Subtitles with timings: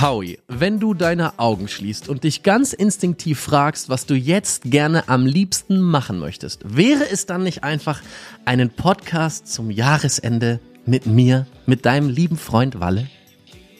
[0.00, 5.08] Howie, wenn du deine Augen schließt und dich ganz instinktiv fragst, was du jetzt gerne
[5.08, 8.00] am liebsten machen möchtest, wäre es dann nicht einfach
[8.44, 13.08] einen Podcast zum Jahresende mit mir, mit deinem lieben Freund Walle?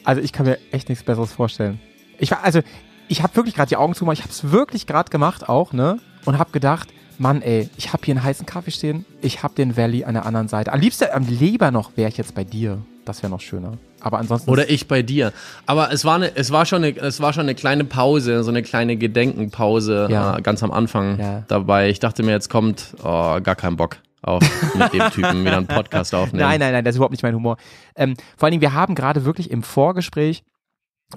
[0.03, 1.79] Also ich kann mir echt nichts Besseres vorstellen.
[2.17, 2.59] Ich war, also
[3.07, 5.99] ich habe wirklich gerade die Augen zugemacht, ich habe es wirklich gerade gemacht auch, ne?
[6.25, 9.77] Und habe gedacht, Mann, ey, ich habe hier einen heißen Kaffee stehen, ich habe den
[9.77, 10.73] Valley an der anderen Seite.
[10.73, 12.81] Am liebsten, am lieber noch wäre ich jetzt bei dir.
[13.05, 13.77] Das wäre noch schöner.
[14.01, 14.49] Aber ansonsten.
[14.49, 15.33] Oder ich bei dir.
[15.65, 18.49] Aber es war, eine, es war, schon, eine, es war schon eine kleine Pause, so
[18.51, 20.37] eine kleine Gedenkenpause Ja.
[20.37, 21.43] äh, ganz am Anfang Ja.
[21.47, 21.89] dabei.
[21.89, 24.43] Ich dachte mir, jetzt kommt oh, gar kein Bock auf
[24.75, 26.45] mit dem Typen wieder einen Podcast aufnehmen.
[26.47, 27.57] Nein, nein, nein, das ist überhaupt nicht mein Humor.
[27.95, 30.43] Ähm, vor allen Dingen, wir haben gerade wirklich im Vorgespräch,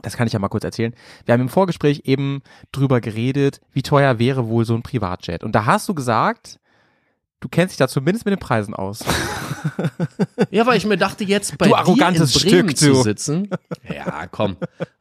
[0.02, 0.94] das kann ich ja mal kurz erzählen,
[1.24, 5.42] wir haben im Vorgespräch eben drüber geredet, wie teuer wäre wohl so ein Privatjet.
[5.44, 6.58] Und da hast du gesagt,
[7.42, 9.00] du kennst dich da zumindest mit den Preisen aus.
[10.50, 13.48] Ja, weil ich mir dachte, jetzt bei Du dir in Bremen Stück, zu sitzen.
[13.94, 14.56] Ja, komm.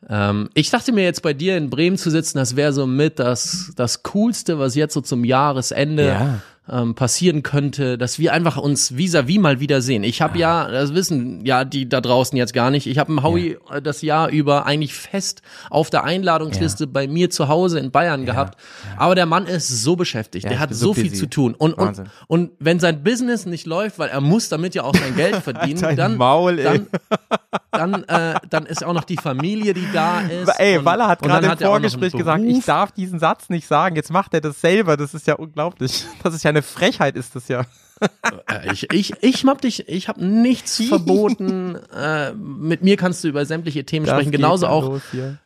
[0.09, 3.19] ähm, ich dachte mir jetzt bei dir in Bremen zu sitzen, das wäre so mit
[3.19, 6.39] das, das Coolste, was jetzt so zum Jahresende Ja.
[6.69, 10.03] Ähm, passieren könnte, dass wir einfach uns vis-à-vis mal wiedersehen.
[10.03, 13.23] Ich habe ja, das wissen ja die da draußen jetzt gar nicht, ich habe einen
[13.23, 17.91] Howie äh, das Jahr über eigentlich fest auf der Einladungsliste bei mir zu Hause in
[17.91, 18.59] Bayern gehabt.
[18.97, 21.55] Aber der Mann ist so beschäftigt, Ja, der hat so, so viel zu tun.
[21.55, 22.05] Und, und, Wahnsinn.
[22.27, 25.95] und wenn sein Business nicht läuft, weil er muss damit ja auch sein Geld verdienen,
[25.95, 26.87] dann, Maul, dann,
[27.71, 30.47] dann, äh, dann ist auch noch die Familie, die da ist.
[30.59, 33.95] Ey, und, Walle hat gerade im Vorgespräch gesagt, ich darf diesen Satz nicht sagen.
[33.95, 34.95] Jetzt macht er das selber.
[34.95, 36.05] Das ist ja unglaublich.
[36.23, 37.65] Das ist ja eine Frechheit, ist das ja.
[38.47, 41.75] Äh, Ich, ich, ich hab dich, ich habe nichts verboten.
[41.95, 44.31] Äh, mit mir kannst du über sämtliche Themen Das sprechen.
[44.31, 44.99] Genauso auch.
[45.11, 45.37] hier.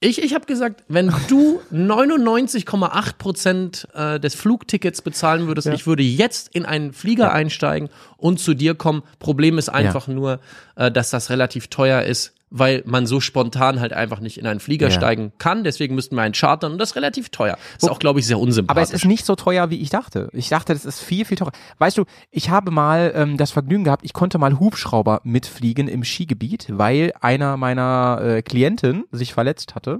[0.00, 6.02] Ich, ich habe gesagt, wenn du 99,8 Prozent äh, des Flugtickets bezahlen würdest, ich würde
[6.02, 9.02] jetzt in einen Flieger einsteigen und zu dir kommen.
[9.18, 10.40] Problem ist einfach nur,
[10.76, 14.60] äh, dass das relativ teuer ist, weil man so spontan halt einfach nicht in einen
[14.60, 14.92] Flieger Ja.
[14.92, 15.64] steigen kann.
[15.64, 17.58] Deswegen müssten wir einen chartern und das ist relativ teuer.
[17.76, 18.70] Ist auch, glaube ich, sehr unsympathisch.
[18.70, 20.28] Aber es ist nicht so teuer, wie ich dachte.
[20.32, 21.50] Ich dachte, das ist viel, viel teurer.
[21.78, 26.04] Weißt du, ich habe mal ähm, das Vergnügen gehabt, ich konnte mal Hubschrauber mitfliegen im
[26.04, 29.98] Skigebiet, weil einer meiner äh, Klienten sich verletzt hatte.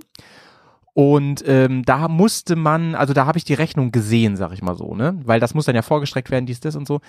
[0.93, 4.76] Und ähm, da musste man, also da habe ich die Rechnung gesehen, sag ich mal
[4.76, 5.19] so, ne?
[5.25, 7.00] Weil das muss dann ja vorgestreckt werden, dies, das und so.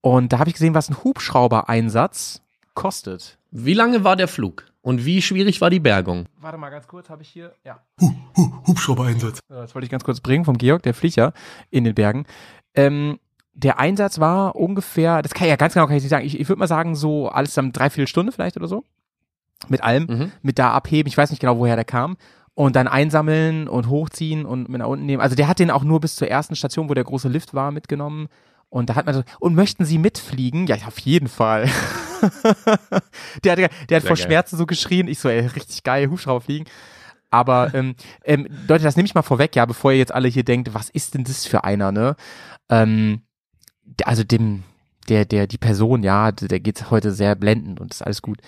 [0.00, 2.42] Und da habe ich gesehen, was ein Hubschrauber-Einsatz
[2.74, 3.38] kostet.
[3.52, 4.64] Wie lange war der Flug?
[4.88, 6.24] Und wie schwierig war die Bergung?
[6.40, 7.78] Warte mal ganz kurz, habe ich hier, ja.
[8.66, 9.40] Hubschrauber-Einsatz.
[9.50, 11.32] Ja, Das wollte ich ganz kurz bringen vom Georg, der fliegt ja
[11.68, 12.24] in den Bergen.
[12.74, 13.18] Ähm,
[13.52, 16.40] der Einsatz war ungefähr, das kann ich ja ganz genau kann ich nicht sagen, ich,
[16.40, 18.82] ich würde mal sagen, so alles zusammen dreiviertel Stunde vielleicht oder so.
[19.68, 20.32] Mit allem, Mhm.
[20.40, 22.16] mit da abheben, ich weiß nicht genau, woher der kam.
[22.54, 25.20] Und dann einsammeln und hochziehen und mit nach unten nehmen.
[25.20, 27.72] Also der hat den auch nur bis zur ersten Station, wo der große Lift war,
[27.72, 28.28] mitgenommen.
[28.70, 30.66] Und da hat man so, und möchten Sie mitfliegen?
[30.66, 31.64] Ja, auf jeden Fall.
[33.44, 34.26] der hat, der hat Sehr vor geil.
[34.26, 35.08] Schmerzen so geschrien.
[35.08, 36.66] Ich so, ey, richtig geil, Hubschrauber fliegen.
[37.30, 40.44] Aber ähm, ähm, Leute, das nehme ich mal vorweg, ja, bevor ihr jetzt alle hier
[40.44, 42.16] denkt, was ist denn das für einer, ne?
[42.70, 43.22] Ähm,
[44.04, 44.64] also dem,
[45.08, 48.40] der, der, die Person, ja, der der geht heute sehr blendend und ist alles gut.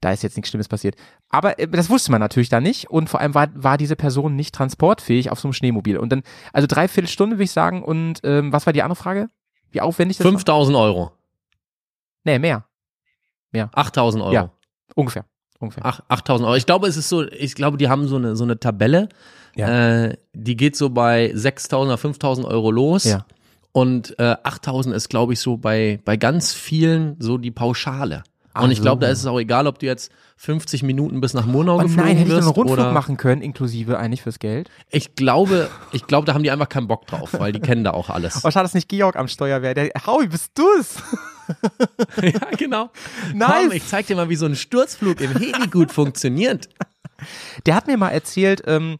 [0.00, 0.96] Da ist jetzt nichts Schlimmes passiert.
[1.30, 4.36] Aber äh, das wusste man natürlich da nicht und vor allem war, war diese Person
[4.36, 5.98] nicht transportfähig auf so einem Schneemobil.
[5.98, 6.22] Und dann,
[6.52, 9.28] also dreiviertel Stunde würde ich sagen und ähm, was war die andere Frage?
[9.70, 10.32] Wie aufwendig das war?
[10.32, 11.12] 5000 Euro.
[12.24, 12.64] Nee, mehr.
[13.72, 14.32] 8000 Euro.
[14.32, 14.50] Ja.
[14.94, 15.24] Ungefähr.
[15.58, 15.84] Ungefähr.
[15.84, 16.56] Ach, 8000 Euro.
[16.56, 19.08] Ich glaube, es ist so, ich glaube, die haben so eine, so eine Tabelle.
[19.56, 20.04] Ja.
[20.04, 23.04] Äh, die geht so bei 6000 oder 5000 Euro los.
[23.04, 23.26] Ja.
[23.72, 28.24] Und äh, 8000 ist, glaube ich, so bei, bei ganz vielen so die Pauschale.
[28.64, 31.46] Und ich glaube, da ist es auch egal, ob du jetzt 50 Minuten bis nach
[31.46, 34.22] Monau Oh geflogen nein, hätte ich wirst dann einen Rundflug oder machen können, inklusive eigentlich
[34.22, 34.70] fürs Geld.
[34.90, 37.92] ich glaube, ich glaube, da haben die einfach keinen Bock drauf, weil die kennen da
[37.92, 38.44] auch alles.
[38.44, 39.74] Oh, schade, dass nicht Georg am Steuer wäre.
[39.74, 40.96] Der, Howie, bist du's?
[42.22, 42.90] ja, genau.
[43.34, 43.50] Nice.
[43.62, 46.68] Komm, ich zeig dir mal, wie so ein Sturzflug im Heli gut funktioniert.
[47.66, 48.98] Der hat mir mal erzählt, ähm,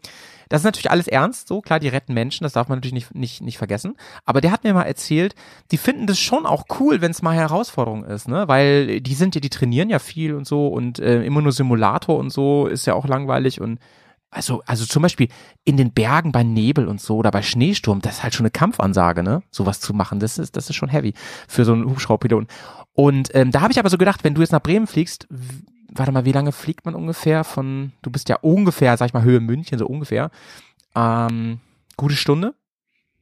[0.48, 3.14] das ist natürlich alles ernst, so klar, die retten Menschen, das darf man natürlich nicht,
[3.14, 3.96] nicht, nicht vergessen.
[4.24, 5.34] Aber der hat mir mal erzählt,
[5.70, 8.48] die finden das schon auch cool, wenn es mal Herausforderung ist, ne?
[8.48, 12.16] Weil die sind ja, die trainieren ja viel und so und äh, immer nur Simulator
[12.18, 13.78] und so ist ja auch langweilig und
[14.30, 15.28] also, also zum Beispiel
[15.64, 18.50] in den Bergen bei Nebel und so oder bei Schneesturm, das ist halt schon eine
[18.50, 19.42] Kampfansage, ne?
[19.50, 21.14] Sowas zu machen, das ist, das ist schon heavy
[21.48, 22.48] für so einen Hubschrauberpiloten.
[22.92, 25.28] Und ähm, da habe ich aber so gedacht, wenn du jetzt nach Bremen fliegst,
[25.94, 29.22] warte mal, wie lange fliegt man ungefähr von, du bist ja ungefähr, sag ich mal,
[29.22, 30.30] Höhe München, so ungefähr.
[30.94, 31.60] Ähm,
[31.96, 32.54] gute Stunde,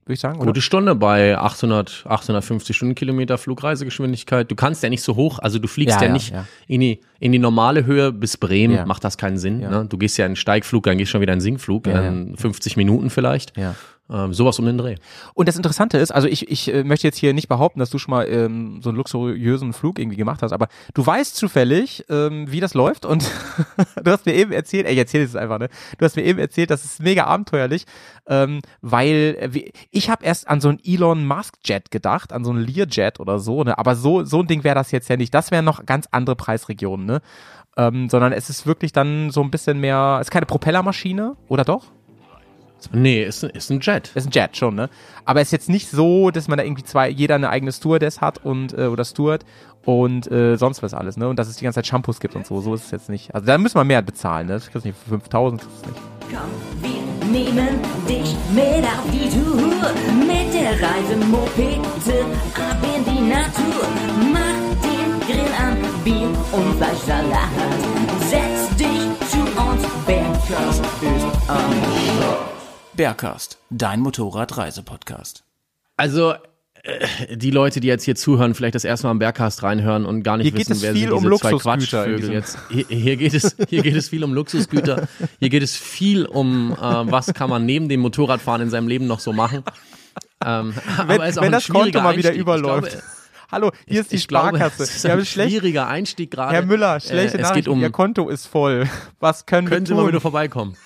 [0.04, 0.46] würde ich sagen, oder?
[0.46, 4.50] Gute Stunde bei 800, 850 Stundenkilometer Flugreisegeschwindigkeit.
[4.50, 6.46] Du kannst ja nicht so hoch, also du fliegst Ja, ja, ja, nicht ja.
[6.68, 8.86] In, die, in die normale Höhe bis Bremen, Ja.
[8.86, 9.60] macht das keinen Sinn.
[9.60, 9.70] Ja.
[9.70, 9.86] Ne?
[9.88, 12.02] Du gehst ja in einen Steigflug, dann gehst du schon wieder in einen Sinkflug, Ja,
[12.02, 12.08] ja.
[12.08, 13.52] in 50 Minuten vielleicht.
[14.08, 14.96] Ähm, sowas um den Dreh.
[15.34, 17.98] Und das Interessante ist, also ich, ich äh, möchte jetzt hier nicht behaupten, dass du
[17.98, 22.50] schon mal ähm, so einen luxuriösen Flug irgendwie gemacht hast, aber du weißt zufällig, ähm,
[22.50, 23.28] wie das läuft und
[24.04, 25.68] du hast mir eben erzählt, ey, ich erzähl es einfach, ne?
[25.98, 27.84] Du hast mir eben erzählt, das ist mega abenteuerlich,
[28.28, 32.52] ähm, weil äh, ich habe erst an so einen Elon Musk Jet gedacht, an so
[32.52, 33.76] einen Learjet oder so, ne?
[33.76, 35.34] Aber so so ein Ding wäre das jetzt ja nicht.
[35.34, 37.22] Das wären noch ganz andere Preisregionen, ne?
[37.76, 41.64] Ähm, sondern es ist wirklich dann so ein bisschen mehr, es ist keine Propellermaschine, oder
[41.64, 41.86] doch?
[42.92, 44.10] Nee, ist, ein- ist ein Jet.
[44.14, 44.88] Das ist ein Jet schon, ne?
[45.24, 48.20] Aber es ist jetzt nicht so, dass man da irgendwie zwei, jeder eine eigene Stewardess
[48.20, 49.44] hat und äh, oder Steward
[49.84, 51.28] und äh, sonst was alles, ne?
[51.28, 52.60] Und dass es die ganze Zeit Shampoos gibt und so.
[52.60, 53.34] So ist es jetzt nicht.
[53.34, 54.54] Also da müssen wir mehr bezahlen, ne?
[54.54, 56.00] Das kriegst du nicht für 5000, kriegst du nicht.
[56.30, 57.68] Komm, wir nehmen
[58.08, 59.90] dich mit auf die Tour.
[60.18, 62.24] Mit der Reisemopete
[62.54, 63.86] ab in die Natur.
[64.32, 67.50] Mach den Grill an, Bier und Fleischsalat.
[68.28, 71.72] Setz dich zu uns, Bergkast ist am
[72.18, 72.45] Start.
[72.96, 75.44] Bergcast, dein Motorradreisepodcast.
[75.96, 76.34] Also,
[76.82, 80.22] äh, die Leute, die jetzt hier zuhören, vielleicht das erste Mal am Berghast reinhören und
[80.22, 82.58] gar nicht Hier wissen, wer sind um diese zwei Luxusgüter in Quatschvögel jetzt.
[82.70, 85.08] Hier, hier, geht es, hier geht es viel um Luxusgüter.
[85.38, 89.06] Hier geht es viel um, äh, was kann man neben dem Motorradfahren in seinem Leben
[89.06, 89.62] noch so machen.
[90.44, 90.74] Ähm,
[91.06, 92.42] Wenn, aber es ist auch wenn ein das Konto schwieriger mal wieder Einstieg.
[92.42, 92.90] überläuft.
[92.92, 93.04] Glaube,
[93.50, 94.82] Hallo, hier ist die ich glaube, Sparkasse.
[94.82, 96.52] ist Wir ein haben schlecht, schwieriger Einstieg gerade.
[96.52, 97.54] Herr Müller, schlechte äh, es Nachrichten.
[97.54, 98.88] geht um, Ihr Konto ist voll.
[99.20, 100.02] Was können können wir Sie tun?
[100.02, 100.76] mal wieder vorbeikommen.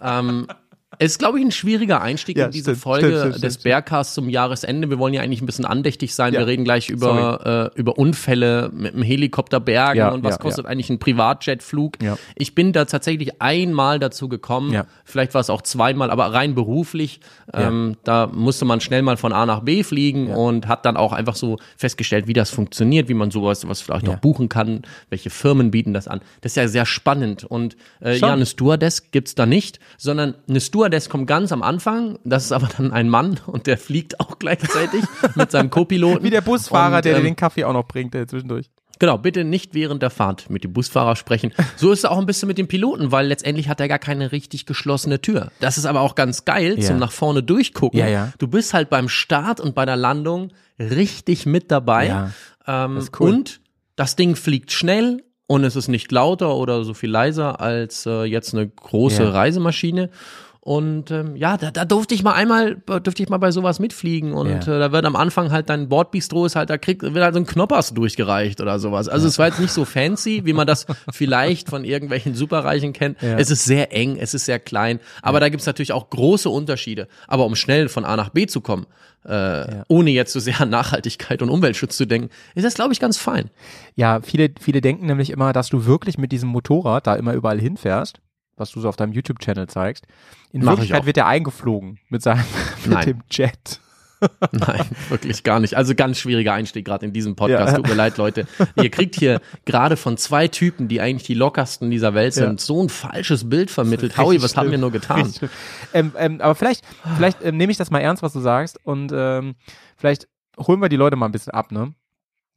[0.00, 0.46] ähm,
[0.98, 3.58] es ist, glaube ich, ein schwieriger Einstieg Ja, in diese stimmt, Folge stimmt, stimmt, des.
[3.58, 4.90] Bergcasts zum Jahresende.
[4.90, 6.34] Wir wollen ja eigentlich ein bisschen andächtig sein.
[6.34, 6.40] Ja.
[6.40, 10.66] Wir reden gleich über, äh, über Unfälle mit dem Helikopter bergen Ja, und was kostet
[10.66, 11.94] eigentlich ein Privatjetflug.
[12.34, 14.82] Ich bin da tatsächlich einmal dazu gekommen.
[15.04, 17.20] Vielleicht war es auch zweimal, aber rein beruflich.
[17.52, 21.12] Ähm, da musste man schnell mal von A nach B fliegen und hat dann auch
[21.12, 25.30] einfach so festgestellt, wie das funktioniert, wie man sowas was vielleicht auch buchen kann, welche
[25.30, 26.20] Firmen bieten das an.
[26.40, 27.44] Das ist ja sehr spannend.
[27.44, 28.28] Und äh, Schon.
[28.28, 32.18] ja, eine Stewardess gibt's da nicht, sondern eine Stewardess kommt ganz am Anfang.
[32.24, 35.04] Das ist aber dann ein Mann und der fliegt auch gleichzeitig
[35.34, 36.24] mit seinem Co-Piloten.
[36.24, 38.70] Wie der Busfahrer, Und, der dir ähm, den Kaffee auch noch bringt äh, zwischendurch.
[39.00, 41.52] Genau, bitte nicht während der Fahrt mit dem Busfahrer sprechen.
[41.76, 44.32] So ist es auch ein bisschen mit dem Piloten, weil letztendlich hat er gar keine
[44.32, 45.52] richtig geschlossene Tür.
[45.60, 46.84] Das ist aber auch ganz geil Ja.
[46.84, 47.98] zum nach vorne durchgucken.
[48.00, 48.32] Ja, ja.
[48.38, 50.50] Du bist halt beim Start und bei der Landung
[50.80, 52.06] richtig mit dabei.
[52.08, 52.30] Ja,
[52.66, 53.30] ähm, das cool.
[53.30, 53.60] Und
[53.94, 58.24] das Ding fliegt schnell und es ist nicht lauter oder so viel leiser als äh,
[58.24, 59.32] jetzt eine große.
[59.32, 60.10] Reisemaschine.
[60.60, 64.32] Und ähm, ja, da, da durfte ich mal einmal, durfte ich mal bei sowas mitfliegen
[64.34, 64.76] und Ja.
[64.76, 67.40] äh, da wird am Anfang halt dein Bordbistro ist halt, da kriegt, wird halt so
[67.40, 69.08] ein Knoppers durchgereicht oder sowas.
[69.08, 73.22] Also es war jetzt nicht so fancy, wie man das vielleicht von irgendwelchen Superreichen kennt.
[73.22, 73.38] Ja.
[73.38, 77.08] Es ist sehr eng, es ist sehr klein, aber da gibt's natürlich auch große Unterschiede.
[77.28, 78.86] Aber um schnell von A nach B zu kommen,
[79.24, 83.00] äh, ohne jetzt so sehr an Nachhaltigkeit und Umweltschutz zu denken, ist das, glaube ich,
[83.00, 83.50] ganz fein.
[83.94, 87.60] Ja, viele, viele denken nämlich immer, dass du wirklich mit diesem Motorrad da immer überall
[87.60, 88.20] hinfährst,
[88.56, 90.04] was du so auf deinem YouTube-Channel zeigst.
[90.52, 92.44] In Mach ich Wirklichkeit wird er eingeflogen mit seinem,
[92.84, 93.04] mit Nein.
[93.06, 93.80] dem Jet.
[94.50, 95.76] Nein, wirklich gar nicht.
[95.76, 97.70] Also ganz schwieriger Einstieg gerade in diesem Podcast.
[97.70, 97.76] Ja.
[97.76, 98.48] Tut mir leid, Leute.
[98.74, 102.66] Ihr kriegt hier gerade von zwei Typen, die eigentlich die lockersten dieser Welt sind, Ja.
[102.66, 104.18] so ein falsches Bild vermittelt.
[104.18, 104.80] Howie, was haben wir schlimm.
[104.80, 105.32] nur getan?
[105.32, 105.50] Schlimm.
[105.94, 106.84] Ähm, ähm, aber vielleicht,
[107.16, 109.54] vielleicht ähm, nehme ich das mal ernst, was du sagst und ähm,
[109.96, 110.26] vielleicht
[110.58, 111.94] holen wir die Leute mal ein bisschen ab, ne?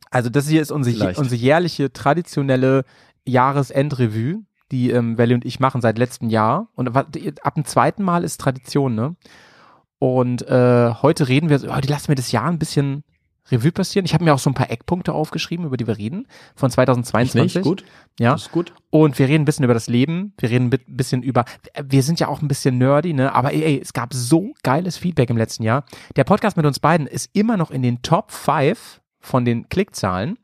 [0.10, 2.86] Also das hier ist unsere, unsere jährliche traditionelle
[3.24, 4.42] Jahresendrevue,
[4.72, 7.12] die ähm, Welle und ich machen seit letztem Jahr und ab
[7.56, 9.16] dem zweiten Mal ist Tradition, ne?
[10.00, 13.04] Und äh, heute reden wir, heute lassen wir das Jahr ein bisschen
[13.52, 14.06] Revue passieren.
[14.06, 17.56] Ich habe mir auch so ein paar Eckpunkte aufgeschrieben, über die wir reden, von 2022.
[17.56, 17.64] Nicht?
[17.64, 17.84] Gut.
[18.20, 18.32] Ja.
[18.32, 18.74] Das ist gut.
[18.90, 21.46] Und wir reden ein bisschen über das Leben, wir reden ein bi- bisschen über,
[21.84, 23.34] wir sind ja auch ein bisschen nerdy, ne?
[23.34, 25.84] Aber ey, ey, es gab so geiles Feedback im letzten Jahr.
[26.16, 30.38] Der Podcast mit uns beiden ist immer noch in den Top 5 von den Klickzahlen.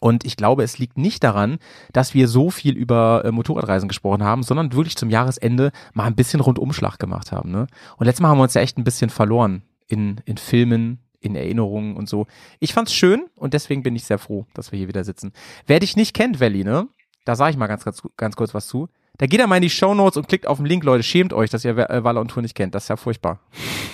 [0.00, 1.58] Und ich glaube, es liegt nicht daran,
[1.92, 6.16] dass wir so viel über äh, Motorradreisen gesprochen haben, sondern wirklich zum Jahresende mal ein
[6.16, 7.50] bisschen Rundumschlag gemacht haben.
[7.50, 7.66] Ne?
[7.96, 11.34] Und letztes Mal haben wir uns ja echt ein bisschen verloren in, in Filmen, in
[11.34, 12.26] Erinnerungen und so.
[12.60, 15.32] Ich fand's schön und deswegen bin ich sehr froh, dass wir hier wieder sitzen.
[15.66, 16.88] Wer dich nicht kennt, Valley, ne?
[17.24, 18.88] Da sage ich mal ganz, ganz, ganz kurz was zu.
[19.18, 21.02] Da geht er mal in die Show Notes und klickt auf den Link, Leute.
[21.02, 22.74] Schämt euch, dass ihr äh, Waller und Tour nicht kennt.
[22.74, 23.40] Das ist ja furchtbar.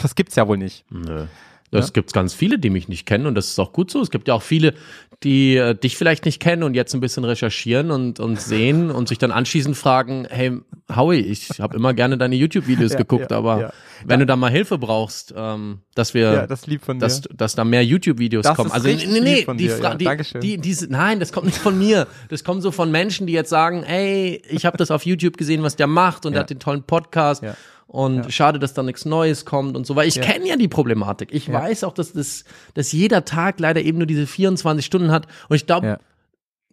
[0.02, 0.85] Das gibt's ja wohl nicht.
[0.90, 1.26] Nö.
[1.81, 4.00] Das gibt's ganz viele, die mich nicht kennen und das ist auch gut so.
[4.00, 4.75] Es gibt ja auch viele,
[5.23, 9.09] die äh, dich vielleicht nicht kennen und jetzt ein bisschen recherchieren und, und sehen und
[9.09, 10.59] sich dann anschließend fragen, hey,
[10.95, 13.73] Howie, ich habe immer gerne deine YouTube-Videos Ja, geguckt, ja, aber ja.
[14.05, 16.67] wenn du da mal Hilfe brauchst, ähm, dass wir, Ja, das
[16.99, 18.71] dass, dass da mehr YouTube-Videos kommen.
[18.71, 19.95] Also nee, nee, die, Fra ja.
[19.95, 20.41] die, Dankeschön.
[20.41, 22.07] die, diese, nein, das kommt nicht von mir.
[22.29, 25.62] Das kommt so von Menschen, die jetzt sagen, ey, ich habe das auf YouTube gesehen,
[25.62, 26.38] was der macht und Ja.
[26.38, 27.43] der hat den tollen Podcast.
[27.92, 27.99] Ja.
[27.99, 30.22] Und schade, dass da nichts Neues kommt und so, weil ich Ja.
[30.22, 31.28] kenne ja die Problematik.
[31.32, 32.44] Ich weiß auch, dass, das,
[32.75, 35.26] dass jeder Tag leider eben nur diese 24 Stunden hat.
[35.49, 35.99] Und ich glaube, Ja.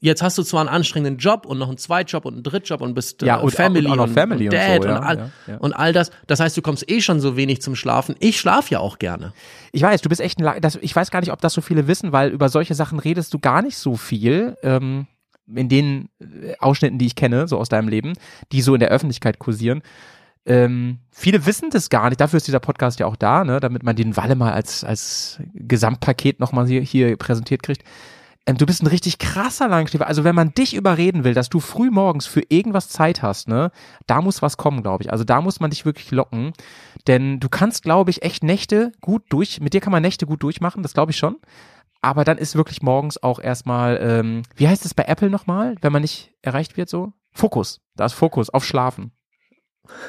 [0.02, 2.94] jetzt hast du zwar einen anstrengenden Job und noch einen Zweitjob und einen Drittjob und
[2.94, 5.18] bist äh, Ja, und- Family und und, Family und und Dad so, und, ja, all,
[5.18, 5.58] ja, ja.
[5.58, 6.12] und all das.
[6.28, 8.16] Das heißt, du kommst eh schon so wenig zum Schlafen.
[8.20, 9.34] Ich schlafe ja auch gerne.
[9.74, 11.88] Ich weiß, du bist echt ein, das, ich weiß gar nicht, ob das so viele
[11.88, 15.08] wissen, weil über solche Sachen redest du gar nicht so viel, ähm,
[15.54, 18.14] in den äh, Ausschnitten, die ich kenne, so aus deinem Leben,
[18.52, 19.82] die so in der Öffentlichkeit kursieren.
[20.46, 23.84] Ähm, viele wissen das gar nicht, dafür ist dieser Podcast ja auch da, ne, damit
[23.84, 27.84] man den Walle mal als, als Gesamtpaket nochmal hier, hier präsentiert kriegt.
[28.46, 30.08] Ähm, du bist ein richtig krasser Langschläfer.
[30.08, 33.72] Also wenn man dich überreden will, dass du früh morgens für irgendwas Zeit hast, ne,
[34.08, 35.12] da muss was kommen, glaube ich.
[35.12, 36.54] Also da muss man dich wirklich locken.
[37.08, 40.42] Denn du kannst, glaube ich, echt Nächte gut durch, mit dir kann man Nächte gut
[40.42, 41.38] durchmachen, das glaube ich schon.
[42.02, 45.92] Aber dann ist wirklich morgens auch erstmal, ähm, wie heißt es bei Apple nochmal, wenn
[45.92, 47.14] man nicht erreicht wird so?
[47.32, 47.82] Fokus.
[47.96, 49.12] Da ist Fokus auf Schlafen.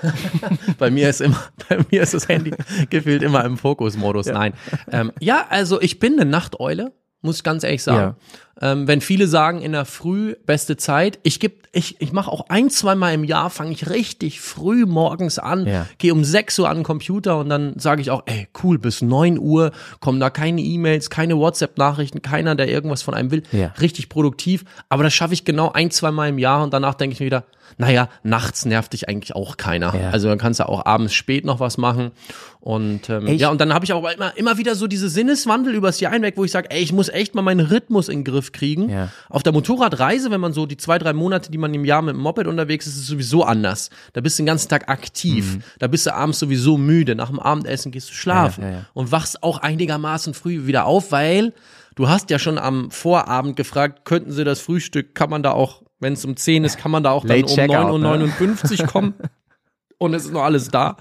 [0.78, 2.52] Bei mir ist immer, bei mir ist das Handy
[2.88, 4.26] gefühlt immer im Fokusmodus.
[4.26, 4.54] Nein.
[4.90, 8.16] Ähm, ja, also ich bin eine Nachteule, muss ich ganz ehrlich sagen.
[8.62, 12.46] Ähm, wenn viele sagen, in der Früh beste Zeit, ich geb, ich, ich mache auch
[12.50, 15.86] ein, zwei Mal im Jahr, fange ich richtig früh morgens an, Ja.
[15.98, 19.02] gehe um 6 Uhr an den Computer und dann sage ich auch, ey, cool, bis
[19.02, 23.42] 9 Uhr kommen da keine E-Mails, keine WhatsApp-Nachrichten, keiner, der irgendwas von einem will.
[23.52, 23.72] Ja.
[23.80, 24.64] Richtig produktiv.
[24.88, 27.26] Aber das schaffe ich genau ein, zwei Mal im Jahr und danach denke ich mir
[27.26, 27.44] wieder,
[27.78, 29.94] naja, nachts nervt dich eigentlich auch keiner.
[29.94, 30.10] Ja.
[30.10, 32.10] Also dann kannst du auch abends spät noch was machen.
[32.58, 36.00] Und ähm, ja, und dann habe ich auch immer, immer wieder so diese Sinneswandel übers
[36.00, 38.39] Jahr hinweg, wo ich sage, ey, ich muss echt mal meinen Rhythmus in den Griff
[38.52, 38.88] kriegen.
[38.88, 39.08] Ja.
[39.28, 42.14] Auf der Motorradreise, wenn man so die zwei, drei Monate, die man im Jahr mit
[42.14, 43.90] dem Moped unterwegs ist, ist es sowieso anders.
[44.14, 45.58] Da bist du den ganzen Tag aktiv.
[45.78, 47.14] Da bist du abends sowieso müde.
[47.14, 48.70] Nach dem Abendessen gehst du schlafen Mhm.
[48.70, 51.52] Ja, ja, und wachst auch einigermaßen früh wieder auf, weil
[51.94, 55.82] du hast ja schon am Vorabend gefragt, könnten sie das Frühstück, kann man da auch,
[55.98, 58.86] wenn es um 10 ist, kann man da auch dann Late um Checkout, 9.59 Uhr
[58.86, 59.14] kommen
[59.98, 60.96] und es ist noch alles da.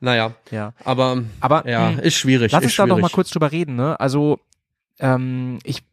[0.00, 0.72] Naja, Ja.
[0.84, 2.50] aber, Aber, ja, mh, ist schwierig.
[2.50, 3.98] Lass ist uns da noch mal kurz drüber reden, ne?
[4.00, 4.40] Also,
[4.98, 5.84] ähm, ich,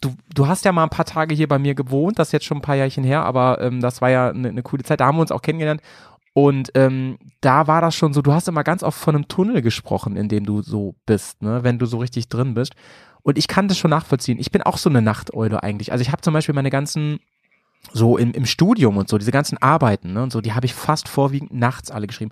[0.00, 2.46] du, du hast ja mal ein paar Tage hier bei mir gewohnt, das ist jetzt
[2.46, 5.06] schon ein paar Jährchen her, aber ähm, das war ja eine, eine coole Zeit, da
[5.06, 5.82] haben wir uns auch kennengelernt.
[6.32, 9.62] Und ähm, da war das schon so, du hast immer ganz oft von einem Tunnel
[9.62, 12.74] gesprochen, in dem du so bist, ne, wenn du so richtig drin bist.
[13.22, 14.38] Und ich kann das schon nachvollziehen.
[14.38, 15.92] Ich bin auch so eine Nachteule eigentlich.
[15.92, 17.18] Also ich habe zum Beispiel meine ganzen,
[17.92, 20.74] so im, im Studium und so, diese ganzen Arbeiten, ne, und so, die habe ich
[20.74, 22.30] fast vorwiegend nachts alle geschrieben.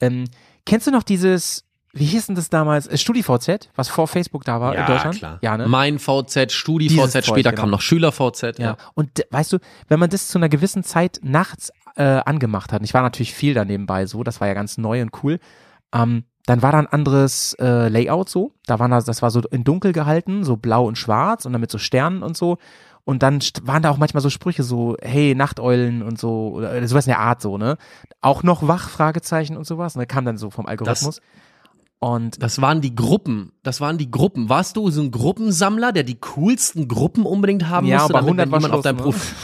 [0.00, 0.24] Ähm,
[0.64, 4.60] kennst du noch dieses, wie hieß denn das damals, äh, StudiVZ, was vor Facebook da
[4.60, 5.16] war in ja, Deutschland?
[5.16, 5.38] klar.
[5.42, 5.68] Ja, ne?
[5.68, 7.62] Mein VZ, Studi-VZ, später genau.
[7.62, 8.58] kam noch Schüler-VZ.
[8.58, 8.76] Ja.
[8.94, 9.58] Und d- weißt du,
[9.88, 13.32] wenn man das zu einer gewissen Zeit nachts äh, angemacht hat, und ich war natürlich
[13.32, 15.38] viel da nebenbei so, das war ja ganz neu und cool,
[15.94, 18.52] ähm, dann war da ein anderes äh, Layout so.
[18.66, 21.60] Da waren das, das war so in dunkel gehalten, so blau und schwarz und dann
[21.60, 22.58] mit so Sternen und so.
[23.04, 27.06] Und dann waren da auch manchmal so Sprüche so, hey, Nachteulen und so, oder sowas
[27.06, 27.76] in der Art so, ne?
[28.20, 29.94] Auch noch wach, Fragezeichen und sowas.
[29.94, 31.20] Und da kam dann so vom Algorithmus.
[32.04, 33.52] Und Das waren die Gruppen.
[33.62, 34.50] Das waren die Gruppen.
[34.50, 38.46] Warst du so ein Gruppensammler, der die coolsten Gruppen unbedingt haben Ja, musste, damit 100
[38.46, 39.02] wenn war jemand auf Schluss, dein ne?
[39.02, 39.34] Profil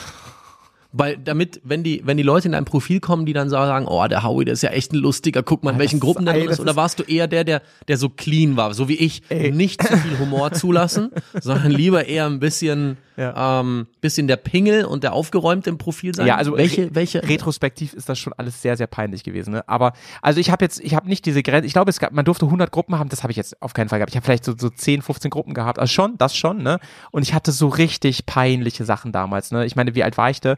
[0.93, 4.07] weil damit, wenn die, wenn die Leute in dein Profil kommen, die dann sagen, oh,
[4.09, 6.35] der Howie, der ist ja echt ein lustiger, guck mal, in Ah, welchen Gruppen der
[6.35, 6.61] ey, drin ist.
[6.61, 9.97] Oder warst du eher der, der, der so clean war, so wie ich, nicht zu
[9.97, 15.71] viel Humor zulassen, sondern lieber eher ein bisschen, ähm, bisschen der Pingel und der Aufgeräumte
[15.71, 16.27] im Profil sein?
[16.27, 17.23] Ja, also welche, welche?
[17.23, 19.53] retrospektiv ist das schon alles sehr, sehr peinlich gewesen.
[19.53, 19.69] Ne?
[19.69, 19.93] Aber
[20.23, 22.47] also ich habe jetzt, ich habe nicht diese Grenze, ich glaube, es gab, man durfte
[22.47, 24.11] 100 Gruppen haben, das habe ich jetzt auf keinen Fall gehabt.
[24.11, 26.81] Ich habe vielleicht so, so 10, 15 Gruppen gehabt, also schon, das schon, ne?
[27.11, 29.67] Und ich hatte so richtig peinliche Sachen damals, ne?
[29.67, 30.57] Ich meine, wie alt war ich da?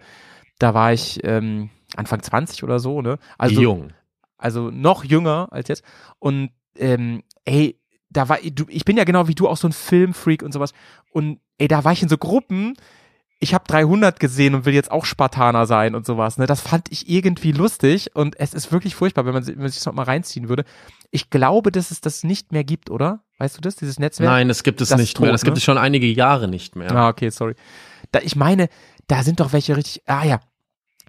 [0.63, 3.19] Da war ich ähm, Anfang 20 oder so, ne?
[3.39, 3.93] Also Jung.
[4.39, 5.83] also noch jünger als jetzt.
[6.19, 7.79] Und ähm, ey,
[8.11, 10.73] da war du, ich bin ja genau wie du auch so ein Filmfreak und sowas.
[11.13, 12.75] Und ey, da war ich in so Gruppen.
[13.41, 16.39] Ich habe 300 gesehen und will jetzt auch Spartaner sein und sowas.
[16.39, 19.67] Ne, das fand ich irgendwie lustig und es ist wirklich furchtbar, wenn man, wenn man
[19.69, 20.65] sich das noch mal reinziehen würde.
[21.11, 23.25] Ich glaube, dass es das nicht mehr gibt, oder?
[23.39, 24.31] Weißt du das, dieses Netzwerk?
[24.31, 25.31] Nein, das gibt es Das nicht ist mehr.
[25.31, 25.59] tot, Das gibt ne?
[25.59, 26.93] es schon einige Jahre nicht mehr.
[26.93, 27.57] Ah, okay, sorry.
[28.13, 28.69] Da, ich meine,
[29.09, 30.03] da sind doch welche richtig.
[30.07, 30.39] Ah ja,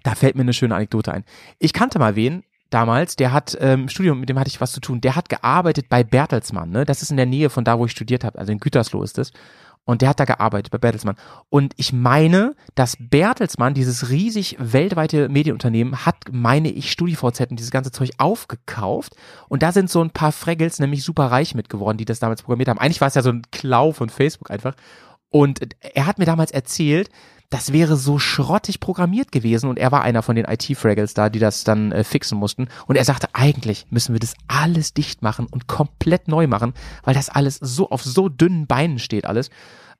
[0.04, 1.24] da fällt mir eine schöne Anekdote ein.
[1.58, 4.80] Ich kannte mal wen damals, der hat ähm, Studium, mit dem hatte ich was zu
[4.80, 5.00] tun.
[5.00, 6.70] Der hat gearbeitet bei Bertelsmann.
[6.70, 6.84] Ne?
[6.84, 8.38] Das ist in der Nähe von da, wo ich studiert habe.
[8.38, 9.32] Also in Gütersloh ist es.
[9.86, 11.16] Und der hat da gearbeitet bei Bertelsmann.
[11.50, 17.70] Und ich meine, dass Bertelsmann, dieses riesig weltweite Medienunternehmen, hat, meine ich, StudiVZ und dieses
[17.70, 19.14] ganze Zeug aufgekauft.
[19.48, 22.42] Und da sind so ein paar Fraggles nämlich super reich mit geworden, die das damals
[22.42, 22.78] programmiert haben.
[22.78, 24.74] Eigentlich war es ja so ein Klau von Facebook einfach.
[25.28, 27.10] Und er hat mir damals erzählt,
[27.50, 31.38] das wäre so schrottig programmiert gewesen und er war einer von den IT-Fraggles da, die
[31.38, 32.68] das dann äh, fixen mussten.
[32.86, 36.74] Und er sagte, eigentlich müssen wir das alles dicht machen und komplett neu machen,
[37.04, 39.50] weil das alles so auf so dünnen Beinen steht alles.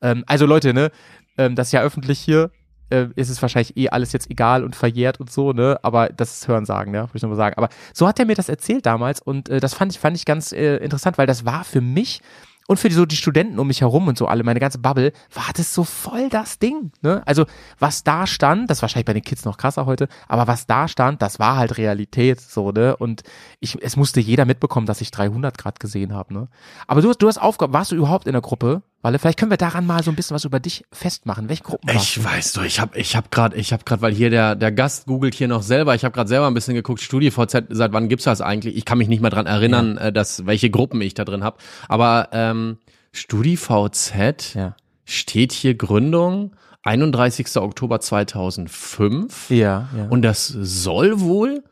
[0.03, 0.91] Ähm, also Leute, ne,
[1.39, 2.51] ähm, das ist ja öffentlich hier,
[2.91, 5.79] äh, ist es wahrscheinlich eh alles jetzt egal und verjährt und so, ne?
[5.83, 7.03] Aber das ist Hörensagen, ne?
[7.03, 7.57] Würde ich nochmal sagen.
[7.57, 10.25] Aber so hat er mir das erzählt damals und äh, das fand ich, fand ich
[10.25, 12.21] ganz äh, interessant, weil das war für mich
[12.67, 15.13] und für die, so die Studenten um mich herum und so alle, meine ganze Bubble,
[15.35, 16.93] war das so voll das Ding.
[17.03, 17.23] Ne?
[17.27, 17.45] Also
[17.79, 20.89] was da stand, das ist wahrscheinlich bei den Kids noch krasser heute, aber was da
[20.89, 22.97] stand, das war halt Realität so, ne?
[22.97, 23.23] Und
[23.61, 26.49] ich, es musste jeder mitbekommen, dass ich 300 Grad gesehen habe, ne?
[26.87, 28.83] Aber du, hast- du hast aufgehört, warst du überhaupt in der Gruppe?
[29.05, 31.49] Walle, vielleicht können wir daran mal so ein bisschen was über dich festmachen.
[31.51, 32.25] Welche Gruppen Ich du?
[32.25, 35.07] weiß du, ich habe ich hab gerade, ich habe gerade, weil hier der der Gast
[35.07, 35.95] googelt hier noch selber.
[35.95, 37.01] Ich habe gerade selber ein bisschen geguckt.
[37.03, 38.77] StudiVZ, seit wann gibt's das eigentlich?
[38.77, 41.59] Ich kann mich nicht mehr dran erinnern, äh, dass welche Gruppen ich da drin habe.
[41.89, 42.79] Aber ähm,
[43.13, 44.75] StudiVZ Ja.
[45.05, 47.57] steht hier Gründung 31.
[47.59, 50.07] Oktober 2005 Ja, ja.
[50.09, 51.63] und das soll wohl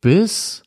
[0.00, 0.62] bis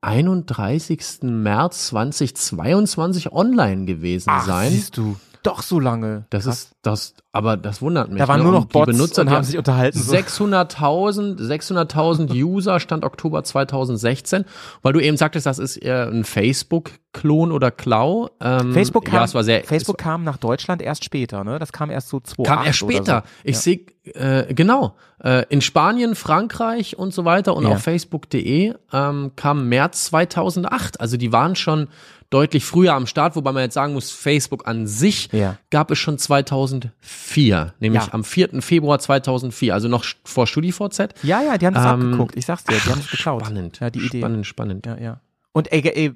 [0.00, 1.00] 31.
[1.22, 4.70] März 2022 online gewesen Ach, sein.
[4.70, 6.26] siehst du, doch so lange.
[6.30, 6.56] Das Krass.
[6.56, 8.18] ist das, aber das wundert mich.
[8.18, 8.44] Da waren ne?
[8.44, 10.12] nur noch Und Bots die Benutzer und haben sich unterhalten, so.
[10.12, 14.44] 600.000, 600.000 User stand Oktober 2016,
[14.82, 18.28] weil du eben sagtest, das ist eher ein Facebook-Klon oder Klau.
[18.40, 21.58] Ähm, Facebook kam, ja, es war sehr, Facebook kam nach Deutschland erst später, ne?
[21.58, 23.24] Das kam erst so 2008 kam erst später.
[23.24, 23.30] So.
[23.44, 23.60] Ich ja.
[23.62, 23.80] sehe,
[24.14, 27.70] äh, genau, äh, in Spanien, Frankreich und so weiter und Ja.
[27.70, 31.00] auf Facebook.de ähm, kam März 2008.
[31.00, 31.88] Also die waren schon
[32.30, 35.58] deutlich früher am Start, wobei man jetzt sagen muss, Facebook an sich Ja.
[35.70, 38.14] gab es schon 2004, nämlich Ja.
[38.14, 38.62] am 4.
[38.62, 41.14] Februar 2004, also noch vor StudiVZ.
[41.22, 42.36] Ja, ja, die haben das Ähm, abgeguckt.
[42.36, 43.42] Ich sag's dir, die haben es geklaut.
[43.42, 43.80] Spannend.
[43.80, 44.18] Ja, die Idee.
[44.18, 44.86] Spannend, spannend.
[44.86, 45.20] Ja, ja.
[45.52, 46.12] Und ey, ey,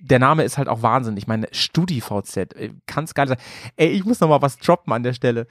[0.00, 1.16] der Name ist halt auch Wahnsinn.
[1.16, 3.38] Ich meine, StudiVZ, ey, kann's geil sein.
[3.76, 5.46] Ey, ich muss noch mal was droppen an der Stelle.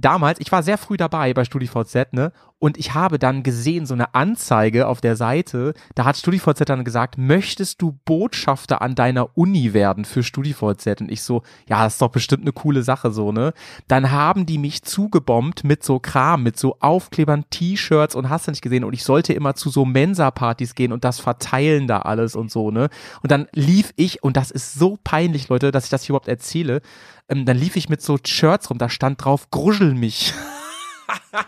[0.00, 2.32] Damals, ich war sehr früh dabei bei StudiVZ, ne?
[2.60, 6.84] Und ich habe dann gesehen, so eine Anzeige auf der Seite, da hat StudiVZ dann
[6.84, 11.00] gesagt, möchtest du Botschafter an deiner Uni werden für StudiVZ?
[11.00, 13.54] Und ich so, ja, das ist doch bestimmt eine coole Sache, so, ne?
[13.88, 18.50] Dann haben die mich zugebombt mit so Kram, mit so Aufklebern, T-Shirts und hast du
[18.50, 18.84] nicht gesehen.
[18.84, 22.70] Und ich sollte immer zu so Mensa-Partys gehen und das verteilen da alles und so,
[22.70, 22.90] ne?
[23.22, 26.28] Und dann lief ich, und das ist so peinlich, Leute, dass ich das hier überhaupt
[26.28, 26.82] erzähle,
[27.30, 30.34] ähm, dann lief ich mit so Shirts rum, da stand drauf, gruschel mich.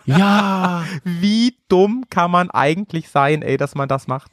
[0.04, 4.33] Ja, Wie dumm kann man eigentlich sein, ey, dass man das macht?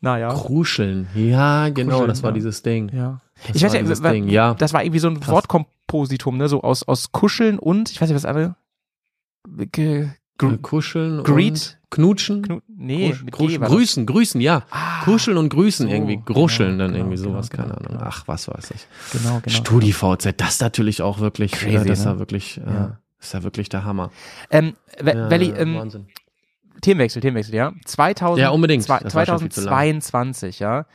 [0.00, 0.28] Naja.
[0.28, 1.08] Kruscheln.
[1.14, 2.34] Ja, genau, Kruscheln, das war ja.
[2.34, 2.90] dieses Ding.
[2.94, 3.20] Ja.
[3.46, 4.54] Das ich weiß war ja, Ding, ja.
[4.54, 5.34] das war irgendwie so ein Krass.
[5.34, 8.56] Wortkompositum, ne, so aus, aus Kuscheln und, ich weiß nicht, was andere,
[9.72, 11.52] Ge, Äh, gr, Kuscheln Greet?
[11.52, 12.42] und Knutschen.
[12.42, 13.68] Knu, nee, war das.
[13.70, 14.64] grüßen, grüßen, ja.
[14.70, 16.20] Ah, Kuscheln und grüßen so, irgendwie.
[16.22, 17.98] Gruscheln genau, dann genau, irgendwie sowas, genau, keine genau, Ahnung.
[18.00, 18.10] genau.
[18.10, 18.86] Ach, was weiß ich.
[19.12, 19.56] Genau, genau.
[19.56, 22.12] StudiVZ, das ist natürlich auch wirklich, Crazy, äh, das ist ne?
[22.12, 22.98] ja wirklich, äh, Ja.
[23.20, 24.10] Ist ja wirklich der Hammer.
[24.50, 26.06] Ähm, Ja, ähm, Wahnsinn.
[26.80, 27.72] Themenwechsel, Themenwechsel, ja.
[27.84, 28.84] 2000, Ja, unbedingt.
[28.84, 29.68] zwei- Das war schon viel zu lang.
[30.00, 30.86] 2022, ja.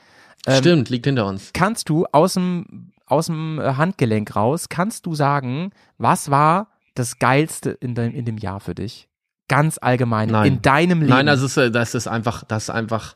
[0.47, 1.51] ähm, Stimmt, liegt hinter uns.
[1.53, 7.19] Kannst du aus dem, aus dem äh, Handgelenk raus, kannst du sagen, was war das
[7.19, 9.09] Geilste in, dein, in dem Jahr für dich?
[9.49, 10.45] Ganz allgemein, Nein.
[10.53, 11.09] in deinem Leben.
[11.11, 13.13] Nein, das ist, äh, das ist einfach, das ist einfach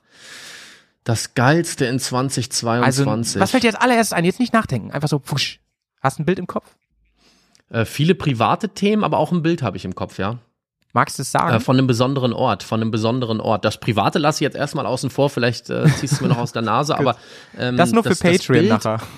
[1.05, 3.41] das Geilste in also, 2022.
[3.41, 4.25] was fällt dir als allererstes ein?
[4.25, 5.61] Jetzt nicht nachdenken, einfach so, pfusch.
[6.01, 6.75] Hast du ein Bild im Kopf?
[7.69, 10.37] Äh, viele private Themen, aber auch ein Bild habe ich im Kopf, ja.
[10.93, 11.55] Magst du es sagen?
[11.55, 13.65] Äh, von einem besonderen Ort, von einem besonderen Ort.
[13.65, 16.39] Das Private lasse ich jetzt erstmal außen vor, vielleicht äh, ziehst du es mir noch
[16.39, 17.17] aus der Nase, aber
[17.57, 19.01] ähm, das nur für das Patreon Bild, nachher.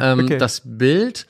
[0.00, 0.38] Ähm, Okay.
[0.38, 1.28] Das Bild,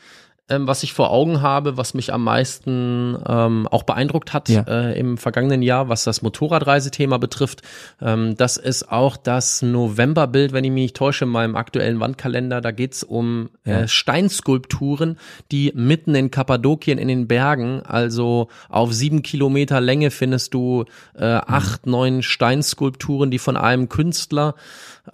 [0.49, 4.63] ähm, was ich vor Augen habe, was mich am meisten ähm, auch beeindruckt hat Ja.
[4.63, 7.63] äh, im vergangenen Jahr, was das Motorradreisethema betrifft,
[8.01, 12.61] ähm, das ist auch das Novemberbild, wenn ich mich nicht täusche, in meinem aktuellen Wandkalender.
[12.61, 13.81] Da geht's um Ja.
[13.81, 15.19] äh, Steinskulpturen,
[15.51, 20.85] die mitten in Kappadokien in den Bergen, also auf sieben Kilometer Länge findest du
[21.19, 24.55] äh, acht, neun Steinskulpturen, die von einem Künstler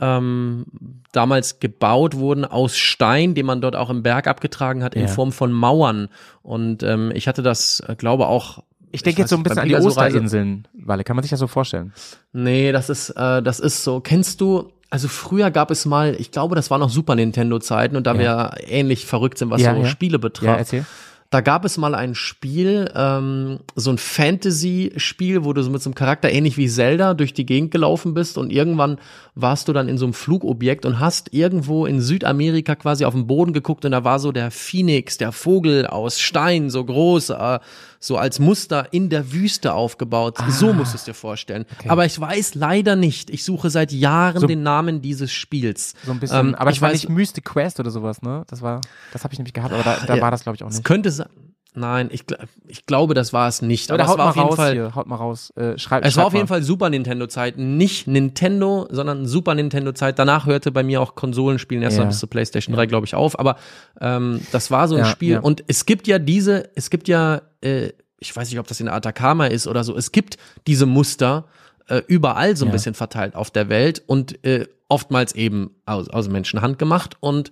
[0.01, 0.65] ähm,
[1.13, 5.09] damals gebaut wurden aus Stein, den man dort auch im Berg abgetragen hat, in Ja.
[5.09, 6.09] Form von Mauern.
[6.43, 8.63] Und ähm, ich hatte das, äh, glaube auch.
[8.91, 11.03] Ich denke jetzt so ein bisschen an die Osterinseln, Walle.
[11.05, 11.93] Kann man sich das so vorstellen?
[12.33, 14.01] Nee, das ist, äh, das ist so.
[14.01, 14.71] Kennst du?
[14.91, 18.19] Also früher gab es mal, ich glaube, das war noch Super Nintendo Zeiten und da
[18.19, 19.87] wir ähnlich verrückt sind, was Ja, so ja.
[19.87, 20.59] Spiele Ja, betraf.
[20.59, 20.85] erzähl.
[21.33, 25.89] Da gab es mal ein Spiel, ähm, so ein Fantasy-Spiel, wo du so mit so
[25.89, 28.99] einem Charakter ähnlich wie Zelda durch die Gegend gelaufen bist und irgendwann
[29.35, 33.27] warst du dann in so einem Flugobjekt und hast irgendwo in Südamerika quasi auf den
[33.27, 37.61] Boden geguckt und da war so der Phoenix, der Vogel aus Stein, so groß, äh,
[38.05, 40.37] so als Muster in der Wüste aufgebaut.
[40.49, 41.65] So musst du es dir vorstellen.
[41.87, 43.31] Aber ich weiß leider nicht.
[43.31, 45.95] Ich suche seit Jahren So- den Namen dieses Spiels.
[46.05, 46.49] So ein bisschen.
[46.49, 48.43] Ähm, aber ich ich war weiß- nicht Mystic Quest oder sowas, ne?
[48.49, 48.81] Das war,
[49.13, 50.75] das habe ich nämlich gehabt, aber da, da Ja, war das, glaube ich, auch Es
[50.79, 50.85] nicht.
[50.85, 51.29] könnte sein.
[51.75, 53.91] Nein, ich, gl- ich glaube, das war es nicht.
[53.91, 54.73] Aber es haut war mal auf jeden raus Fall.
[54.75, 55.51] hier, haut mal raus.
[55.57, 56.49] Äh, schreib, Es war schreib auf jeden mal.
[56.49, 60.19] Fall Super Nintendo Zeit, nicht Nintendo, sondern Super Nintendo Zeit.
[60.19, 62.05] Danach hörte bei mir auch Konsolenspielen erst Ja.
[62.05, 63.39] bis zur PlayStation 3, glaube ich, auf.
[63.39, 63.57] Aber
[64.01, 65.33] ähm, das war so ein Ja, Spiel.
[65.33, 65.41] ja.
[65.41, 68.89] Und es gibt ja diese, es gibt ja, äh, ich weiß nicht, ob das in
[68.89, 69.97] Atacama ist oder so.
[69.97, 71.47] Es gibt diese Muster
[71.89, 76.29] äh, überall so ein bisschen verteilt auf der Welt und äh, oftmals eben aus, aus
[76.29, 77.51] Menschenhand gemacht und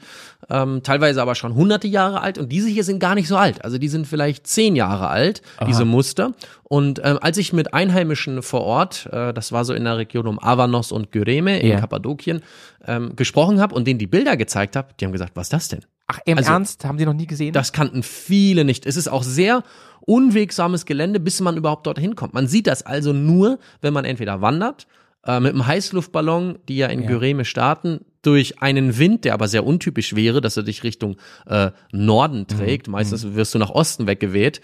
[0.50, 2.36] ähm, teilweise aber schon hunderte Jahre alt.
[2.36, 3.64] Und diese hier sind gar nicht so alt.
[3.64, 6.32] Also die sind vielleicht zehn Jahre alt, diese Muster.
[6.64, 10.26] Und ähm, als ich mit Einheimischen vor Ort, äh, das war so in der Region
[10.26, 11.80] um Avanos und Gyreme in Ja.
[11.80, 12.42] Kappadokien,
[12.86, 15.68] ähm, gesprochen habe und denen die Bilder gezeigt habe, die haben gesagt, was ist das
[15.68, 15.80] denn?
[16.08, 16.84] Ach, im Also, Ernst?
[16.84, 17.54] Haben die noch nie gesehen?
[17.54, 18.84] Das kannten viele nicht.
[18.84, 19.62] Es ist auch sehr
[20.02, 22.34] unwegsames Gelände, bis man überhaupt dorthin kommt.
[22.34, 24.86] Man sieht das also nur, wenn man entweder wandert,
[25.26, 27.08] äh, mit einem Heißluftballon, die ja in Ja.
[27.08, 31.70] Gyreme starten, durch einen Wind, der aber sehr untypisch wäre, dass er dich Richtung äh,
[31.92, 32.86] Norden trägt.
[32.86, 34.60] Meistens wirst du nach Osten weggeweht.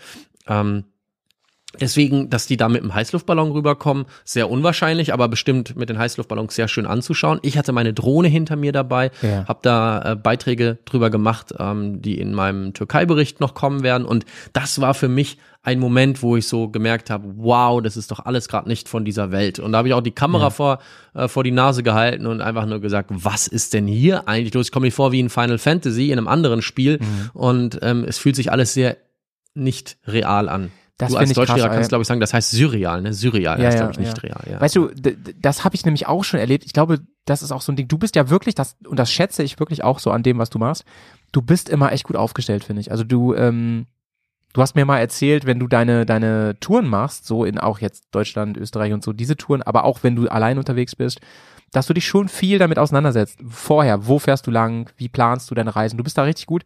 [0.46, 0.84] Ähm,
[1.80, 6.54] Deswegen, dass die da mit dem Heißluftballon rüberkommen, sehr unwahrscheinlich, aber bestimmt mit den Heißluftballons
[6.54, 7.38] sehr schön anzuschauen.
[7.42, 9.46] Ich hatte meine Drohne hinter mir dabei, Ja.
[9.46, 14.06] habe da äh, Beiträge drüber gemacht, ähm, die in meinem Türkei-Bericht noch kommen werden.
[14.06, 18.12] Und das war für mich ein Moment, wo ich so gemerkt habe, wow, das ist
[18.12, 19.58] doch alles gerade nicht von dieser Welt.
[19.58, 20.78] Und da habe ich auch die Kamera vor,
[21.14, 24.66] äh, vor die Nase gehalten und einfach nur gesagt, was ist denn hier eigentlich los?
[24.66, 26.98] Ich komme mir vor wie in Final Fantasy, in einem anderen Spiel.
[27.00, 27.30] Mhm.
[27.32, 28.96] Und ähm, es fühlt sich alles sehr
[29.54, 30.70] nicht real an.
[30.98, 33.12] Das du als Deutschlehrer krass, kannst, glaube ich, sagen, das heißt surreal, ne?
[33.12, 34.40] Surreal Ja, heißt, glaube ich, nicht real.
[34.50, 34.60] Ja.
[34.60, 34.90] Weißt du,
[35.40, 36.64] das habe ich nämlich auch schon erlebt.
[36.64, 37.88] Ich glaube, das ist auch so ein Ding.
[37.88, 40.48] Du bist ja wirklich, das, und das schätze ich wirklich auch so an dem, was
[40.48, 40.84] du machst.
[41.32, 42.90] Du bist immer echt gut aufgestellt, finde ich.
[42.90, 43.86] Also du, ähm,
[44.54, 48.04] du hast mir mal erzählt, wenn du deine, deine Touren machst, so in auch jetzt
[48.12, 51.20] Deutschland, Österreich und so, diese Touren, aber auch wenn du allein unterwegs bist,
[51.72, 53.38] dass du dich schon viel damit auseinandersetzt.
[53.46, 55.98] Vorher, wo fährst du lang, wie planst du deine Reisen?
[55.98, 56.64] Du bist da richtig gut.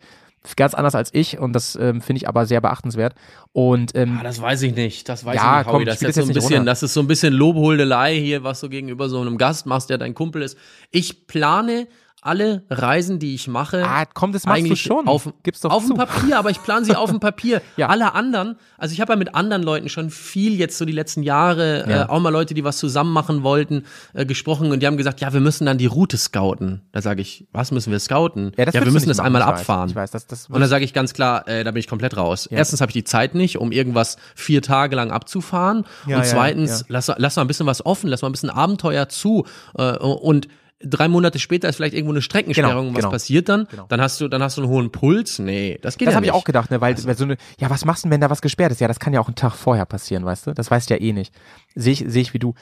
[0.56, 3.14] Ganz anders als ich und das ähm, finde ich aber sehr beachtenswert.
[3.52, 5.08] Und ähm, Ah, das weiß ich nicht.
[5.08, 5.82] Das weiß Ja, ich nicht, komm, Howie.
[5.82, 6.64] ich Das jetzt so ein bisschen, runter.
[6.64, 9.98] das ist so ein bisschen Lobholdelei hier, was du gegenüber so einem Gast machst, der
[9.98, 10.56] dein Kumpel ist.
[10.90, 11.88] Ich plane
[12.22, 15.08] alle Reisen, die ich mache, ah, komm, das machst du eigentlich schon.
[15.08, 17.62] auf, Gib's doch auf dem Papier, aber ich plane sie auf dem Papier.
[17.76, 17.88] Ja.
[17.88, 21.22] Alle anderen, also ich habe ja mit anderen Leuten schon viel jetzt so die letzten
[21.22, 22.02] Jahre, Ja.
[22.04, 25.20] äh, auch mal Leute, die was zusammen machen wollten, äh, gesprochen und die haben gesagt,
[25.20, 26.82] ja, wir müssen dann die Route scouten.
[26.92, 28.52] Da sage ich, was müssen wir scouten?
[28.56, 29.60] Ja, das wir müssen das machen, einmal ich weiß.
[29.60, 29.88] abfahren.
[29.90, 32.16] Ich weiß, das- das und dann sage ich ganz klar, äh, da bin ich komplett
[32.16, 32.46] raus.
[32.46, 35.84] Erstens habe ich die Zeit nicht, um irgendwas vier Tage lang abzufahren.
[36.06, 36.86] Ja, und ja, zweitens, ja.
[36.88, 39.46] lass, lass mal ein bisschen was offen, lass mal ein bisschen Abenteuer zu.
[39.76, 40.48] Äh, und
[40.82, 43.10] drei Monate sperrung ist vielleicht irgendwo eine Streckensperrung, Genau, was genau.
[43.10, 43.66] passiert dann?
[43.70, 43.86] Genau.
[43.88, 45.38] Dann hast du, dann hast du einen hohen Puls.
[45.38, 46.40] Nee, das geht Das ja habe ich nicht.
[46.40, 48.40] auch gedacht, ne, weil, weil so eine, ja, was machst du denn, wenn da was
[48.42, 48.80] gesperrt ist?
[48.80, 50.54] Ja, das kann ja auch einen Tag vorher passieren, weißt du?
[50.54, 51.34] Das weißt du ja eh nicht.
[51.74, 52.54] Sehe ich, sehe ich wie du.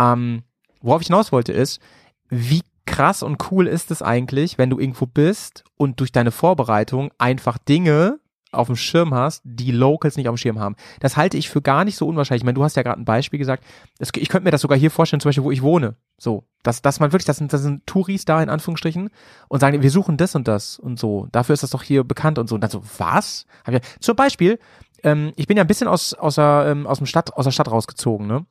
[0.00, 0.42] Ähm,
[0.80, 1.80] worauf ich hinaus wollte ist,
[2.28, 7.10] wie krass und cool ist es eigentlich, wenn du irgendwo bist und durch deine Vorbereitung
[7.18, 8.18] einfach Dinge
[8.54, 10.76] auf dem Schirm hast, die Locals nicht auf dem Schirm haben.
[11.00, 12.42] Das halte ich für gar nicht so unwahrscheinlich.
[12.42, 13.64] Ich meine, du hast ja gerade ein Beispiel gesagt.
[13.98, 15.96] Das, ich könnte mir das sogar hier vorstellen, zum Beispiel, wo ich wohne.
[16.16, 19.10] So, dass, dass man wirklich, das sind, das sind Touris da in Anführungsstrichen
[19.48, 21.28] und sagen, wir suchen das und das und so.
[21.32, 22.54] Dafür ist das doch hier bekannt und so.
[22.54, 23.46] Und dann so, was?
[23.64, 24.58] Hab ich, zum Beispiel,
[25.02, 27.52] ähm, ich bin ja ein bisschen aus, aus, der, ähm, aus, dem Stadt, aus der
[27.52, 28.46] Stadt rausgezogen, ne?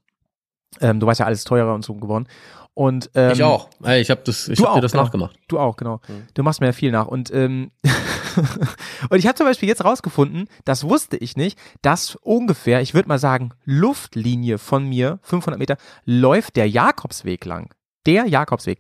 [0.82, 2.28] Ähm, du weißt ja, alles teurer und so geworden.
[2.74, 3.70] Und, ähm, Ich auch.
[3.84, 5.04] Ey, ich habe das, ich hab auch, dir das genau.
[5.04, 5.38] nachgemacht.
[5.48, 6.02] Du auch, genau.
[6.34, 7.08] Du machst mir ja viel nach.
[7.08, 7.72] Und, ähm,
[9.10, 13.10] und ich habe zum Beispiel jetzt rausgefunden, das wusste ich nicht, dass ungefähr, ich würde
[13.10, 17.74] mal sagen, Luftlinie von mir, 500 Meter, läuft der Jakobsweg lang.
[18.06, 18.80] Der Jakobsweg.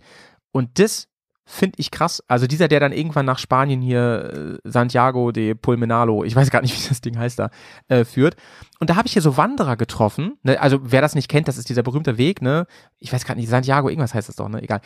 [0.51, 1.07] Und das
[1.45, 2.23] finde ich krass.
[2.27, 6.61] Also dieser, der dann irgendwann nach Spanien hier, äh, Santiago de Pulmenalo, ich weiß gar
[6.61, 7.49] nicht, wie das Ding heißt da,
[7.87, 8.35] äh, führt.
[8.79, 10.37] Und da habe ich hier so Wanderer getroffen.
[10.43, 10.59] Ne?
[10.59, 12.65] Also wer das nicht kennt, das ist dieser berühmte Weg, ne?
[12.99, 14.61] Ich weiß gar nicht, Santiago, irgendwas heißt das doch, ne?
[14.61, 14.81] Egal.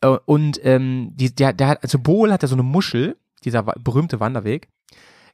[0.00, 3.62] Äh, Und ähm, die, der, der hat, also Bohl hat ja so eine Muschel, dieser
[3.62, 4.68] berühmte Wanderweg.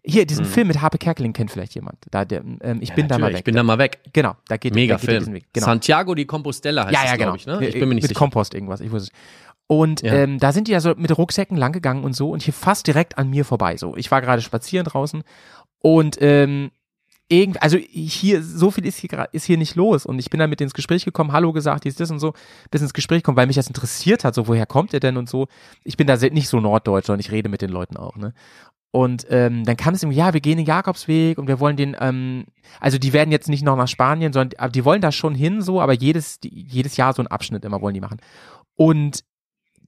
[0.07, 1.97] Hier, diesen Film mit Harpe Kerkeling kennt vielleicht jemand.
[2.11, 3.39] Da, der, ähm, ich bin da mal weg.
[3.39, 4.01] Ich bin da mal weg.
[4.13, 5.37] genau, da geht Mega da geht er diesen Film.
[5.37, 5.47] Weg.
[5.55, 5.65] Genau.
[5.65, 7.25] Santiago di Compostela heißt ja, es, ja, genau.
[7.33, 7.67] glaube ich, ne?
[7.69, 8.19] Ich bin mir nicht mit sicher.
[8.19, 9.19] Kompost irgendwas, ich wusste es.
[9.67, 10.13] Und Ja.
[10.13, 13.17] ähm, da sind die ja so mit Rucksäcken langgegangen und so und hier fast direkt
[13.17, 13.79] an mir vorbei.
[13.79, 15.23] So, ich war gerade spazieren draußen
[15.79, 16.71] und ähm,
[17.29, 20.51] irgend, also hier so viel ist hier ist hier nicht los und ich bin dann
[20.51, 22.35] mit ins Gespräch gekommen, Hallo gesagt, dies das und so,
[22.71, 25.29] bis ins Gespräch kommen, weil mich das interessiert hat, so woher kommt ihr denn und
[25.29, 25.49] so.
[25.85, 28.35] Ich bin da nicht so Norddeutsch und ich rede mit den Leuten auch, ne?
[28.91, 31.97] Und ähm, dann kam es irgendwie, ja, wir gehen den Jakobsweg und wir wollen den,
[31.99, 32.45] ähm,
[32.79, 35.81] also die werden jetzt nicht noch nach Spanien, sondern die wollen da schon hin, so,
[35.81, 38.19] aber jedes, die, jedes Jahr so einen Abschnitt immer wollen die machen.
[38.77, 39.25] Und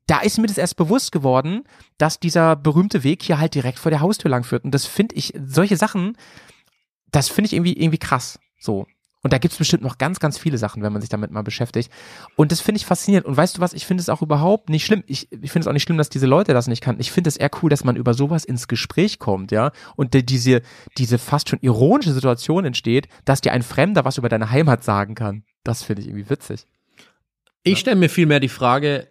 [0.09, 1.63] da ist mir das erst bewusst geworden,
[1.99, 4.65] dass dieser berühmte Weg hier halt direkt vor der Haustür lang führt.
[4.65, 6.17] Und das finde ich, solche Sachen,
[7.17, 8.39] das finde ich irgendwie, irgendwie krass.
[8.59, 8.87] So.
[9.23, 11.91] Und da gibt's bestimmt noch ganz, ganz viele Sachen, wenn man sich damit mal beschäftigt.
[12.37, 13.27] Und das finde ich faszinierend.
[13.27, 15.03] Und weißt du was, ich finde es auch überhaupt nicht schlimm.
[15.09, 17.01] Ich, ich finde es auch nicht schlimm, dass diese Leute das nicht kannten.
[17.01, 19.73] Ich finde es eher cool, dass man über sowas ins Gespräch kommt, ja.
[19.97, 20.63] Und die- diese,
[20.97, 25.17] diese fast schon ironische Situation entsteht, dass dir ein Fremder was über deine Heimat sagen
[25.17, 25.43] kann.
[25.65, 26.65] Das finde ich irgendwie witzig.
[27.65, 29.09] Ich stelle mir vielmehr die Frage,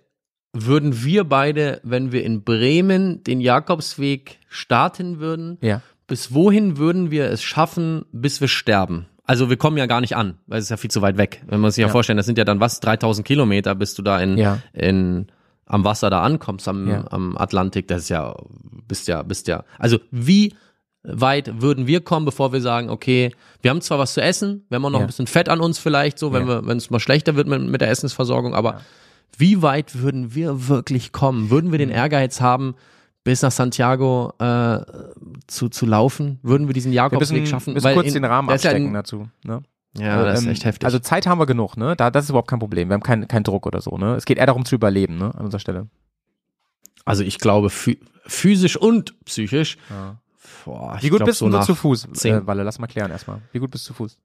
[0.54, 5.82] würden wir beide, wenn wir in Bremen den Jakobsweg starten würden, Ja.
[6.08, 9.08] Bis wohin würden wir es schaffen, bis wir sterben?
[9.24, 11.42] Also wir kommen ja gar nicht an, weil es ist ja viel zu weit weg.
[11.48, 11.92] Wenn man sich ja, Ja.
[11.92, 14.60] vorstellen, das sind ja dann was, 3000 Kilometer, bis du da in, Ja.
[14.74, 15.28] in
[15.66, 17.06] am Wasser da ankommst, am, Ja.
[17.10, 18.36] am Atlantik, das ist ja,
[18.88, 20.54] bist ja, bist ja, also wie
[21.02, 23.32] weit würden wir kommen, bevor wir sagen, okay,
[23.64, 25.80] wir haben zwar was zu essen, wir haben auch noch ein bisschen Fett an uns
[25.80, 28.82] vielleicht, so, wenn wir, wenn es mal schlechter wird mit, mit der Essensversorgung, aber
[29.38, 31.50] wie weit würden wir wirklich kommen?
[31.50, 31.96] Würden wir den Mhm.
[31.96, 32.76] Ehrgeiz haben,
[33.26, 34.80] bis nach Santiago äh,
[35.48, 36.40] zu, zu laufen?
[36.44, 37.74] Würden wir diesen Wir Jakobsweg müssen, schaffen?
[37.74, 39.28] müssen kurz in- den Rahmen ja abstecken in- dazu.
[39.44, 39.62] Ne?
[39.98, 40.86] Ja, das ist Ähm, echt heftig.
[40.86, 41.96] Also Zeit haben wir genug, ne?
[41.96, 42.90] Da, das ist überhaupt kein Problem.
[42.90, 44.16] Wir haben keinen keinen Druck oder so, ne?
[44.16, 45.34] Es geht eher darum zu überleben, ne?
[45.36, 45.88] An unserer Stelle.
[47.06, 49.78] Also ich glaube, phy physisch und psychisch.
[49.90, 50.18] Ja.
[50.66, 52.64] Boah, Wie gut glaub, bist so du zu Fuß, zehn- äh, Walle?
[52.64, 53.42] Lass mal klären erstmal.
[53.52, 54.18] Wie gut bist du zu Fuß?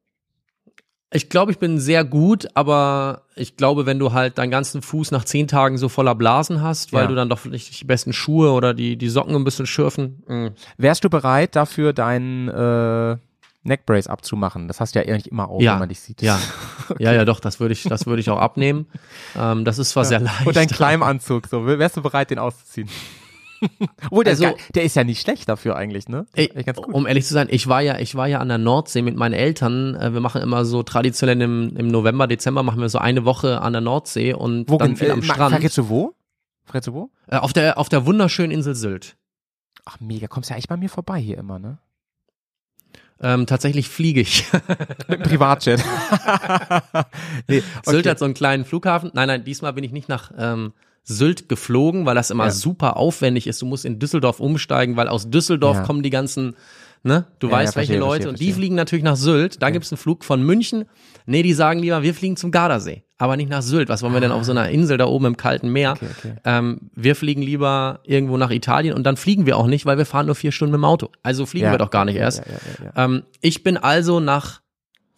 [1.12, 5.10] Ich glaube, ich bin sehr gut, aber ich glaube, wenn du halt deinen ganzen Fuß
[5.10, 7.08] nach zehn Tagen so voller Blasen hast, weil Ja.
[7.08, 10.22] du dann doch vielleicht die besten Schuhe oder die, die Socken ein bisschen schürfen.
[10.28, 10.50] mh.
[10.78, 13.16] Wärst du bereit, dafür deinen äh,
[13.64, 14.68] Neckbrace abzumachen?
[14.68, 16.22] Das hast du ja eigentlich immer auf, Ja, wenn man dich sieht.
[16.22, 16.38] Ja,
[17.00, 18.86] ja, ja, doch, das würde ich, das würde ich auch abnehmen.
[19.36, 20.46] Ähm, das ist zwar sehr leicht.
[20.46, 21.64] Und dein Kleimanzug, so.
[21.66, 22.88] Wärst du bereit, den auszuziehen?
[24.06, 26.26] Obwohl, der, Also- ist gar, der ist ja nicht schlecht dafür eigentlich, ne?
[26.34, 29.02] Ey, Echt um ehrlich zu sein, ich war ja, ich war ja an der Nordsee
[29.02, 29.94] mit meinen Eltern.
[29.94, 33.60] Äh, Wir machen immer so traditionell im, im November, Dezember machen wir so eine Woche
[33.60, 35.54] an der Nordsee und Wo dann viel am äh, ma- Strand.
[35.56, 36.14] Verrätst du wo?
[36.64, 37.10] Verrätst du wo?
[37.28, 39.16] Äh, auf der, auf der wunderschönen Insel Sylt.
[39.84, 40.26] Ach, mega.
[40.28, 41.78] Kommst ja eigentlich bei mir vorbei hier immer, ne?
[43.22, 44.46] Ähm, tatsächlich fliege ich.
[45.08, 45.84] Mit Privatjet.
[47.48, 49.10] nee, Sylt hat so einen kleinen Flughafen.
[49.14, 50.72] Nein, nein, diesmal bin ich nicht nach ähm,
[51.10, 52.50] Sylt geflogen, weil das immer Ja.
[52.50, 53.60] super aufwendig ist.
[53.60, 55.82] Du musst in Düsseldorf umsteigen, weil aus Düsseldorf Ja.
[55.84, 56.56] kommen die ganzen,
[57.02, 58.54] ne, du Ja, weißt welche verstehe, Leute verstehe, und die verstehe.
[58.60, 59.62] fliegen natürlich nach Sylt.
[59.62, 60.84] Da gibt's einen Flug von München.
[61.26, 63.88] Nee, die sagen lieber, wir fliegen zum Gardasee, aber nicht nach Sylt.
[63.88, 65.92] Was wollen wir denn auf so einer Insel da oben im kalten Meer?
[65.92, 66.34] Okay, okay.
[66.44, 70.06] Ähm, wir fliegen lieber irgendwo nach Italien und dann fliegen wir auch nicht, weil wir
[70.06, 71.10] fahren nur vier Stunden mit dem Auto.
[71.22, 72.42] Also fliegen wir doch gar nicht erst.
[72.96, 74.60] Ähm, ich bin also nach,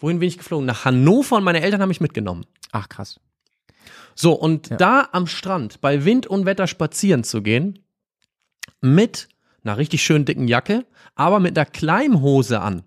[0.01, 0.67] wohin bin ich geflogen?
[0.67, 2.45] Nach Hannover und meine Eltern haben mich mitgenommen.
[2.73, 3.21] Ach, krass.
[4.14, 4.77] So, und Ja.
[4.77, 7.79] da am Strand bei Wind und Wetter spazieren zu gehen,
[8.81, 9.29] mit
[9.64, 12.83] einer richtig schönen dicken Jacke, aber mit einer Kleimhose an.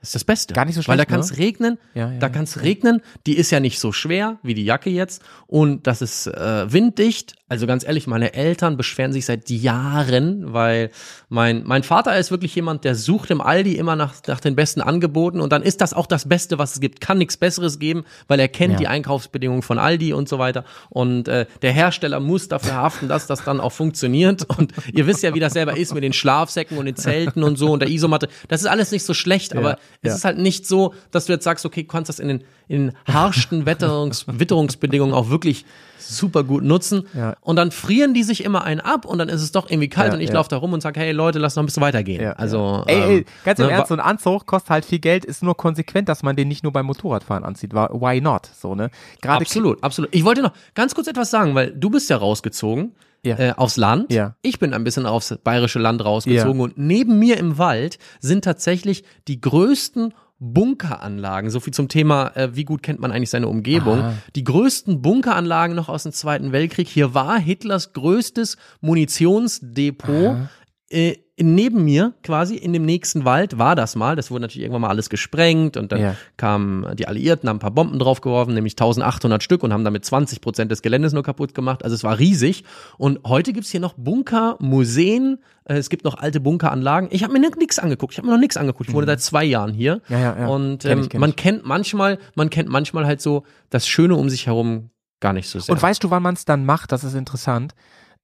[0.00, 0.54] Das ist das Beste.
[0.54, 1.38] Gar nicht so Weil da schlecht, kann es ne?
[1.38, 4.64] regnen, Ja, ja, da kann es regnen, die ist ja nicht so schwer wie die
[4.64, 7.34] Jacke jetzt und das ist äh, winddicht.
[7.48, 10.90] Also ganz ehrlich, meine Eltern beschweren sich seit Jahren, weil
[11.30, 14.80] mein, mein Vater ist wirklich jemand, der sucht im Aldi immer nach, nach den besten
[14.80, 17.00] Angeboten und dann ist das auch das Beste, was es gibt.
[17.00, 18.78] Kann nichts Besseres geben, weil er kennt Ja.
[18.78, 23.26] die Einkaufsbedingungen von Aldi und so weiter und äh, der Hersteller muss dafür haften, dass
[23.26, 26.78] das dann auch funktioniert und ihr wisst ja, wie das selber ist mit den Schlafsäcken
[26.78, 28.28] und den Zelten und so und der Isomatte.
[28.48, 30.14] Das ist alles nicht so schlecht, aber es ja.
[30.16, 32.86] ist halt nicht so, dass du jetzt sagst, okay, du kannst das in den, in
[32.86, 35.64] den harschsten Wetterungs Witterungsbedingungen auch wirklich
[36.08, 37.06] super gut nutzen.
[37.14, 37.36] Ja.
[37.40, 40.08] Und dann frieren die sich immer einen ab und dann ist es doch irgendwie kalt
[40.08, 40.34] Ja, und ich ja.
[40.34, 42.22] laufe da rum und sage, hey Leute, lass noch ein bisschen weitergehen.
[42.22, 42.94] Ja, also, ja.
[42.94, 45.42] ey, ey, ähm, ganz im ne, Ernst, so ein Anzug kostet halt viel Geld, ist
[45.42, 47.72] nur konsequent, dass man den nicht nur beim Motorradfahren anzieht.
[47.74, 48.46] Why not?
[48.58, 48.90] So, ne?
[49.20, 50.14] Gerade Absolut, absolut.
[50.14, 52.92] Ich wollte noch ganz kurz etwas sagen, weil du bist ja rausgezogen
[53.24, 53.38] Ja.
[53.38, 54.12] äh, aufs Land.
[54.12, 54.34] Ja.
[54.42, 56.64] Ich bin ein bisschen aufs bayerische Land rausgezogen Ja.
[56.64, 61.50] und neben mir im Wald sind tatsächlich die größten Bunkeranlagen.
[61.50, 63.98] So viel zum Thema, äh, wie gut kennt man eigentlich seine Umgebung.
[63.98, 64.14] Aha.
[64.36, 66.88] Die größten Bunkeranlagen noch aus dem Zweiten Weltkrieg.
[66.88, 70.48] Hier war Hitlers größtes Munitionsdepot.
[70.90, 74.16] Äh, neben mir quasi in dem nächsten Wald war das mal.
[74.16, 76.14] Das wurde natürlich irgendwann mal alles gesprengt und dann Ja.
[76.36, 80.40] kamen die Alliierten, haben ein paar Bomben draufgeworfen, nämlich 1800 Stück und haben damit 20
[80.40, 81.84] Prozent des Geländes nur kaputt gemacht.
[81.84, 82.64] Also es war riesig.
[82.96, 87.08] Und heute gibt's hier noch Bunker, Museen, äh, es gibt noch alte Bunkeranlagen.
[87.12, 88.12] Ich habe mir nichts angeguckt.
[88.14, 88.88] Ich habe mir noch nichts angeguckt.
[88.88, 89.96] Ich wohne seit zwei Jahren hier.
[90.08, 90.14] Mhm.
[90.14, 90.46] Ja, ja, ja.
[90.48, 91.36] Und Kenn ich, ähm, kenn man ich.
[91.36, 95.58] kennt manchmal, man kennt manchmal halt so das Schöne um sich herum gar nicht so
[95.58, 95.72] sehr.
[95.74, 96.92] Und weißt du, wann man es dann macht?
[96.92, 97.74] Das ist interessant.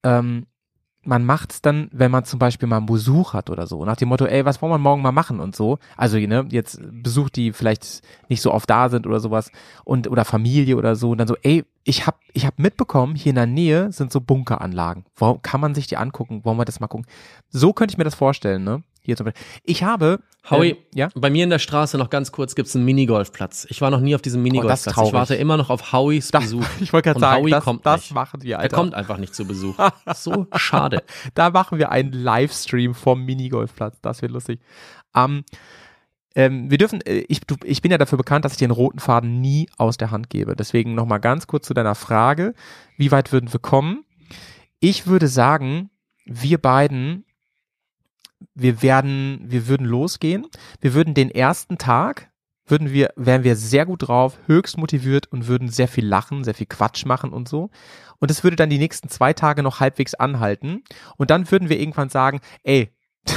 [0.03, 0.47] Ähm,
[1.05, 3.85] man macht es dann, wenn man zum Beispiel mal einen Besuch hat oder so.
[3.85, 5.79] Nach dem Motto, ey, was wollen wir morgen mal machen und so.
[5.97, 9.51] Also, ne, jetzt Besuch, die vielleicht nicht so oft da sind oder sowas
[9.85, 11.11] und oder Familie oder so.
[11.11, 14.21] Und dann so, ey, ich hab, ich hab mitbekommen, hier in der Nähe sind so
[14.21, 15.05] Bunkeranlagen.
[15.17, 16.45] Wo, kann man sich die angucken?
[16.45, 17.07] Wollen wir das mal gucken?
[17.51, 18.83] So könnte ich mir das vorstellen, ne?
[19.05, 19.45] Hier zum Beispiel.
[19.65, 20.21] Ich habe.
[20.51, 21.09] Howie, ähm, ja?
[21.15, 23.67] bei mir in der Straße noch ganz kurz gibt's einen Minigolfplatz.
[23.71, 24.87] Ich war noch nie auf diesem Minigolfplatz.
[24.87, 25.13] ich Oh, traurig.
[25.15, 26.67] warte immer noch auf Howies Das, Besuch.
[26.81, 28.15] ich wollte gerade sagen, Howie das, kommt das nicht.
[28.15, 28.77] machen wir, Er Alter.
[28.77, 29.77] kommt einfach nicht zu Besuch.
[30.15, 31.03] So schade.
[31.35, 33.99] Da machen wir einen Livestream vom Minigolfplatz.
[34.03, 34.61] Das wird lustig.
[35.15, 35.45] Ähm,
[36.35, 38.99] ähm, wir dürfen, äh, ich, du, ich bin ja dafür bekannt, dass ich den roten
[38.99, 40.57] Faden nie aus der Hand gebe.
[40.57, 42.55] Deswegen nochmal ganz kurz zu deiner Frage.
[42.97, 44.05] Wie weit würden wir kommen?
[44.81, 45.91] Ich würde sagen,
[46.27, 47.25] wir beiden,
[48.55, 50.47] wir werden, wir würden losgehen.
[50.81, 52.31] Wir würden den ersten Tag,
[52.67, 56.55] würden wir, wären wir sehr gut drauf, höchst motiviert und würden sehr viel lachen, sehr
[56.55, 57.71] viel Quatsch machen und so.
[58.19, 60.83] Und es würde dann die nächsten zwei Tage noch halbwegs anhalten.
[61.17, 62.95] Und dann würden wir irgendwann sagen, ey,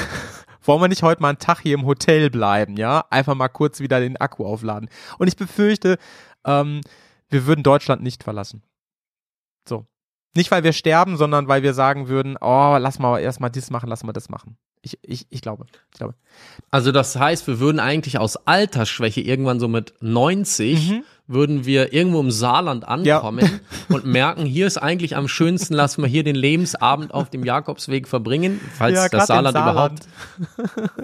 [0.62, 3.05] wollen wir nicht heute mal einen Tag hier im Hotel bleiben, ja?
[3.10, 4.89] Einfach mal kurz wieder den Akku aufladen.
[5.17, 5.97] Und ich befürchte,
[6.45, 6.81] ähm,
[7.29, 8.63] wir würden Deutschland nicht verlassen.
[9.67, 9.88] So.
[10.36, 13.89] Nicht, weil wir sterben, sondern weil wir sagen würden, oh, lass mal erstmal dies machen,
[13.89, 14.57] lass mal das machen.
[14.82, 15.66] Ich, ich, ich glaube.
[15.92, 16.16] Ich glaube.
[16.70, 22.20] Also das heißt, wir würden eigentlich aus Altersschwäche irgendwann so mit 90 würden wir irgendwo
[22.22, 23.60] im Saarland ankommen
[23.90, 28.08] und merken, hier ist eigentlich am schönsten, lassen wir hier den Lebensabend auf dem Jakobsweg
[28.08, 30.08] verbringen, falls Ja, das im Saarland, überhaupt.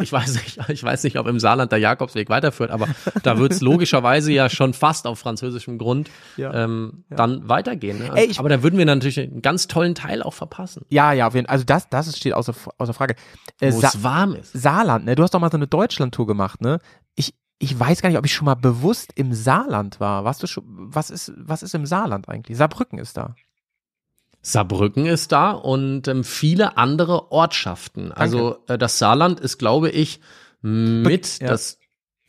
[0.01, 2.87] Ich weiß nicht, ich weiß nicht, ob im Saarland der Jakobsweg weiterführt, aber
[3.23, 6.53] da wird's logischerweise ja schon fast auf französischem Grund Ja.
[6.53, 7.99] ähm, dann weitergehen.
[7.99, 8.11] Ne?
[8.15, 11.65] Ey, aber da würden wir natürlich einen ganz tollen Teil auch verpassen, Ja, ja, Also
[11.65, 13.15] das, das steht außer, außer Frage.
[13.59, 14.53] Äh, wo es warm ist.
[14.53, 15.15] Saarland, ne?
[15.15, 16.79] Du hast doch mal so eine Deutschlandtour gemacht, ne?
[17.15, 20.25] Ich, ich weiß gar nicht, ob ich schon mal bewusst im Saarland war.
[20.25, 22.57] Warst du schon, was ist, was ist im Saarland eigentlich?
[22.57, 23.35] Saarbrücken ist da.
[24.41, 28.11] Saarbrücken ist da und ähm, viele andere Ortschaften.
[28.11, 30.19] Also äh, das Saarland ist, glaube ich,
[30.61, 31.47] mit ja.
[31.47, 31.79] das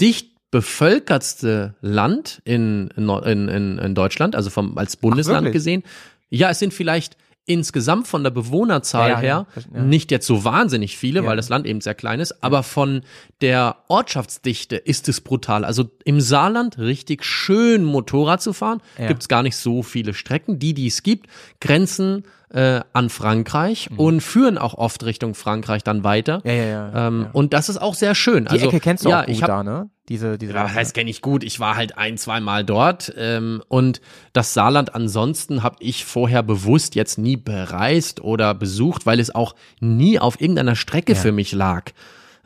[0.01, 3.09] dicht bevölkertste Land in, in,
[3.49, 5.55] in, in Deutschland, also vom, als Bundesland wirklich?
[5.55, 5.83] gesehen.
[6.31, 7.17] Ja, es sind vielleicht
[7.47, 9.83] insgesamt von der Bewohnerzahl Ja, her ja.
[9.83, 13.03] Nicht jetzt so wahnsinnig viele, weil das Land eben sehr klein ist, aber von
[13.45, 15.67] der Ortschaftsdichte ist es brutal.
[15.67, 19.07] Also im Saarland richtig schön Motorrad zu fahren, Ja.
[19.07, 20.59] gibt's gar nicht so viele Strecken.
[20.59, 21.27] Die, die es gibt,
[21.61, 26.39] grenzen äh, an Frankreich und führen auch oft Richtung Frankreich dann weiter.
[26.39, 26.49] Mhm.
[26.49, 27.07] Ja, ja, ja.
[27.09, 27.31] Ähm, ja.
[27.35, 28.47] Und das ist auch sehr schön.
[28.47, 29.91] Die also, Ecke kennst du ja, auch gut ich hab, da, ne?
[30.09, 30.55] Diese, diese.
[30.55, 31.45] ja, was heißt kenne ich gut.
[31.45, 34.01] Ich war halt ein, zwei Mal dort ähm, und
[34.33, 39.55] das Saarland ansonsten habe ich vorher bewusst jetzt nie bereist oder besucht, weil es auch
[39.81, 41.19] nie auf irgendeiner Strecke Ja.
[41.19, 41.91] für mich lag.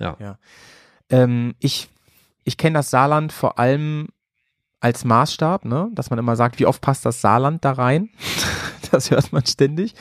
[0.00, 0.16] Ja.
[0.18, 0.38] Ja.
[1.10, 1.88] Ähm, ich
[2.44, 4.08] ich kenne das Saarland vor allem
[4.80, 5.90] als Maßstab, ne?
[5.92, 8.08] dass man immer sagt, wie oft passt das Saarland da rein?
[8.90, 9.94] das hört man ständig.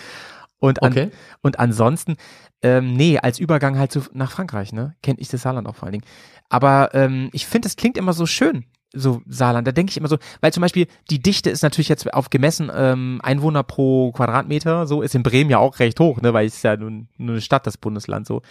[0.60, 1.12] Und, an, Okay.
[1.42, 2.16] und ansonsten,
[2.62, 4.96] ähm, nee, als Übergang halt zu, nach Frankreich, ne?
[5.04, 6.06] Kenne ich das Saarland auch vor allen Dingen.
[6.50, 9.68] Aber ähm, ich finde, es klingt immer so schön, so Saarland.
[9.68, 12.72] Da denke ich immer so, weil zum Beispiel die Dichte ist natürlich jetzt auf gemessen
[12.74, 16.34] ähm, Einwohner pro Quadratmeter, so ist in Bremen ja auch recht hoch, ne?
[16.34, 18.42] Weil es ist ja nun nur eine Stadt, das Bundesland so.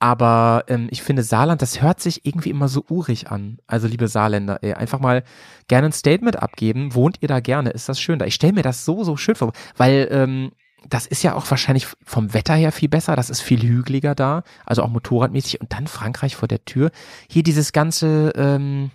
[0.00, 3.58] Aber ähm, ich finde Saarland, das hört sich irgendwie immer so urig an.
[3.66, 5.24] Also liebe Saarländer, ey, einfach mal
[5.66, 6.94] gerne ein Statement abgeben.
[6.94, 7.70] Wohnt ihr da gerne?
[7.70, 8.26] Ist das schön da?
[8.26, 10.52] Ich stelle mir das so, so schön vor, weil ähm,
[10.88, 13.16] das ist ja auch wahrscheinlich vom Wetter her viel besser.
[13.16, 15.60] Das ist viel hügeliger da, also auch motorradmäßig.
[15.60, 16.92] Und dann Frankreich vor der Tür.
[17.28, 18.90] Hier dieses ganze, ähm,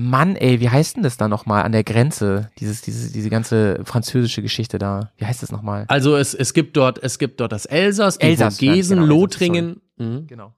[0.00, 2.50] Mann, ey, wie heißt denn das da nochmal an der Grenze?
[2.60, 5.10] Dieses, diese, diese ganze französische Geschichte da.
[5.16, 5.86] Wie heißt das nochmal?
[5.88, 9.80] Also es, es gibt dort es gibt dort das Elsass, die Elsass, Vogesen, genau, Lothringen.
[9.98, 10.52] Mhm, Genau.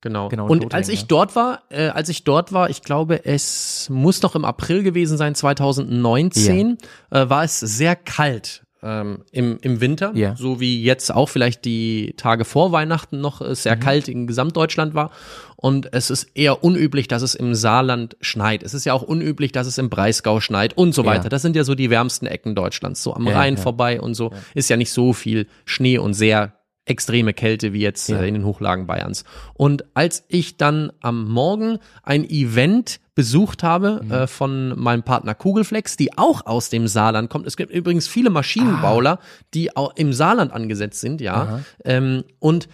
[0.00, 0.28] genau.
[0.28, 1.06] Genau, Und Lothringen, als ich ja.
[1.08, 5.16] dort war, äh, als ich dort war, ich glaube, es muss noch im April gewesen
[5.18, 6.78] sein, 2019,
[7.10, 8.62] äh, war es sehr kalt.
[8.82, 10.34] Ähm, im, im Winter, Ja.
[10.36, 13.54] so wie jetzt auch vielleicht die Tage vor Weihnachten noch äh, Mhm.
[13.54, 15.10] sehr kalt in Gesamtdeutschland war.
[15.56, 18.62] Und es ist eher unüblich, dass es im Saarland schneit.
[18.62, 21.08] Es ist ja auch unüblich, dass es im Breisgau schneit und so Ja.
[21.08, 21.28] weiter.
[21.28, 23.60] Das sind ja so die wärmsten Ecken Deutschlands, so am Ja, Rhein ja.
[23.60, 24.30] vorbei und so.
[24.54, 26.54] Ist ja nicht so viel Schnee und sehr
[26.86, 28.20] extreme Kälte wie jetzt Ja.
[28.20, 29.24] äh, in den Hochlagen Bayerns.
[29.54, 34.10] Und als ich dann am Morgen ein Event besucht habe Mhm.
[34.10, 37.46] äh, von meinem Partner Kugelflex, die auch aus dem Saarland kommt.
[37.46, 39.18] Es gibt übrigens viele Maschinenbauler,
[39.54, 41.34] die auch im Saarland angesetzt sind, ja.
[41.34, 41.60] Ah.
[41.84, 42.68] Ähm, und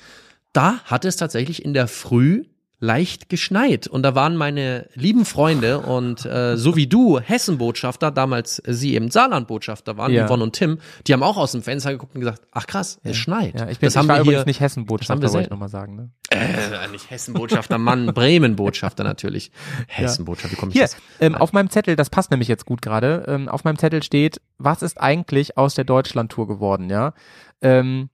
[0.53, 2.45] da hat es tatsächlich in der Früh
[2.79, 8.59] leicht geschneit und da waren meine lieben Freunde und äh, so wie du Hessen-Botschafter, damals
[8.59, 10.27] äh, sie eben Saarland-Botschafter waren, Ja.
[10.27, 13.17] Yvonne und Tim, die haben auch aus dem Fenster geguckt und gesagt, ach krass, es
[13.17, 13.59] schneit.
[13.59, 15.97] Ja, ich bin das ich haben wir übrigens hier, nicht Hessen-Botschafter, wollte ich nochmal sagen.
[15.97, 16.11] Ne?
[16.31, 19.51] äh, nicht Hessen-Botschafter, Mann, Bremen-Botschafter natürlich.
[19.89, 20.97] Hessen-Botschafter, wie komme ich Hier, das?
[21.21, 24.41] ähm, auf meinem Zettel, das passt nämlich jetzt gut gerade, ähm, auf meinem Zettel steht,
[24.59, 27.15] was ist eigentlich aus der Deutschland-Tour geworden, ja?
[27.63, 28.11] Ähm,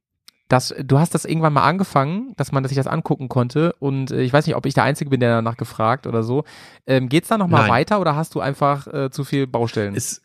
[0.53, 4.21] das, du hast das irgendwann mal angefangen, dass man sich das angucken konnte und äh,
[4.21, 6.45] ich weiß nicht, ob ich der Einzige bin, der danach gefragt oder so.
[6.87, 9.95] Ähm, geht's da nochmal weiter oder hast du einfach äh, zu viel Baustellen?
[9.95, 10.21] Es,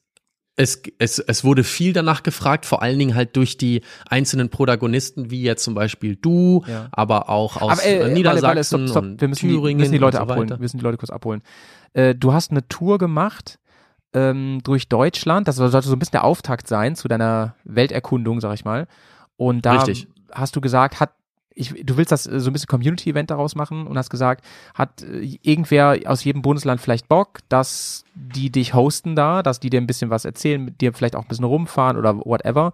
[0.58, 5.32] es, es, es wurde viel danach gefragt, vor allen Dingen halt durch die einzelnen Protagonisten,
[5.32, 6.90] wie jetzt zum Beispiel du, Ja.
[6.92, 9.04] aber auch aus Aber, äh, äh, Warte, Niedersachsen warte, stopp, stopp.
[9.04, 10.50] und Wir müssen, die, Thüringen müssen die Leute so abholen.
[10.50, 11.42] Wir müssen die Leute kurz abholen.
[11.94, 13.60] Äh, du hast eine Tour gemacht
[14.14, 15.48] ähm, durch Deutschland.
[15.48, 18.88] Das sollte so ein bisschen der Auftakt sein zu deiner Welterkundung, sag ich mal.
[19.38, 20.08] Und da Richtig.
[20.32, 21.12] Hast du gesagt, hat
[21.58, 25.02] ich, du willst das äh, so ein bisschen Community-Event daraus machen und hast gesagt, hat
[25.02, 29.82] äh, irgendwer aus jedem Bundesland vielleicht Bock, dass die dich hosten da, dass die dir
[29.82, 32.74] ein bisschen was erzählen, mit dir vielleicht auch ein bisschen rumfahren oder whatever.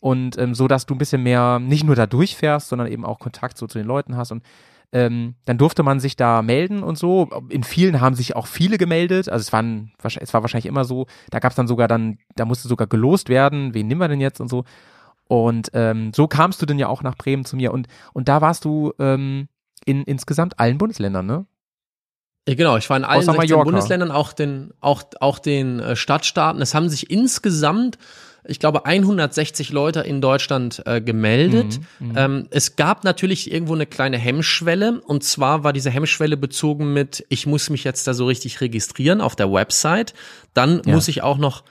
[0.00, 3.18] Und ähm, so, dass du ein bisschen mehr nicht nur da durchfährst, sondern eben auch
[3.18, 4.32] Kontakt so zu den Leuten hast.
[4.32, 4.42] Und
[4.92, 7.30] ähm, dann durfte man sich da melden und so.
[7.48, 9.28] In vielen haben sich auch viele gemeldet.
[9.28, 12.44] Also es, waren, es war wahrscheinlich immer so, da gab es dann sogar dann, da
[12.44, 14.64] musste sogar gelost werden, wen nehmen wir denn jetzt und so.
[15.28, 17.72] Und ähm, so kamst du dann ja auch nach Bremen zu mir.
[17.72, 19.48] Und, und da warst du ähm,
[19.84, 21.46] in insgesamt allen Bundesländern, ne?
[22.46, 23.64] Ja, genau, ich war in allen Außer 16 Mallorca.
[23.64, 26.60] Bundesländern, auch den, auch, auch den äh, Stadtstaaten.
[26.60, 27.98] Es haben sich insgesamt
[28.46, 31.80] ich glaube, 160 Leute in Deutschland äh, gemeldet.
[31.98, 35.00] Mhm, ähm, es gab natürlich irgendwo eine kleine Hemmschwelle.
[35.00, 39.20] Und zwar war diese Hemmschwelle bezogen mit, ich muss mich jetzt da so richtig registrieren
[39.22, 40.12] auf der Website.
[40.52, 40.94] Dann Ja.
[40.94, 41.64] muss ich auch noch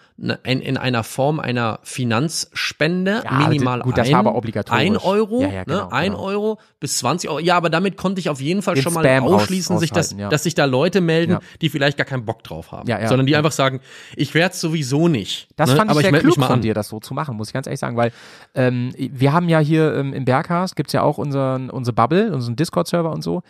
[0.43, 4.81] in, in einer Form einer Finanzspende Ja, minimal gut, das ein, war aber obligatorisch.
[4.81, 6.23] ein Euro, Ja, ja, genau, ne, ein genau.
[6.23, 7.39] Euro bis 20 Euro.
[7.39, 10.15] Ja, aber damit konnte ich auf jeden Fall Den schon mal Spam ausschließen, sich das,
[10.15, 13.51] dass sich da Leute melden, die vielleicht gar keinen Bock drauf haben, sondern die einfach
[13.51, 13.81] sagen,
[14.15, 15.47] ich werde sowieso nicht.
[15.55, 15.75] Das ne?
[15.75, 17.67] fand aber ich sehr melde klug von dir, das so zu machen, muss ich ganz
[17.67, 18.11] ehrlich sagen, weil
[18.55, 22.55] ähm, wir haben ja hier ähm, im Berghast gibt's ja auch unseren, unsere Bubble, unseren
[22.55, 23.41] Discord-Server und so.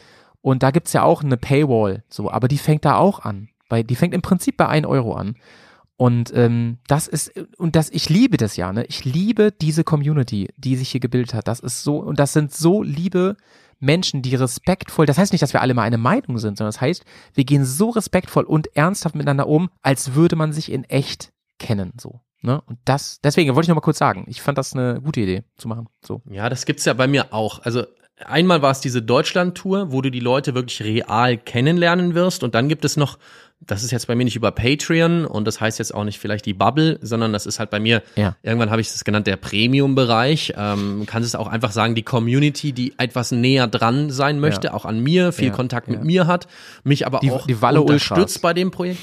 [0.42, 3.50] Und da gibt's ja auch eine Paywall, so, aber die fängt da auch an.
[3.70, 5.36] Weil die fängt im Prinzip bei 1 Euro an.
[5.96, 8.84] Und ähm, das ist, und das, ich liebe das ja, ne?
[8.86, 11.48] Ich liebe diese Community, die sich hier gebildet hat.
[11.48, 13.38] Das ist so, und das sind so liebe
[13.80, 16.82] Menschen, die respektvoll, das heißt nicht, dass wir alle mal eine Meinung sind, sondern das
[16.82, 21.32] heißt, wir gehen so respektvoll und ernsthaft miteinander um, als würde man sich in echt
[21.60, 22.22] kennen, so.
[22.42, 22.62] Ne?
[22.66, 25.44] Und das, deswegen wollte ich noch mal kurz sagen, ich fand das eine gute Idee
[25.58, 26.22] zu machen, so.
[26.30, 27.60] Ja, das gibt's ja bei mir auch.
[27.60, 27.86] Also
[28.26, 32.44] einmal war es diese Deutschland-Tour, wo du die Leute wirklich real kennenlernen wirst.
[32.44, 33.18] Und dann gibt es noch,
[33.68, 36.46] das ist jetzt bei mir nicht über Patreon und das heißt jetzt auch nicht vielleicht
[36.46, 38.36] die Bubble, sondern das ist halt bei mir, Ja.
[38.44, 40.54] irgendwann habe ich das genannt, der Premium-Bereich.
[40.58, 44.74] Ähm, kannst es auch einfach sagen, die Community, die etwas näher dran sein möchte, Ja.
[44.74, 46.48] auch an mir, viel Ja, Kontakt mit mir hat,
[46.84, 48.40] mich aber Die- auch die Walle unterstützt Ultras.
[48.40, 49.00] bei dem Projekt.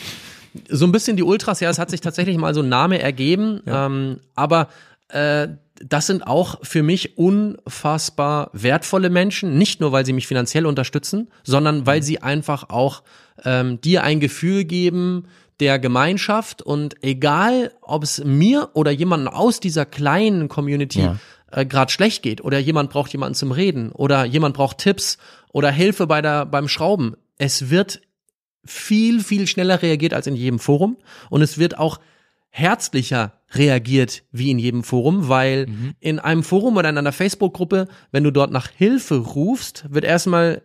[0.68, 3.61] So ein bisschen die Ultras, ja, es hat sich tatsächlich mal so ein Name ergeben,
[3.66, 4.68] ähm, aber
[5.08, 5.48] äh,
[5.80, 11.28] das sind auch für mich unfassbar wertvolle Menschen, nicht nur weil sie mich finanziell unterstützen,
[11.42, 13.02] sondern weil sie einfach auch
[13.44, 15.26] ähm, dir ein Gefühl geben
[15.58, 21.16] der Gemeinschaft und egal, ob es mir oder jemanden aus dieser kleinen Community Ja.
[21.50, 25.18] äh, gerade schlecht geht oder jemand braucht jemanden zum Reden oder jemand braucht Tipps
[25.52, 28.00] oder Hilfe bei der beim Schrauben, es wird
[28.64, 30.98] viel, viel schneller reagiert als in jedem Forum.
[31.30, 32.00] Und es wird auch
[32.50, 35.66] herzlicher reagiert wie in jedem Forum, weil
[36.01, 40.62] in einem Forum oder in einer Facebook-Gruppe, wenn du dort nach Hilfe rufst, wird erstmal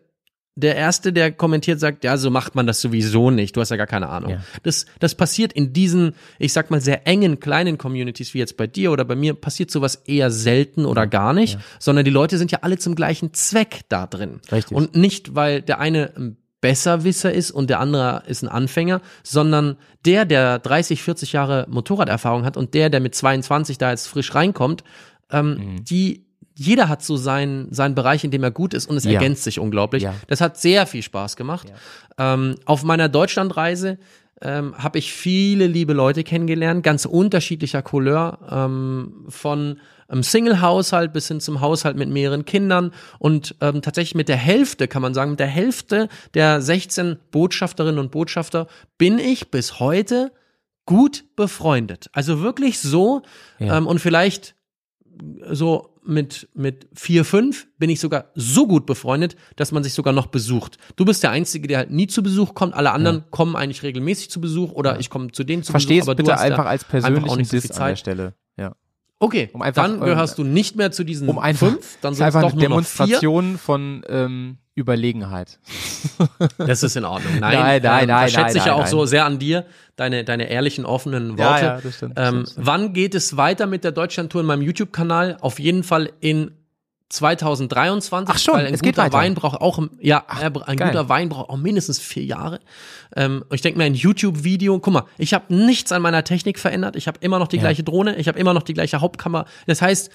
[0.57, 3.57] der Erste, der kommentiert, sagt, ja, so macht man das sowieso nicht.
[3.57, 4.31] Du hast ja gar keine Ahnung.
[4.31, 4.43] Ja.
[4.63, 8.65] Das, das passiert in diesen, ich sag mal, sehr engen, kleinen Communities, wie jetzt bei
[8.65, 12.51] dir oder bei mir, passiert sowas eher selten oder gar nicht, sondern die Leute sind
[12.51, 14.39] ja alle zum gleichen Zweck da drin.
[14.49, 14.77] Richtig.
[14.77, 16.37] Und nicht, weil der eine ein
[16.69, 22.43] Besserwisser ist und der andere ist ein Anfänger, sondern der, der 30, 40 Jahre Motorraderfahrung
[22.45, 24.83] hat und der, der mit 22 da jetzt frisch reinkommt,
[25.31, 25.83] ähm, Mhm.
[25.85, 26.25] die
[26.57, 29.11] jeder hat so seinen, seinen Bereich, in dem er gut ist und es Ja.
[29.11, 30.03] ergänzt sich unglaublich.
[30.03, 30.13] Ja.
[30.27, 31.67] Das hat sehr viel Spaß gemacht.
[32.17, 33.97] Ähm, auf meiner Deutschlandreise
[34.41, 41.27] ähm, habe ich viele liebe Leute kennengelernt, ganz unterschiedlicher Couleur, ähm, von einem Single-Haushalt bis
[41.27, 45.31] hin zum Haushalt mit mehreren Kindern und ähm, tatsächlich mit der Hälfte, kann man sagen,
[45.31, 50.31] mit der Hälfte der 16 Botschafterinnen und Botschafter bin ich bis heute
[50.85, 52.09] gut befreundet.
[52.13, 53.23] Also wirklich so
[53.59, 53.77] Ja.
[53.77, 54.55] ähm, und vielleicht
[55.51, 60.13] so mit, mit vier, fünf bin ich sogar so gut befreundet, dass man sich sogar
[60.13, 60.77] noch besucht.
[60.97, 62.75] Du bist der Einzige, der halt nie zu Besuch kommt.
[62.75, 66.09] Alle anderen kommen eigentlich regelmäßig zu Besuch oder ich komme zu denen zu Versteh's Besuch.
[66.09, 67.95] aber bitte ja einfach als einfach auch persönlichen nicht so an der.
[67.95, 68.33] Stelle.
[68.57, 68.75] Ja.
[69.19, 72.13] Okay, Um einfach, dann ähm, gehörst du nicht mehr zu diesen Um einfach, fünf, dann
[72.13, 73.05] sind es einfach doch eine nur noch vier.
[73.05, 75.59] Demonstration von ähm, Überlegenheit.
[76.57, 77.39] Das ist in Ordnung.
[77.39, 79.07] Nein, Nein, nein, ähm, nein, das schätze nein, ich ja nein, auch so nein.
[79.07, 81.65] sehr an dir, deine, deine ehrlichen, offenen Ja, Worte.
[81.65, 82.65] ja, das stimmt, das ähm, stimmt.
[82.67, 85.37] Wann geht es weiter mit der Deutschlandtour in meinem YouTube-Kanal?
[85.39, 86.51] Auf jeden Fall in
[87.15, 89.11] 2023, Ach schon, weil ein es guter.
[89.11, 90.89] Wein braucht auch, ja, äh, ein geil.
[90.91, 92.59] guter Wein braucht auch mindestens vier Jahre.
[93.15, 96.59] Ähm, und ich denke mir, ein YouTube-Video, guck mal, ich habe nichts an meiner Technik
[96.59, 97.63] verändert, ich habe immer noch die Ja.
[97.63, 99.45] gleiche Drohne, ich habe immer noch die gleiche Hauptkamera.
[99.67, 100.09] Das heißt,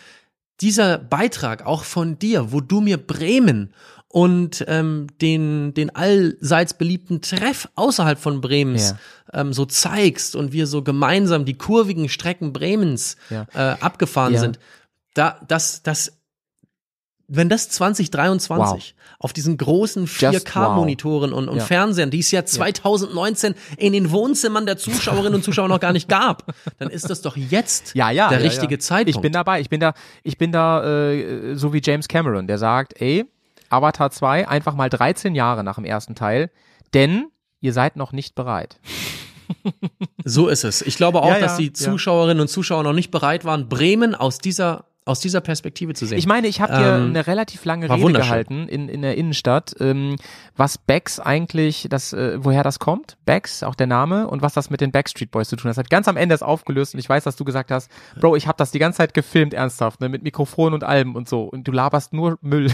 [0.61, 3.73] dieser Beitrag auch von dir, wo du mir Bremen
[4.09, 8.97] und ähm, den, den allseits beliebten Treff außerhalb von Bremens
[9.33, 13.47] ähm, so zeigst und wir so gemeinsam die kurvigen Strecken Bremens Ja.
[13.55, 14.41] äh, abgefahren Ja.
[14.41, 14.59] sind,
[15.15, 16.20] da, das, das,
[17.33, 21.65] wenn das 2023 auf diesen großen Just 4K-Monitoren und, und Ja.
[21.65, 26.09] Fernsehern, die es ja 2019 in den Wohnzimmern der Zuschauerinnen und Zuschauer noch gar nicht
[26.09, 28.29] gab, dann ist das doch jetzt Ja, ja.
[28.29, 28.79] der richtige.
[28.79, 29.17] Zeitpunkt.
[29.17, 29.61] Ich bin dabei.
[29.61, 33.25] Ich bin da, ich bin da äh, so wie James Cameron, der sagt, ey,
[33.69, 36.51] Avatar 2 einfach mal 13 Jahre nach dem ersten Teil,
[36.95, 37.27] denn
[37.61, 38.81] ihr seid noch nicht bereit.
[40.25, 40.83] So ist es.
[40.83, 41.73] Ich glaube auch, dass die.
[41.73, 46.19] Zuschauerinnen und Zuschauer noch nicht bereit waren, Bremen aus dieser, aus dieser Perspektive zu sehen.
[46.19, 49.75] Ich meine, ich habe dir Ähm, eine relativ lange Rede gehalten in, in der Innenstadt,
[49.81, 50.17] ähm,
[50.57, 54.71] was Becks eigentlich, das, äh, woher das kommt, Becks, auch der Name, und was das
[54.71, 55.77] mit den Backstreet Boys zu tun hat.
[55.77, 57.91] Das hat ganz am Ende ist aufgelöst und ich weiß, dass du gesagt hast,
[58.21, 61.29] Bro, ich habe das die ganze Zeit gefilmt, ernsthaft, ne, mit Mikrofon und allem und
[61.29, 62.73] so, und du laberst nur Müll.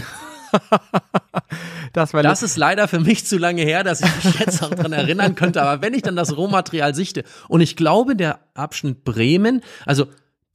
[1.93, 4.69] das war das ist leider für mich zu lange her, dass ich mich jetzt auch
[4.69, 5.61] dran erinnern könnte.
[5.61, 10.05] Aber wenn ich dann das Rohmaterial sichte und ich glaube, der Abschnitt Bremen, also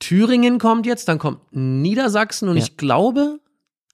[0.02, 2.62] Thüringen kommt jetzt, dann kommt Niedersachsen und Ja.
[2.64, 3.38] ich glaube,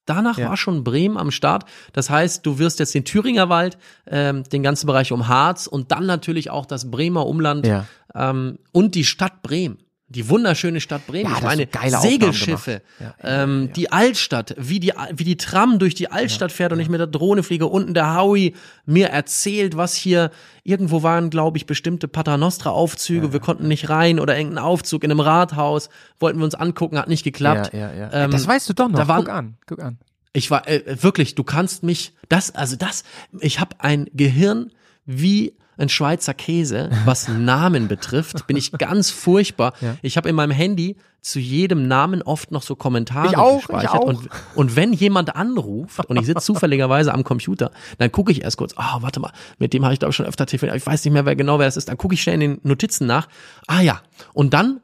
[0.06, 0.48] danach Ja.
[0.48, 1.64] war schon Bremen am Start.
[1.92, 5.92] Das heißt, du wirst jetzt den Thüringer Wald, ähm, den ganzen Bereich um Harz und
[5.92, 7.84] dann natürlich auch das Bremer Umland Ja.
[8.14, 9.76] ähm, und die Stadt Bremen.
[10.10, 11.30] Die wunderschöne Stadt Bremen.
[11.30, 13.14] Ja, ich meine, geile Segelschiffe, gemacht.
[13.22, 16.88] Ja, ähm, die Altstadt, wie die, wie die Tram durch die Altstadt fährt und ich
[16.88, 17.66] mit der Drohne fliege.
[17.66, 18.54] Unten der Howie
[18.86, 20.30] mir erzählt, was hier,
[20.64, 23.34] irgendwo waren, glaube ich, bestimmte Paternostra-Aufzüge.
[23.34, 25.90] Wir konnten nicht rein oder irgendein Aufzug in einem Rathaus.
[26.18, 27.74] Wollten wir uns angucken, hat nicht geklappt.
[27.74, 28.12] Ja, ja, ja.
[28.12, 28.98] Ähm, das weißt du doch noch.
[28.98, 29.98] da waren- guck an, guck an.
[30.32, 33.02] Ich war äh, wirklich, du kannst mich, das, also das,
[33.40, 34.70] ich habe ein Gehirn
[35.04, 39.72] wie ein Schweizer Käse, was Namen betrifft, bin ich ganz furchtbar.
[39.80, 39.96] Ja.
[40.02, 43.84] Ich habe in meinem Handy zu jedem Namen oft noch so Kommentare Ich auch, gespeichert.
[43.84, 44.04] ich auch.
[44.04, 48.56] Und, und wenn jemand anruft und ich sitze zufälligerweise am Computer, dann gucke ich erst
[48.56, 51.04] kurz, ah, warte mal, mit dem habe ich glaube ich schon öfter telefoniert, ich weiß
[51.04, 53.28] nicht mehr, wer genau wer das ist, dann gucke ich schnell in den Notizen nach.
[53.66, 54.00] Ah ja,
[54.32, 54.80] und dann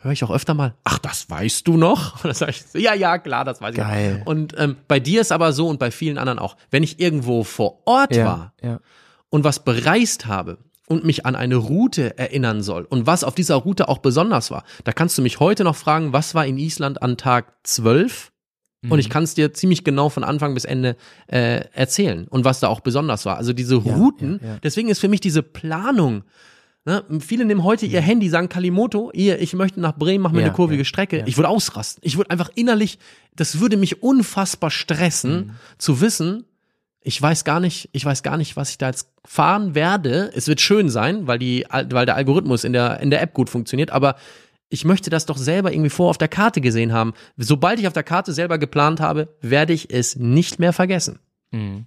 [0.00, 2.14] höre ich auch öfter mal, ach, das weißt du noch?
[2.22, 3.78] Und dann sage ich, ja, ja, klar, das weiß ich.
[3.78, 4.22] Geil.
[4.24, 7.42] Und ähm, bei dir ist aber so und bei vielen anderen auch, wenn ich irgendwo
[7.42, 8.80] vor Ort war Ja, ja.
[9.30, 13.56] Und was bereist habe und mich an eine Route erinnern soll und was auf dieser
[13.56, 17.02] Route auch besonders war, da kannst du mich heute noch fragen, was war in Island
[17.02, 18.32] an Tag 12?
[18.82, 18.92] Mhm.
[18.92, 22.60] Und ich kann es dir ziemlich genau von Anfang bis Ende äh, erzählen und was
[22.60, 23.36] da auch besonders war.
[23.36, 24.58] Also diese Ja, Routen, ja, ja.
[24.62, 26.22] deswegen ist für mich diese Planung,
[26.86, 30.40] ne, viele nehmen heute ihr Handy, sagen Kalimoto, ihr, ich möchte nach Bremen, mach mir
[30.40, 31.18] Ja, eine kurvige ja, Strecke.
[31.18, 31.26] ja.
[31.26, 32.00] Ich würde ausrasten.
[32.04, 32.98] Ich würde einfach innerlich,
[33.36, 35.50] das würde mich unfassbar stressen, Mhm.
[35.76, 36.44] zu wissen,
[37.00, 40.30] ich weiß gar nicht, ich weiß gar nicht, was ich da jetzt fahren werde.
[40.34, 43.50] Es wird schön sein, weil die, weil der Algorithmus in der, in der App gut
[43.50, 44.16] funktioniert, aber
[44.68, 47.14] ich möchte das doch selber irgendwie vor auf der Karte gesehen haben.
[47.36, 51.20] Sobald ich auf der Karte selber geplant habe, werde ich es nicht mehr vergessen.
[51.50, 51.86] Mhm.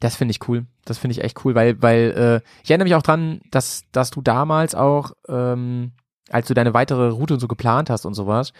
[0.00, 0.66] Das finde ich cool.
[0.84, 4.10] Das finde ich echt cool, weil, weil äh, ich erinnere mich auch dran, dass, dass
[4.10, 5.92] du damals auch, ähm,
[6.30, 8.52] als du deine weitere Route und so geplant hast und sowas,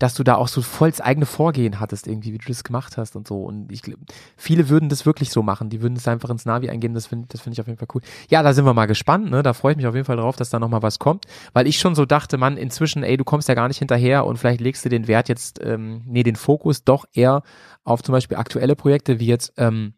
[0.00, 2.96] dass du da auch so voll das eigene Vorgehen hattest, irgendwie, wie du das gemacht
[2.96, 3.42] hast und so.
[3.42, 3.98] Und ich glaub,
[4.36, 5.70] viele würden das wirklich so machen.
[5.70, 6.94] Die würden es einfach ins Navi eingeben.
[6.94, 8.02] Das finde das finde ich auf jeden Fall cool.
[8.28, 9.42] Ja, da sind wir mal gespannt, ne?
[9.42, 11.24] Da freue ich mich auf jeden Fall drauf, dass da nochmal was kommt.
[11.52, 14.36] Weil ich schon so dachte, Mann, inzwischen, ey, du kommst ja gar nicht hinterher und
[14.36, 17.42] vielleicht legst du den Wert jetzt, ähm, nee, den Fokus doch eher
[17.82, 19.94] auf zum Beispiel aktuelle Projekte wie jetzt, ähm,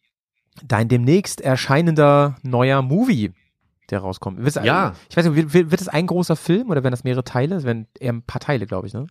[0.66, 3.32] dein demnächst erscheinender neuer Movie,
[3.90, 4.38] der rauskommt.
[4.38, 4.94] Wird's- Ja.
[5.10, 7.56] Ich weiß nicht, wird, wird wird es ein großer Film oder werden das mehrere Teile?
[7.56, 9.06] Es werden eher ein paar Teile, glaube ich, ne?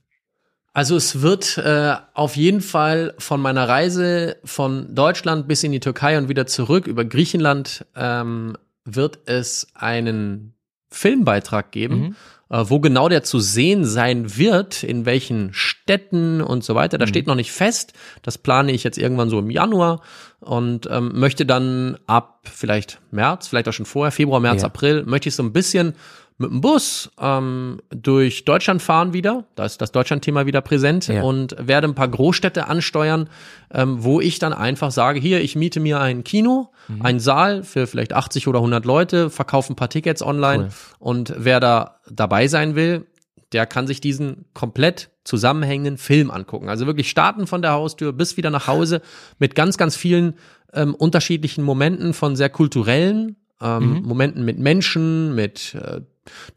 [0.74, 5.80] Also es wird äh, auf jeden Fall von meiner Reise von Deutschland bis in die
[5.80, 8.56] Türkei und wieder zurück über Griechenland ähm,
[8.86, 10.54] wird es einen
[10.92, 12.16] Filmbeitrag geben,
[12.50, 16.98] äh, wo genau der zu sehen sein wird, in welchen Städten und so weiter.
[16.98, 17.94] Da steht noch nicht fest.
[18.22, 20.02] Das plane ich jetzt irgendwann so im Januar
[20.40, 24.68] und ähm, möchte dann ab vielleicht März, vielleicht auch schon vorher, Februar, März, Ja.
[24.68, 25.94] April, möchte ich so ein bisschen
[26.40, 29.44] mit dem Bus ähm, durch Deutschland fahren wieder.
[29.56, 31.22] Da ist das Deutschland-Thema wieder präsent Ja.
[31.22, 33.30] und werde ein paar Großstädte ansteuern,
[33.72, 37.02] ähm, wo ich dann einfach sage, hier, ich miete mir ein Kino, Mhm.
[37.06, 40.70] einen Saal für vielleicht 80 oder 100 Leute, verkaufe ein paar Tickets online Cool.
[41.00, 43.06] und wer da dabei sein will,
[43.52, 46.70] der kann sich diesen komplett zusammenhängenden Film angucken.
[46.70, 49.02] Also wirklich starten von der Haustür bis wieder nach Hause
[49.40, 50.36] mit ganz, ganz vielen
[50.74, 54.02] ähm, unterschiedlichen Momenten von sehr kulturellen ähm, Mhm.
[54.08, 56.00] Momenten mit Menschen, mit äh,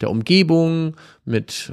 [0.01, 1.73] der Umgebung, mit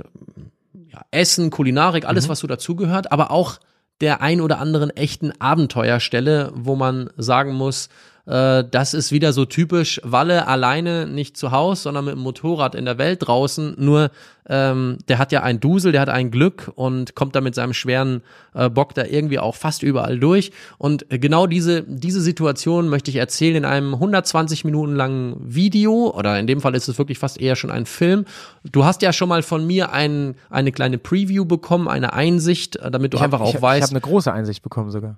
[0.92, 2.30] ja, Essen, Kulinarik, alles, Mhm.
[2.32, 3.60] was so dazugehört, aber auch
[4.02, 7.90] der ein oder anderen echten Abenteuerstelle, wo man sagen muss,
[8.30, 12.76] äh, das ist wieder so typisch Walle alleine, nicht zu Hause, sondern mit dem Motorrad
[12.76, 13.74] in der Welt draußen.
[13.78, 14.12] Nur
[14.48, 17.74] ähm, der hat ja ein Dusel, der hat ein Glück und kommt da mit seinem
[17.74, 18.22] schweren
[18.54, 20.52] äh, Bock da irgendwie auch fast überall durch.
[20.78, 26.40] Und genau diese, diese Situation möchte ich erzählen in einem 120 Minuten langen Video oder
[26.40, 28.26] in dem Fall ist es wirklich fast eher schon ein Film.
[28.72, 32.92] Du hast ja schon mal von mir ein, eine kleine Preview bekommen, eine Einsicht, äh,
[32.92, 35.18] damit du Ich hab- einfach auch ich, weißt, Ich habe eine große Einsicht bekommen sogar.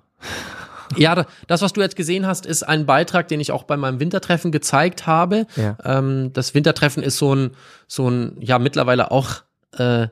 [0.96, 3.76] Ja, da- das, was du jetzt gesehen hast, ist ein Beitrag, den ich auch bei
[3.76, 5.46] meinem Wintertreffen gezeigt habe.
[5.56, 5.76] Ja.
[5.84, 7.50] Ähm, das Wintertreffen ist so ein,
[7.86, 9.42] so ein, ja, mittlerweile auch
[9.78, 10.08] äh,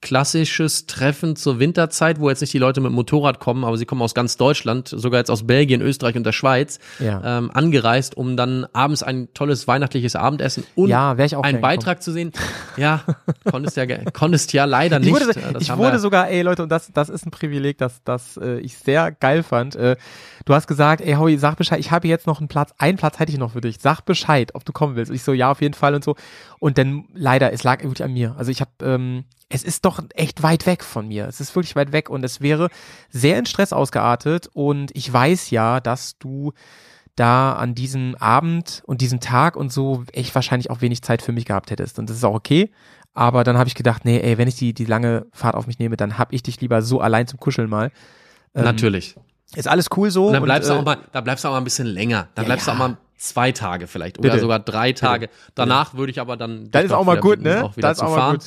[0.00, 3.86] klassisches Treffen zur Winterzeit, wo jetzt nicht die Leute mit dem Motorrad kommen, aber sie
[3.86, 7.38] kommen aus ganz Deutschland, sogar jetzt aus Belgien, Österreich und der Schweiz, Ja.
[7.38, 11.12] ähm, angereist, um dann abends ein tolles weihnachtliches Abendessen und Ja,
[11.42, 12.32] einen Beitrag zu sehen.
[12.76, 13.04] Ja,
[13.50, 15.08] konntest ja, konntest ja leider nicht.
[15.08, 18.02] Ich wurde, Äh, ich wurde sogar, ey Leute, und das, das ist ein Privileg, das,
[18.04, 19.76] das äh, ich sehr geil fand.
[19.76, 19.96] Äh,
[20.44, 23.18] du hast gesagt, ey Howie, sag Bescheid, ich habe jetzt noch einen Platz, einen Platz
[23.18, 23.78] hätte ich noch für dich.
[23.80, 25.12] Sag Bescheid, ob du kommen willst.
[25.12, 26.16] Ich so, ja, auf jeden Fall und so.
[26.58, 28.34] Und dann leider, es lag wirklich an mir.
[28.38, 31.26] Also ich habe, ähm, es ist doch echt weit weg von mir.
[31.28, 32.68] Es ist wirklich weit weg und es wäre
[33.10, 34.48] sehr in Stress ausgeartet.
[34.52, 36.52] Und ich weiß ja, dass du
[37.16, 41.32] da an diesem Abend und diesem Tag und so echt wahrscheinlich auch wenig Zeit für
[41.32, 41.98] mich gehabt hättest.
[41.98, 42.70] Und das ist auch okay.
[43.12, 45.78] Aber dann habe ich gedacht, nee, ey, wenn ich die, die lange Fahrt auf mich
[45.78, 47.92] nehme, dann hab ich dich lieber so allein zum Kuscheln mal.
[48.54, 49.16] Ähm, Natürlich.
[49.54, 50.28] Ist alles cool so.
[50.28, 51.86] Und dann bleibst und, du äh, auch mal, da bleibst du auch mal ein bisschen
[51.86, 52.28] länger.
[52.34, 52.72] Da Ja, bleibst ja.
[52.72, 54.40] du auch mal zwei Tage vielleicht oder Bitte.
[54.40, 55.28] sogar drei Tage.
[55.54, 56.70] Danach würde ich aber dann.
[56.70, 57.64] Das ist auch mal gut, ne?
[57.64, 58.38] Auch Das ist auch mal fahren.
[58.38, 58.46] gut.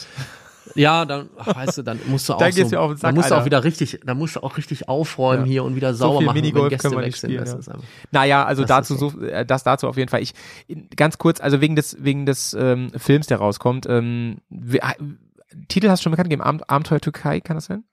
[0.75, 3.31] Ja, dann, ach, weißt du, dann musst du auch Dann so, den Sack, dann musst
[3.31, 5.51] du auch wieder richtig, dann musst du auch richtig aufräumen Ja.
[5.51, 7.65] hier und wieder So sauber viel machen, Minigolf wenn Gäste können wir nicht spielen, das
[7.65, 7.73] ja.
[8.11, 10.21] Naja, also Das dazu so, äh, das dazu auf jeden Fall.
[10.21, 10.33] Ich
[10.95, 13.85] ganz kurz, also wegen des wegen des ähm, Films, der rauskommt.
[13.89, 14.79] Ähm, äh,
[15.67, 17.83] Titel hast du schon bekannt gegeben, Abenteuer Türkei, kann das sein?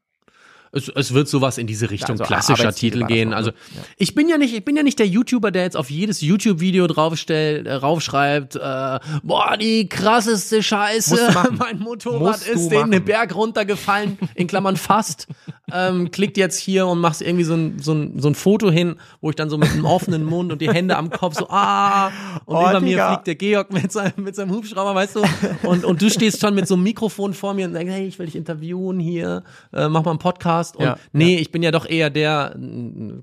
[0.75, 3.35] Es, es wird sowas in diese Richtung Also, klassischer Titel gehen.
[3.35, 3.57] Also ne?
[3.77, 3.83] Ja.
[3.99, 6.87] ich bin ja nicht, ich bin ja nicht der YouTuber, der jetzt auf jedes YouTube-Video
[6.87, 13.05] draufstellt, äh, raufschreibt, äh, boah, die krasseste Scheiße, mein Motorrad Musst ist den machen.
[13.05, 15.27] Berg runtergefallen, in Klammern fast.
[15.71, 18.97] ähm, klickt jetzt hier und machst irgendwie so ein, so, ein, so ein Foto hin,
[19.21, 22.07] wo ich dann so mit einem offenen Mund und die Hände am Kopf so, ah,
[22.47, 23.09] und Oh, über mir Digga.
[23.13, 25.23] fliegt der Georg mit seinem, mit seinem Hubschrauber, weißt du,
[25.65, 28.19] und, und du stehst schon mit so einem Mikrofon vor mir und denkst, hey, ich
[28.19, 29.43] will dich interviewen hier,
[29.75, 32.57] äh, mach mal einen Podcast und Ja, nee, ich bin ja doch eher der,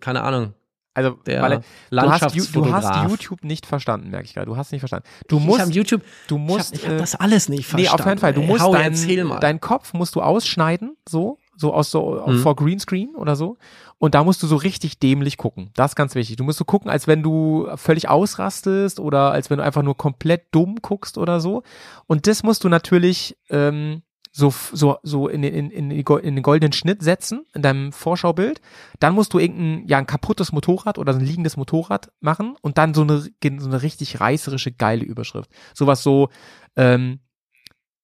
[0.01, 0.53] keine Ahnung,
[0.93, 1.61] Also, Der weil,
[1.91, 4.47] du, hast, du hast YouTube nicht verstanden, merke ich gerade.
[4.47, 5.07] Du hast nicht verstanden.
[5.29, 7.83] Du ich musst, YouTube, du musst, ich hab, ich hab äh, das alles nicht verstanden.
[7.83, 8.33] nee, auf keinen Fall.
[8.33, 8.47] Du ey.
[8.47, 9.39] musst Hau, deinen, erzähl mal.
[9.39, 12.39] deinen Kopf musst du ausschneiden, so, so aus so Mhm.
[12.39, 13.57] vor Greenscreen oder so.
[13.97, 15.71] Und da musst du so richtig dämlich gucken.
[15.75, 16.37] Das ist ganz wichtig.
[16.37, 19.97] Du musst so gucken, als wenn du völlig ausrastest oder als wenn du einfach nur
[19.97, 21.63] komplett dumm guckst oder so.
[22.07, 24.01] Und das musst du natürlich ähm,
[24.39, 28.61] so, so, so in, den- in, in, in den goldenen Schnitt setzen, in deinem Vorschaubild.
[28.99, 32.93] Dann musst du irgendein, ja, ein kaputtes Motorrad oder ein liegendes Motorrad machen und dann
[32.93, 35.51] so eine, so eine richtig reißerische, geile Überschrift.
[35.73, 36.29] Sowas so,
[36.75, 37.19] ähm,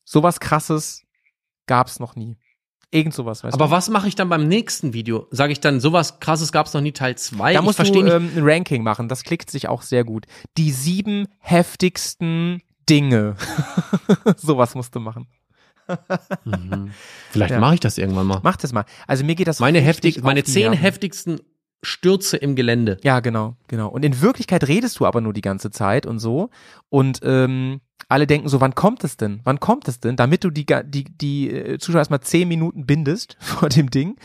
[0.04, 1.04] sowas krasses
[1.68, 2.38] gab's noch nie.
[2.92, 3.72] Irgend sowas, weißt Aber du?
[3.72, 5.28] was mache ich dann beim nächsten Video?
[5.32, 7.54] Sage ich dann, sowas krasses gab's noch nie Teil 2?
[7.54, 10.26] Da ich musst du ähm, ein Ranking machen, das klickt sich auch sehr gut.
[10.58, 13.36] Die sieben heftigsten Dinge.
[14.38, 15.28] sowas musst du machen.
[17.32, 17.60] Vielleicht ja.
[17.60, 18.40] mache ich das irgendwann mal.
[18.44, 18.86] Mach das mal.
[19.08, 20.80] Also mir geht das Meine heftig, meine zehn Nerven.
[20.80, 21.40] heftigsten
[21.84, 22.98] Stürze im Gelände.
[23.04, 23.90] Ja, genau, genau.
[23.90, 26.50] Und in Wirklichkeit redest du aber nur die ganze Zeit und so.
[26.90, 29.42] Und ähm, alle denken so, wann kommt es denn?
[29.44, 30.16] Wann kommt es denn?
[30.16, 34.18] Damit du die, die, die äh, Zuschauer erstmal zehn Minuten bindest vor dem Ding.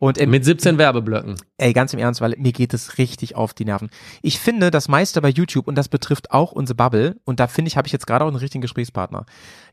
[0.00, 1.34] Und im, Mit 17 Werbeblöcken.
[1.56, 3.90] ey, ganz im Ernst, weil mir geht es richtig auf die Nerven.
[4.22, 7.68] Ich finde, das meiste bei YouTube, und das betrifft auch unsere Bubble, und da finde
[7.68, 9.26] ich, habe ich jetzt gerade auch einen richtigen Gesprächspartner.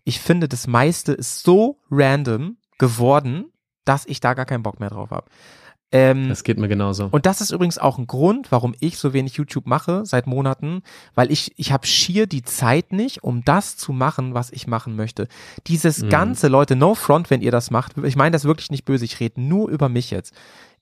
[0.03, 3.45] Ich finde, das meiste ist so random geworden,
[3.85, 5.29] dass ich da gar keinen Bock mehr drauf habe.
[5.91, 7.07] Ähm, Das geht mir genauso.
[7.11, 10.81] und das ist übrigens auch ein Grund, warum ich so wenig YouTube mache seit Monaten,
[11.13, 14.95] weil ich ich habe schier die Zeit nicht, um das zu machen, was ich machen
[14.95, 15.27] möchte.
[15.67, 16.09] Dieses Mhm.
[16.09, 17.93] ganze Leute, no front, wenn ihr das macht.
[18.03, 20.33] Ich meine das wirklich nicht böse, ich rede nur über mich jetzt.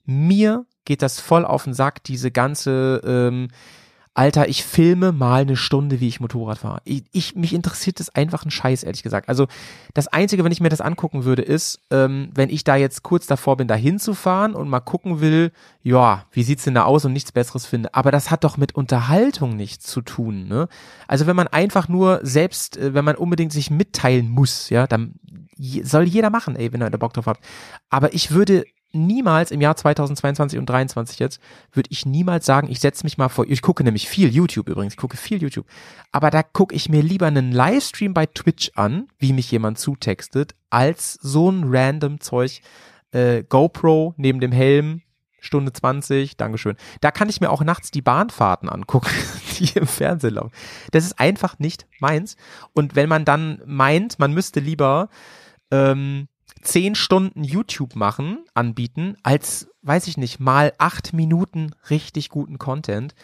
[0.06, 3.50] Mir geht das voll auf den Sack, diese ganze ähm,
[4.16, 6.82] Alter, ich filme mal eine Stunde, wie ich Motorrad fahre.
[6.84, 9.28] Ich, ich, mich interessiert das einfach ein Scheiß, ehrlich gesagt.
[9.28, 9.48] Also
[9.96, 13.26] das Einzige, wenn ich mir das angucken würde, ist, ähm, wenn ich da jetzt kurz
[13.26, 15.52] davor bin, da hinzufahren und mal gucken will,
[15.82, 17.96] ja, wie sieht's denn da aus und nichts Besseres finde.
[17.96, 20.68] Aber das hat doch mit Unterhaltung nichts zu tun, ne?
[21.08, 25.16] Also wenn man einfach nur selbst, äh, wenn man unbedingt sich mitteilen muss, ja, dann
[25.84, 27.40] soll jeder machen, ey, wenn er da Bock drauf hat.
[27.90, 28.64] Aber ich würde
[28.94, 31.42] niemals im Jahr 2022 und 23 jetzt,
[31.72, 34.94] würde ich niemals sagen, ich setze mich mal vor, ich gucke nämlich viel YouTube übrigens,
[34.94, 35.66] ich gucke viel YouTube,
[36.12, 40.56] aber da gucke ich mir lieber einen Livestream bei Twitch an, wie mich jemand zutextet,
[40.70, 42.62] als so ein random Zeug,
[43.12, 45.02] äh, GoPro neben dem Helm,
[45.40, 46.78] Stunde 20, Dankeschön.
[47.02, 49.10] Da kann ich mir auch nachts die Bahnfahrten angucken,
[49.60, 50.52] die im Fernsehen laufen.
[50.92, 52.38] Das ist einfach nicht meins.
[52.72, 55.10] Und wenn man dann meint, man müsste lieber
[55.70, 56.28] ähm,
[56.64, 63.16] zehn Stunden YouTube machen, anbieten, als, weiß ich nicht, mal acht Minuten richtig guten Content,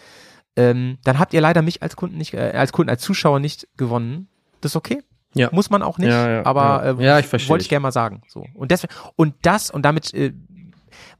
[0.56, 3.68] ähm, dann habt ihr leider mich als Kunden nicht, äh, als Kunden, als Zuschauer nicht
[3.78, 4.28] gewonnen.
[4.62, 5.02] Das ist okay.
[5.34, 5.50] Ja.
[5.52, 7.00] Muss man auch nicht, Ja, ja, aber ja.
[7.00, 8.22] äh, Ja, ich wollte ich gerne mal sagen.
[8.28, 8.46] So.
[8.54, 10.34] Und deswegen, und das, und damit, äh,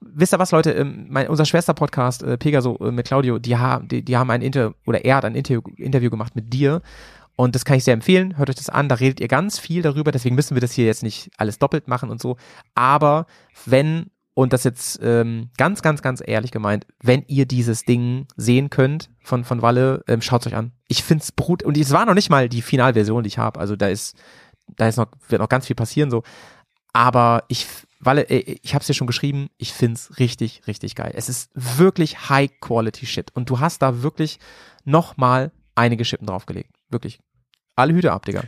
[0.02, 3.88] wisst ihr was, Leute, ähm, mein, unser Schwester-Podcast, äh, Pegaso äh, mit Claudio, die, haben
[3.88, 6.82] die, die haben ein Inter, oder er hat ein Interview, Interview gemacht mit dir.
[7.36, 8.38] Und das kann ich sehr empfehlen.
[8.38, 8.90] Hört euch das an.
[8.90, 10.12] Da redet ihr ganz viel darüber.
[10.12, 12.36] Deswegen müssen wir das hier jetzt nicht alles doppelt machen und so.
[12.76, 13.28] Aber
[13.66, 18.70] wenn, und das jetzt ähm, ganz, ganz, ganz ehrlich gemeint, wenn ihr dieses Ding sehen
[18.70, 20.74] könnt von, von Walle, ähm, schaut's euch an.
[20.88, 21.64] Ich find's brut.
[21.64, 23.60] Und es war noch nicht mal die Finalversion, die ich habe.
[23.60, 24.18] Also da ist,
[24.76, 26.24] da ist noch, wird noch ganz viel passieren so.
[26.92, 27.68] Aber ich,
[28.00, 31.12] Walle, ey, ich hab's dir schon geschrieben, ich find's richtig, richtig geil.
[31.16, 33.32] Es ist wirklich High-Quality-Shit.
[33.36, 34.40] Und du hast da wirklich
[34.86, 36.70] noch mal einige Schippen draufgelegt.
[36.90, 37.20] Wirklich.
[37.76, 38.44] Alle Hüte ab, Digga.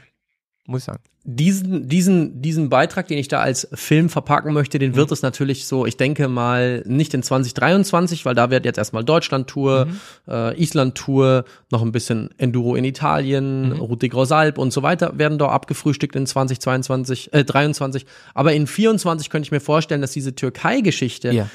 [0.68, 1.00] Muss ich sagen.
[1.24, 5.66] diesen, diesen, diesen Beitrag, den ich da als Film verpacken möchte, den wird es natürlich
[5.66, 9.88] so, ich denke mal, nicht in 2023, weil da wird jetzt erstmal Deutschland-Tour,
[10.28, 13.80] äh, Island-Tour, noch ein bisschen Enduro in Italien, Mhm.
[13.80, 18.06] Route Gros Alp und so weiter werden da abgefrühstückt in 2022, äh, 23.
[18.36, 21.50] Aber in 24 könnte ich mir vorstellen, dass diese Türkei-Geschichte, Ja.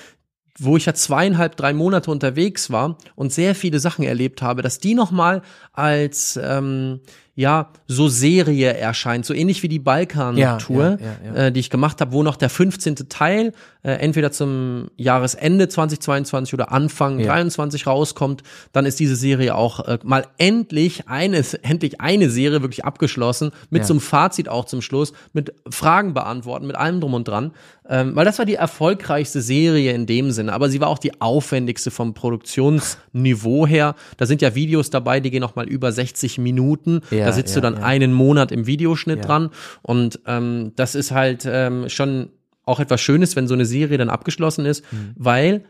[0.59, 4.78] Wo ich ja zweieinhalb, drei Monate unterwegs war und sehr viele Sachen erlebt habe, dass
[4.78, 5.42] die nochmal
[5.72, 7.00] als ähm,
[7.37, 11.47] ja so Serie erscheint, so ähnlich wie die Balkan-Tour, Ja, ja, ja.
[11.47, 12.97] Äh, die ich gemacht habe, wo noch der 15.
[13.11, 17.26] Teil äh, entweder zum Jahresende 2022 oder Anfang Ja.
[17.26, 22.84] 23 rauskommt, dann ist diese Serie auch äh, mal endlich eine, endlich eine Serie wirklich
[22.84, 27.28] abgeschlossen, mit so einem Fazit auch zum Schluss, mit Fragen beantworten, mit allem drum und
[27.28, 27.53] dran.
[27.89, 31.20] Ähm, weil das war die erfolgreichste Serie in dem Sinne, aber sie war auch die
[31.20, 33.95] aufwendigste vom Produktionsniveau her.
[34.16, 37.03] Da sind ja Videos dabei, die gehen noch mal über 60 Minuten.
[37.11, 37.87] Ja, da sitzt ja, du dann ja.
[37.87, 39.24] einen Monat im Videoschnitt Ja.
[39.24, 39.51] dran
[39.83, 42.31] und ähm, das ist halt ähm, schon
[42.64, 45.12] auch etwas Schönes, wenn so eine Serie dann abgeschlossen ist, Mhm.
[45.16, 45.64] weil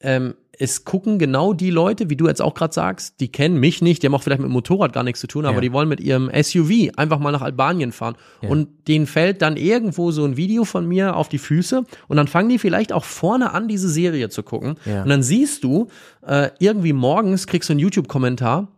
[0.00, 3.80] ähm, es gucken genau die Leute, wie du jetzt auch gerade sagst, die kennen mich
[3.82, 5.60] nicht, die haben auch vielleicht mit dem Motorrad gar nichts zu tun, aber Ja.
[5.62, 8.14] die wollen mit ihrem SUV einfach mal nach Albanien fahren.
[8.42, 12.28] Und denen fällt dann irgendwo so ein Video von mir auf die Füße und dann
[12.28, 14.76] fangen die vielleicht auch vorne an, diese Serie zu gucken.
[14.84, 15.02] Ja.
[15.02, 15.88] Und dann siehst du,
[16.26, 18.68] äh, irgendwie morgens kriegst du einen YouTube-Kommentar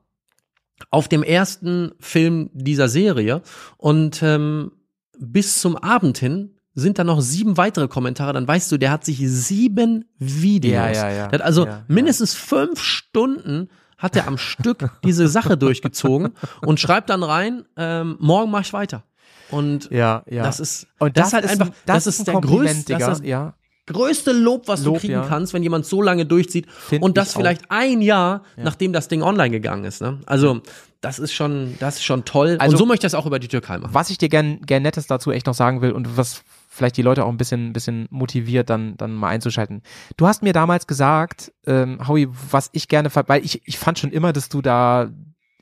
[0.90, 3.42] auf dem ersten Film dieser Serie
[3.78, 4.72] und ähm,
[5.18, 9.04] bis zum Abend hin sind da noch sieben weitere Kommentare, dann weißt du, der hat
[9.04, 10.74] sich sieben Videos.
[10.74, 11.28] Ja, ja, ja.
[11.28, 11.84] Der hat also Ja, ja.
[11.88, 18.16] mindestens fünf Stunden hat er am Stück diese Sache durchgezogen und schreibt dann rein, ähm,
[18.20, 19.04] morgen mach ich weiter.
[19.50, 20.42] Und Ja, ja.
[20.42, 23.08] das ist, Und das, ist halt ein- einfach, das, ist, ein der größte, das ist
[23.08, 23.54] das ja.
[23.86, 25.26] Größte Lob, was Lob, du kriegen ja.
[25.26, 27.40] kannst, wenn jemand so lange durchzieht Find und das ich auch.
[27.40, 30.00] vielleicht ein Jahr, nachdem das Ding online gegangen ist.
[30.00, 30.18] Ne?
[30.26, 30.60] Also
[31.00, 32.56] das ist schon, das ist schon toll.
[32.58, 33.94] Also- und so möchte ich das auch über die Türkei machen.
[33.94, 37.02] Was ich dir gern, gern Nettes dazu echt noch sagen will und was vielleicht die
[37.02, 39.82] Leute auch ein bisschen, bisschen motiviert, dann, dann mal einzuschalten.
[40.16, 44.10] Du hast mir damals gesagt, ähm, Howie, was ich gerne, weil ich, ich fand schon
[44.10, 45.08] immer, dass du da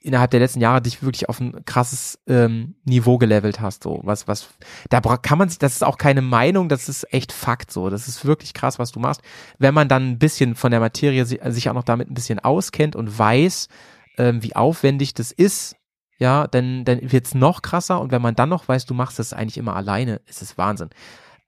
[0.05, 3.83] innerhalb der letzten Jahre dich wirklich auf ein krasses ähm, Niveau gelevelt hast.
[3.83, 4.49] So was, was,
[4.91, 7.73] da kann man sich, das ist auch keine Meinung, das ist echt Fakt.
[7.73, 9.23] So, das ist wirklich krass, was du machst.
[9.59, 12.39] Wenn man dann ein bisschen von der Materie si- sich auch noch damit ein bisschen
[12.39, 13.69] auskennt und weiß,
[14.19, 15.77] ähm, wie aufwendig das ist,
[16.19, 19.33] ja, dann, dann wird's noch krasser und wenn man dann noch weiß, du machst das
[19.33, 20.91] eigentlich immer alleine, ist es Wahnsinn.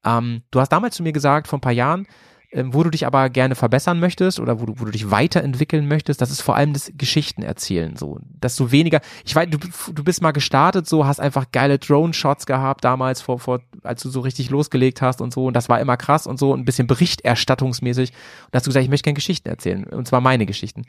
[0.05, 2.07] Ähm, du hast damals zu mir gesagt, vor ein paar Jahren,
[2.53, 5.89] ähm, wo du dich aber gerne verbessern möchtest oder wo du, wo du dich weiterentwickeln
[5.89, 9.59] möchtest, das ist vor allem das Geschichten erzählen, so, dass du weniger, ich weiß, du,
[9.93, 14.11] du bist mal gestartet, so, hast einfach geile Drone-Shots gehabt damals, vor, vor, als du
[14.11, 16.87] so richtig losgelegt hast und so, und das war immer krass und so, ein bisschen
[16.87, 20.85] berichterstattungsmäßig, und hast du gesagt, ich möchte gerne Geschichten erzählen, und zwar meine Geschichten.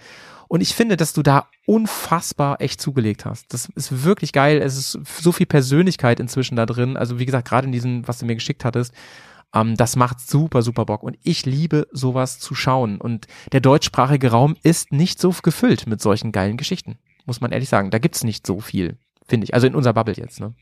[0.48, 3.54] Und ich finde, dass du da unfassbar echt zugelegt hast.
[3.54, 4.62] Das ist wirklich geil.
[4.62, 6.96] Es ist so viel Persönlichkeit inzwischen da drin.
[6.96, 8.94] Also wie gesagt, gerade in diesem, was du mir geschickt hattest,
[9.62, 11.04] ähm, das macht super, super Bock.
[11.04, 13.00] Und ich liebe sowas zu schauen.
[13.00, 16.98] Und der deutschsprachige Raum ist nicht so gefüllt mit solchen geilen Geschichten.
[17.26, 17.92] Muss man ehrlich sagen.
[17.92, 18.98] Da gibt's nicht so viel,
[19.28, 19.54] finde ich.
[19.54, 20.54] Also in unserer Bubble jetzt, ne?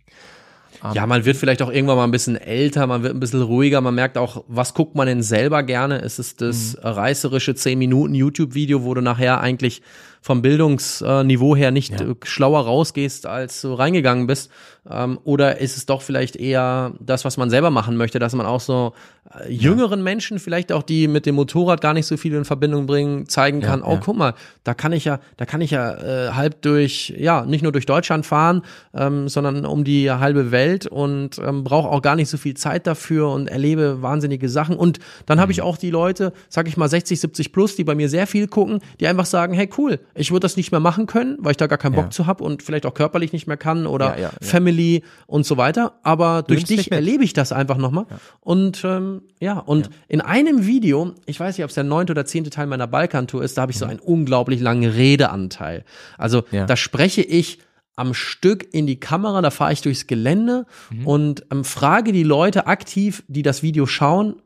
[0.93, 3.81] Ja, man wird vielleicht auch irgendwann mal ein bisschen älter, man wird ein bisschen ruhiger,
[3.81, 5.99] man merkt auch, was guckt man denn selber gerne?
[5.99, 9.81] Ist es das reißerische 10 Minuten YouTube-Video, wo du nachher eigentlich
[10.25, 14.49] vom Bildungsniveau her nicht äh, schlauer rausgehst, als du reingegangen bist?
[14.89, 18.47] Ähm, oder ist es doch vielleicht eher das, was man selber machen möchte, dass man
[18.47, 18.93] auch so
[19.39, 22.87] äh, jüngeren Menschen, vielleicht auch die mit dem Motorrad gar nicht so viel in Verbindung
[22.87, 24.01] bringen, zeigen kann, oh, ja.
[24.03, 27.61] guck mal, da kann ich ja, da kann ich ja äh, halb durch, ja, nicht
[27.61, 28.63] nur durch Deutschland fahren,
[28.95, 32.87] ähm, sondern um die halbe Welt und ähm, brauche auch gar nicht so viel Zeit
[32.87, 34.75] dafür und erlebe wahnsinnige Sachen.
[34.75, 34.97] Und
[35.27, 35.65] dann habe ich Mhm.
[35.65, 38.79] auch die Leute, sag ich mal 60, 70 plus, die bei mir sehr viel gucken,
[38.99, 41.67] die einfach sagen, hey cool, ich würde das nicht mehr machen können, weil ich da
[41.67, 42.09] gar keinen Bock Ja.
[42.09, 44.47] zu hab und vielleicht auch körperlich nicht mehr kann oder Ja, ja, ja.
[44.47, 45.99] Family und so weiter.
[46.03, 48.05] Aber durch nimmst dich erlebe ich das einfach nochmal.
[48.39, 52.25] Und ähm, ja, und in einem Video, ich weiß nicht, ob es der neunte oder
[52.25, 55.83] zehnte Teil meiner Balkantour ist, da habe ich so einen unglaublich langen Redeanteil.
[56.17, 56.57] Also Mhm.
[56.57, 56.65] Ja.
[56.65, 57.59] da spreche ich
[57.97, 61.07] am Stück in die Kamera, da fahre ich durchs Gelände Mhm.
[61.07, 64.41] und ähm, frage die Leute aktiv, die das Video schauen,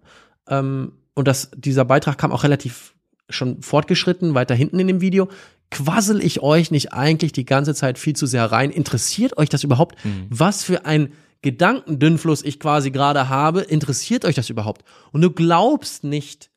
[0.47, 2.93] ähm, und das, dieser Beitrag kam auch relativ
[3.31, 5.27] schon fortgeschritten, weiter hinten in dem Video.
[5.71, 8.71] Quassel ich euch nicht eigentlich die ganze Zeit viel zu sehr rein?
[8.71, 10.03] Interessiert euch das überhaupt?
[10.03, 10.27] Mhm.
[10.29, 13.61] Was für ein Gedankendünnfluss ich quasi gerade habe?
[13.61, 14.83] Interessiert euch das überhaupt?
[15.11, 16.49] Und du glaubst nicht,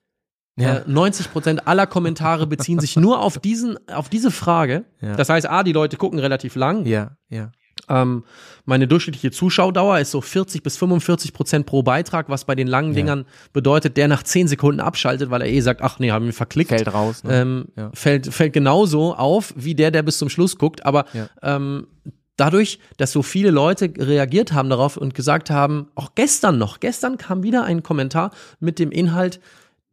[0.56, 0.78] Ja.
[0.78, 4.84] äh, 90 Prozent aller Kommentare beziehen sich nur auf diesen, auf diese Frage.
[5.00, 5.16] Ja.
[5.16, 6.86] Das heißt, a, die Leute gucken relativ lang.
[6.86, 7.52] Ja, ja.
[7.92, 8.24] Ähm,
[8.64, 12.94] meine durchschnittliche Zuschaudauer ist so 40 bis 45 Prozent pro Beitrag, was bei den langen
[12.94, 16.32] Dingern bedeutet, der nach 10 Sekunden abschaltet, weil er eh sagt, ach nee, haben wir
[16.32, 16.70] verklickt.
[16.70, 17.24] Fällt raus.
[17.24, 17.40] Ne?
[17.40, 17.90] Ähm, Ja.
[17.92, 21.28] fällt, fällt genauso auf wie der, der bis zum Schluss guckt, aber Ja.
[21.42, 21.88] ähm,
[22.36, 27.18] dadurch, dass so viele Leute reagiert haben darauf und gesagt haben, auch gestern noch, gestern
[27.18, 28.30] kam wieder ein Kommentar
[28.60, 29.40] mit dem Inhalt,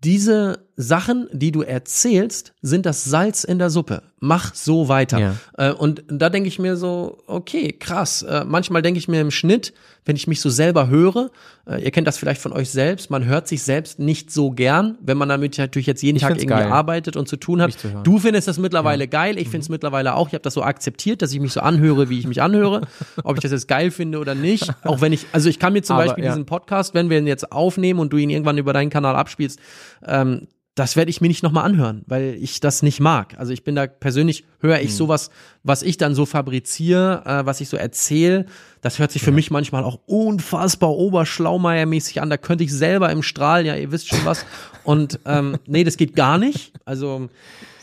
[0.03, 4.01] diese Sachen, die du erzählst, sind das Salz in der Suppe.
[4.21, 5.19] Mach so weiter.
[5.19, 5.35] Ja.
[5.57, 8.21] Äh, und da denke ich mir so, okay, krass.
[8.21, 9.73] Äh, manchmal denke ich mir im Schnitt,
[10.05, 11.31] wenn ich mich so selber höre,
[11.67, 14.97] äh, ihr kennt das vielleicht von euch selbst, man hört sich selbst nicht so gern,
[15.01, 17.73] wenn man damit natürlich jetzt jeden Ich Tag irgendwie geil, arbeitet und zu tun hat.
[17.73, 17.87] zu.
[18.03, 20.27] Du findest das mittlerweile geil, ich finde es mittlerweile auch.
[20.27, 22.81] Ich habe das so akzeptiert, dass ich mich so anhöre, wie ich mich anhöre.
[23.23, 24.71] Ob ich das jetzt geil finde oder nicht.
[24.83, 26.31] Auch wenn ich, also ich kann mir zum Aber, Beispiel ja.
[26.31, 29.59] diesen Podcast, wenn wir ihn jetzt aufnehmen und du ihn irgendwann über deinen Kanal abspielst,
[30.05, 30.47] ähm,
[30.79, 33.37] das werde ich mir nicht nochmal anhören, weil ich das nicht mag.
[33.37, 35.29] Also ich bin da persönlich, höre ich sowas,
[35.61, 38.45] was ich dann so fabriziere, äh, was ich so erzähle,
[38.81, 42.29] das hört sich für mich manchmal auch unfassbar oberschlaumeiermäßig an.
[42.29, 44.45] Da könnte ich selber im Strahl, ja, ihr wisst schon was.
[44.85, 46.71] Und ähm, nee, das geht gar nicht.
[46.85, 47.29] Also,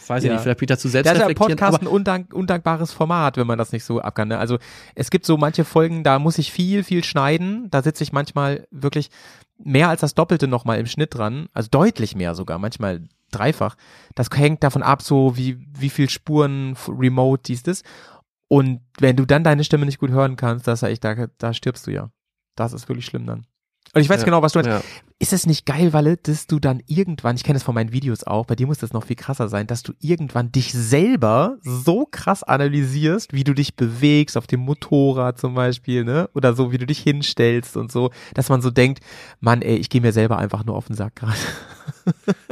[0.08, 0.34] weiß ich Ja.
[0.34, 1.34] nicht, vielleicht bin ich dazu selbst Da ist ja.
[1.34, 4.28] Podcast ein undank, undankbares Format, wenn man das nicht so ab kann.
[4.28, 4.38] Ne?
[4.38, 4.58] Also
[4.94, 7.68] es gibt so manche Folgen, da muss ich viel, viel schneiden.
[7.70, 9.10] Da sitze ich manchmal wirklich
[9.58, 11.48] mehr als das Doppelte nochmal im Schnitt dran.
[11.52, 13.76] Also deutlich mehr sogar, manchmal dreifach.
[14.14, 17.82] Das hängt davon ab, so wie, wie viel Spuren remote dies, das.
[18.48, 21.86] Und wenn du dann deine Stimme nicht gut hören kannst, das ist da, da stirbst
[21.86, 22.10] du ja.
[22.54, 23.46] Das ist wirklich schlimm dann.
[23.94, 24.70] Und ich weiß Ja, genau, was du meinst.
[24.70, 24.82] ja.
[25.18, 28.24] Ist es nicht geil, Walle, dass du dann irgendwann, ich kenne das von meinen Videos
[28.24, 32.06] auch, bei dir muss das noch viel krasser sein, dass du irgendwann dich selber so
[32.10, 36.28] krass analysierst, wie du dich bewegst, auf dem Motorrad zum Beispiel, ne?
[36.34, 39.00] Oder so, wie du dich hinstellst und so, dass man so denkt,
[39.40, 41.36] Mann, ey, ich gehe mir selber einfach nur auf den Sack gerade.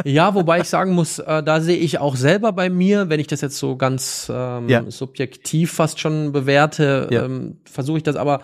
[0.05, 3.27] Ja, wobei ich sagen muss, äh, da sehe ich auch selber bei mir, wenn ich
[3.27, 4.89] das jetzt so ganz ähm, Ja.
[4.91, 7.25] subjektiv fast schon bewerte, Ja.
[7.25, 8.43] ähm, versuche ich das aber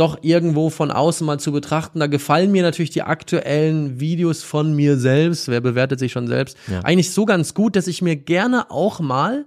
[0.00, 2.00] doch irgendwo von außen mal zu betrachten.
[2.00, 6.56] Da gefallen mir natürlich die aktuellen Videos von mir selbst, wer bewertet sich schon selbst,
[6.70, 6.80] Ja.
[6.80, 9.44] eigentlich so ganz gut, dass ich mir gerne auch mal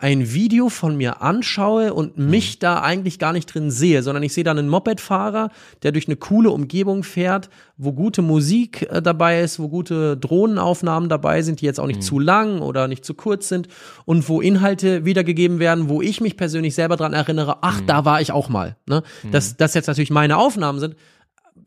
[0.00, 2.30] ein Video von mir anschaue und Mhm.
[2.30, 5.50] mich da eigentlich gar nicht drin sehe, sondern ich sehe dann einen Mopedfahrer,
[5.82, 11.08] der durch eine coole Umgebung fährt, wo gute Musik äh, dabei ist, wo gute Drohnenaufnahmen
[11.08, 11.88] dabei sind, die jetzt auch Mhm.
[11.88, 13.66] nicht zu lang oder nicht zu kurz sind
[14.04, 17.58] und wo Inhalte wiedergegeben werden, wo ich mich persönlich selber dran erinnere, Mhm.
[17.62, 18.76] ach, da war ich auch mal.
[18.88, 19.02] Ne?
[19.32, 20.94] Dass das jetzt natürlich meine Aufnahmen sind,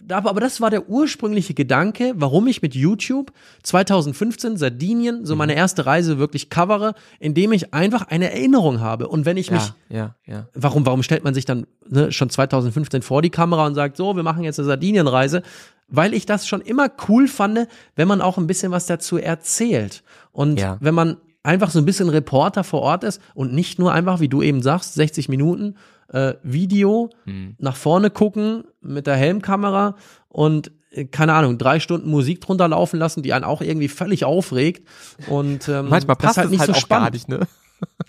[0.10, 3.32] aber, das war der ursprüngliche Gedanke, warum ich mit YouTube
[3.64, 9.08] 2015 Sardinien so meine erste Reise wirklich covere, indem ich einfach eine Erinnerung habe.
[9.08, 10.48] Und wenn ich mich, ja, ja.
[10.54, 14.16] warum, warum stellt man sich dann ne, schon 2015 vor die Kamera und sagt, so,
[14.16, 15.44] wir machen jetzt eine Sardinienreise?
[15.88, 20.04] Weil ich das schon immer cool fand, wenn man auch ein bisschen was dazu erzählt.
[20.32, 20.78] Und Ja.
[20.80, 24.30] wenn man einfach so ein bisschen Reporter vor Ort ist und nicht nur einfach, wie
[24.30, 25.76] du eben sagst, 60 Minuten
[26.10, 27.10] äh, Video,
[27.58, 29.96] nach vorne gucken mit der Helmkamera
[30.28, 34.26] und äh, keine Ahnung, drei Stunden Musik drunter laufen lassen, die einen auch irgendwie völlig
[34.26, 34.88] aufregt.
[35.28, 37.40] Und ähm, Manchmal das ist passt es halt, auch gar nicht, ne?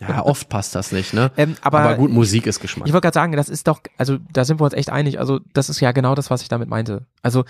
[0.00, 1.30] Ja, oft passt das nicht, ne?
[1.38, 2.86] Ähm, aber- gut, Musik ist Geschmack.
[2.86, 5.18] Ich wollte gerade sagen, das ist doch, also da sind wir uns echt einig.
[5.18, 7.06] Also das ist ja genau das, was ich damit meinte.
[7.22, 7.44] Also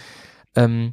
[0.55, 0.93] ähm,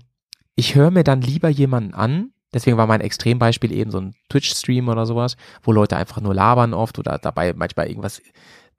[0.56, 2.32] ich höre mir dann lieber jemanden an.
[2.54, 6.74] Deswegen war mein Extrembeispiel eben so ein Twitch-Stream oder sowas, wo Leute einfach nur labern
[6.74, 8.22] oft oder dabei manchmal irgendwas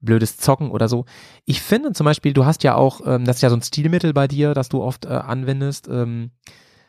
[0.01, 1.05] blödes Zocken oder so.
[1.45, 4.13] Ich finde zum Beispiel, du hast ja auch, ähm, das ist ja so ein Stilmittel
[4.13, 6.31] bei dir, das du oft äh, anwendest, ähm,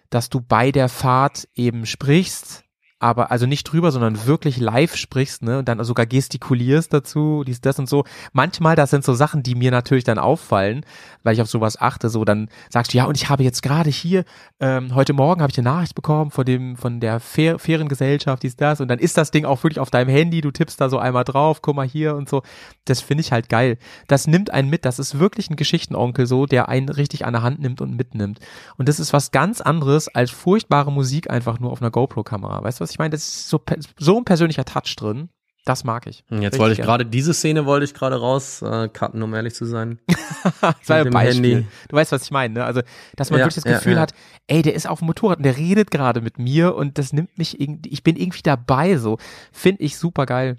[0.10, 2.64] dass du bei der Fahrt eben sprichst,
[3.02, 7.60] aber also nicht drüber, sondern wirklich live sprichst, ne, und dann sogar gestikulierst dazu, dies,
[7.60, 8.04] das und so.
[8.32, 10.86] Manchmal, das sind so Sachen, die mir natürlich dann auffallen,
[11.24, 13.90] weil ich auf sowas achte, so dann sagst du, ja, und ich habe jetzt gerade
[13.90, 14.24] hier,
[14.60, 18.44] ähm, heute Morgen habe ich eine Nachricht bekommen von dem, von der Fair, fairen Gesellschaft,
[18.44, 20.88] dies, das, und dann ist das Ding auch wirklich auf deinem Handy, du tippst da
[20.88, 22.44] so einmal drauf, guck mal hier und so.
[22.86, 23.78] Das finde ich halt geil.
[24.08, 27.42] Das nimmt einen mit, das ist wirklich ein Geschichtenonkel so, der einen richtig an der
[27.42, 28.40] Hand nimmt und mitnimmt.
[28.78, 32.64] Und das ist was ganz anderes als furchtbare Musik einfach nur auf einer GoPro-Kamera.
[32.64, 33.10] Weißt du, was ich meine?
[33.12, 33.62] Das ist so,
[33.98, 35.30] so ein persönlicher Touch drin.
[35.64, 36.24] Das mag ich.
[36.32, 39.66] Jetzt Richtig wollte ich gerade, diese Szene wollte ich gerade raus äh, um ehrlich zu
[39.66, 40.00] sein.
[40.62, 41.56] Das war ein Beispiel.
[41.58, 41.68] Handy.
[41.88, 42.66] Du weißt, was ich meine, ne?
[42.66, 42.82] Also,
[43.16, 44.00] dass man Ja, wirklich das ja, Gefühl ja.
[44.00, 44.14] hat,
[44.48, 47.38] ey, der ist auf dem Motorrad und der redet gerade mit mir und das nimmt
[47.38, 49.20] mich irgendwie, ich bin irgendwie dabei, so.
[49.52, 50.58] Finde ich super geil.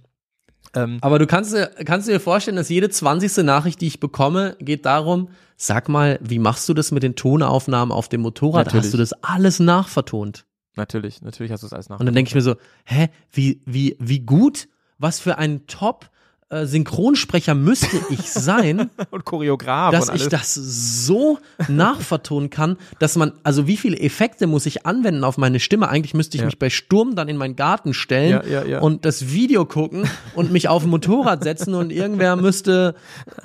[0.75, 3.39] Ähm, Aber du kannst, dir- kannst dir vorstellen, dass jede 20.
[3.45, 7.91] Nachricht, die ich bekomme, geht darum, sag mal, wie machst du das mit den Tonaufnahmen
[7.93, 8.67] auf dem Motorrad?
[8.67, 8.85] Natürlich.
[8.87, 10.45] Hast du das alles nachvertont?
[10.77, 12.01] Natürlich, natürlich hast du es alles nach.
[12.01, 14.69] Und dann denke ich mir so, hä, wie, wie, wie gut,
[14.99, 16.09] was für ein Top
[16.51, 23.17] äh, Synchronsprecher müsste ich sein, und Choreograf dass und ich das so nachvertonen kann, dass
[23.17, 25.89] man, also wie viele Effekte muss ich anwenden auf meine Stimme?
[25.89, 26.47] Eigentlich müsste ich Ja.
[26.47, 28.79] mich bei Sturm dann in meinen Garten stellen Ja, ja, ja.
[28.81, 30.05] und das Video gucken
[30.35, 32.97] und mich auf ein Motorrad setzen und irgendwer müsste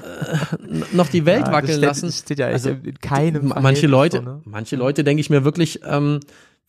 [0.04, 2.12] äh, noch die Welt wackeln steht- lassen.
[2.12, 4.42] steht ja Also, in keinem M- manche Leute, so, ne?
[4.44, 6.20] manche Leute denke ich mir wirklich, ähm,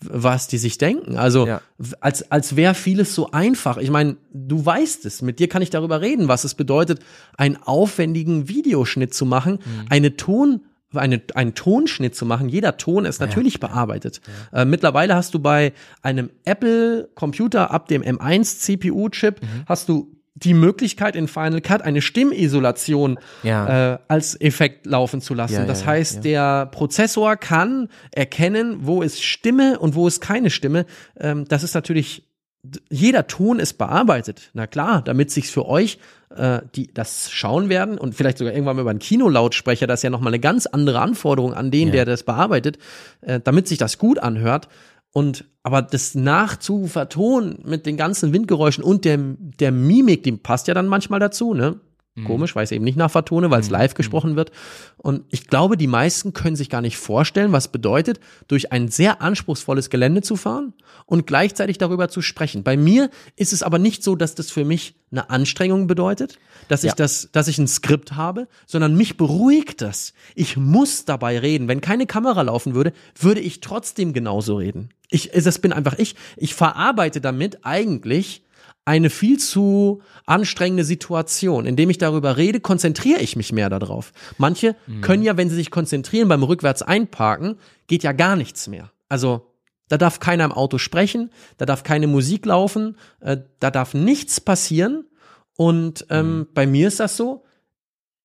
[0.04, 1.16] was die sich denken.
[1.16, 1.60] Also Ja.
[2.00, 3.78] als, als wäre vieles so einfach.
[3.78, 7.00] Ich meine, du weißt es, mit dir kann ich darüber reden, was es bedeutet,
[7.36, 9.86] einen aufwendigen Videoschnitt zu machen, Mhm.
[9.90, 10.60] eine Ton
[10.94, 12.48] eine, einen Tonschnitt zu machen.
[12.48, 14.22] Jeder Ton ist natürlich bearbeitet.
[14.54, 19.46] Äh, mittlerweile hast du bei einem Apple-Computer ab dem M1 CPU-Chip Mhm.
[19.66, 20.10] hast du
[20.42, 23.94] die Möglichkeit in Final Cut eine Stimmisolation Ja.
[23.94, 25.54] äh, als Effekt laufen zu lassen.
[25.54, 30.50] Ja, das ja, heißt, der Prozessor kann erkennen, wo ist Stimme und wo ist keine
[30.50, 30.86] Stimme.
[31.18, 32.24] Ähm, das ist natürlich
[32.90, 34.50] jeder Ton ist bearbeitet.
[34.52, 35.98] Na klar, damit sich's für euch
[36.34, 40.04] äh, die das schauen werden und vielleicht sogar irgendwann mal über einen Kinolautsprecher, das ist
[40.04, 42.78] ja noch mal eine ganz andere Anforderung an den, der das bearbeitet,
[43.22, 44.68] äh, damit sich das gut anhört.
[45.12, 50.74] Und aber das nachzuvertonen mit den ganzen Windgeräuschen und der, der Mimik, die passt ja
[50.74, 51.80] dann manchmal dazu, ne?
[52.24, 54.50] Komisch, weil ich es eben nicht nachvertone, weil es live gesprochen wird.
[54.96, 59.22] Und ich glaube, die meisten können sich gar nicht vorstellen, was bedeutet, durch ein sehr
[59.22, 60.74] anspruchsvolles Gelände zu fahren
[61.06, 62.62] und gleichzeitig darüber zu sprechen.
[62.62, 66.38] Bei mir ist es aber nicht so, dass das für mich eine Anstrengung bedeutet,
[66.68, 66.94] dass ich Ja.
[66.96, 70.12] das, dass ich ein Skript habe, sondern mich beruhigt das.
[70.34, 71.68] Ich muss dabei reden.
[71.68, 74.90] Wenn keine Kamera laufen würde, würde ich trotzdem genauso reden.
[75.10, 76.14] Ich, das bin einfach ich.
[76.36, 78.42] Ich verarbeite damit eigentlich
[78.88, 81.66] eine viel zu anstrengende Situation.
[81.66, 84.14] Indem ich darüber rede, konzentriere ich mich mehr darauf.
[84.38, 88.90] Manche können ja, wenn sie sich konzentrieren beim rückwärts einparken, geht ja gar nichts mehr.
[89.10, 89.52] Also
[89.88, 94.40] da darf keiner im Auto sprechen, da darf keine Musik laufen, äh, da darf nichts
[94.40, 95.04] passieren.
[95.58, 97.44] Und ähm, bei mir ist das so,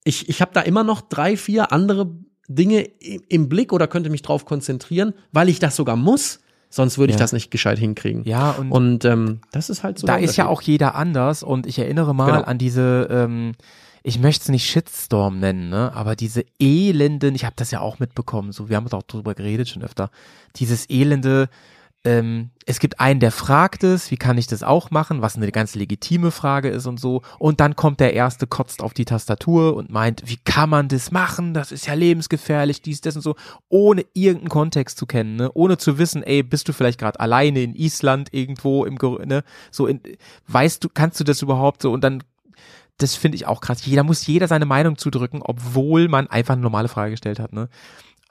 [0.05, 2.15] ich, ich habe da immer noch drei, vier andere
[2.47, 6.39] Dinge im Blick oder könnte mich drauf konzentrieren, weil ich das sogar muss.
[6.75, 7.23] Sonst würde ich Ja.
[7.23, 8.23] das nicht gescheit hinkriegen.
[8.25, 10.07] Ja, und, Und ähm, das ist halt so.
[10.07, 12.41] da ist ja auch jeder anders und ich erinnere mal Genau.
[12.45, 13.51] an diese, ähm,
[14.01, 17.99] ich möchte es nicht Shitstorm nennen, ne, aber diese elenden, ich habe das ja auch
[17.99, 20.09] mitbekommen, so wir haben uns auch drüber geredet schon öfter,
[20.55, 21.47] dieses elende,
[22.05, 25.51] ähm, es gibt einen, der fragt es, wie kann ich das auch machen, was eine
[25.51, 27.21] ganz legitime Frage ist und so.
[27.39, 31.11] Und dann kommt der Erste, kotzt auf die Tastatur und meint, wie kann man das
[31.11, 31.53] machen?
[31.53, 33.35] Das ist ja lebensgefährlich, dies, das und so,
[33.69, 35.51] ohne irgendeinen Kontext zu kennen, ne?
[35.53, 38.95] ohne zu wissen, ey, bist du vielleicht gerade alleine in Island irgendwo im,
[39.25, 39.43] ne?
[39.71, 40.01] so in,
[40.47, 42.23] weißt du, kannst du das überhaupt so und dann
[42.97, 43.85] das finde ich auch krass.
[43.85, 47.51] Jeder muss jeder seine Meinung zudrücken, obwohl man einfach eine normale Frage gestellt hat.
[47.51, 47.67] Ne?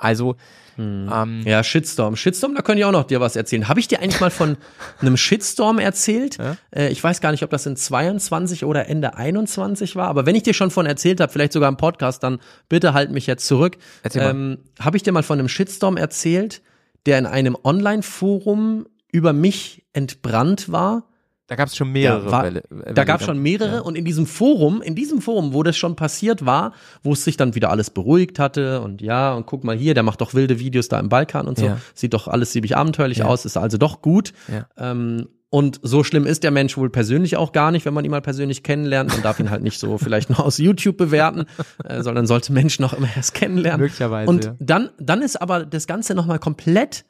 [0.03, 0.36] Also
[0.78, 2.16] ähm, Ja, Shitstorm.
[2.16, 3.68] Shitstorm, da könnte ich auch noch dir was erzählen.
[3.68, 4.57] Habe ich dir eigentlich mal von
[5.00, 6.38] einem Shitstorm erzählt?
[6.38, 6.57] Ja?
[6.70, 10.34] Äh, ich weiß gar nicht, ob das in 22 oder Ende 21 war, aber wenn
[10.34, 13.46] ich dir schon von erzählt habe, vielleicht sogar im Podcast, dann bitte halt mich jetzt
[13.46, 13.76] zurück.
[14.14, 16.62] Ähm, Habe ich dir mal von einem Shitstorm erzählt,
[17.07, 21.05] der in einem Online-Forum über mich entbrannt war?
[21.53, 22.24] Da gab es schon mehrere.
[22.24, 22.62] Ja, war, Welle-
[22.94, 23.80] da gab es Welle- schon mehrere Ja.
[23.80, 26.72] und in diesem Forum, in diesem Forum, wo das schon passiert war,
[27.03, 30.03] wo es sich dann wieder alles beruhigt hatte und ja, und guck mal hier, der
[30.03, 31.78] macht doch wilde Videos da im Balkan und so, Ja.
[31.94, 34.32] sieht doch alles ziemlich abenteuerlich aus, ist also doch gut.
[34.78, 38.11] Ähm, und so schlimm ist der Mensch wohl persönlich auch gar nicht, wenn man ihn
[38.11, 39.11] mal persönlich kennenlernt.
[39.11, 41.44] Man darf ihn halt nicht so vielleicht nur aus YouTube bewerten,
[41.84, 43.82] äh, sondern sollte Menschen auch immer erst kennenlernen.
[43.82, 47.05] Möglicherweise, Und dann, dann ist aber das Ganze nochmal komplett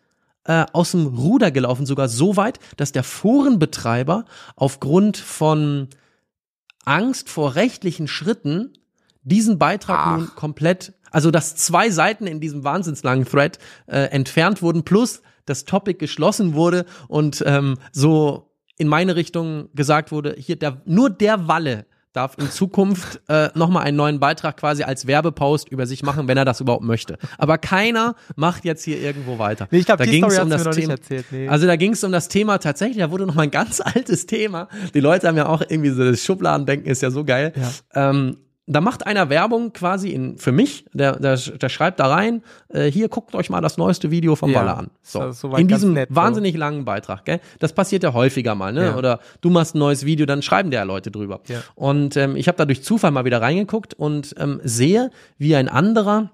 [0.44, 4.24] äh, aus dem Ruder gelaufen, sogar so weit, dass der Forenbetreiber
[4.56, 5.88] aufgrund von
[6.84, 8.72] Angst vor rechtlichen Schritten
[9.22, 10.18] diesen Beitrag Ach.
[10.18, 15.64] nun komplett, also dass zwei Seiten in diesem wahnsinnslangen Thread äh, entfernt wurden, plus das
[15.64, 21.46] Topic geschlossen wurde und ähm, so in meine Richtung gesagt wurde, hier der, nur der
[21.46, 26.28] Walle darf in Zukunft äh, nochmal einen neuen Beitrag quasi als Werbepost über sich machen,
[26.28, 27.16] wenn er das überhaupt möchte.
[27.38, 29.66] Aber keiner macht jetzt hier irgendwo weiter.
[29.70, 31.26] Nee, ich glaube, Da ging's Story um das Thema- erzählt.
[31.30, 31.48] Nee.
[31.48, 34.26] Also da ging es um das Thema tatsächlich, da wurde noch mal ein ganz altes
[34.26, 34.68] Thema.
[34.94, 37.52] Die Leute haben ja auch irgendwie so das Schubladendenken ist ja so geil.
[37.94, 38.36] Ähm,
[38.66, 42.84] da macht einer Werbung quasi in, für mich, der, der, der schreibt da rein, äh,
[42.84, 44.90] hier guckt euch mal das neueste Video vom Ja, Waller an.
[45.02, 46.16] So, soweit in diesem nett, so.
[46.16, 47.40] wahnsinnig langen Beitrag, gell?
[47.58, 48.86] Das passiert ja häufiger mal, ne?
[48.86, 48.96] Ja.
[48.96, 51.40] Oder du machst ein neues Video, dann schreiben der Leute drüber.
[51.48, 51.60] Ja.
[51.74, 55.68] Und ähm, ich habe da durch Zufall mal wieder reingeguckt und ähm, sehe, wie ein
[55.68, 56.30] anderer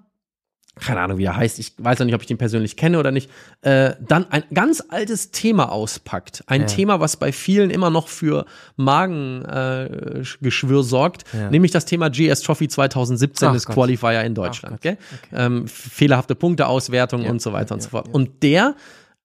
[0.85, 3.11] keine Ahnung, wie er heißt, ich weiß noch nicht, ob ich den persönlich kenne oder
[3.11, 3.31] nicht,
[3.63, 6.45] äh, dann ein ganz altes Thema auspackt.
[6.47, 6.67] Ein Ja.
[6.67, 8.45] Thema, was bei vielen immer noch für
[8.77, 11.51] Magengeschwür äh, sorgt, Ja.
[11.51, 13.75] nämlich das Thema GS Trophy 2017 Ach des Gott.
[13.75, 14.81] Qualifier in Deutschland.
[14.81, 14.99] Gell?
[15.33, 18.09] Ähm, fehlerhafte Punkteauswertung Ja, und so weiter und so fort.
[18.13, 18.75] Und der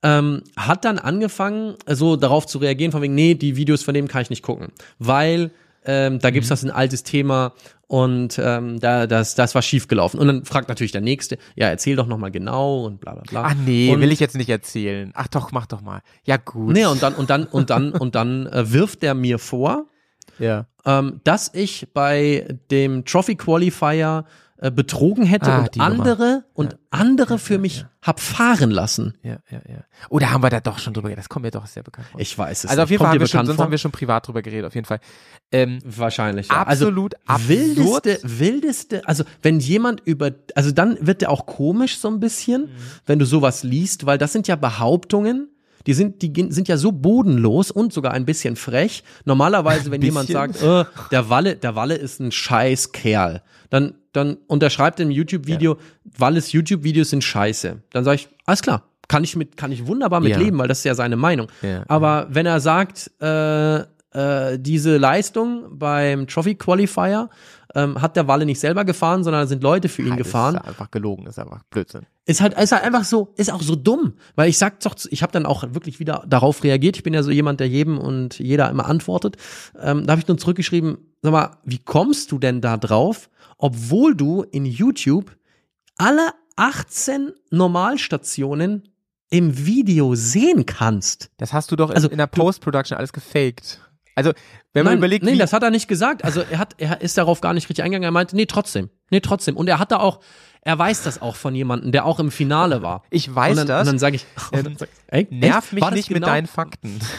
[0.01, 4.07] ähm, hat dann angefangen, so darauf zu reagieren, von wegen, nee, die Videos von dem
[4.07, 5.51] kann ich nicht gucken, weil
[5.85, 6.33] ähm, da Mhm.
[6.33, 7.53] gibt's das ein altes Thema
[7.87, 10.19] und ähm, da das das war schiefgelaufen.
[10.19, 13.23] Und dann fragt natürlich der nächste, ja erzähl doch noch mal genau und bla bla
[13.23, 13.43] bla.
[13.47, 15.11] Ach nee, und, will ich jetzt nicht erzählen.
[15.15, 16.01] Ach doch, mach doch mal.
[16.25, 16.73] Ja gut.
[16.73, 19.87] Nee, und dann und dann und dann und dann äh, wirft er mir vor,
[20.39, 20.65] ja.
[20.85, 24.25] ähm, dass ich bei dem Trophy Qualifier
[24.63, 25.91] äh, betrogen hätte Ah, und die Nummer.
[25.91, 29.17] andere und andere für mich hab fahren lassen.
[29.21, 29.83] Ja, ja, ja.
[30.09, 31.25] Oder haben wir da doch schon drüber geredet?
[31.25, 32.21] Das kommt mir doch sehr bekannt vor.
[32.21, 33.65] Ich weiß es also auf jeden Kommt Fall haben wir schon, sonst vor?
[33.65, 35.01] haben wir schon privat drüber geredet, auf jeden Fall.
[35.51, 36.47] Ähm, Wahrscheinlich.
[36.47, 36.61] Ja.
[36.65, 38.05] Absolut also, absurd.
[38.05, 42.69] wildeste, wildeste, also wenn jemand über, also dann wird der auch komisch so ein bisschen,
[43.05, 45.49] wenn du sowas liest, weil das sind ja Behauptungen,
[45.87, 49.03] die sind, die sind ja so bodenlos und sogar ein bisschen frech.
[49.25, 54.37] Normalerweise, wenn jemand sagt, äh, der Walle, der Walle ist ein scheiß Kerl, dann, dann
[54.47, 55.77] unterschreibt im YouTube-Video,
[56.17, 57.81] Walles YouTube-Videos sind scheiße.
[57.91, 58.83] Dann sage ich, alles klar.
[59.09, 60.37] Kann ich mit, kann ich wunderbar mit Ja.
[60.37, 61.47] leben, weil das ist ja seine Meinung.
[61.61, 61.83] Ja.
[61.89, 67.29] Aber wenn er sagt, äh, äh, diese Leistung beim Trophy Qualifier
[67.75, 70.55] ähm, hat der Walle nicht selber gefahren, sondern da sind Leute für ihn das gefahren.
[70.55, 72.05] Ist einfach gelogen, ist einfach Blödsinn.
[72.25, 75.21] Ist halt, ist halt einfach so, ist auch so dumm, weil ich sag doch, ich
[75.23, 76.95] habe dann auch wirklich wieder darauf reagiert.
[76.97, 79.37] Ich bin ja so jemand, der jedem und jeder immer antwortet.
[79.79, 84.15] Ähm, da habe ich nur zurückgeschrieben, sag mal, wie kommst du denn da drauf, obwohl
[84.15, 85.35] du in YouTube
[85.97, 88.89] alle 18 Normalstationen
[89.29, 91.29] im Video sehen kannst?
[91.37, 93.79] Das hast du doch in, Also, in der du- Post-Production alles gefaked.
[94.15, 94.31] Also,
[94.73, 96.23] wenn man Nein, überlegt, nee, das hat er nicht gesagt.
[96.23, 98.07] Also er hat, er ist darauf gar nicht richtig eingegangen.
[98.07, 99.57] Er meinte, nee, trotzdem, nee, trotzdem.
[99.57, 100.19] Und er hatte auch,
[100.61, 103.03] er weiß das auch von jemandem, der auch im Finale war.
[103.09, 105.89] ich weiß und dann, das, Und dann sage ich, Ähm, dann sag ey, nerv mich
[105.91, 106.27] nicht mit genau?
[106.27, 106.99] deinen Fakten.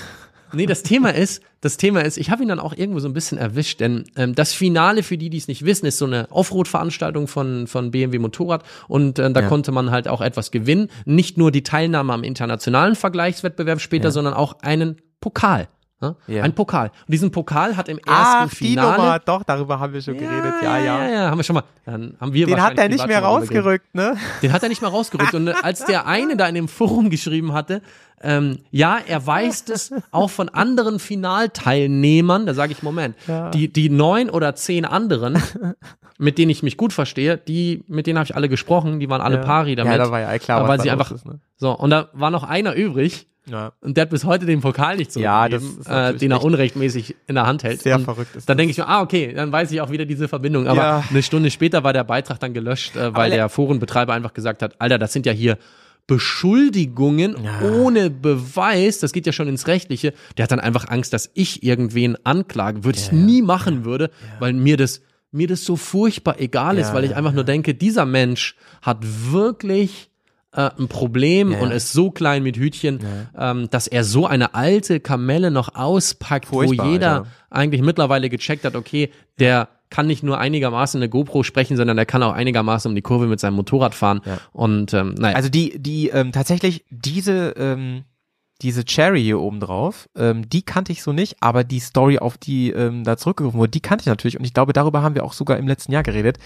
[0.57, 3.13] Nee, das Thema ist, das Thema ist, ich habe ihn dann auch irgendwo so ein
[3.13, 6.29] bisschen erwischt, denn ähm, das Finale, für die, die es nicht wissen, ist so eine
[6.31, 9.49] Offroad-Veranstaltung von, von BMW Motorrad und äh, da Ja.
[9.49, 10.91] konnte man halt auch etwas gewinnen.
[11.07, 14.11] Nicht nur die Teilnahme am internationalen Vergleichswettbewerb später, Ja.
[14.13, 15.67] sondern auch einen Pokal.
[16.01, 16.17] Ne?
[16.27, 16.43] Ja.
[16.43, 16.89] Ein Pokal.
[16.89, 18.97] Und diesen Pokal hat im ersten Ach, die Finale.
[18.99, 21.05] Nummer, doch, darüber haben wir schon geredet, ja, ja.
[21.05, 21.63] ja, ja, haben wir schon mal.
[21.85, 24.17] Dann haben wir Den hat er nicht mehr rausgerückt, ne?
[24.43, 25.35] Den hat er nicht mal rausgerückt.
[25.35, 27.81] Und als der eine da in dem Forum geschrieben hatte,
[28.21, 33.17] ähm, ja, er weiß das auch von anderen Finalteilnehmern, da sage ich, Moment,
[33.55, 35.41] die, die neun oder zehn anderen,
[36.19, 39.21] mit denen ich mich gut verstehe, die, mit denen habe ich alle gesprochen, die waren
[39.21, 39.43] alle Ja.
[39.43, 39.93] pari damit.
[39.93, 41.41] Ja, da war ja klar, weil sie einfach, ist, ne?
[41.57, 43.73] so, und da war noch einer übrig, Ja.
[43.83, 45.81] und der hat bis heute den Pokal nicht Ja, das zurückgegeben,
[46.13, 47.83] ist äh, den er echt unrechtmäßig in der Hand hält.
[47.83, 50.07] Sehr und verrückt ist Dann denke ich mir, ah, okay, dann weiß ich auch wieder
[50.07, 50.67] diese Verbindung.
[50.67, 51.05] Aber Ja.
[51.11, 54.81] eine Stunde später war der Beitrag dann gelöscht, äh, weil der Forenbetreiber einfach gesagt hat,
[54.81, 55.59] Alter, das sind ja hier
[56.07, 60.13] Beschuldigungen ohne Beweis, das geht ja schon ins Rechtliche.
[60.37, 64.53] Der hat dann einfach Angst, dass ich irgendwen anklage, würde ich nie machen würde, weil
[64.53, 67.75] mir das mir das so furchtbar egal ist, Ja, weil ich ja, einfach nur denke,
[67.75, 68.99] dieser Mensch hat
[69.33, 70.09] wirklich
[70.55, 71.77] äh, ein Problem Ja, und ja.
[71.77, 73.01] ist so klein mit Hütchen,
[73.37, 78.65] ähm, dass er so eine alte Kamelle noch auspackt, Furchtbar, wo jeder eigentlich mittlerweile gecheckt
[78.65, 82.89] hat, okay, der kann nicht nur einigermaßen eine GoPro sprechen, sondern der kann auch einigermaßen
[82.89, 84.23] um die Kurve mit seinem Motorrad fahren.
[84.25, 84.39] Ja.
[84.53, 88.05] Und ähm, naja, Also die, die ähm, tatsächlich diese ähm,
[88.63, 92.39] diese Cherry hier oben drauf, ähm, die kannte ich so nicht, aber die Story, auf
[92.39, 95.25] die ähm, da zurückgerufen wurde, die kannte ich natürlich und ich glaube, darüber haben wir
[95.25, 96.39] auch sogar im letzten Jahr geredet.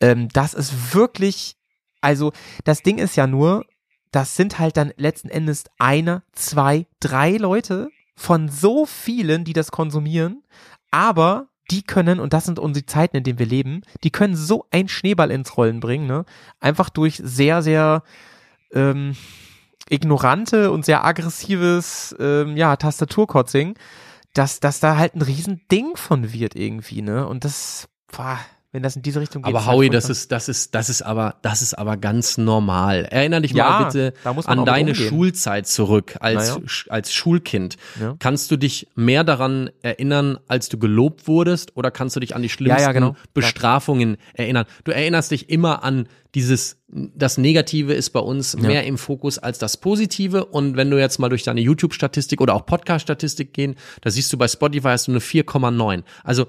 [0.00, 1.56] Ähm, das ist wirklich,
[2.00, 2.32] also
[2.64, 3.64] das Ding ist ja nur,
[4.12, 9.70] das sind halt dann letzten Endes eine, zwei, drei Leute von so vielen, die das
[9.70, 10.42] konsumieren,
[10.90, 14.66] aber die können, und das sind unsere Zeiten, in denen wir leben, die können so
[14.70, 16.24] einen Schneeball ins Rollen bringen, ne?
[16.58, 18.02] Einfach durch sehr, sehr
[18.72, 19.16] ähm,
[19.88, 23.76] ignorante und sehr aggressives ähm, ja, Tastaturkotzing,
[24.34, 27.26] dass, dass da halt ein Riesending von wird irgendwie, ne?
[27.26, 28.38] Und das, boah,
[28.72, 29.48] wenn das in diese Richtung geht.
[29.48, 32.38] aber ist halt Howie, das ist, das ist, das ist aber, das ist aber ganz
[32.38, 33.04] normal.
[33.04, 35.08] Erinner dich Ja, mal bitte an deine umgehen.
[35.08, 36.62] Schulzeit zurück als, Naja.
[36.88, 37.76] Als Schulkind.
[38.00, 38.14] Ja.
[38.20, 42.42] Kannst du dich mehr daran erinnern, als du gelobt wurdest, oder kannst du dich an
[42.42, 43.16] die schlimmsten ja, genau.
[43.34, 44.66] Bestrafungen erinnern?
[44.84, 46.06] Du erinnerst dich immer an
[46.36, 50.44] dieses, das Negative ist bei uns mehr im Fokus als das Positive.
[50.44, 54.38] Und wenn du jetzt mal durch deine YouTube-Statistik oder auch Podcast-Statistik gehen, da siehst du
[54.38, 56.04] bei Spotify hast du eine 4,9.
[56.22, 56.46] Also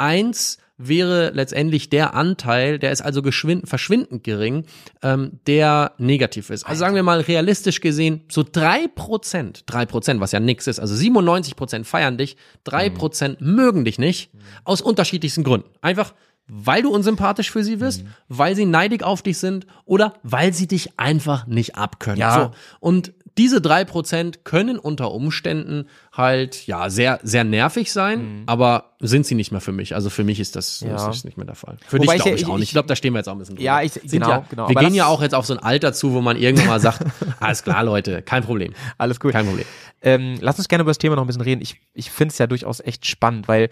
[0.00, 4.64] 0,1 wäre letztendlich der Anteil, der ist also geschwind, verschwindend gering,
[5.02, 6.64] ähm, der negativ ist.
[6.64, 10.80] Also sagen wir mal realistisch gesehen, so drei Prozent, drei Prozent, was ja nix ist,
[10.80, 14.30] also 97 Prozent feiern dich, drei Prozent mögen dich nicht,
[14.64, 15.68] aus unterschiedlichsten Gründen.
[15.82, 16.14] Einfach,
[16.48, 20.66] weil du unsympathisch für sie wirst, weil sie neidig auf dich sind oder weil sie
[20.66, 22.18] dich einfach nicht abkönnen.
[22.18, 22.34] Ja.
[22.34, 22.50] So.
[22.80, 29.24] Und diese drei Prozent können unter Umständen halt, ja, sehr, sehr nervig sein, aber sind
[29.26, 29.94] sie nicht mehr für mich.
[29.94, 30.88] Also für mich ist das, Mhm.
[30.90, 31.10] Ja.
[31.10, 31.76] ist nicht mehr der Fall.
[31.86, 32.68] Für Wobei dich ich glaube ja- ich, auch ich- nicht.
[32.68, 33.64] Ich glaube, da stehen wir jetzt auch ein bisschen drüber.
[33.64, 34.68] Ja, ich- Sind genau, ja, genau.
[34.68, 36.80] Wir Aber gehen ja auch jetzt auf so ein Alter zu, wo man irgendwann mal
[36.80, 37.00] sagt,
[37.40, 38.74] alles klar, Leute, kein Problem.
[38.98, 39.32] Alles gut.
[39.32, 39.66] Kein Problem.
[40.02, 41.60] Ähm, lass uns gerne über das Thema noch ein bisschen reden.
[41.62, 43.68] Ich, ich finde es ja durchaus echt spannend, weil,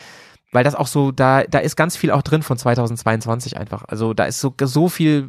[0.51, 3.85] weil das auch so, da, da ist ganz viel auch drin von 2022 einfach.
[3.87, 5.29] Also da ist so, so viel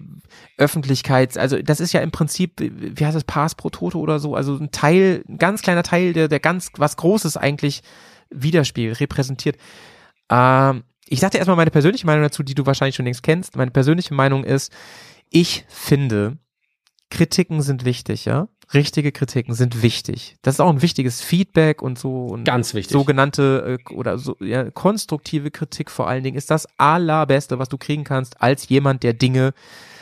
[0.58, 1.38] Öffentlichkeit.
[1.38, 4.36] Also das ist ja im Prinzip, wie heißt das, Pass pro Toto oder so.
[4.36, 7.82] Also ein Teil, ein ganz kleiner Teil, der, der ganz was Großes eigentlich
[8.30, 9.58] widerspiegelt, repräsentiert.
[10.30, 13.58] Ähm, ich sagte erstmal meine persönliche Meinung dazu, die du wahrscheinlich schon längst kennst.
[13.58, 14.72] Meine persönliche Meinung ist,
[15.30, 16.38] ich finde,
[17.10, 18.48] Kritiken sind wichtig, ja.
[18.74, 20.38] Richtige Kritiken sind wichtig.
[20.44, 22.28] Das ist auch ein wichtiges Feedback und so.
[22.28, 22.92] Und Ganz wichtig.
[22.92, 27.78] Sogenannte äh, oder so ja, konstruktive Kritik vor allen Dingen ist das allerbeste, was du
[27.78, 29.54] kriegen kannst als jemand, der Dinge,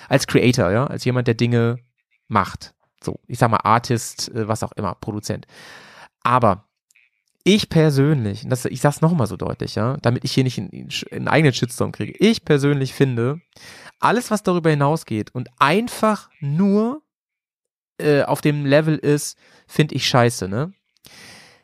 [0.09, 1.79] als Creator, ja, als jemand, der Dinge
[2.27, 2.73] macht.
[3.01, 5.47] So, ich sag mal Artist, äh, was auch immer, Produzent.
[6.23, 6.65] Aber
[7.45, 11.27] ich persönlich, das, ich sag's nochmal so deutlich, ja, damit ich hier nicht einen, einen
[11.29, 12.13] eigenen Shitstorm kriege.
[12.19, 13.39] Ich persönlich finde,
[14.01, 17.01] alles, was darüber hinausgeht und einfach nur
[17.99, 19.37] äh, auf dem Level ist,
[19.67, 20.73] finde ich scheiße, ne?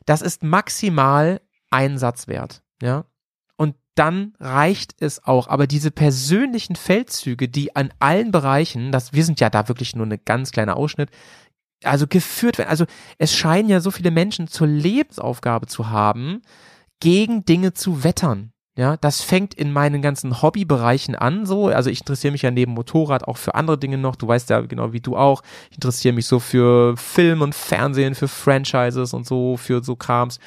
[0.06, 3.06] Das ist maximal ein Satz wert, ja?
[3.56, 5.48] Und dann reicht es auch.
[5.48, 10.06] Aber diese persönlichen Feldzüge, die an allen Bereichen, das, wir sind ja da wirklich nur
[10.06, 11.10] eine ganz kleine Ausschnitt,
[11.84, 12.70] also geführt werden.
[12.70, 12.86] Also
[13.18, 16.42] es scheinen ja so viele Menschen zur Lebensaufgabe zu haben,
[17.00, 18.53] gegen Dinge zu wettern.
[18.76, 21.68] Ja, das fängt in meinen ganzen Hobbybereichen an, so.
[21.68, 24.16] Also ich interessiere mich ja neben Motorrad auch für andere Dinge noch.
[24.16, 25.44] Du weißt ja genau wie du auch.
[25.70, 30.40] Ich interessiere mich so für Film und Fernsehen, für Franchises und so, für so Krams.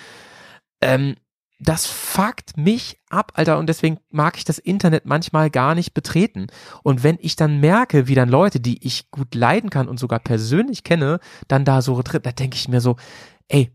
[0.82, 1.14] Ähm,
[1.58, 6.48] das fuckt mich ab, Alter, und deswegen mag ich das Internet manchmal gar nicht betreten.
[6.82, 10.18] Und wenn ich dann merke, wie dann Leute, die ich gut leiden kann und sogar
[10.18, 12.96] persönlich kenne, dann da so drin, da denke ich mir so,
[13.48, 13.70] ey,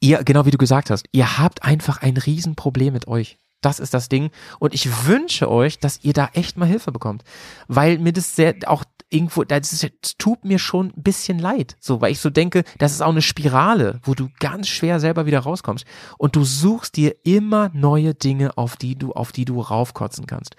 [0.00, 3.38] ihr, genau wie du gesagt hast, ihr habt einfach ein Riesenproblem mit euch.
[3.62, 4.30] Das ist das Ding.
[4.58, 7.24] Und ich wünsche euch, dass ihr da echt mal Hilfe bekommt.
[7.68, 9.86] Weil mir das sehr, auch irgendwo, das,
[10.18, 11.76] tut mir schon ein bisschen leid.
[11.80, 15.26] So, weil ich so denke, das ist auch eine Spirale, wo du ganz schwer selber
[15.26, 15.84] wieder rauskommst.
[16.18, 20.56] Und du suchst dir immer neue Dinge, auf die du, auf die du raufkotzen kannst.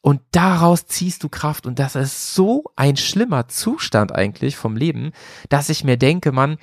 [0.00, 1.66] Und daraus ziehst du Kraft.
[1.66, 5.12] Und das ist so ein schlimmer Zustand eigentlich vom Leben,
[5.48, 6.56] dass ich mir denke, man,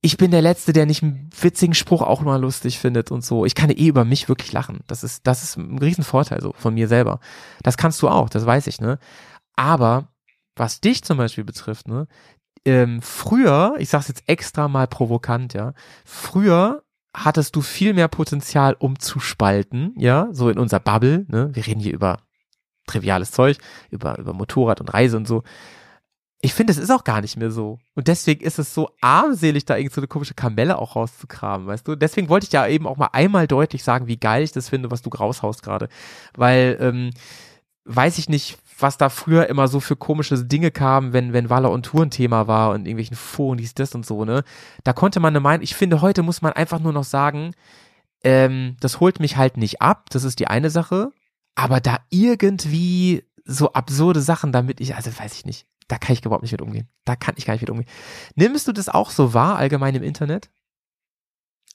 [0.00, 3.44] ich bin der Letzte, der nicht einen witzigen Spruch auch mal lustig findet und so.
[3.44, 4.80] Ich kann eh über mich wirklich lachen.
[4.86, 7.18] Das ist, das ist ein Riesenvorteil so von mir selber.
[7.62, 8.98] Das kannst du auch, das weiß ich, ne?
[9.56, 10.08] Aber
[10.54, 12.06] was dich zum Beispiel betrifft, ne?
[12.64, 15.72] Ähm, früher, ich sag's jetzt extra mal provokant, ja,
[16.04, 16.82] früher
[17.14, 21.50] hattest du viel mehr Potenzial, um zu spalten, ja, so in unserer Bubble, ne?
[21.54, 22.20] Wir reden hier über
[22.86, 23.58] triviales Zeug,
[23.90, 25.42] über, über Motorrad und Reise und so
[26.40, 27.78] ich finde, es ist auch gar nicht mehr so.
[27.94, 31.86] Und deswegen ist es so armselig, da irgend so eine komische Kamelle auch rauszukramen, weißt
[31.88, 31.96] du?
[31.96, 34.90] Deswegen wollte ich ja eben auch mal einmal deutlich sagen, wie geil ich das finde,
[34.90, 35.88] was du raushaust gerade.
[36.34, 37.10] Weil, ähm,
[37.86, 41.72] weiß ich nicht, was da früher immer so für komische Dinge kamen, wenn, wenn Waller
[41.72, 44.44] und Tour ein Thema war und irgendwelchen Foren, dies, das und so, ne?
[44.84, 47.52] Da konnte man eine Meinung, ich finde, heute muss man einfach nur noch sagen,
[48.22, 51.10] ähm, das holt mich halt nicht ab, das ist die eine Sache,
[51.56, 56.24] aber da irgendwie so absurde Sachen, damit ich, also weiß ich nicht da kann ich
[56.24, 56.88] überhaupt nicht mit umgehen.
[57.04, 57.88] Da kann ich gar nicht mit umgehen.
[58.34, 60.50] Nimmst du das auch so wahr, allgemein im Internet?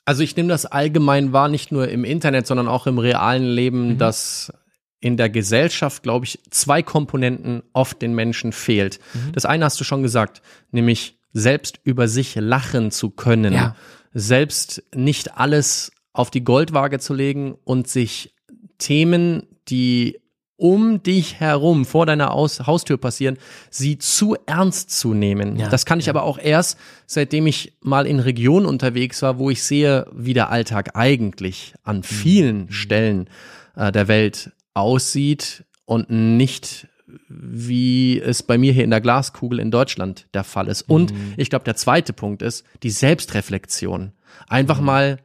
[0.05, 3.89] Also ich nehme das allgemein wahr, nicht nur im Internet, sondern auch im realen Leben,
[3.89, 3.97] mhm.
[3.97, 4.53] dass
[4.99, 8.99] in der Gesellschaft, glaube ich, zwei Komponenten oft den Menschen fehlt.
[9.13, 9.31] Mhm.
[9.33, 10.41] Das eine hast du schon gesagt,
[10.71, 13.75] nämlich selbst über sich lachen zu können, ja.
[14.13, 18.35] selbst nicht alles auf die Goldwaage zu legen und sich
[18.77, 20.19] Themen, die
[20.63, 23.37] um dich herum vor deiner Aus Haustür passieren,
[23.69, 25.57] sie zu ernst zu nehmen.
[25.57, 26.13] Ja, das kann ich ja.
[26.13, 30.51] aber auch erst, seitdem ich mal in Regionen unterwegs war, wo ich sehe, wie der
[30.51, 32.03] Alltag eigentlich an mhm.
[32.03, 32.71] vielen mhm.
[32.71, 33.29] Stellen
[33.75, 36.87] äh, der Welt aussieht und nicht
[37.27, 40.83] wie es bei mir hier in der Glaskugel in Deutschland der Fall ist.
[40.83, 41.33] Und mhm.
[41.35, 44.13] ich glaube, der zweite Punkt ist die Selbstreflexion.
[44.47, 44.85] Einfach mhm.
[44.85, 45.17] mal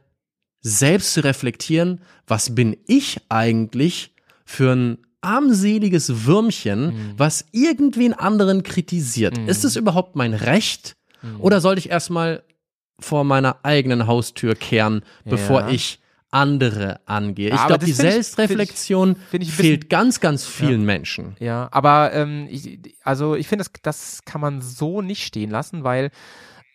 [0.59, 4.13] selbst zu reflektieren, was bin ich eigentlich
[4.43, 7.13] für ein armseliges Würmchen, mhm.
[7.17, 9.37] was irgendwen anderen kritisiert.
[9.37, 9.49] Mhm.
[9.49, 10.95] Ist es überhaupt mein Recht?
[11.21, 11.41] Mhm.
[11.41, 12.43] Oder sollte ich erstmal
[12.99, 15.69] vor meiner eigenen Haustür kehren, bevor ja.
[15.69, 15.99] ich
[16.31, 17.49] andere angehe.
[17.49, 20.85] Ich glaube, die Selbstreflexion find ich, find ich fehlt ganz, ganz vielen ja.
[20.85, 21.35] Menschen.
[21.39, 25.83] Ja, aber ähm, ich, also ich finde, das, das kann man so nicht stehen lassen,
[25.83, 26.11] weil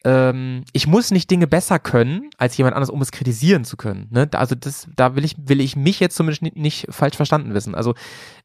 [0.05, 4.09] ähm, ich muss nicht Dinge besser können als jemand anderes, um es kritisieren zu können.
[4.10, 4.28] Ne?
[4.32, 7.74] Also das, da will ich, will ich mich jetzt zumindest nicht, nicht falsch verstanden wissen.
[7.74, 7.94] Also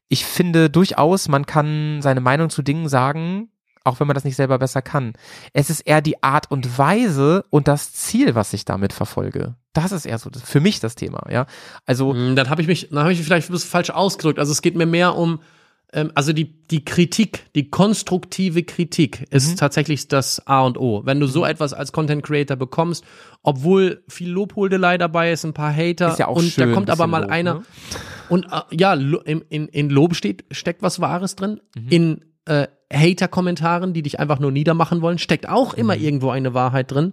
[0.08, 3.50] ich finde durchaus, man kann seine Meinung zu Dingen sagen,
[3.84, 5.14] auch wenn man das nicht selber besser kann.
[5.52, 9.54] Es ist eher die Art und Weise und das Ziel, was ich damit verfolge.
[9.72, 11.46] Das ist eher so für mich das Thema, ja.
[11.86, 14.38] Also hm, dann habe ich mich, dann habe ich mich vielleicht falsch ausgedrückt.
[14.38, 15.40] Also es geht mir mehr um
[16.14, 19.56] also die, die Kritik, die konstruktive Kritik ist mhm.
[19.56, 21.02] tatsächlich das A und O.
[21.04, 21.46] Wenn du so mhm.
[21.46, 23.04] etwas als Content Creator bekommst,
[23.42, 26.90] obwohl viel Lobhudelei dabei ist, ein paar Hater ist ja auch und schön, da kommt
[26.90, 27.62] aber mal Lob, einer ne?
[28.28, 31.60] und äh, ja, in, in, in Lob steht, steckt was Wahres drin.
[31.76, 31.88] Mhm.
[31.88, 36.90] In äh, Hater-Kommentaren, die dich einfach nur niedermachen wollen, steckt auch immer irgendwo eine Wahrheit
[36.90, 37.12] drin.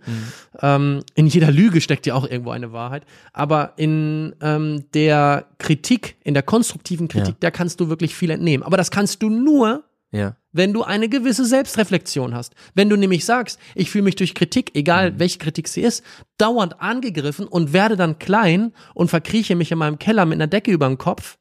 [0.61, 3.03] Ähm, in jeder Lüge steckt ja auch irgendwo eine Wahrheit.
[3.33, 7.37] Aber in ähm, der Kritik, in der konstruktiven Kritik, Ja.
[7.41, 8.63] da kannst du wirklich viel entnehmen.
[8.63, 10.35] Aber das kannst du nur, Ja.
[10.51, 12.53] wenn du eine gewisse Selbstreflexion hast.
[12.73, 15.19] Wenn du nämlich sagst, ich fühle mich durch Kritik, egal Mhm.
[15.19, 16.03] welche Kritik sie ist,
[16.37, 20.71] dauernd angegriffen und werde dann klein und verkrieche mich in meinem Keller mit einer Decke
[20.71, 21.37] über dem Kopf,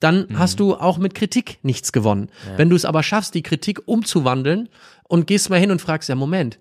[0.00, 0.38] dann Mhm.
[0.38, 2.30] hast du auch mit Kritik nichts gewonnen.
[2.56, 4.68] Wenn du es aber schaffst, die Kritik umzuwandeln
[5.08, 6.58] und gehst mal hin und fragst, ja, Moment,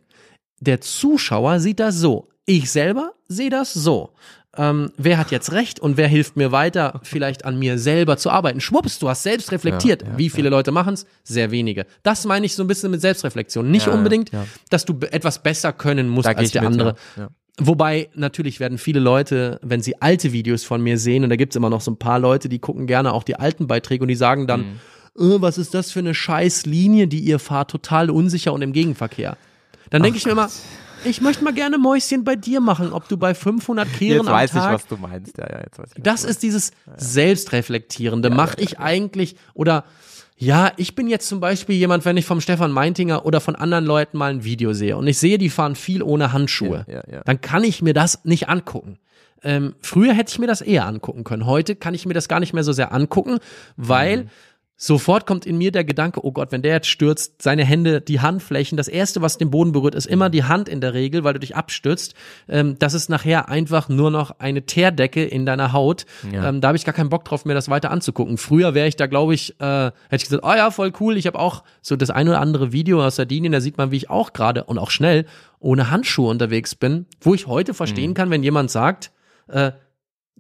[0.60, 2.28] der Zuschauer sieht das so.
[2.46, 4.12] Ich selber sehe das so.
[4.58, 8.32] Ähm, wer hat jetzt recht und wer hilft mir weiter, vielleicht an mir selber zu
[8.32, 8.60] arbeiten?
[8.60, 10.02] Schwupps, du hast selbst reflektiert.
[10.02, 11.06] Ja, ja, Wie viele Leute machen es?
[11.24, 11.86] Sehr wenige.
[12.04, 13.70] Das meine ich so ein bisschen mit Selbstreflexion.
[13.70, 14.46] Nicht Ja, unbedingt, ja.
[14.72, 16.96] dass du etwas besser können musst als der mit, andere.
[17.60, 17.62] Ja.
[17.62, 17.68] Ja.
[17.68, 21.56] Wobei natürlich werden viele Leute, wenn sie alte Videos von mir sehen, und da gibt's
[21.56, 24.16] immer noch so ein paar Leute, die gucken gerne auch die alten Beiträge und die
[24.16, 24.80] sagen dann,
[25.16, 25.32] Mhm.
[25.34, 28.74] äh, was ist das für eine scheiß Linie, die ihr fahrt, total unsicher und im
[28.74, 29.38] Gegenverkehr.
[29.90, 30.50] Dann denke ich mir immer,
[31.06, 34.34] ich möchte mal gerne Mäuschen bei dir machen, ob du bei 500 Kehren Jetzt am
[34.34, 35.38] weiß ich, Tag was du meinst.
[35.38, 36.04] Ja, ja, jetzt weiß ich.
[36.04, 38.30] das ist dieses Selbstreflektierende.
[38.30, 39.84] Mach ich eigentlich oder
[40.42, 43.86] ja, ich bin jetzt zum Beispiel jemand, wenn ich vom Stefan Meintinger oder von anderen
[43.86, 47.04] Leuten mal ein Video sehe und ich sehe, die fahren viel ohne Handschuhe, Ja, ja,
[47.12, 47.22] ja.
[47.26, 48.98] dann kann ich mir das nicht angucken.
[49.44, 51.46] Ähm, früher hätte ich mir das eher angucken können.
[51.46, 53.40] Heute kann ich mir das gar nicht mehr so sehr angucken,
[53.78, 54.30] weil Mhm.
[54.82, 58.22] Sofort kommt in mir der Gedanke, oh Gott, wenn der jetzt stürzt, seine Hände, die
[58.22, 61.34] Handflächen, das erste, was den Boden berührt, ist immer die Hand in der Regel, weil
[61.34, 62.16] du dich abstürzt.
[62.48, 66.06] Ähm, das ist nachher einfach nur noch eine Teerdecke in deiner Haut.
[66.32, 66.48] Ja.
[66.48, 68.38] Ähm, da habe ich gar keinen Bock drauf, mir das weiter anzugucken.
[68.38, 71.18] Früher wäre ich da, glaube ich, äh, hätte ich gesagt, oh ja, voll cool.
[71.18, 73.98] Ich habe auch so das ein oder andere Video aus Sardinien, da sieht man, wie
[73.98, 75.26] ich auch gerade und auch schnell
[75.60, 77.76] ohne Handschuhe unterwegs bin, wo ich heute Mhm.
[77.76, 79.12] verstehen kann, wenn jemand sagt,
[79.50, 79.74] äh,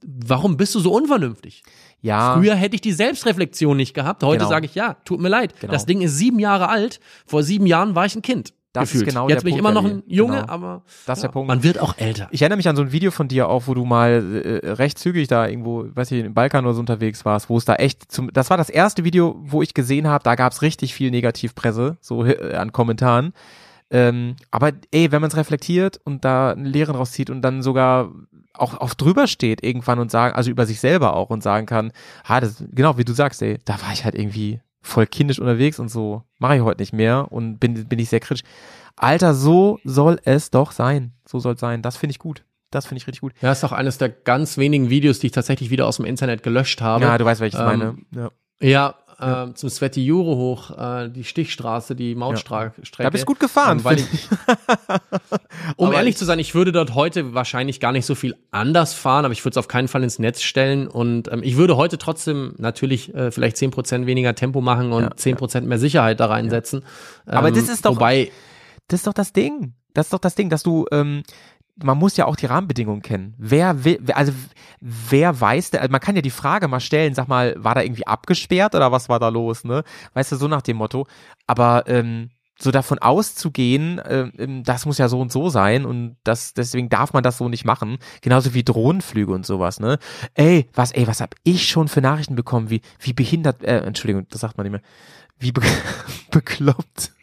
[0.01, 1.63] warum bist du so unvernünftig?
[2.01, 2.35] Ja.
[2.35, 4.23] Früher hätte ich die Selbstreflexion nicht gehabt.
[4.23, 4.49] Heute Genau.
[4.49, 5.53] sage ich, ja, tut mir leid.
[5.59, 5.73] Genau.
[5.73, 6.99] Das Ding ist sieben Jahre alt.
[7.25, 8.53] Vor sieben Jahren war ich ein Kind.
[8.71, 9.09] Das ist gefühlt.
[9.09, 10.47] genau Jetzt der bin ich Punkt, immer noch ein Junge, Genau.
[10.53, 11.47] aber Das ist der Punkt.
[11.47, 12.27] man wird auch älter.
[12.31, 14.99] Ich erinnere mich an so ein Video von dir auch, wo du mal äh, recht
[14.99, 18.11] zügig da irgendwo, weiß ich, im Balkan oder so unterwegs warst, wo es da echt
[18.11, 21.09] zum, das war das erste Video, wo ich gesehen habe, da gab es richtig viel
[21.09, 23.33] Negativpresse, so äh, an Kommentaren.
[23.91, 28.11] Ähm, aber ey, wenn man es reflektiert und da Lehren rauszieht und dann sogar
[28.59, 31.91] auch, auch drüber steht irgendwann und sagen, also über sich selber auch und sagen kann,
[32.27, 35.79] ha, das, genau wie du sagst, ey, da war ich halt irgendwie voll kindisch unterwegs
[35.79, 38.43] und so mache ich heute nicht mehr und bin, bin ich sehr kritisch.
[38.95, 41.13] Alter, so soll es doch sein.
[41.25, 41.81] So soll es sein.
[41.81, 42.43] Das finde ich gut.
[42.71, 43.33] Das finde ich richtig gut.
[43.41, 46.43] Ja, ist auch eines der ganz wenigen Videos, die ich tatsächlich wieder aus dem Internet
[46.43, 47.03] gelöscht habe.
[47.03, 47.97] Ja, du weißt, welches ich Ähm, meine.
[48.15, 48.31] Ja.
[48.61, 52.81] Ja, ähm, zum Sveti Juro hoch, äh, die Stichstraße, die Mautstrecke.
[52.97, 54.27] Da bist gut gefahren, Ähm, ich,
[55.75, 58.35] um Aber ehrlich ich- zu sein, ich würde dort heute wahrscheinlich gar nicht so viel
[58.51, 61.57] anders fahren, aber ich würde es auf keinen Fall ins Netz stellen und ähm, ich
[61.57, 66.19] würde heute trotzdem natürlich äh, vielleicht 10% weniger Tempo machen und Ja, 10% mehr Sicherheit
[66.19, 66.83] da reinsetzen.
[67.25, 68.31] Aber Ähm, das ist doch- Wobei,
[68.87, 69.73] Das ist doch das Ding.
[69.93, 71.23] Das ist doch das Ding, dass du, ähm,
[71.83, 73.35] man muss ja auch die Rahmenbedingungen kennen.
[73.37, 74.31] Wer will, also
[74.81, 78.07] wer weiß, also man kann ja die Frage mal stellen, sag mal, war da irgendwie
[78.07, 79.83] abgesperrt oder was war da los, ne?
[80.13, 81.07] Weißt du, so nach dem Motto.
[81.47, 82.29] Aber ähm,
[82.61, 86.89] so davon auszugehen, ähm, ähm, das muss ja so und so sein und das, deswegen
[86.89, 87.97] darf man das so nicht machen.
[88.21, 89.97] Genauso wie Drohnenflüge und sowas, ne?
[90.33, 94.27] Ey, was, ey, was hab ich schon für Nachrichten bekommen, wie, wie behindert, äh, Entschuldigung,
[94.29, 94.81] das sagt man nicht mehr,
[95.39, 95.61] wie be
[96.31, 97.13] bekloppt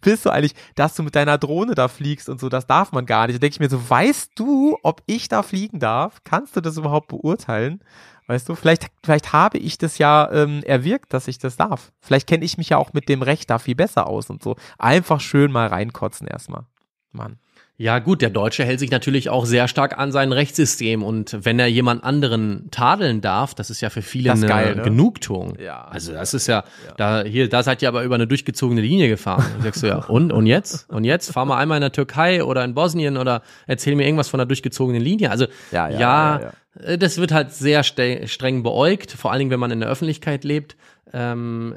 [0.00, 3.06] bist du eigentlich, dass du mit deiner Drohne da fliegst und so, das darf man
[3.06, 3.36] gar nicht.
[3.36, 6.20] Da denke ich mir so, weißt du, ob ich da fliegen darf?
[6.24, 7.80] Kannst du das überhaupt beurteilen?
[8.26, 11.92] Weißt du, vielleicht, vielleicht habe ich das ja ähm, erwirkt, dass ich das darf.
[12.00, 14.56] Vielleicht kenne ich mich ja auch mit dem Recht da viel besser aus und so.
[14.78, 16.64] Einfach schön mal reinkotzen erstmal.
[17.12, 17.38] Mann.
[17.76, 21.58] Ja, gut, der Deutsche hält sich natürlich auch sehr stark an sein Rechtssystem und wenn
[21.58, 24.82] er jemand anderen tadeln darf, das ist ja für viele eine geil, ne?
[24.82, 25.58] Genugtuung.
[25.58, 25.84] Ja.
[25.84, 26.62] Also das ist ja,
[26.96, 29.44] da hier, da seid ihr aber über eine durchgezogene Linie gefahren.
[29.56, 30.88] Und sagst du ja, und und jetzt?
[30.88, 34.28] Und jetzt fahr mal einmal in der Türkei oder in Bosnien oder erzähl mir irgendwas
[34.28, 35.32] von einer durchgezogenen Linie.
[35.32, 39.50] Also Ja, ja, ja, ja, äh, das wird halt sehr streng beäugt, vor allen Dingen,
[39.50, 40.76] wenn man in der Öffentlichkeit lebt.
[41.12, 41.76] Ähm,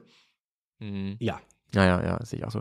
[1.19, 1.39] ja.
[1.77, 2.59] Ja, ja, ja, sehe ich auch so.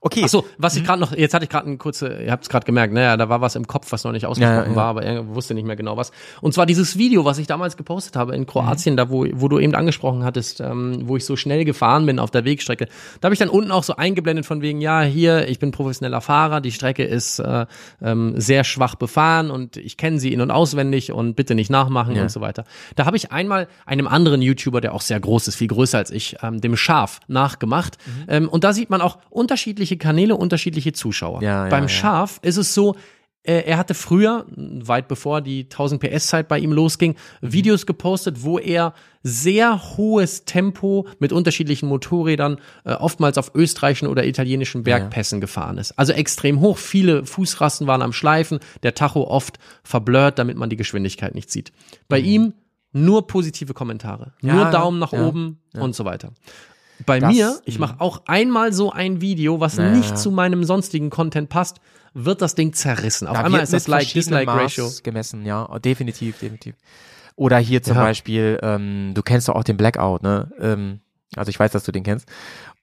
[0.00, 0.22] Okay.
[0.24, 2.48] Ach so, was ich gerade noch, jetzt hatte ich gerade eine kurze, ihr habt es
[2.48, 4.76] gerade gemerkt, naja, da war was im Kopf, was noch nicht ausgesprochen ja, ja.
[4.76, 6.12] war, aber er wusste nicht mehr genau was.
[6.40, 8.96] Und zwar dieses Video, was ich damals gepostet habe in Kroatien, Mhm.
[8.96, 12.30] da wo, wo du eben angesprochen hattest, ähm, wo ich so schnell gefahren bin auf
[12.30, 12.86] der Wegstrecke.
[13.20, 16.20] Da habe ich dann unten auch so eingeblendet von wegen, ja, hier, ich bin professioneller
[16.20, 17.66] Fahrer, die Strecke ist äh,
[18.02, 22.14] ähm, sehr schwach befahren und ich kenne sie in- und auswendig und bitte nicht nachmachen
[22.14, 22.22] Ja.
[22.22, 22.64] und so weiter.
[22.96, 26.10] Da habe ich einmal einem anderen YouTuber, der auch sehr groß ist, viel größer als
[26.10, 27.96] ich, ähm, dem Schaf nachgemacht.
[28.06, 28.24] Mhm.
[28.28, 31.44] Ähm, und da sieht man auch unterschiedliche Kanäle, unterschiedliche Zuschauer.
[31.44, 31.88] Ja, ja, Beim ja.
[31.88, 32.96] Schaf ist es so,
[33.44, 38.58] äh, er hatte früher, weit bevor die 1000 PS-Zeit bei ihm losging, Videos gepostet, wo
[38.58, 45.78] er sehr hohes Tempo mit unterschiedlichen Motorrädern äh, oftmals auf österreichischen oder italienischen Bergpässen gefahren
[45.78, 45.96] ist.
[45.96, 46.78] Also extrem hoch.
[46.78, 51.70] Viele Fußrasten waren am Schleifen, der Tacho oft verblurrt, damit man die Geschwindigkeit nicht sieht.
[52.08, 52.54] Bei ihm
[52.90, 56.32] nur positive Kommentare, Ja, nur Daumen nach ja, oben und so weiter.
[57.06, 59.90] Bei Das- mir, ich mache auch einmal so ein Video, was Ja.
[59.90, 61.78] nicht zu meinem sonstigen Content passt,
[62.14, 63.28] wird das Ding zerrissen.
[63.28, 64.90] Auf Da einmal ist das Like-Dislike-Ratio.
[65.02, 66.74] Gemessen, ja, definitiv, definitiv.
[67.36, 68.02] Oder hier zum Ja.
[68.02, 70.50] Beispiel, ähm, du kennst doch auch den Blackout, ne?
[70.60, 71.00] Ähm,
[71.36, 72.26] also ich weiß, dass du den kennst.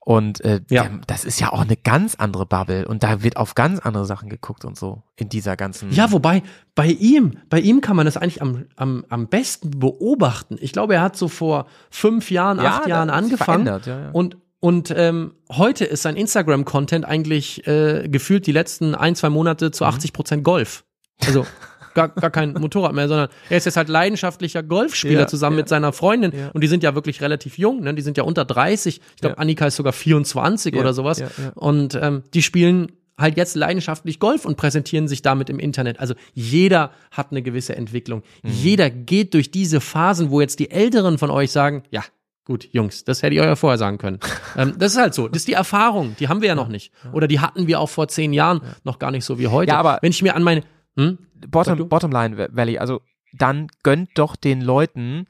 [0.06, 0.88] Und äh, Ja.
[1.08, 4.30] das ist ja auch eine ganz andere Bubble und da wird auf ganz andere Sachen
[4.30, 5.92] geguckt und so in dieser ganzen.
[5.92, 6.44] Ja, wobei
[6.76, 10.58] bei ihm, bei ihm kann man das eigentlich am, am, am besten beobachten.
[10.62, 14.10] Ich glaube, er hat so vor fünf Jahren, Ja, acht Jahren angefangen ja, ja.
[14.12, 19.66] und und ähm, heute ist sein Instagram-Content eigentlich äh, gefühlt die letzten ein, zwei Monate
[19.68, 19.74] Mhm.
[19.74, 20.86] zu 80 Prozent Golf.
[21.24, 21.46] Also
[21.96, 25.62] gar, gar kein Motorrad mehr, sondern er ist jetzt halt leidenschaftlicher Golfspieler Ja, zusammen ja.
[25.64, 26.32] mit seiner Freundin.
[26.38, 26.50] Ja.
[26.54, 27.96] Und die sind ja wirklich relativ jung, ne?
[27.96, 29.02] Die sind ja unter 30.
[29.16, 29.40] Ich glaube.
[29.40, 31.24] Annika ist sogar 24 Ja, oder sowas.
[31.56, 36.00] Und ähm, die spielen halt jetzt leidenschaftlich Golf und präsentieren sich damit im Internet.
[36.02, 38.24] Also jeder hat eine gewisse Entwicklung.
[38.44, 38.50] Mhm.
[38.52, 42.04] Jeder geht durch diese Phasen, wo jetzt die Älteren von euch sagen, ja,
[42.44, 44.20] gut, Jungs, das hätte ich euch ja vorher sagen können.
[44.58, 45.30] ähm, das ist halt so.
[45.30, 46.18] Das ist die Erfahrung.
[46.20, 46.92] Die haben wir ja noch nicht.
[47.14, 49.72] Oder die hatten wir auch vor zehn Jahren noch gar nicht so wie heute.
[49.72, 50.62] Ja, aber- wenn ich mir an meine,
[50.96, 51.18] hm?
[51.48, 53.02] Bottom, Bottomline Valley, also
[53.34, 55.28] dann gönnt doch den Leuten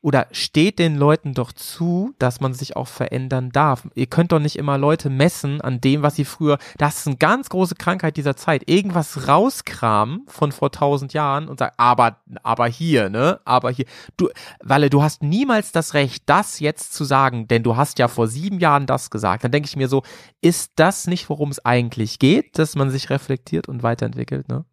[0.00, 3.88] oder steht den Leuten doch zu, dass man sich auch verändern darf.
[3.94, 7.16] Ihr könnt doch nicht immer Leute messen an dem, was sie früher, das ist eine
[7.16, 12.68] ganz große Krankheit dieser Zeit, irgendwas rauskramen von vor tausend Jahren und sagen, aber, aber
[12.68, 13.86] hier, ne, aber hier,
[14.16, 14.28] du,
[14.62, 18.28] Walle, du hast niemals das Recht, das jetzt zu sagen, denn du hast ja vor
[18.28, 19.44] sieben Jahren das gesagt.
[19.44, 20.02] Dann denke ich mir so,
[20.40, 24.64] ist das nicht, worum es eigentlich geht, dass man sich reflektiert und weiterentwickelt, ne?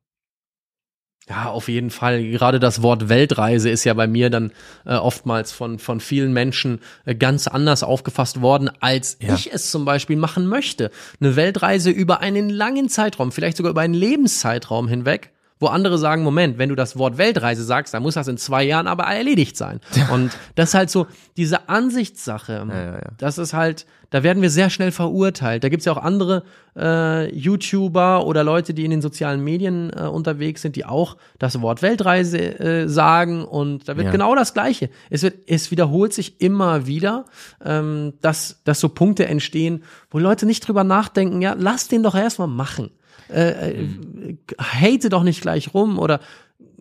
[1.28, 2.24] Ja, auf jeden Fall.
[2.24, 4.52] Gerade das Wort Weltreise ist ja bei mir dann
[4.86, 9.34] äh, oftmals von, von vielen Menschen äh, ganz anders aufgefasst worden, als Ja.
[9.34, 10.92] ich es zum Beispiel machen möchte.
[11.20, 16.24] Eine Weltreise über einen langen Zeitraum, vielleicht sogar über einen Lebenszeitraum hinweg, wo andere sagen,
[16.24, 19.56] Moment, wenn du das Wort Weltreise sagst, dann muss das in zwei Jahren aber erledigt
[19.56, 19.80] sein.
[20.12, 21.08] Und das ist halt so
[21.38, 22.66] diese Ansichtssache.
[22.70, 23.00] ja, ja.
[23.18, 25.64] Das ist halt, da werden wir sehr schnell verurteilt.
[25.64, 26.44] Da gibt's ja auch andere
[26.78, 31.62] äh, YouTuber oder Leute, die in den sozialen Medien äh, unterwegs sind, die auch das
[31.62, 34.12] Wort Weltreise äh, sagen und da wird Ja.
[34.12, 34.90] genau das Gleiche.
[35.10, 37.26] Es wird, es wiederholt sich immer wieder,
[37.64, 42.16] ähm, dass, dass so Punkte entstehen, wo Leute nicht drüber nachdenken, ja, lass den doch
[42.16, 42.92] erstmal machen.
[43.30, 44.38] Äh, äh, Mhm.
[44.60, 46.20] hate doch nicht gleich rum oder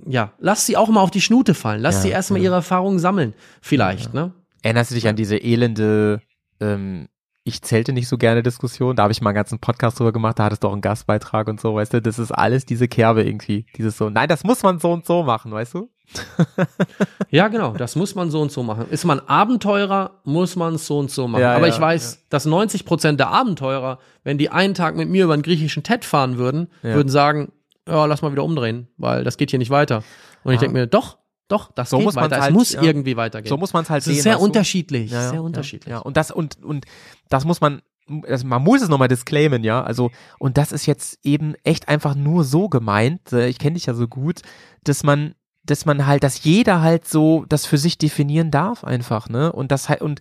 [0.06, 1.80] ja, lass sie auch mal auf die Schnute fallen.
[1.80, 3.32] Lass Ja, sie erstmal ihre Erfahrungen sammeln.
[3.62, 4.32] Vielleicht, ne?
[4.62, 6.20] Erinnerst du dich an diese elende,
[6.60, 7.08] ähm,
[7.44, 8.96] ich zählte nicht so gerne Diskussion?
[8.96, 11.48] Da habe ich mal einen ganzen Podcast drüber gemacht, da hattest du auch einen Gastbeitrag
[11.48, 12.02] und so, weißt du?
[12.02, 13.66] Das ist alles diese Kerbe irgendwie.
[13.76, 15.90] Dieses so, nein, das muss man so und so machen, weißt du?
[17.30, 18.86] Ja, genau, das muss man so und so machen.
[18.90, 21.42] Ist man Abenteurer, muss man es so und so machen.
[21.42, 25.08] Ja, Aber ja, ich weiß, dass 90 Prozent der Abenteurer, wenn die einen Tag mit
[25.08, 26.94] mir über den griechischen TED fahren würden, Ja.
[26.94, 27.52] würden sagen,
[27.88, 30.02] ja, lass mal wieder umdrehen, weil das geht hier nicht weiter.
[30.44, 30.60] Und ich Ah.
[30.62, 31.18] denke mir, doch,
[31.48, 32.36] doch, das So geht muss weiter.
[32.40, 32.82] halt, es muss ja.
[32.82, 33.48] irgendwie weitergehen.
[33.50, 34.16] So muss man es halt es sehen.
[34.16, 35.90] ist sehr unterschiedlich, Ja, ja, sehr ja, unterschiedlich.
[35.90, 36.84] Ja, und das und und
[37.28, 37.82] das muss man
[38.28, 39.82] also man muss es nochmal disclaimen, ja.
[39.82, 43.86] Also, und das ist jetzt eben echt einfach nur so gemeint, äh, ich kenne dich
[43.86, 44.42] ja so gut,
[44.84, 45.34] dass man,
[45.64, 49.52] dass man halt, dass jeder halt so das für sich definieren darf, einfach, ne?
[49.52, 50.20] Und das halt, und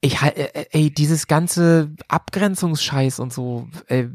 [0.00, 0.36] ich halt,
[0.72, 4.06] ey, dieses ganze Abgrenzungsscheiß und so, äh,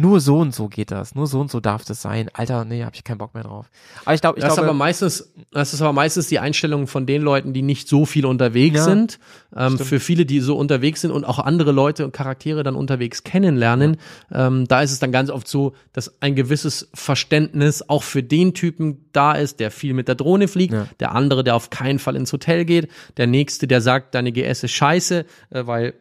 [0.00, 2.28] nur so und so geht das, nur so und so darf das sein.
[2.32, 3.70] Alter, nee, hab ich keinen Bock mehr drauf.
[4.04, 6.86] Aber ich glaube, ich das, ist glaube, aber meistens, das ist aber meistens die Einstellung
[6.86, 9.18] von den Leuten, die nicht so viel unterwegs Ja, sind.
[9.56, 13.24] Ähm, für viele, die so unterwegs sind und auch andere Leute und Charaktere dann unterwegs
[13.24, 13.96] kennenlernen,
[14.32, 18.54] ähm, da ist es dann ganz oft so, dass ein gewisses Verständnis auch für den
[18.54, 20.86] Typen da ist, der viel mit der Drohne fliegt, Ja.
[21.00, 24.62] der andere, der auf keinen Fall ins Hotel geht, der nächste, der sagt, deine GS
[24.62, 25.94] ist scheiße, äh, weil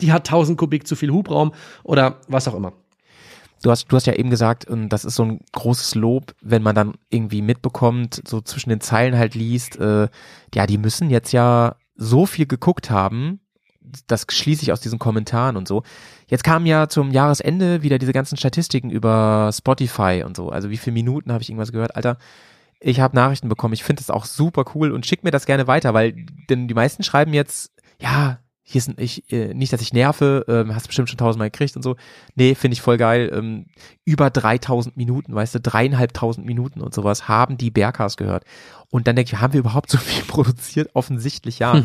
[0.00, 1.52] die hat 1000 Kubik zu viel Hubraum
[1.82, 2.72] oder was auch immer.
[3.62, 6.62] Du hast, du hast ja eben gesagt, und das ist so ein großes Lob, wenn
[6.62, 10.08] man dann irgendwie mitbekommt, so zwischen den Zeilen halt liest, äh,
[10.54, 13.40] ja, die müssen jetzt ja so viel geguckt haben,
[14.06, 15.82] das schließe ich aus diesen Kommentaren und so.
[16.28, 20.50] Jetzt kamen ja zum Jahresende wieder diese ganzen Statistiken über Spotify und so.
[20.50, 21.96] Also wie viele Minuten habe ich irgendwas gehört?
[21.96, 22.18] Alter,
[22.80, 23.74] ich habe Nachrichten bekommen.
[23.74, 26.14] Ich finde das auch super cool und schick mir das gerne weiter, weil
[26.48, 28.38] denn die meisten schreiben jetzt, ja,
[28.70, 31.74] hier ist ein, ich, äh, nicht, dass ich nerve, ähm, hast bestimmt schon tausendmal gekriegt
[31.74, 31.96] und so.
[32.36, 33.28] Nee, finde ich voll geil.
[33.34, 33.66] Ähm,
[34.04, 38.44] über 3000 Minuten, weißt du, dreieinhalbtausend Minuten und sowas haben die Berghaus gehört.
[38.88, 40.90] Und dann denke ich, haben wir überhaupt so viel produziert?
[40.94, 41.82] Offensichtlich ja.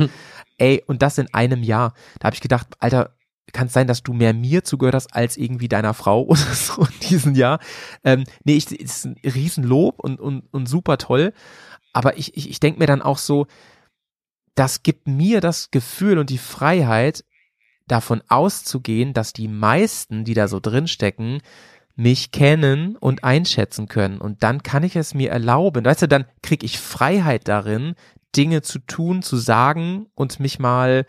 [0.59, 1.93] Ey, und das in einem Jahr.
[2.19, 3.15] Da habe ich gedacht, Alter,
[3.51, 6.83] kann es sein, dass du mehr mir zugehört hast als irgendwie deiner Frau oder so
[6.83, 7.59] in diesem Jahr.
[8.03, 11.33] Ähm, nee, ich, ist ein Riesenlob und, und, und super toll.
[11.93, 13.47] Aber ich, ich, ich denke mir dann auch so,
[14.55, 17.23] das gibt mir das Gefühl und die Freiheit,
[17.87, 21.41] davon auszugehen, dass die meisten, die da so drinstecken,
[21.95, 24.19] mich kennen und einschätzen können.
[24.19, 25.85] Und dann kann ich es mir erlauben.
[25.85, 27.95] Weißt du, dann kriege ich Freiheit darin,
[28.35, 31.05] Dinge zu tun, zu sagen und mich mal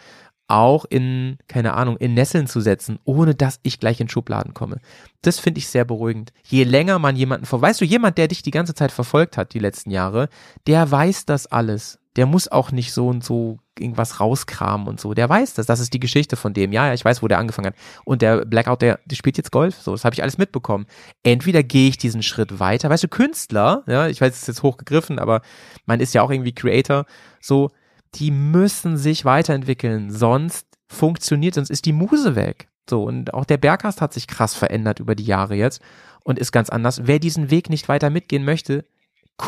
[0.49, 4.79] auch in, keine Ahnung, in Nesseln zu setzen, ohne dass ich gleich in Schubladen komme.
[5.23, 6.33] Das finde ich sehr beruhigend.
[6.45, 9.55] Je länger man jemanden vor, weißt du, jemand, der dich die ganze Zeit verfolgt hat,
[9.55, 10.29] die letzten Jahre,
[10.69, 11.99] der weiß das alles.
[12.17, 15.15] Der muss auch nicht so und so irgendwas rauskramen und so.
[15.15, 15.67] Der weiß das.
[15.67, 16.73] Das ist die Geschichte von dem.
[16.73, 17.77] Ja, ja, ich weiß, wo der angefangen hat.
[18.05, 19.77] Und der Blackout, der, der spielt jetzt Golf.
[19.81, 20.87] So, das habe ich alles mitbekommen.
[21.23, 22.89] Entweder gehe ich diesen Schritt weiter.
[22.91, 25.43] Weißt du, Künstler, ja, ich weiß, es ist jetzt hochgegriffen, aber
[25.85, 27.05] man ist ja auch irgendwie Creator.
[27.41, 27.71] So,
[28.15, 32.69] die müssen sich weiterentwickeln, sonst funktioniert, sonst ist die Muse weg.
[32.89, 35.83] So, und auch der Berghast hat sich krass verändert über die Jahre jetzt
[36.23, 37.07] und ist ganz anders.
[37.07, 38.85] Wer diesen Weg nicht weiter mitgehen möchte,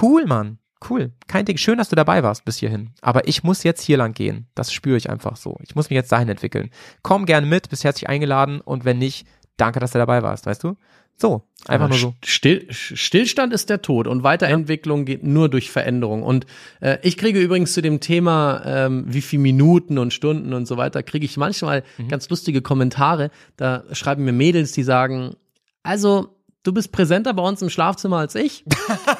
[0.03, 0.59] cool, Mann.
[0.89, 1.13] Cool.
[1.27, 1.57] Kein Ding.
[1.57, 2.91] Schön, dass du dabei warst bis hierhin.
[3.01, 4.47] Aber ich muss jetzt hier lang gehen.
[4.55, 5.57] Das spüre ich einfach so.
[5.63, 6.71] Ich muss mich jetzt dahin entwickeln.
[7.03, 9.27] Komm gerne mit, bist herzlich eingeladen und wenn nicht,
[9.57, 10.77] danke, dass du dabei warst, weißt du?
[11.21, 12.15] So, einfach nur so.
[12.25, 15.05] Still, Stillstand ist der Tod und Weiterentwicklung ja.
[15.05, 16.23] geht nur durch Veränderung.
[16.23, 16.47] Und
[16.81, 20.77] äh, ich kriege übrigens zu dem Thema, ähm, wie viel Minuten und Stunden und so
[20.77, 22.07] weiter, kriege ich manchmal mhm.
[22.07, 23.33] ganz lustige Kommentare.
[23.57, 25.35] Da schreiben mir Mädels, die sagen,
[25.83, 26.38] also
[26.69, 28.63] du bist präsenter bei uns im Schlafzimmer als ich.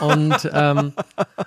[0.01, 0.93] Und, ähm,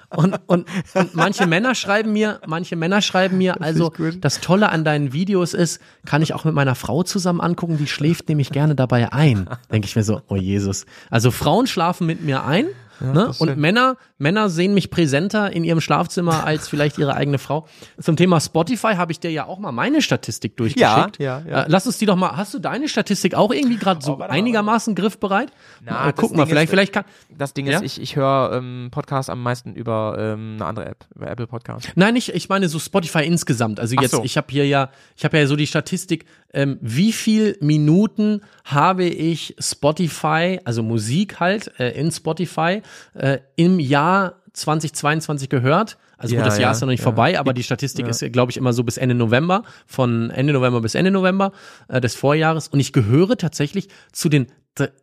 [0.10, 0.66] und, und,
[0.96, 5.54] und manche Männer schreiben mir, manche Männer schreiben mir, also das Tolle an deinen Videos
[5.54, 9.48] ist, kann ich auch mit meiner Frau zusammen angucken, die schläft nämlich gerne dabei ein.
[9.72, 10.88] Denke ich mir so, oh Jesus.
[11.12, 12.66] Also Frauen schlafen mit mir ein
[13.02, 13.32] ja, ne?
[13.40, 17.68] Und Männer, Männer sehen mich präsenter in ihrem Schlafzimmer als vielleicht ihre eigene Frau.
[18.00, 21.20] Zum Thema Spotify habe ich dir ja auch mal meine Statistik durchgeschickt.
[21.20, 21.64] Ja, ja, ja.
[21.64, 22.38] Äh, lass uns die doch mal.
[22.38, 25.52] Hast du deine Statistik auch irgendwie gerade so oh, einigermaßen griffbereit?
[25.82, 27.06] Na, äh, guck mal, vielleicht, ist, vielleicht kann.
[27.38, 27.82] Das Ding ist, ja?
[27.82, 31.92] ich, ich höre ähm, Podcasts am meisten über ähm, eine andere App, über Apple Podcast.
[31.96, 33.80] Nein, ich, ich meine so Spotify insgesamt.
[33.80, 34.24] Also jetzt, so.
[34.24, 39.06] ich habe hier ja, ich habe ja so die Statistik, ähm, wie viel Minuten habe
[39.06, 42.82] ich Spotify, also Musik halt äh, in Spotify
[43.14, 45.98] äh, im Jahr 2022 gehört.
[46.18, 47.06] Also ja, gut, das Jahr ja, ist ja noch nicht ja.
[47.06, 50.82] vorbei, aber die Statistik ist, glaube ich, immer so bis Ende November, von Ende November
[50.82, 51.52] bis Ende November
[51.88, 52.68] äh, des Vorjahres.
[52.68, 54.48] Und ich gehöre tatsächlich zu den,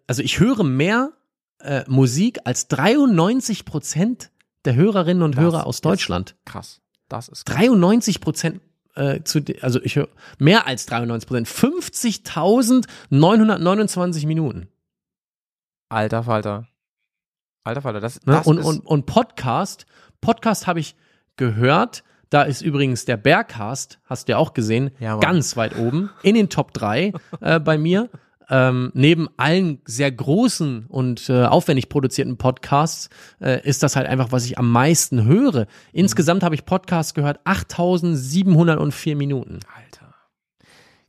[0.07, 1.13] also ich höre mehr
[1.61, 4.31] äh, Musik als 93 Prozent
[4.65, 6.37] der Hörerinnen und das Hörer aus Deutschland.
[6.45, 6.81] krass.
[7.09, 7.57] Das ist krass.
[7.57, 8.61] 93 Prozent
[8.99, 10.09] äh, zu, also ich höre
[10.39, 14.69] mehr als 93 Prozent, 50.929 Minuten.
[15.89, 16.67] Alter Falter.
[17.65, 18.33] Alter Falter, das, ne?
[18.33, 19.87] das und, ist und, und Podcast,
[20.21, 20.97] Podcast habe ich
[21.37, 26.11] gehört, da ist übrigens der Bergcast, hast du ja auch gesehen, ja, ganz weit oben
[26.23, 28.11] in den Top 3 äh, bei mir
[28.51, 33.11] ähm, neben allen sehr großen und äh, aufwendig produzierten Podcasts
[33.41, 35.67] äh, ist das halt einfach, was ich am meisten höre.
[35.93, 36.47] Insgesamt mhm.
[36.47, 39.61] habe ich Podcasts gehört, 8704 Minuten.
[39.75, 40.15] Alter.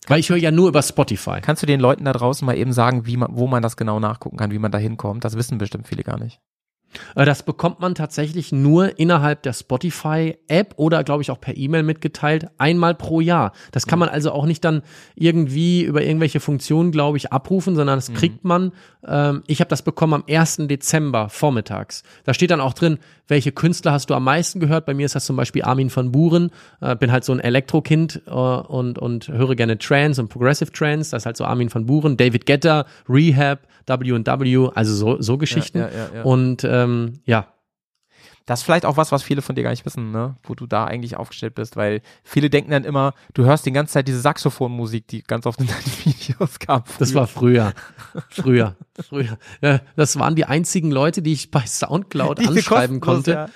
[0.08, 1.40] Weil ich höre ja nur über Spotify.
[1.42, 4.00] Kannst du den Leuten da draußen mal eben sagen, wie man, wo man das genau
[4.00, 5.24] nachgucken kann, wie man da hinkommt?
[5.24, 6.40] Das wissen bestimmt viele gar nicht.
[7.16, 11.84] Äh, das bekommt man tatsächlich nur innerhalb der Spotify-App oder, glaube ich, auch per E-Mail
[11.84, 13.54] mitgeteilt, einmal pro Jahr.
[13.72, 14.82] Das kann man also auch nicht dann
[15.16, 18.16] irgendwie über irgendwelche Funktionen, glaube ich, abrufen, sondern das mhm.
[18.16, 18.72] kriegt man.
[19.06, 20.58] Ähm, ich habe das bekommen am 1.
[20.68, 22.04] Dezember vormittags.
[22.24, 24.86] Da steht dann auch drin, welche Künstler hast du am meisten gehört.
[24.86, 26.52] Bei mir ist das zum Beispiel Armin van Buren.
[26.82, 31.12] Äh, bin halt so ein Elektrokind äh, und, und höre gerne Trance und Progressive Trance.
[31.12, 35.80] Das ist halt so Armin van Buren, David Getter, Rehab, W&W, also so, so Geschichten.
[35.80, 37.48] Ja, ja, ja, und ähm, ja,
[38.50, 40.36] das ist vielleicht auch was, was viele von dir gar nicht wissen, ne?
[40.42, 43.94] wo du da eigentlich aufgestellt bist, weil viele denken dann immer, du hörst die ganze
[43.94, 46.84] Zeit diese Saxophonmusik, die ganz oft in deinen Videos kam.
[46.84, 46.98] Früher.
[46.98, 47.74] Das war früher.
[48.30, 48.76] Früher.
[49.00, 49.38] früher.
[49.62, 53.50] Ja, das waren die einzigen Leute, die ich bei Soundcloud die anschreiben konnte, ja.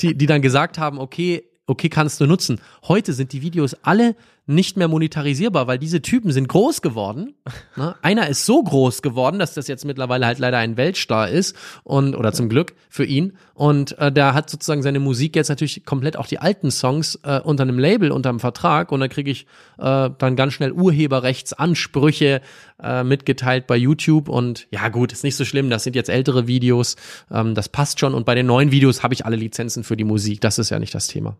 [0.00, 2.62] die, die dann gesagt haben, okay, okay, kannst du nutzen.
[2.88, 4.16] Heute sind die Videos alle
[4.50, 7.34] nicht mehr monetarisierbar, weil diese Typen sind groß geworden.
[7.76, 7.94] Ne?
[8.02, 12.16] Einer ist so groß geworden, dass das jetzt mittlerweile halt leider ein Weltstar ist und
[12.16, 13.34] oder zum Glück für ihn.
[13.54, 17.40] Und äh, der hat sozusagen seine Musik jetzt natürlich komplett auch die alten Songs äh,
[17.40, 19.46] unter einem Label, unter einem Vertrag und da kriege ich
[19.78, 22.40] äh, dann ganz schnell Urheberrechtsansprüche
[22.82, 25.70] äh, mitgeteilt bei YouTube und ja gut, ist nicht so schlimm.
[25.70, 26.96] Das sind jetzt ältere Videos,
[27.30, 30.04] ähm, das passt schon und bei den neuen Videos habe ich alle Lizenzen für die
[30.04, 30.40] Musik.
[30.40, 31.36] Das ist ja nicht das Thema.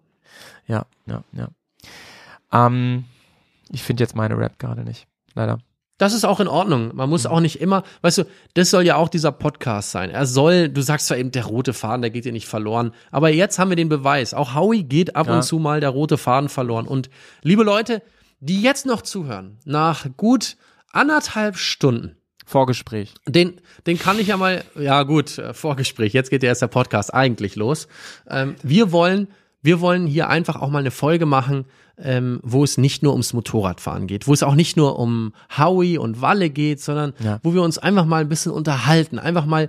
[0.68, 1.48] Ja, ja, ja.
[2.52, 3.04] Ähm,
[3.70, 5.06] ich finde jetzt meine Rap gerade nicht.
[5.34, 5.58] Leider.
[6.00, 6.92] Das ist auch in Ordnung.
[6.94, 7.30] Man muss mhm.
[7.30, 8.24] auch nicht immer, weißt du,
[8.54, 10.08] das soll ja auch dieser Podcast sein.
[10.08, 12.92] Er soll, du sagst zwar eben, der rote Faden, der geht dir nicht verloren.
[13.10, 14.32] Aber jetzt haben wir den Beweis.
[14.32, 15.36] Auch Howie geht ab ja.
[15.36, 16.86] und zu mal der rote Faden verloren.
[16.86, 17.10] Und
[17.42, 18.02] liebe Leute,
[18.40, 20.56] die jetzt noch zuhören, nach gut
[20.90, 22.16] anderthalb Stunden,
[22.46, 23.14] Vorgespräch.
[23.28, 26.68] den, den kann ich ja mal, ja gut, äh, Vorgespräch, jetzt geht ja erst der
[26.68, 27.88] Podcast eigentlich los.
[28.26, 29.28] Ähm, wir wollen,
[29.60, 31.66] wir wollen hier einfach auch mal eine Folge machen,
[32.02, 35.98] ähm, wo es nicht nur ums Motorradfahren geht, wo es auch nicht nur um Howie
[35.98, 37.38] und Walle geht, sondern Ja.
[37.42, 39.68] wo wir uns einfach mal ein bisschen unterhalten, einfach mal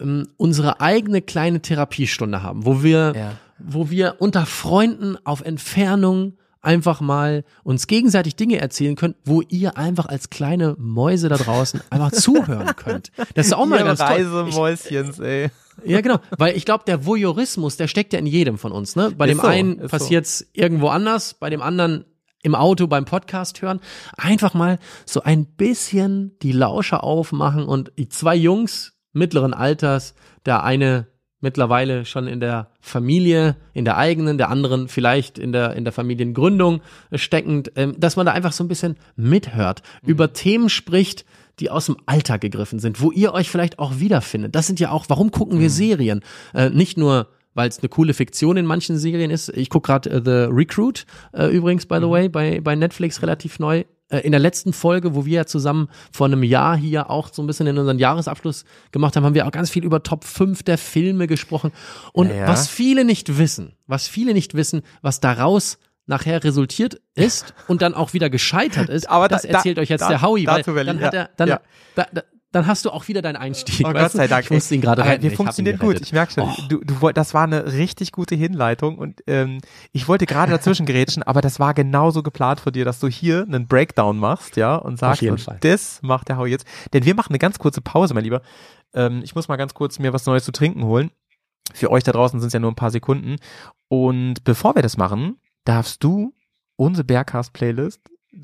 [0.00, 3.32] ähm, unsere eigene kleine Therapiestunde haben, wo wir, Ja.
[3.58, 9.78] wo wir unter Freunden auf Entfernung einfach mal uns gegenseitig Dinge erzählen können, wo ihr
[9.78, 13.10] einfach als kleine Mäuse da draußen einfach zuhören könnt.
[13.34, 14.08] Das ist auch mal Ihr ganz toll.
[14.08, 15.50] Reisemäuschens, ey.
[15.84, 16.18] Ja, genau.
[16.38, 18.96] Weil ich glaube, der Voyeurismus, der steckt ja in jedem von uns.
[18.96, 19.12] Ne?
[19.16, 19.88] Bei Ist dem so, einen ist so.
[19.88, 22.04] passiert's irgendwo anders, bei dem anderen
[22.42, 23.80] im Auto beim Podcast hören.
[24.16, 30.62] Einfach mal so ein bisschen die Lauscher aufmachen und die zwei Jungs mittleren Alters, der
[30.62, 31.08] eine
[31.40, 35.92] mittlerweile schon in der Familie, in der eigenen, der anderen vielleicht in der, in der
[35.92, 36.80] Familiengründung
[37.12, 40.08] steckend, ähm, dass man da einfach so ein bisschen mithört, Mhm.
[40.08, 41.24] über Themen spricht,
[41.60, 44.54] die aus dem Alltag gegriffen sind, wo ihr euch vielleicht auch wiederfindet.
[44.54, 45.62] Das sind ja auch, warum gucken Mhm.
[45.62, 46.20] wir Serien?
[46.54, 49.48] Äh, nicht nur weil es eine coole Fiktion in manchen Serien ist.
[49.48, 51.88] Ich gucke gerade äh, The Recruit äh, übrigens, Mhm.
[51.88, 53.84] by the way, bei, bei Netflix relativ neu.
[54.10, 57.42] Äh, in der letzten Folge, wo wir ja zusammen vor einem Jahr hier auch so
[57.42, 60.64] ein bisschen in unseren Jahresabschluss gemacht haben, haben wir auch ganz viel über Top 5
[60.64, 61.72] der Filme gesprochen.
[62.12, 62.48] Und Ja, ja.
[62.48, 67.94] was viele nicht wissen, was viele nicht wissen, was daraus nachher resultiert ist und dann
[67.94, 70.62] auch wieder gescheitert ist, Aber das da- da- erzählt euch jetzt da- der Howie, weil
[70.84, 71.60] dann hat er, dann, ja.
[71.94, 72.22] da, da,
[72.52, 73.86] dann hast du auch wieder deinen Einstieg.
[73.86, 74.16] Oh Gott du?
[74.16, 74.44] sei Dank.
[74.44, 75.22] Ich musste ihn gerade retten.
[75.24, 76.00] Wir funktionieren gut.
[76.00, 76.44] Ich merke schon.
[76.44, 76.54] Oh.
[76.68, 79.58] Du, du, das war eine richtig gute Hinleitung und ähm,
[79.92, 83.42] ich wollte gerade dazwischen gerätschen, aber das war genauso geplant von dir, dass du hier
[83.42, 85.58] einen Breakdown machst, ja, und sagst, und Fall.
[85.60, 86.66] das macht der Hau jetzt.
[86.94, 88.40] Denn wir machen eine ganz kurze Pause, mein Lieber.
[88.94, 91.10] Ähm, ich muss mal ganz kurz mir was Neues zu trinken holen.
[91.74, 93.36] Für euch da draußen sind es ja nur ein paar Sekunden.
[93.88, 95.36] Und bevor wir das machen,
[95.66, 96.32] darfst du
[96.76, 98.00] unsere Bergcast-Playlist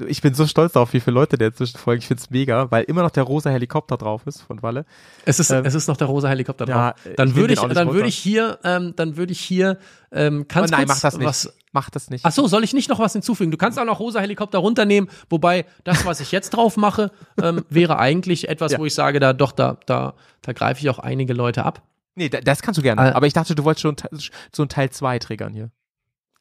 [0.08, 2.00] ich bin so stolz darauf, wie viele Leute der inzwischen folgen.
[2.00, 4.86] Ich find's mega, weil immer noch der rosa Helikopter drauf ist von Walle.
[5.26, 7.00] Es ist, Ähm, es ist noch der rosa Helikopter ja, drauf.
[7.04, 9.76] ich Dann will würde ich, dann würde ich hier, ähm, dann würde ich hier,
[10.10, 11.26] ähm, kannst oh nein, mach das nicht.
[11.26, 12.24] Was, mach das nicht.
[12.24, 13.50] Ach so, soll ich nicht noch was hinzufügen?
[13.50, 17.10] Du kannst auch noch rosa Helikopter runternehmen, wobei das, was ich jetzt drauf mache,
[17.42, 18.78] ähm, wäre eigentlich etwas, Ja.
[18.78, 21.82] wo ich sage, da doch, da, da, da greife ich auch einige Leute ab.
[22.14, 23.10] Nee, da- das kannst du gerne.
[23.10, 23.96] Äh, aber ich dachte, du wolltest schon
[24.56, 25.70] so ein Teil 2 triggern hier.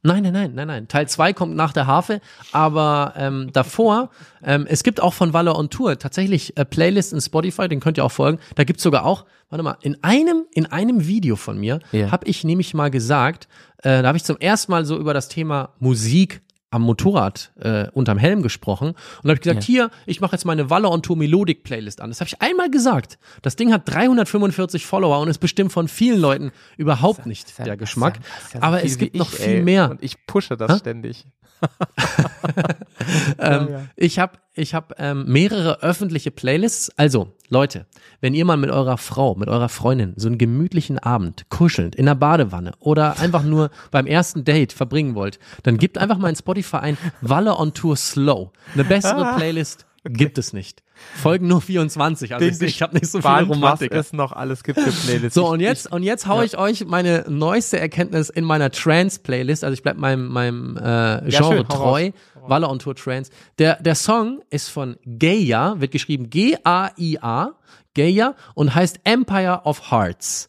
[0.04, 0.88] Nein, nein, nein, nein, nein.
[0.88, 2.22] Teil 2 kommt nach der Harfe,
[2.52, 4.10] aber ähm, davor,
[4.44, 7.98] ähm, es gibt auch von Waller on Tour tatsächlich äh, Playlist in Spotify, den könnt
[7.98, 8.40] ihr auch folgen.
[8.56, 12.10] Da gibt's sogar auch, warte mal, in einem, in einem Video von mir Ja.
[12.12, 13.48] habe ich nämlich mal gesagt,
[13.84, 16.42] äh, da habe ich zum ersten Mal so über das Thema Musik
[16.72, 18.90] am Motorrad äh, unterm Helm gesprochen
[19.24, 22.10] und habe ich gesagt, hier, ich mache jetzt meine Waller on Tour Melodic Playlist an.
[22.10, 23.20] Das habe ich einmal gesagt.
[23.42, 27.78] Das Ding hat 345 Follower und ist bestimmt von vielen Leuten überhaupt nicht ja- der
[27.78, 28.16] Geschmack.
[28.16, 29.62] ja- ja so aber es gibt wie noch ich, viel ey.
[29.64, 29.92] mehr.
[29.92, 30.78] Und ich pushe das Hä?
[30.80, 31.26] ständig.
[33.40, 33.84] Ähm, ja.
[33.96, 36.92] Ich habe ich hab, ähm, mehrere öffentliche Playlists.
[36.98, 37.86] Also, Leute,
[38.20, 42.06] wenn ihr mal mit eurer Frau, mit eurer Freundin so einen gemütlichen Abend kuschelnd in
[42.06, 46.36] der Badewanne oder einfach nur beim ersten Date verbringen wollt, dann gebt einfach mal in
[46.36, 48.52] Spotify ein Walle on Tour Slow.
[48.74, 50.84] Eine bessere Ah, Playlist gibt es nicht.
[51.16, 53.98] Folgen nur 24, also Den ich, ich habe nicht so Romantiker.
[53.98, 55.34] Was es noch alles gibt für Playlists.
[55.34, 59.64] So, und jetzt, und jetzt hau ich euch meine neueste Erkenntnis in meiner Trance-Playlist.
[59.64, 62.12] Also ich bleib meinem, meinem äh, Genre schön, hau treu.
[62.48, 63.32] Waller on Tour Trance.
[63.60, 67.52] Der, der Song ist von Gaia, wird geschrieben G-A-I-A,
[67.96, 70.48] Gaia, und heißt Empire of Hearts.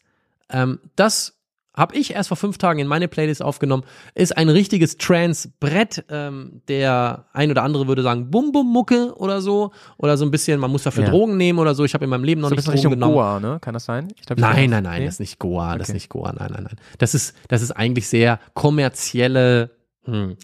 [0.49, 1.37] Ähm, das
[1.75, 3.83] habe ich erst vor fünf Tagen in meine Playlist aufgenommen.
[4.13, 6.05] Ist ein richtiges Trance-Brett.
[6.07, 9.71] Ähm, der ein oder andere würde sagen Bum-Bum-Mucke oder so.
[9.97, 11.09] Oder so ein bisschen, man muss dafür Ja.
[11.09, 11.83] Drogen nehmen oder so.
[11.83, 13.13] Ich habe in meinem Leben noch so ein nicht bisschen Drogen Richtung genommen.
[13.15, 13.57] Goa, ne?
[13.59, 14.09] Kann das sein?
[14.15, 15.05] Ich glaub, ich Nein, nein, nein, Nee?
[15.05, 15.95] das ist nicht Goa, das ist Okay.
[15.95, 16.75] nicht Goa, nein, nein, nein.
[16.99, 19.71] Das ist, das ist eigentlich sehr kommerzielle
[20.05, 20.37] hm,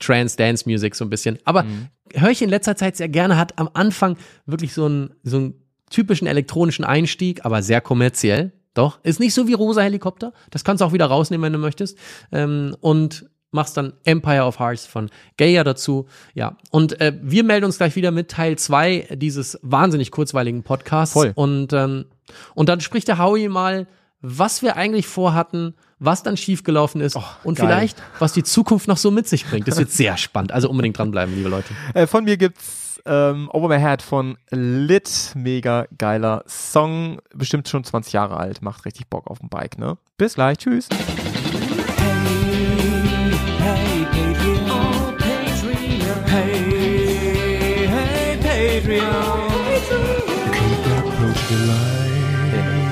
[0.00, 1.38] Trance-Dance-Music so ein bisschen.
[1.44, 1.88] Aber Mhm.
[2.14, 4.16] höre ich in letzter Zeit sehr gerne, hat am Anfang
[4.46, 5.54] wirklich so einen, so einen
[5.90, 8.52] typischen elektronischen Einstieg, aber sehr kommerziell.
[8.74, 10.32] Doch, ist nicht so wie Rosa Helikopter.
[10.50, 11.98] Das kannst du auch wieder rausnehmen, wenn du möchtest.
[12.32, 16.06] Ähm, und machst dann Empire of Hearts von Gaia dazu.
[16.34, 21.14] Ja, und äh, wir melden uns gleich wieder mit Teil zwei dieses wahnsinnig kurzweiligen Podcasts.
[21.14, 21.32] Voll.
[21.34, 22.04] Und, ähm,
[22.54, 23.88] und dann spricht der Howie mal,
[24.20, 27.66] was wir eigentlich vorhatten, was dann schiefgelaufen ist und geil.
[27.66, 29.68] vielleicht, was die Zukunft noch so mit sich bringt.
[29.68, 30.50] Das wird sehr spannend.
[30.50, 31.72] Also unbedingt dranbleiben, liebe Leute.
[31.94, 35.32] Äh, von mir gibt's ähm, Over My Head von Lit.
[35.34, 37.20] Mega geiler Song.
[37.34, 38.62] Bestimmt schon 20 Jahre alt.
[38.62, 39.98] Macht richtig Bock auf dem Bike, ne?
[40.16, 40.58] Bis gleich.
[40.58, 40.88] Tschüss.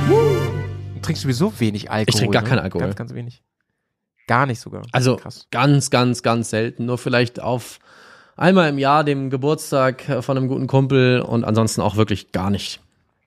[0.08, 0.37] Du
[1.08, 2.08] trinkst sowieso wenig Alkohol.
[2.08, 2.48] Ich trinke gar ne?
[2.48, 2.86] keinen Alkohol.
[2.86, 3.42] Ganz, ganz wenig.
[4.26, 4.82] Gar nicht sogar.
[4.92, 5.46] Also Krass.
[5.50, 6.84] ganz, ganz, ganz selten.
[6.86, 7.78] Nur vielleicht auf,
[8.36, 12.50] einmal im Jahr dem Geburtstag äh, von einem guten Kumpel und ansonsten auch wirklich gar
[12.50, 12.80] nicht.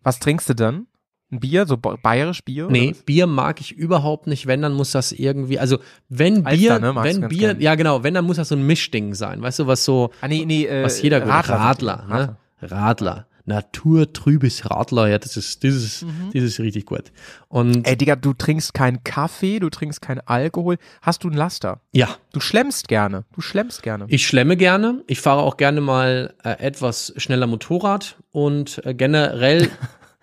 [0.04, 0.88] Was trinkst du dann?
[1.32, 2.68] Ein Bier, so ba- bayerisch Bier?
[2.70, 2.94] Nee?
[3.06, 5.78] Bier mag ich überhaupt nicht, wenn, dann muss das irgendwie, also
[6.10, 7.62] wenn Alster, Bier, ne, wenn Bier, gern.
[7.62, 10.28] ja genau, wenn, dann muss das so ein Mischding sein, weißt du, was so, Ah,
[10.28, 11.56] nee, nee, äh, was jeder gut, Radler.
[11.56, 12.36] Radler, ne?
[12.62, 13.28] Radler.
[13.52, 17.12] Naturtrübes Radler, ja, das ist, das ist, das ist richtig gut.
[17.50, 17.84] Und Mhm.
[17.84, 20.78] Ey, Digga, du trinkst keinen Kaffee, du trinkst keinen Alkohol.
[21.02, 21.82] Hast du ein Laster?
[21.92, 23.26] ja, Du schlemmst gerne.
[23.36, 24.06] Du schlemmst gerne.
[24.08, 25.04] Ich schlemme gerne.
[25.08, 29.70] Ich fahre auch gerne mal äh, etwas schneller Motorrad und äh, generell,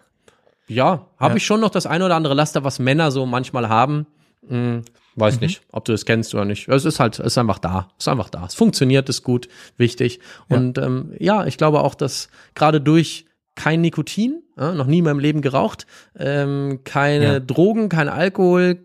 [0.66, 1.36] ja, habe Ja.
[1.36, 4.06] ich schon noch das ein oder andere Laster, was Männer so manchmal haben.
[4.48, 4.82] Hm,
[5.19, 5.40] weiß Mhm.
[5.47, 6.69] nicht, ob du das kennst oder nicht.
[6.69, 7.89] Es ist halt, es ist einfach da.
[7.99, 8.45] Es ist einfach da.
[8.47, 10.20] Es funktioniert, ist gut, wichtig.
[10.49, 15.05] Und ähm, ja, ich glaube auch, dass gerade durch kein Nikotin, äh, noch nie in
[15.05, 15.86] meinem Leben geraucht,
[16.16, 17.40] ähm, keine Ja.
[17.40, 18.78] Drogen, kein Alkohol,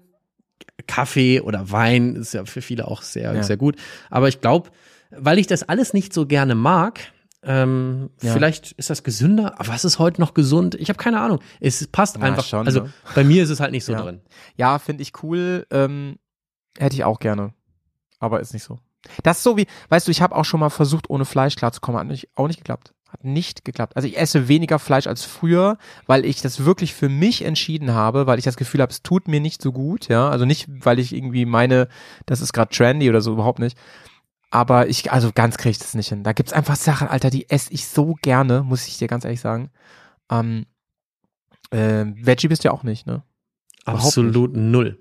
[0.87, 3.43] Kaffee oder Wein ist ja für viele auch sehr, Ja.
[3.43, 3.75] sehr gut.
[4.09, 4.69] Aber ich glaube,
[5.11, 6.99] weil ich das alles nicht so gerne mag,
[7.43, 8.33] ähm, Ja.
[8.33, 10.75] vielleicht ist das gesünder, aber was ist heute noch gesund?
[10.75, 11.39] Ich habe keine Ahnung.
[11.59, 12.45] Es passt Ja, einfach.
[12.45, 12.93] schon, also ne?
[13.13, 14.01] bei mir ist es halt nicht so Ja.
[14.01, 14.21] drin.
[14.55, 15.67] Ja, finde ich cool.
[15.69, 16.17] Ähm,
[16.77, 17.53] hätte ich auch gerne.
[18.19, 18.79] Aber ist nicht so.
[19.23, 21.99] Das ist so wie, weißt du, ich habe auch schon mal versucht, ohne Fleisch klarzukommen.
[21.99, 22.93] Hat nicht, auch nicht geklappt.
[23.09, 23.95] Hat nicht geklappt.
[23.95, 25.77] Also ich esse weniger Fleisch als früher,
[26.07, 29.27] weil ich das wirklich für mich entschieden habe, weil ich das Gefühl habe, es tut
[29.27, 30.29] mir nicht so gut, ja.
[30.29, 31.89] Also nicht, weil ich irgendwie meine,
[32.25, 33.77] das ist gerade trendy oder so, überhaupt nicht.
[34.49, 36.23] Aber ich, also ganz kriege ich das nicht hin.
[36.23, 39.41] Da gibt's einfach Sachen, Alter, die esse ich so gerne, muss ich dir ganz ehrlich
[39.41, 39.69] sagen.
[40.29, 40.65] Ähm,
[41.71, 43.23] äh, Veggie bist du ja auch nicht, ne?
[43.83, 44.97] Absolut null.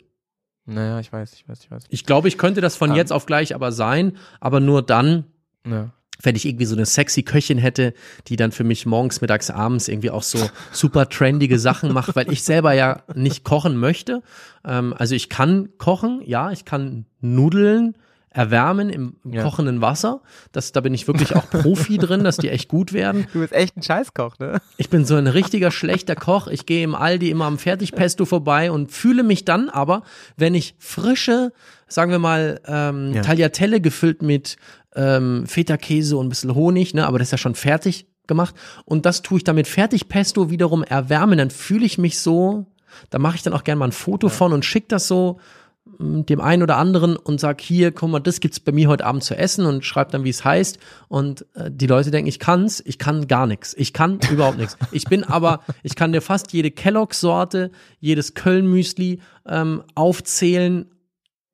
[0.67, 1.85] Naja, ich weiß, ich weiß, ich weiß.
[1.89, 2.97] Ich glaube, ich könnte das von Ähm.
[2.97, 5.25] jetzt auf gleich aber sein, aber nur dann,
[5.67, 5.91] Ja.
[6.23, 7.95] wenn ich irgendwie so eine sexy Köchin hätte,
[8.29, 10.39] die dann für mich morgens, mittags, abends irgendwie auch so
[10.73, 14.23] super trendige Sachen macht, weil ich selber ja nicht kochen möchte.
[14.65, 17.97] Ähm, also ich kann kochen, ja, ich kann Nudeln
[18.35, 19.43] erwärmen im, im Ja.
[19.43, 20.21] kochenden Wasser.
[20.53, 23.27] Das, da bin ich wirklich auch Profi drin, dass die echt gut werden.
[23.33, 24.61] Du bist echt ein Scheißkoch, ne?
[24.77, 26.47] Ich bin so ein richtiger schlechter Koch.
[26.49, 30.03] Ich gehe im Aldi immer am Fertigpesto vorbei und fühle mich dann aber,
[30.37, 31.53] wenn ich frische,
[31.89, 33.23] sagen wir mal, ähm, Ja.
[33.23, 34.57] Tagliatelle gefüllt mit
[34.97, 38.55] ähm, Feta-Käse und ein bisschen Honig, ne, aber das ist ja schon fertig gemacht.
[38.85, 41.39] Und das tue ich dann mit Fertigpesto wiederum erwärmen.
[41.39, 42.67] Dann fühle ich mich so,
[43.11, 45.41] da mache ich dann auch gerne mal ein Foto von und schicke das so
[45.85, 49.25] dem einen oder anderen und sag hier, guck mal, das gibt's bei mir heute Abend
[49.25, 50.79] zu essen und schreib dann, wie es heißt.
[51.09, 53.75] Und äh, die Leute denken, ich kann's, ich kann gar nichts.
[53.77, 54.77] Ich kann überhaupt nichts.
[54.93, 60.92] Ich bin aber, ich kann dir fast jede Kellogg-Sorte, jedes Köln-Müsli ähm, aufzählen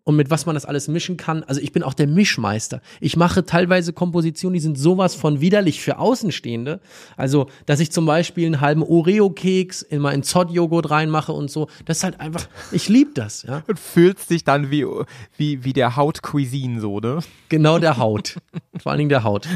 [0.08, 1.42] und mit was man das alles mischen kann.
[1.44, 2.80] Also ich bin auch der Mischmeister.
[2.98, 6.80] Ich mache teilweise Kompositionen, die sind sowas von widerlich für Außenstehende.
[7.18, 11.68] Also, dass ich zum Beispiel einen halben Oreo-Keks in meinen Zott-Joghurt reinmache und so.
[11.84, 13.62] Das ist halt einfach, ich liebe das, ja.
[13.68, 14.86] Und fühlst dich dann wie,
[15.36, 17.18] wie, wie der Haut-Cuisine so, ne?
[17.50, 18.36] Genau der Haut.
[18.78, 19.46] Vor allen Dingen der Haut.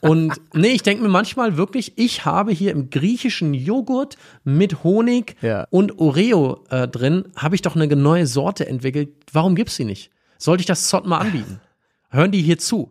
[0.00, 5.36] Und nee, ich denke mir manchmal wirklich, ich habe hier im griechischen Joghurt mit Honig
[5.40, 5.66] Ja.
[5.70, 9.08] und Oreo äh, drin, habe ich doch eine neue Sorte entwickelt.
[9.32, 10.01] Warum gibt's die nicht?
[10.42, 11.60] Sollte ich das Zott mal anbieten?
[12.10, 12.90] Hören die hier zu?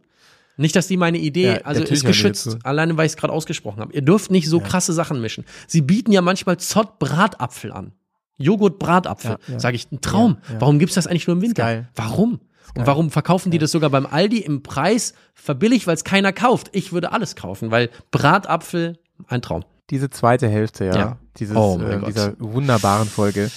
[0.55, 3.81] Nicht, dass die meine Idee, Ja, also ist geschützt, alleine weil ich es gerade ausgesprochen
[3.81, 3.93] habe.
[3.93, 5.43] Ihr dürft nicht so krasse Sachen mischen.
[5.67, 7.91] Sie bieten ja manchmal Zott Bratapfel an.
[8.37, 9.31] Joghurt Bratapfel.
[9.47, 9.59] Ja, ja.
[9.59, 10.37] Sage ich, ein Traum.
[10.47, 10.61] Ja, ja.
[10.61, 11.63] Warum gibt's das eigentlich nur im Winter?
[11.63, 11.89] geil.
[11.95, 12.39] Warum?
[12.77, 16.69] Und warum verkaufen die das sogar beim Aldi im Preis verbilligt, weil es keiner kauft?
[16.71, 18.97] Ich würde alles kaufen, weil Bratapfel,
[19.27, 19.65] ein Traum.
[19.89, 21.17] Diese zweite Hälfte, ja, Ja.
[21.37, 23.51] Dieses, Oh äh, dieser wunderbaren Folge,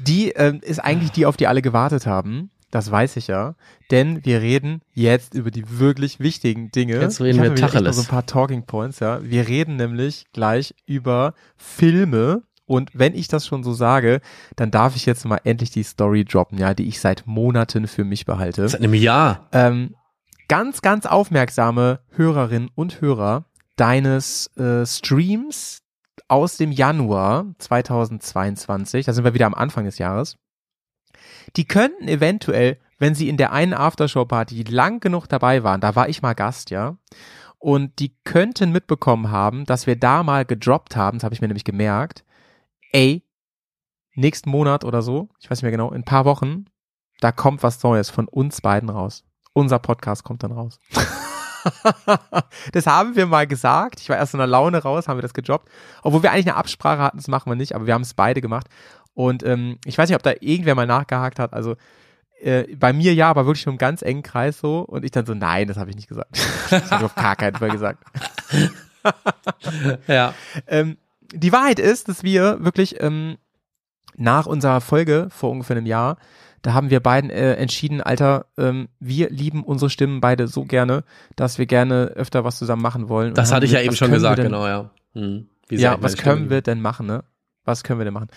[0.00, 2.50] die ähm, ist eigentlich die, auf die alle gewartet haben.
[2.70, 3.54] Das weiß ich ja.
[3.90, 7.00] Denn wir reden jetzt über die wirklich wichtigen Dinge.
[7.00, 7.96] Jetzt reden ich wir Tacheles.
[7.96, 9.22] so ein paar Talking Points, ja.
[9.22, 12.42] Wir reden nämlich gleich über Filme.
[12.66, 14.20] Und wenn ich das schon so sage,
[14.56, 18.04] dann darf ich jetzt mal endlich die Story droppen, ja, die ich seit Monaten für
[18.04, 18.68] mich behalte.
[18.68, 19.48] Seit einem Jahr.
[19.52, 19.94] Ähm,
[20.48, 23.44] ganz, ganz aufmerksame Hörerinnen und Hörer
[23.76, 25.82] deines äh, Streams
[26.28, 30.36] aus dem Januar 2022, da sind wir wieder am Anfang des Jahres,
[31.54, 36.08] die könnten eventuell, wenn sie in der einen Aftershow-Party lang genug dabei waren, da war
[36.08, 36.96] ich mal Gast, ja,
[37.58, 41.48] und die könnten mitbekommen haben, dass wir da mal gedroppt haben, das habe ich mir
[41.48, 42.24] nämlich gemerkt,
[42.92, 43.22] ey,
[44.14, 46.66] nächsten Monat oder so, ich weiß nicht mehr genau, in ein paar Wochen,
[47.20, 49.24] da kommt was Neues von uns beiden raus.
[49.52, 50.78] Unser Podcast kommt dann raus.
[52.72, 54.00] das haben wir mal gesagt.
[54.00, 55.70] Ich war erst in der Laune raus, haben wir das gedroppt.
[56.02, 58.40] Obwohl wir eigentlich eine Absprache hatten, das machen wir nicht, aber wir haben es beide
[58.40, 58.68] gemacht.
[59.16, 61.54] Und ähm, ich weiß nicht, ob da irgendwer mal nachgehakt hat.
[61.54, 61.76] Also
[62.42, 64.80] äh, bei mir ja, aber wirklich nur im ganz engen Kreis so.
[64.80, 66.38] Und ich dann so, nein, das habe ich nicht gesagt.
[66.70, 68.04] das habe ich auf gar keinen Fall gesagt.
[70.06, 70.34] Ja.
[70.66, 70.98] Ähm,
[71.32, 73.38] die Wahrheit ist, dass wir wirklich ähm,
[74.16, 76.18] nach unserer Folge vor ungefähr einem Jahr,
[76.60, 81.04] da haben wir beiden äh, entschieden, Alter, ähm, wir lieben unsere Stimmen beide so gerne,
[81.36, 83.32] dass wir gerne öfter was zusammen machen wollen.
[83.32, 84.90] Das Und hatte ich ja eben schon gesagt, denn- genau, ja.
[85.14, 85.48] Hm.
[85.70, 87.24] Ja, was können wir denn machen, ne?
[87.64, 88.28] Was können wir denn machen?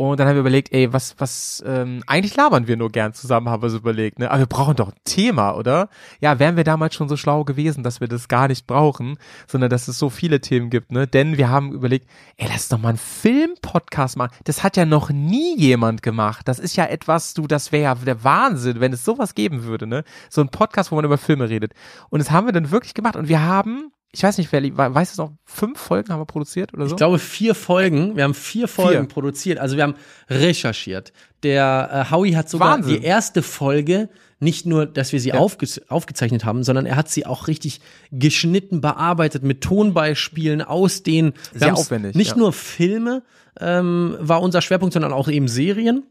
[0.00, 3.48] Und dann haben wir überlegt, ey, was, was, ähm, eigentlich labern wir nur gern zusammen,
[3.48, 4.30] haben wir so überlegt, ne?
[4.30, 5.88] Aber wir brauchen doch ein Thema, oder?
[6.20, 9.18] Ja, wären wir damals schon so schlau gewesen, dass wir das gar nicht brauchen,
[9.48, 11.08] sondern dass es so viele Themen gibt, ne?
[11.08, 14.36] Denn wir haben überlegt, ey, lass doch mal einen Film-Podcast machen.
[14.44, 16.46] Das hat ja noch nie jemand gemacht.
[16.46, 19.88] Das ist ja etwas, du, das wäre ja der Wahnsinn, wenn es sowas geben würde,
[19.88, 20.04] ne?
[20.30, 21.72] So ein Podcast, wo man über Filme redet.
[22.08, 24.62] Und das haben wir dann wirklich gemacht und wir haben, ich weiß nicht, wer,
[24.94, 26.94] weiß es noch, fünf Folgen haben wir produziert oder so?
[26.94, 28.16] Ich glaube vier Folgen.
[28.16, 29.08] Wir haben vier Folgen Vier.
[29.08, 29.58] produziert.
[29.58, 29.96] Also wir haben
[30.30, 31.12] recherchiert.
[31.42, 33.00] Der äh, Howie hat sogar Wahnsinn.
[33.00, 34.08] die erste Folge
[34.40, 37.80] nicht nur, dass wir sie aufge aufgezeichnet haben, sondern er hat sie auch richtig
[38.10, 42.36] geschnitten, bearbeitet mit Tonbeispielen aus den Sehr aufwendig, Nicht ja.
[42.36, 43.24] nur Filme
[43.60, 46.04] ähm, war unser Schwerpunkt, sondern auch eben Serien.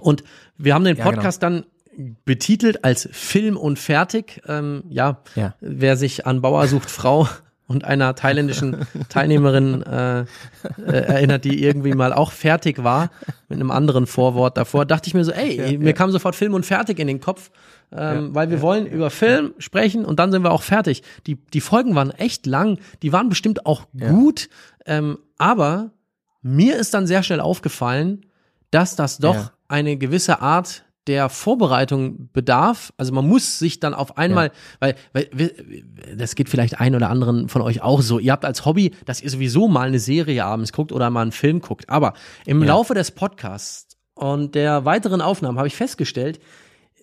[0.00, 0.22] Und
[0.56, 1.16] wir haben den Ja, genau.
[1.16, 1.66] Podcast dann
[2.24, 4.40] betitelt als Film und fertig.
[4.46, 5.54] Ähm, ja, Ja.
[5.60, 7.28] wer sich an Bauer sucht Frau
[7.66, 10.24] und einer thailändischen Teilnehmerin äh, äh,
[10.86, 13.10] erinnert, die irgendwie mal auch fertig war,
[13.48, 16.64] mit einem anderen Vorwort davor, dachte ich mir so, ey, mir kam sofort Film und
[16.64, 17.50] fertig in den Kopf,
[17.92, 21.02] ähm, weil wir wollen über Film sprechen und dann sind wir auch fertig.
[21.26, 24.48] Die, die Folgen waren echt lang, die waren bestimmt auch gut,
[24.86, 25.90] ähm, aber
[26.40, 28.24] mir ist dann sehr schnell aufgefallen,
[28.70, 29.50] dass das doch Ja.
[29.68, 32.92] eine gewisse Art der Vorbereitung bedarf.
[32.96, 35.50] Also man muss sich dann auf einmal, weil, weil wir-
[36.16, 38.18] das geht vielleicht ein oder anderen von euch auch so.
[38.20, 41.32] Ihr habt als Hobby, dass ihr sowieso mal eine Serie abends guckt oder mal einen
[41.32, 41.88] Film guckt.
[41.90, 42.12] Aber
[42.46, 46.38] im Laufe des Podcasts und der weiteren Aufnahmen habe ich festgestellt,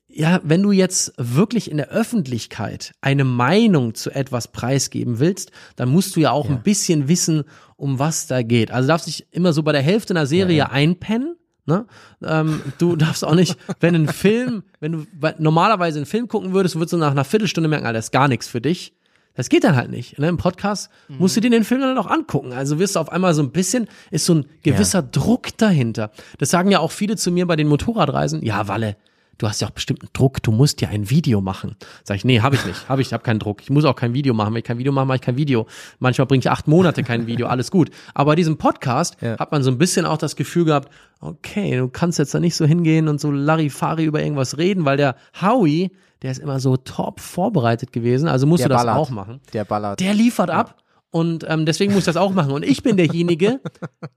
[0.07, 5.89] ja, wenn du jetzt wirklich in der Öffentlichkeit eine Meinung zu etwas preisgeben willst, dann
[5.89, 7.43] musst du ja auch ein bisschen wissen,
[7.75, 8.71] um was da geht.
[8.71, 11.35] Also darfst dich immer so bei der Hälfte einer Serie einpennen.
[11.65, 11.85] Ne?
[12.23, 15.05] Ähm, du darfst auch nicht, wenn ein Film, wenn du
[15.39, 18.27] normalerweise einen Film gucken würdest, würdest du nach einer Viertelstunde merken, Alter, das ist gar
[18.27, 18.93] nichts für dich.
[19.35, 20.17] Das geht dann halt nicht.
[20.17, 20.29] Ne?
[20.29, 22.53] Im Podcast musst du dir den Film dann auch angucken.
[22.53, 26.11] Also wirst du auf einmal so ein bisschen, ist so ein gewisser Druck dahinter.
[26.37, 28.43] Das sagen ja auch viele zu mir bei den Motorradreisen.
[28.45, 28.95] Ja, Walle,
[29.37, 31.75] du hast ja auch bestimmt einen Druck, du musst ja ein Video machen.
[32.03, 32.87] Sag ich, nee, habe ich nicht.
[32.89, 33.61] Habe ich, habe keinen Druck.
[33.61, 34.53] Ich muss auch kein Video machen.
[34.53, 35.67] Wenn ich kein Video mache, mache ich kein Video.
[35.99, 37.89] Manchmal bringe ich acht Monate kein Video, alles gut.
[38.13, 39.37] Aber bei diesem Podcast Ja.
[39.39, 40.89] hat man so ein bisschen auch das Gefühl gehabt,
[41.19, 44.97] okay, du kannst jetzt da nicht so hingehen und so Larifari über irgendwas reden, weil
[44.97, 45.91] der Howie,
[46.21, 48.97] der ist immer so top vorbereitet gewesen, also musst Der du das ballert.
[48.97, 49.39] auch machen.
[49.53, 49.99] Der ballert.
[49.99, 50.77] Der liefert ab.
[51.11, 52.51] Und ähm, deswegen muss ich das auch machen.
[52.51, 53.61] Und ich bin derjenige,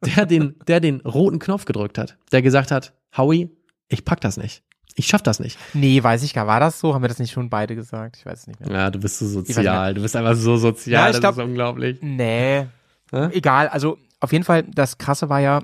[0.05, 3.51] der den, der den roten Knopf gedrückt hat, der gesagt hat, Howie,
[3.89, 4.63] ich pack das nicht.
[4.99, 5.59] Ich schaff das nicht.
[5.75, 6.47] nee, weiß ich gar.
[6.47, 6.95] War das so?
[6.95, 8.17] Haben wir das nicht schon beide gesagt?
[8.19, 8.71] Ich weiß es nicht mehr.
[8.71, 9.95] Ja, du bist so sozial.
[9.95, 10.93] Du bist einfach so sozial.
[11.03, 11.99] Ja, ich das glaub- ist unglaublich.
[12.03, 12.67] Nee.
[13.11, 13.29] Hä?
[13.33, 15.61] Egal, also auf jeden Fall, das Krasse war ja,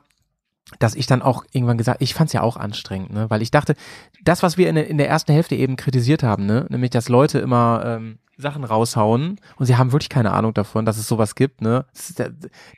[0.79, 3.29] dass ich dann auch irgendwann gesagt, ich fand es ja auch anstrengend, ne?
[3.29, 3.75] Weil ich dachte,
[4.23, 7.09] das, was wir in der, in der ersten Hälfte eben kritisiert haben, ne, nämlich dass
[7.11, 11.35] Leute immer ähm, Sachen raushauen und sie haben wirklich keine Ahnung davon, dass es sowas
[11.35, 11.85] gibt, ne?
[11.93, 12.15] Das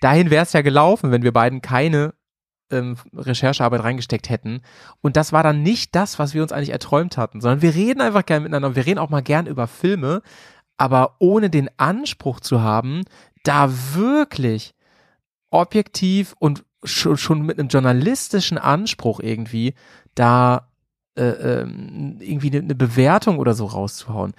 [0.00, 2.14] dahin wäre es ja gelaufen, wenn wir beiden keine
[2.70, 4.60] ähm, Recherchearbeit reingesteckt hätten.
[5.00, 8.00] Und das war dann nicht das, was wir uns eigentlich erträumt hatten, sondern wir reden
[8.00, 8.76] einfach gern miteinander.
[8.76, 10.22] Wir reden auch mal gern über Filme,
[10.76, 13.02] aber ohne den Anspruch zu haben,
[13.44, 14.74] da wirklich
[15.50, 19.74] objektiv und schon, schon mit einem journalistischen Anspruch irgendwie
[20.14, 20.68] da
[21.16, 24.34] äh, ähm, irgendwie eine, eine Bewertung oder so rauszuhauen.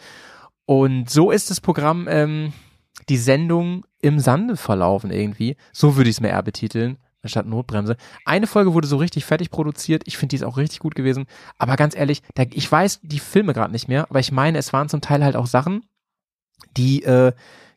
[0.65, 2.53] Und so ist das Programm, ähm,
[3.09, 5.55] die Sendung im Sande verlaufen irgendwie.
[5.71, 6.97] So würde ich es mir eher betiteln,
[7.27, 7.97] anstatt Notbremse.
[8.25, 10.03] Eine Folge wurde so richtig fertig produziert.
[10.05, 11.25] Ich finde, die ist auch richtig gut gewesen.
[11.57, 14.73] Aber ganz ehrlich, da, ich weiß die Filme gerade nicht mehr, aber ich meine, es
[14.73, 15.83] waren zum Teil halt auch Sachen,
[16.75, 17.33] die äh,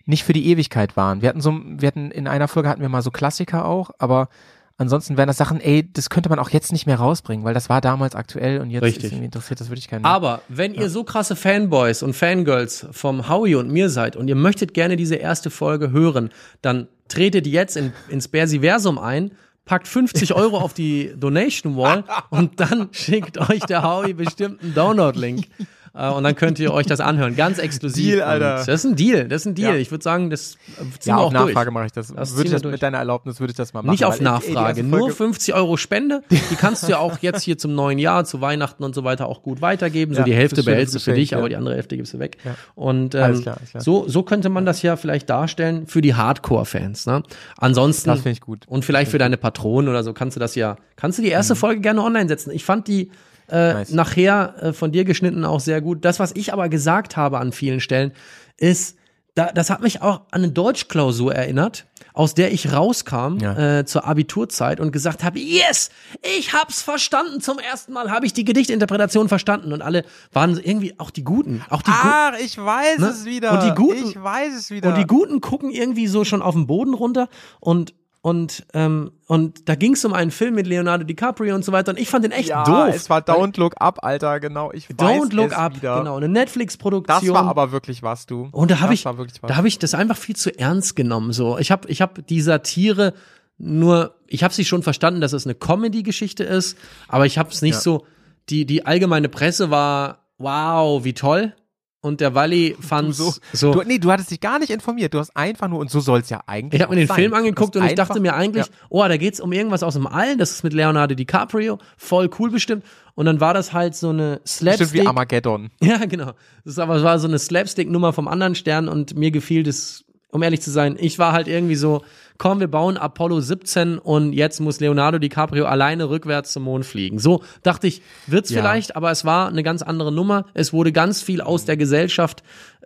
[0.06, 1.22] nicht für die Ewigkeit waren.
[1.22, 4.28] Wir hatten so, wir hatten in einer Folge hatten wir mal so Klassiker auch, aber
[4.76, 7.68] ansonsten wären das Sachen, ey, das könnte man auch jetzt nicht mehr rausbringen, weil das
[7.68, 9.04] war damals aktuell und jetzt Richtig.
[9.04, 10.02] ist irgendwie interessiert das wirklich keinen.
[10.02, 10.10] mehr.
[10.10, 14.36] Aber wenn ihr so krasse Fanboys und Fangirls vom Howie und mir seid und ihr
[14.36, 16.30] möchtet gerne diese erste Folge hören,
[16.62, 19.32] dann tretet jetzt in, ins Bersiversum ein,
[19.64, 24.74] packt 50 Euro auf die Donation Wall und dann schickt euch der Howie bestimmt einen
[24.74, 25.46] Download-Link.
[25.94, 28.14] Äh, Und dann könnt ihr euch das anhören, ganz exklusiv.
[28.16, 28.60] Deal, Alter.
[28.60, 29.74] Und das ist ein Deal, das ist ein Deal.
[29.74, 29.78] Ja.
[29.80, 31.74] Ich würde sagen, das äh, ziehen ja, wir auf auch Nachfrage durch.
[31.74, 32.14] mache ich das.
[32.14, 32.72] Das würde ich das durch.
[32.72, 33.90] mit deiner Erlaubnis würde ich das mal machen.
[33.90, 36.22] Nicht auf Nachfrage, nur Folge- 50 Euro Spende.
[36.30, 39.26] Die kannst du ja auch jetzt hier zum neuen Jahr, zu Weihnachten und so weiter
[39.26, 40.14] auch gut weitergeben.
[40.14, 42.36] So Ja, die Hälfte behältst du für dich, aber die andere Hälfte gibst du weg.
[42.74, 43.82] Und ähm, Alles klar, alles klar.
[43.82, 47.06] so so könnte man das ja vielleicht darstellen für die Hardcore-Fans.
[47.06, 47.22] Ne?
[47.58, 48.66] Ansonsten Das finde ich gut.
[48.68, 50.76] und vielleicht für deine Patronen oder so kannst du das ja.
[50.96, 52.50] Kannst du die erste Folge gerne online setzen?
[52.52, 53.10] Ich fand die
[53.50, 53.74] äh.
[53.74, 53.90] Nice.
[53.90, 56.04] nachher äh, von dir geschnitten auch sehr gut.
[56.04, 58.12] Das, was ich aber gesagt habe an vielen Stellen,
[58.56, 58.96] ist,
[59.34, 63.78] da, das hat mich auch an eine Deutschklausur erinnert, aus der ich rauskam Ja.
[63.78, 65.90] äh, zur Abiturzeit und gesagt habe, yes,
[66.36, 67.40] ich hab's verstanden.
[67.40, 71.62] Zum ersten Mal habe ich die Gedichtinterpretation verstanden und alle waren irgendwie auch die Guten,
[71.70, 72.02] auch die Guten.
[72.02, 73.06] Ach, ich weiß Ne?
[73.06, 73.52] es wieder.
[73.52, 74.88] Und die Guten- ich weiß es wieder.
[74.88, 77.28] Und die Guten gucken irgendwie so schon auf den Boden runter
[77.60, 81.72] und und ähm, und da ging es um einen Film mit Leonardo DiCaprio und so
[81.72, 82.94] weiter und ich fand den echt ja, doof.
[82.94, 84.72] es war Don't Look Up, Alter, genau.
[84.72, 85.98] Ich weiß Don't Look es Up, wieder.
[85.98, 87.20] genau, eine Netflix-Produktion.
[87.20, 88.48] Das war aber wirklich was, du.
[88.52, 91.32] Und da habe ich, da habe ich das einfach viel zu ernst genommen.
[91.32, 93.14] So, ich habe, ich habe die Satire
[93.56, 96.76] nur, ich habe sie schon verstanden, dass es eine Comedy-Geschichte ist,
[97.08, 97.80] aber ich habe es nicht Ja.
[97.80, 98.06] so.
[98.48, 101.54] Die die allgemeine Presse war, wow, wie toll.
[102.02, 103.72] Und der Walli fand so, so.
[103.74, 105.12] Du, nee, du hattest dich gar nicht informiert.
[105.12, 107.14] Du hast einfach nur, und so soll es ja eigentlich ich habe mir den auch
[107.14, 107.40] Film sein.
[107.40, 108.72] angeguckt und ich dachte mir eigentlich, Ja.
[108.88, 110.38] oh, da geht's um irgendwas aus dem All.
[110.38, 112.84] Das ist mit Leonardo DiCaprio, voll cool bestimmt.
[113.16, 114.92] Und dann war das halt so eine Stimmt Slapstick.
[115.02, 115.70] wie Armageddon.
[115.82, 116.32] Ja, genau.
[116.64, 120.04] Das ist aber es war so eine Slapstick-Nummer vom anderen Stern und mir gefiel das,
[120.30, 122.02] um ehrlich zu sein, ich war halt irgendwie so,
[122.40, 127.18] komm, wir bauen Apollo 17 und jetzt muss Leonardo DiCaprio alleine rückwärts zum Mond fliegen.
[127.18, 128.62] So dachte ich, wird's Ja.
[128.62, 130.46] vielleicht, aber es war eine ganz andere Nummer.
[130.54, 132.42] Es wurde ganz viel aus der Gesellschaft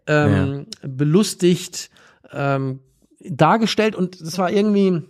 [0.08, 1.88] ähm, belustigt,
[2.32, 2.80] ähm,
[3.20, 5.02] dargestellt und es war irgendwie,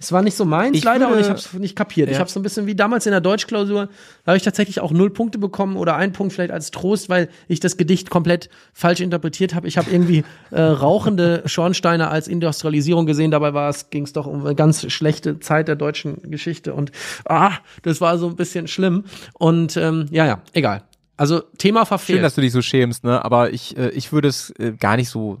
[0.00, 2.08] es war nicht so meins Ich leider und würde- ich habe es nicht kapiert.
[2.08, 2.20] Ich Ja.
[2.20, 3.86] habe so ein bisschen wie damals in der Deutschklausur,
[4.24, 7.28] da habe ich tatsächlich auch null Punkte bekommen oder einen Punkt vielleicht als Trost, weil
[7.48, 9.66] ich das Gedicht komplett falsch interpretiert habe.
[9.66, 13.30] Ich habe irgendwie äh, rauchende Schornsteine als Industrialisierung gesehen.
[13.30, 16.92] Dabei war es ging es doch um eine ganz schlechte Zeit der deutschen Geschichte und
[17.28, 17.52] ah,
[17.82, 19.04] das war so ein bisschen schlimm.
[19.34, 20.82] Und ähm, ja, ja, egal.
[21.16, 22.18] Also Thema verfehlt.
[22.18, 23.24] Schön, dass du dich so schämst, ne?
[23.24, 25.38] Aber ich, äh, ich würde es äh, gar nicht so,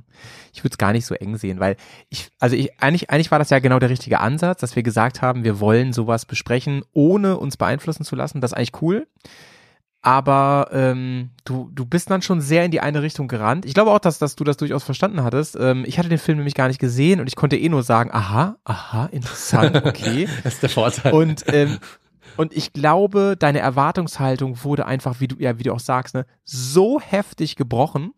[0.58, 1.76] ich würde es gar nicht so eng sehen, weil
[2.08, 5.22] ich, also ich, eigentlich, eigentlich war das ja genau der richtige Ansatz, dass wir gesagt
[5.22, 8.40] haben, wir wollen sowas besprechen, ohne uns beeinflussen zu lassen.
[8.40, 9.06] Das ist eigentlich cool.
[10.02, 13.66] Aber ähm, du, du bist dann schon sehr in die eine Richtung gerannt.
[13.66, 15.56] Ich glaube auch, dass, dass du das durchaus verstanden hattest.
[15.58, 18.10] Ähm, ich hatte den Film nämlich gar nicht gesehen und ich konnte eh nur sagen,
[18.12, 20.28] aha, aha, interessant, okay.
[20.42, 21.12] das ist der Vorteil.
[21.12, 21.78] Und, ähm,
[22.36, 26.26] und ich glaube, deine Erwartungshaltung wurde einfach, wie du, ja, wie du auch sagst, ne,
[26.44, 28.12] so heftig gebrochen,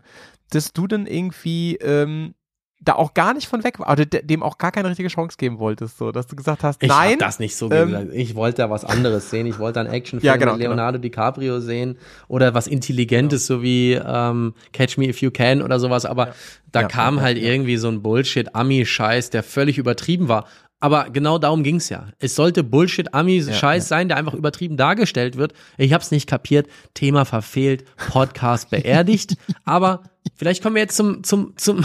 [0.51, 2.35] dass du dann irgendwie ähm,
[2.82, 5.36] da auch gar nicht von weg war, oder de- dem auch gar keine richtige Chance
[5.39, 8.09] geben wolltest, so, dass du gesagt hast, Ich nein, hab das nicht so ähm, gesagt.
[8.14, 9.47] Ich wollte da was anderes sehen.
[9.47, 13.93] Ich wollte einen Actionfilm Ja, genau, mit Leonardo DiCaprio sehen oder was Intelligentes, so wie
[13.93, 16.06] ähm, Catch Me If You Can oder sowas.
[16.06, 16.32] Aber
[16.72, 17.51] da Ja, kam ja, halt ja.
[17.51, 20.47] irgendwie so ein Bullshit-Ami-Scheiß, der völlig übertrieben war.
[20.81, 22.09] Aber genau darum ging's ja.
[22.19, 23.89] Es sollte Bullshit-Ami-Scheiß ja.
[23.89, 25.52] sein, der einfach übertrieben dargestellt wird.
[25.77, 26.69] Ich hab's nicht kapiert.
[26.94, 29.36] Thema verfehlt, Podcast beerdigt.
[29.65, 30.02] Aber
[30.36, 31.85] vielleicht kommen wir jetzt zum, zum, zum,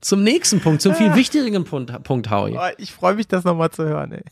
[0.00, 2.56] zum nächsten Punkt, zum viel wichtigeren Punkt, Punkt Howie.
[2.56, 4.22] Oh, ich freue mich, das nochmal zu hören, ey.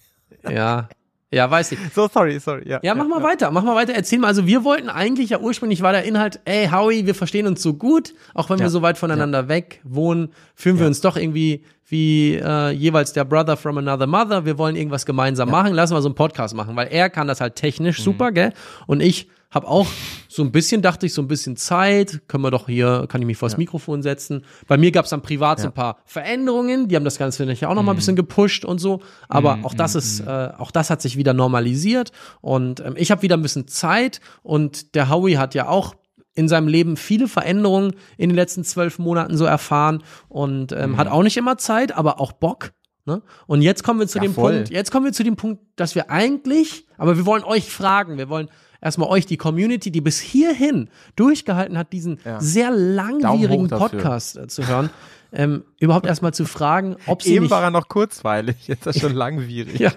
[0.55, 0.89] Ja.
[1.31, 1.79] Ja, weiß ich.
[1.95, 2.81] So, sorry, sorry, ja.
[2.83, 3.93] Ja, mach mal weiter, mach mal weiter.
[3.95, 4.29] Erzähl mal.
[4.29, 7.75] Also wir wollten eigentlich ja ursprünglich war der Inhalt, ey Howie, wir verstehen uns so
[7.75, 8.71] gut, auch wenn wir Ja.
[8.71, 13.57] so weit voneinander weg wohnen, fühlen wir uns doch irgendwie wie äh, jeweils der Brother
[13.59, 14.47] from another mother.
[14.47, 15.75] Wir wollen irgendwas gemeinsam machen.
[15.75, 17.61] Lassen wir so einen Podcast machen, weil er kann das halt Mhm.
[17.61, 18.53] technisch super, gell?
[18.87, 19.87] Und ich habe auch
[20.29, 22.21] so ein bisschen, dachte ich, so ein bisschen Zeit.
[22.29, 24.45] Können wir doch hier, kann ich mich vors Mikrofon setzen.
[24.67, 26.89] Bei mir gab es dann privat so ein paar Veränderungen.
[26.89, 27.87] Die haben das Ganze finde ich auch noch Mhm.
[27.87, 29.01] mal ein bisschen gepusht und so.
[29.29, 32.13] Aber auch das ist, äh, auch das hat sich wieder normalisiert.
[32.43, 34.21] Und ähm, ich habe wieder ein bisschen Zeit.
[34.43, 35.95] Und der Howie hat ja auch
[36.35, 40.97] in seinem Leben viele Veränderungen in den letzten zwölf Monaten so erfahren und ähm, Mhm.
[40.99, 42.73] hat auch nicht immer Zeit, aber auch Bock.
[43.07, 43.23] Ne?
[43.47, 44.53] Und jetzt kommen wir zu Ja, dem voll.
[44.57, 48.19] Punkt, jetzt kommen wir zu dem Punkt, dass wir eigentlich, aber wir wollen euch fragen,
[48.19, 52.41] wir wollen erstmal euch, die Community, die bis hierhin durchgehalten hat, diesen Ja.
[52.41, 53.69] sehr langwierigen.
[53.69, 54.91] Podcast äh, zu hören,
[55.33, 58.97] ähm, überhaupt erstmal zu fragen, ob sie Eben nicht war er noch kurzweilig, jetzt ist
[58.97, 59.79] er schon langwierig.
[59.79, 59.93] ja,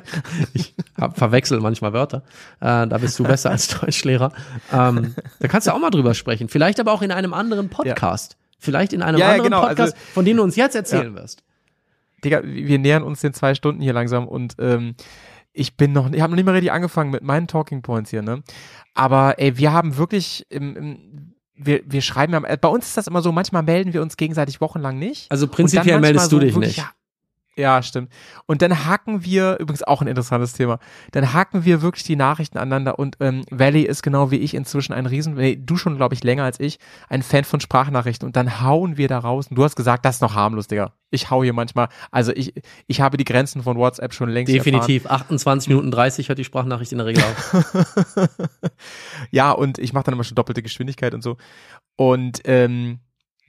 [0.53, 2.23] ich hab, verwechsel manchmal Wörter.
[2.59, 4.33] Äh, da bist du besser als Deutschlehrer.
[4.73, 6.49] Ähm, da kannst du auch mal drüber sprechen.
[6.49, 8.35] Vielleicht aber auch in einem anderen Podcast.
[8.59, 11.15] Vielleicht in einem Ja, ja, anderen genau, Podcast, also- von dem du uns jetzt erzählen
[11.15, 11.43] wirst.
[12.23, 14.93] Digga, wir nähern uns den zwei Stunden hier langsam und ähm,
[15.53, 18.21] ich bin noch, ich habe noch nicht mal richtig angefangen mit meinen Talking Points hier,
[18.21, 18.43] ne?
[18.93, 23.07] Aber ey, wir haben wirklich, im, im, wir, wir schreiben ja, bei uns ist das
[23.07, 25.29] immer so, manchmal melden wir uns gegenseitig wochenlang nicht.
[25.31, 26.77] Also prinzipiell meldest du dich wirklich, nicht.
[26.77, 26.91] Ja,
[27.57, 28.11] ja, stimmt.
[28.45, 30.79] Und dann hacken wir, übrigens auch ein interessantes Thema,
[31.11, 34.93] dann hacken wir wirklich die Nachrichten aneinander und ähm, Valley ist genau wie ich inzwischen
[34.93, 36.79] ein Riesen, nee, du schon, glaube ich, länger als ich,
[37.09, 39.47] ein Fan von Sprachnachrichten und dann hauen wir da raus.
[39.47, 40.93] Und du hast gesagt, das ist noch harmlos, Digga.
[41.09, 42.53] Ich hau hier manchmal, also ich,
[42.87, 45.05] ich habe die Grenzen von WhatsApp schon längst Definitiv.
[45.07, 47.53] 28 Minuten 30 hört die Sprachnachricht in der Regel auf.
[47.53, 48.29] erfahren.
[49.31, 51.37] Ja, und ich mache dann immer schon doppelte Geschwindigkeit und so.
[51.97, 52.99] Und ähm,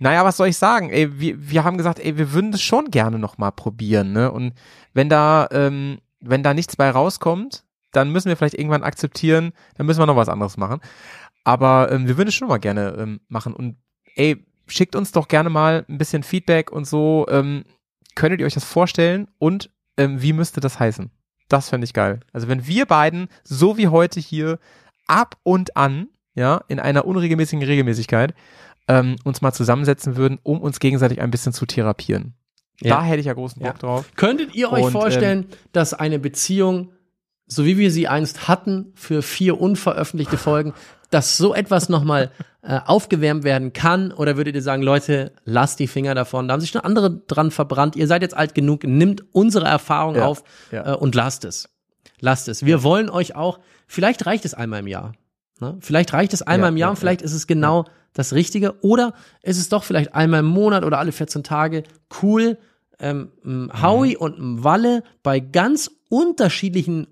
[0.03, 0.91] naja, was soll ich sagen?
[0.91, 4.33] Ey, wir, wir haben gesagt, ey, wir würden das schon gerne noch mal probieren, ne?
[4.33, 4.53] Und
[4.95, 7.63] wenn da, ähm, wenn da nichts bei rauskommt,
[7.93, 10.81] dann müssen wir vielleicht irgendwann akzeptieren, dann müssen wir noch was anderes machen.
[11.45, 13.55] Aber ähm, wir würden es schon mal gerne ähm, machen.
[13.55, 13.77] Und
[14.17, 17.25] ey, schickt uns doch gerne mal ein bisschen Feedback und so.
[17.29, 17.63] Ähm,
[18.17, 21.13] könntet ihr euch das vorstellen und ähm, wie müsste das heißen?
[21.49, 22.19] Das fände ich geil.
[22.33, 24.59] Also wenn wir beiden, so wie heute hier,
[25.07, 28.35] ab und an, ja, in einer unregelmäßigen Regelmäßigkeit,
[28.89, 32.35] ähm, uns mal zusammensetzen würden, um uns gegenseitig ein bisschen zu therapieren.
[32.81, 32.97] Ja.
[32.97, 34.11] Da hätte ich ja großen Bock drauf.
[34.17, 36.91] Könntet ihr euch Und, ähm, vorstellen, dass eine Beziehung,
[37.47, 40.75] so wie wir sie einst hatten, für vier unveröffentlichte Folgen,
[41.11, 42.33] dass so etwas nochmal
[42.63, 44.11] äh, aufgewärmt werden kann?
[44.11, 46.49] Oder würdet ihr sagen, Leute, lasst die Finger davon?
[46.49, 47.95] Da haben sich schon andere dran verbrannt.
[47.95, 50.43] Ihr seid jetzt alt genug, nimmt unsere Erfahrung Ja, auf
[50.73, 50.95] ja.
[50.95, 51.69] Äh, und lasst es.
[52.21, 52.65] Lasst es.
[52.65, 55.13] Wir wollen euch auch, vielleicht reicht es einmal im Jahr.
[55.63, 55.79] Ne?
[55.81, 58.75] Vielleicht reicht es einmal Ja, im Jahr ja, und vielleicht ist es genau das Richtige.
[58.85, 61.85] Oder ist es doch vielleicht einmal im Monat oder alle 14 Tage
[62.23, 62.59] cool,
[62.99, 63.31] ähm,
[63.81, 67.07] Howie und m Walle bei ganz unterschiedlichen,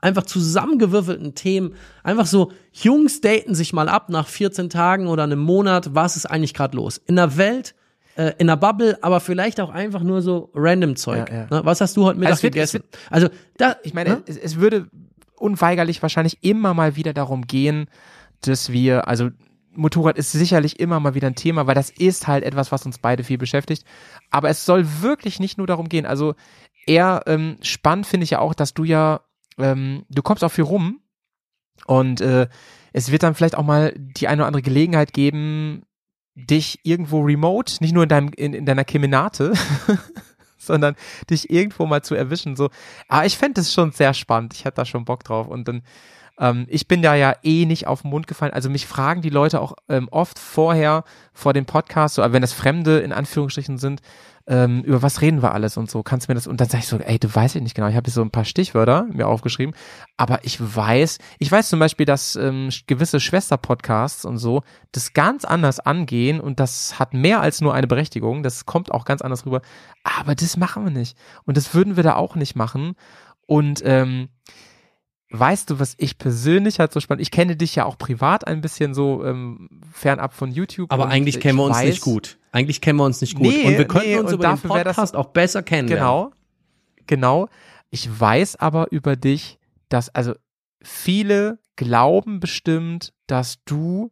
[0.00, 5.38] einfach zusammengewürfelten Themen, einfach so, Jungs daten sich mal ab nach 14 Tagen oder einem
[5.38, 6.98] Monat, was ist eigentlich gerade los?
[7.06, 7.74] In der Welt,
[8.16, 11.30] äh, in der Bubble, aber vielleicht auch einfach nur so random Zeug.
[11.30, 11.46] Ja, ja.
[11.50, 11.60] Ne?
[11.64, 12.82] Was hast du heute Mittag Also gegessen?
[13.10, 14.22] Also, da, Ich meine, ne?
[14.26, 14.88] es, es würde
[15.38, 17.88] unweigerlich wahrscheinlich immer mal wieder darum gehen,
[18.40, 19.30] dass wir, also
[19.74, 22.98] Motorrad ist sicherlich immer mal wieder ein Thema, weil das ist halt etwas, was uns
[22.98, 23.84] beide viel beschäftigt.
[24.30, 26.06] Aber es soll wirklich nicht nur darum gehen.
[26.06, 26.34] Also
[26.86, 29.20] eher ähm, spannend finde ich ja auch, dass du ja,
[29.58, 31.00] ähm, du kommst auch viel rum
[31.84, 32.48] und äh,
[32.92, 35.82] es wird dann vielleicht auch mal die eine oder andere Gelegenheit geben,
[36.34, 39.52] dich irgendwo remote, nicht nur in deinem in, in deiner Kemenate,
[40.66, 40.96] sondern
[41.30, 42.56] dich irgendwo mal zu erwischen.
[42.56, 42.70] So,
[43.08, 44.54] ah, ich fände das schon sehr spannend.
[44.54, 45.46] Ich hätte da schon Bock drauf.
[45.48, 45.82] Und dann,
[46.38, 48.52] ähm, ich bin da ja eh nicht auf den Mund gefallen.
[48.52, 52.42] Also mich fragen die Leute auch ähm, oft vorher vor dem Podcast, so, aber wenn
[52.42, 54.02] das Fremde in Anführungsstrichen sind,
[54.48, 56.78] ähm, über was reden wir alles und so, kannst du mir das, und dann sag
[56.78, 59.06] ich so, ey, du weißt ja nicht genau, ich habe hier so ein paar Stichwörter
[59.10, 59.74] mir aufgeschrieben,
[60.16, 64.62] aber ich weiß, ich weiß zum Beispiel, dass ähm, gewisse Schwester-Podcasts und so
[64.92, 69.04] das ganz anders angehen und das hat mehr als nur eine Berechtigung, das kommt auch
[69.04, 69.62] ganz anders rüber,
[70.04, 72.94] aber das machen wir nicht und das würden wir da auch nicht machen
[73.46, 74.28] und ähm,
[75.30, 78.60] Weißt du, was ich persönlich halt so spannend, ich kenne dich ja auch privat ein
[78.60, 80.92] bisschen so ähm, fernab von YouTube.
[80.92, 82.38] Aber eigentlich ich kennen wir uns weiß, nicht gut.
[82.56, 83.46] Eigentlich kennen wir uns nicht gut.
[83.46, 86.06] Nee, und wir könnten nee, uns über den Podcast auch besser kennenlernen.
[86.06, 86.32] Genau.
[87.06, 87.48] Genau.
[87.90, 89.58] Ich weiß aber über dich,
[89.90, 90.32] dass, also
[90.80, 94.10] viele glauben bestimmt, dass du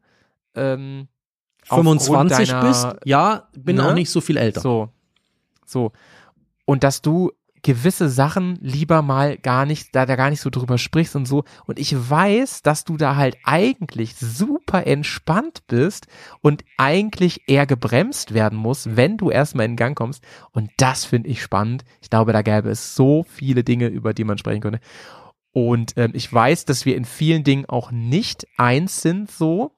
[0.54, 1.08] ähm,
[1.70, 3.88] aufgrund 25 deiner, bist, ja, bin Ne?
[3.88, 4.60] auch nicht so viel älter.
[4.60, 4.90] So.
[5.64, 5.92] So.
[6.66, 7.32] Und dass du
[7.64, 11.44] gewisse Sachen lieber mal gar nicht, da, da gar nicht so drüber sprichst und so.
[11.66, 16.06] Und ich weiß, dass du da halt eigentlich super entspannt bist
[16.42, 20.22] und eigentlich eher gebremst werden muss, wenn du erstmal in Gang kommst.
[20.52, 21.84] Und das finde ich spannend.
[22.02, 24.80] Ich glaube, da gäbe es so viele Dinge, über die man sprechen könnte.
[25.52, 29.72] Und ähm, ich weiß, dass wir in vielen Dingen auch nicht eins sind so.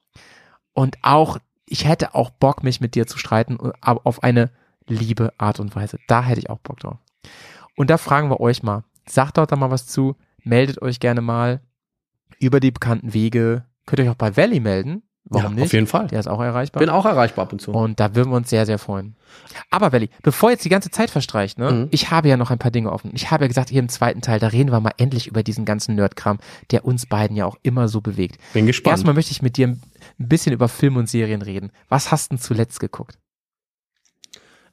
[0.73, 4.51] Und auch, ich hätte auch Bock, mich mit dir zu streiten, aber auf eine
[4.87, 5.99] liebe Art und Weise.
[6.07, 6.97] Da hätte ich auch Bock drauf.
[7.77, 8.83] Und da fragen wir euch mal.
[9.07, 10.17] Sagt dort da mal was zu.
[10.43, 11.61] Meldet euch gerne mal
[12.39, 13.63] über die bekannten Wege.
[13.85, 15.03] Könnt ihr euch auch bei Valley melden.
[15.29, 15.65] Warum ja, nicht?
[15.65, 16.07] Auf jeden Fall.
[16.07, 16.79] Der ist auch erreichbar.
[16.79, 17.71] Bin auch erreichbar ab und zu.
[17.71, 19.15] Und da würden wir uns sehr, sehr freuen.
[19.69, 21.87] Aber Valley, bevor jetzt die ganze Zeit verstreicht, ne, Mhm.
[21.91, 23.11] ich habe ja noch ein paar Dinge offen.
[23.13, 25.65] Ich habe ja gesagt, hier im zweiten Teil, da reden wir mal endlich über diesen
[25.65, 26.39] ganzen Nerdkram,
[26.71, 28.37] der uns beiden ja auch immer so bewegt.
[28.53, 28.93] Bin gespannt.
[28.93, 29.81] Erstmal möchte ich mit dir ein
[30.17, 31.71] bisschen über Film und Serien reden.
[31.89, 33.17] Was hast du denn zuletzt geguckt?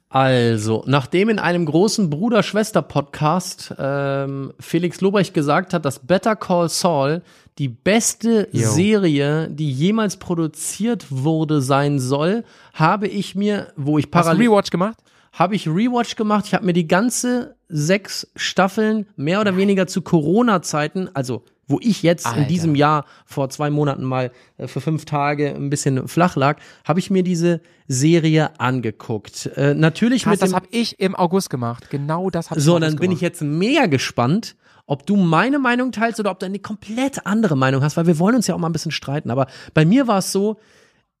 [0.09, 7.21] Also, nachdem in einem großen Bruder-Schwester-Podcast ähm, Felix Lobrecht gesagt hat, dass Better Call Saul
[7.57, 8.69] die beste Jo.
[8.69, 14.47] Serie, die jemals produziert wurde, sein soll, habe ich mir, wo ich Hast du parallel
[14.49, 14.97] Rewatch gemacht?
[15.33, 16.45] habe ich Rewatch gemacht.
[16.47, 22.03] Ich habe mir die ganze sechs Staffeln mehr oder weniger zu Corona-Zeiten, also wo ich
[22.03, 22.47] jetzt in Alter.
[22.47, 26.99] diesem Jahr vor zwei Monaten mal äh, für fünf Tage ein bisschen flach lag, habe
[26.99, 29.47] ich mir diese Serie angeguckt.
[29.55, 31.89] Äh, natürlich Krass, mit das dem, habe ich im August gemacht.
[31.89, 34.55] Genau das habe ich so, im dann August bin ich jetzt mega gespannt,
[34.85, 38.19] ob du meine Meinung teilst oder ob du eine komplett andere Meinung hast, weil wir
[38.19, 39.31] wollen uns ja auch mal ein bisschen streiten.
[39.31, 40.57] Aber bei mir war es so,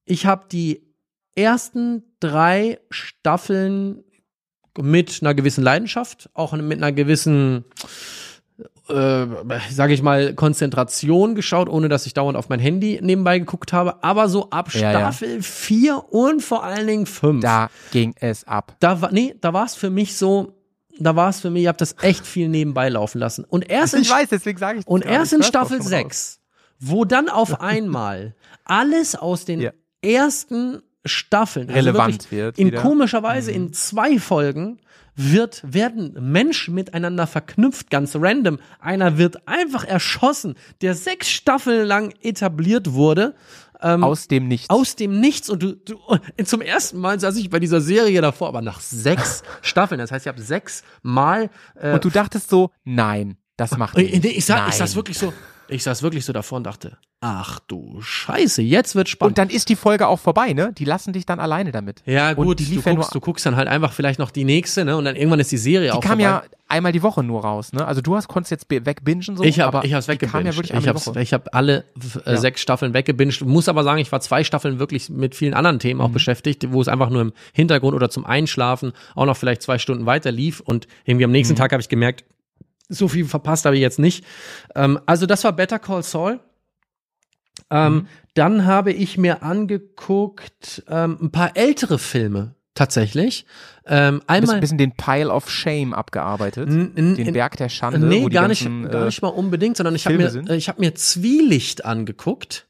[0.05, 0.83] ich habe die
[1.33, 4.03] ersten drei Staffeln
[4.81, 7.65] mit einer gewissen Leidenschaft, auch mit einer gewissen,
[8.89, 9.25] äh,
[9.71, 14.03] sage ich mal, Konzentration geschaut, ohne dass ich dauernd auf mein Handy nebenbei geguckt habe.
[14.03, 14.99] Aber so ab Ja, ja.
[15.11, 18.75] Staffel vier und vor allen Dingen fünf Da ging es ab.
[18.79, 20.53] da war, nee, da war es für mich so,
[20.99, 23.43] da war es für mich, ich habe das echt viel nebenbei laufen lassen.
[23.43, 25.89] Und erst in, weiß, deswegen sage ich und erst Ich in Staffel schon raus.
[25.89, 26.39] 6,
[26.79, 28.35] wo dann auf einmal
[28.65, 29.71] alles aus den Ja.
[30.01, 32.79] ersten Staffeln Relevant also wirklich wird in wieder.
[32.79, 32.83] Mhm.
[32.83, 34.79] komischerweise in zwei Folgen
[35.15, 38.59] wird, werden Menschen miteinander verknüpft, ganz random.
[38.79, 43.35] Einer wird einfach erschossen, der sechs Staffeln lang etabliert wurde.
[43.79, 44.69] Aus dem Nichts.
[44.69, 45.99] aus dem Nichts und du, du
[46.37, 49.99] und zum ersten Mal saß ich bei dieser Serie davor, aber nach sechs Staffeln.
[49.99, 54.03] Das heißt, ich habe sechs Mal äh, und du dachtest so, nein, das macht äh,
[54.03, 54.23] nicht.
[54.23, 54.69] nee, ich, sa nein.
[54.69, 55.33] ich saß wirklich so,
[55.69, 59.31] ich saß wirklich so davor und dachte, ach du Scheiße, jetzt wird spannend.
[59.31, 60.71] Und dann ist die Folge auch vorbei, ne?
[60.77, 62.03] Die lassen dich dann alleine damit.
[62.05, 64.95] ja gut, die du guckst, du guckst dann halt einfach vielleicht noch die nächste, ne?
[64.97, 66.23] Und dann irgendwann ist die Serie Die auch kam vorbei.
[66.23, 67.85] ja einmal die Woche nur raus, ne?
[67.85, 70.69] Also du hast konntest jetzt wegbingen so, ich habe aber ich hab's die kam weggebinged.
[70.69, 71.21] ja ich die Woche.
[71.21, 71.85] ich hab alle
[72.25, 72.37] äh, Ja.
[72.37, 73.41] sechs Staffeln weggebinged.
[73.45, 76.05] Muss aber sagen, ich war zwei Staffeln wirklich mit vielen anderen Themen Mhm.
[76.05, 79.77] auch beschäftigt, wo es einfach nur im Hintergrund oder zum Einschlafen auch noch vielleicht zwei
[79.79, 80.59] Stunden weiter lief.
[80.59, 81.57] Und irgendwie am nächsten Mhm.
[81.59, 82.23] Tag habe ich gemerkt,
[82.89, 84.25] so viel verpasst habe ich jetzt nicht.
[84.75, 86.39] Ähm, also das war Better Call Saul.
[87.69, 88.07] Ähm, Mhm.
[88.33, 93.45] Dann habe ich mir angeguckt ähm, ein paar ältere Filme tatsächlich.
[93.85, 96.67] Ähm, Ein bisschen, einmal bisschen den Pile of Shame abgearbeitet.
[96.69, 97.99] Den Berg der Schande.
[97.99, 100.49] Nee, gar nicht, ganzen, gar äh, nicht mal unbedingt, sondern ich habe mir, sind?
[100.49, 102.67] äh, ich habe mir Zwielicht angeguckt.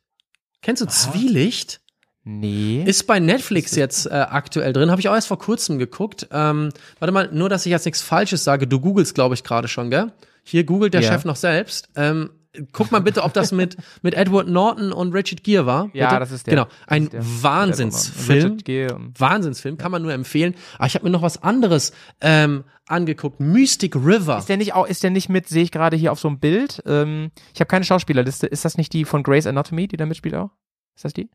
[0.61, 1.81] Kennst du Zwielicht?
[2.27, 2.83] Nee.
[2.83, 4.89] Ist bei Netflix jetzt äh, aktuell drin.
[4.89, 6.27] Habe ich auch erst vor kurzem geguckt.
[6.31, 6.69] Ähm,
[6.99, 8.65] warte mal, nur dass ich jetzt nichts Falsches sage.
[8.67, 10.11] Du googelst, glaube ich, gerade schon, gell?
[10.43, 11.11] Hier googelt der Ja.
[11.11, 11.87] Chef noch selbst.
[11.95, 12.31] Ähm,
[12.71, 15.91] guck mal bitte, ob das mit, mit Edward Norton und Richard Gere war.
[15.93, 16.19] Ja, bitte.
[16.19, 16.55] das ist der.
[16.55, 17.21] Genau, ein der.
[17.23, 18.57] Wahnsinnsfilm.
[19.17, 20.55] Wahnsinnsfilm, kann man nur empfehlen.
[20.77, 23.39] Aber ich habe mir noch was anderes ähm, angeguckt.
[23.39, 24.39] Mystic River.
[24.39, 26.39] Ist der nicht auch, ist der nicht mit, sehe ich gerade hier auf so einem
[26.39, 26.81] Bild?
[26.87, 28.47] Ähm, ich habe keine Schauspielerliste.
[28.47, 30.49] Ist das nicht die von Grey's Anatomy, die da mitspielt auch?
[30.95, 31.29] Ist das die?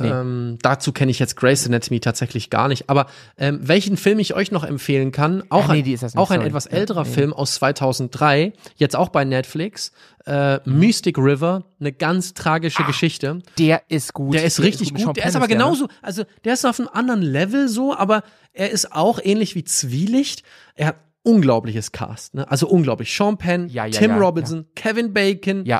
[0.00, 0.08] Nee.
[0.08, 2.88] Ähm, dazu kenne ich jetzt Grey's Anatomy tatsächlich gar nicht.
[2.88, 3.06] Aber
[3.36, 6.40] ähm, welchen Film ich euch noch empfehlen kann, auch, Ah, nee, ein, ist auch ein
[6.40, 7.10] etwas älterer nee.
[7.10, 9.92] Film aus 2003, jetzt auch bei Netflix,
[10.24, 10.60] äh.
[10.64, 13.40] Mystic River, eine ganz tragische Geschichte.
[13.58, 14.34] Der ist gut.
[14.34, 15.16] Der ist richtig mit Sean gut.
[15.16, 15.64] Der ist aber der, ne?
[15.64, 18.22] genauso, also der ist auf einem anderen Level so, aber
[18.52, 20.44] er ist auch ähnlich wie Zwielicht.
[20.76, 20.96] Er hat
[21.28, 22.50] unglaubliches Cast, ne?
[22.50, 23.14] Also unglaublich.
[23.14, 25.78] Sean Penn, Ja, ja, Tim ja, Robinson, Kevin Bacon, äh,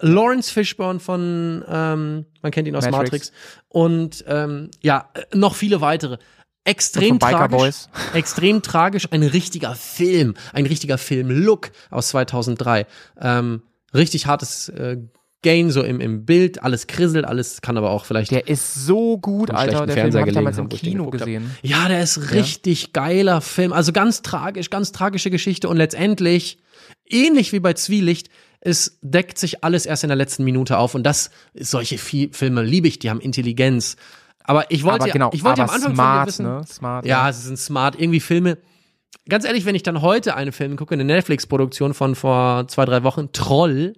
[0.00, 3.32] Lawrence Fishburne von, ähm, man kennt ihn aus Matrix, Matrix.
[3.68, 6.18] und ähm, ja, äh, noch viele weitere.
[6.62, 12.86] Extrem tragisch, extrem tragisch, ein richtiger Film, ein richtiger Film-Look aus 2003.
[13.20, 13.62] Ähm,
[13.94, 14.98] richtig hartes äh,
[15.42, 19.18] Gain so im, im Bild, alles krisselt, alles kann aber auch vielleicht Der ist so
[19.18, 19.86] gut, Alter.
[19.86, 21.26] Der Fernseher Film habe ich damals im Kino geguckt hab.
[21.26, 21.50] gesehen.
[21.62, 23.72] Ja, der ist richtig geiler Film.
[23.72, 26.58] Also ganz tragisch, ganz tragische Geschichte und letztendlich,
[27.08, 31.04] ähnlich wie bei Zwielicht, es deckt sich alles erst in der letzten Minute auf und
[31.04, 33.94] das, solche Fi- Filme liebe ich, die haben Intelligenz.
[34.42, 36.64] Aber ich wollte, aber genau, ich wollte am Anfang smart, wissen, ne?
[36.66, 37.06] Smart.
[37.06, 38.00] ja, sie sind smart.
[38.00, 38.58] Irgendwie Filme.
[39.28, 43.04] Ganz ehrlich, wenn ich dann heute einen Film gucke, eine Netflix-Produktion von vor zwei, drei
[43.04, 43.92] Wochen, Troll,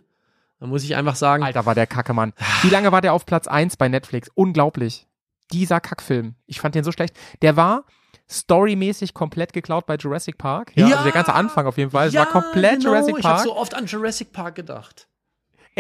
[0.61, 2.33] dann muss ich einfach sagen, Alter, war der Kacke, Mann.
[2.63, 4.31] Wie lange war der auf Platz 1 bei Netflix?
[4.35, 5.07] Unglaublich.
[5.53, 6.37] Dieser Kackfilm.
[6.47, 7.17] Ich fand den so schlecht.
[7.43, 7.85] Der war
[8.31, 10.73] storymäßig komplett geklaut bei Jurassic Park.
[10.77, 10.93] Ja, Ja.
[10.93, 12.09] also der ganze Anfang auf jeden Fall.
[12.09, 13.45] Es ja, war komplett genau, Jurassic Ich habe Park.
[13.47, 15.09] so oft an Jurassic Park gedacht.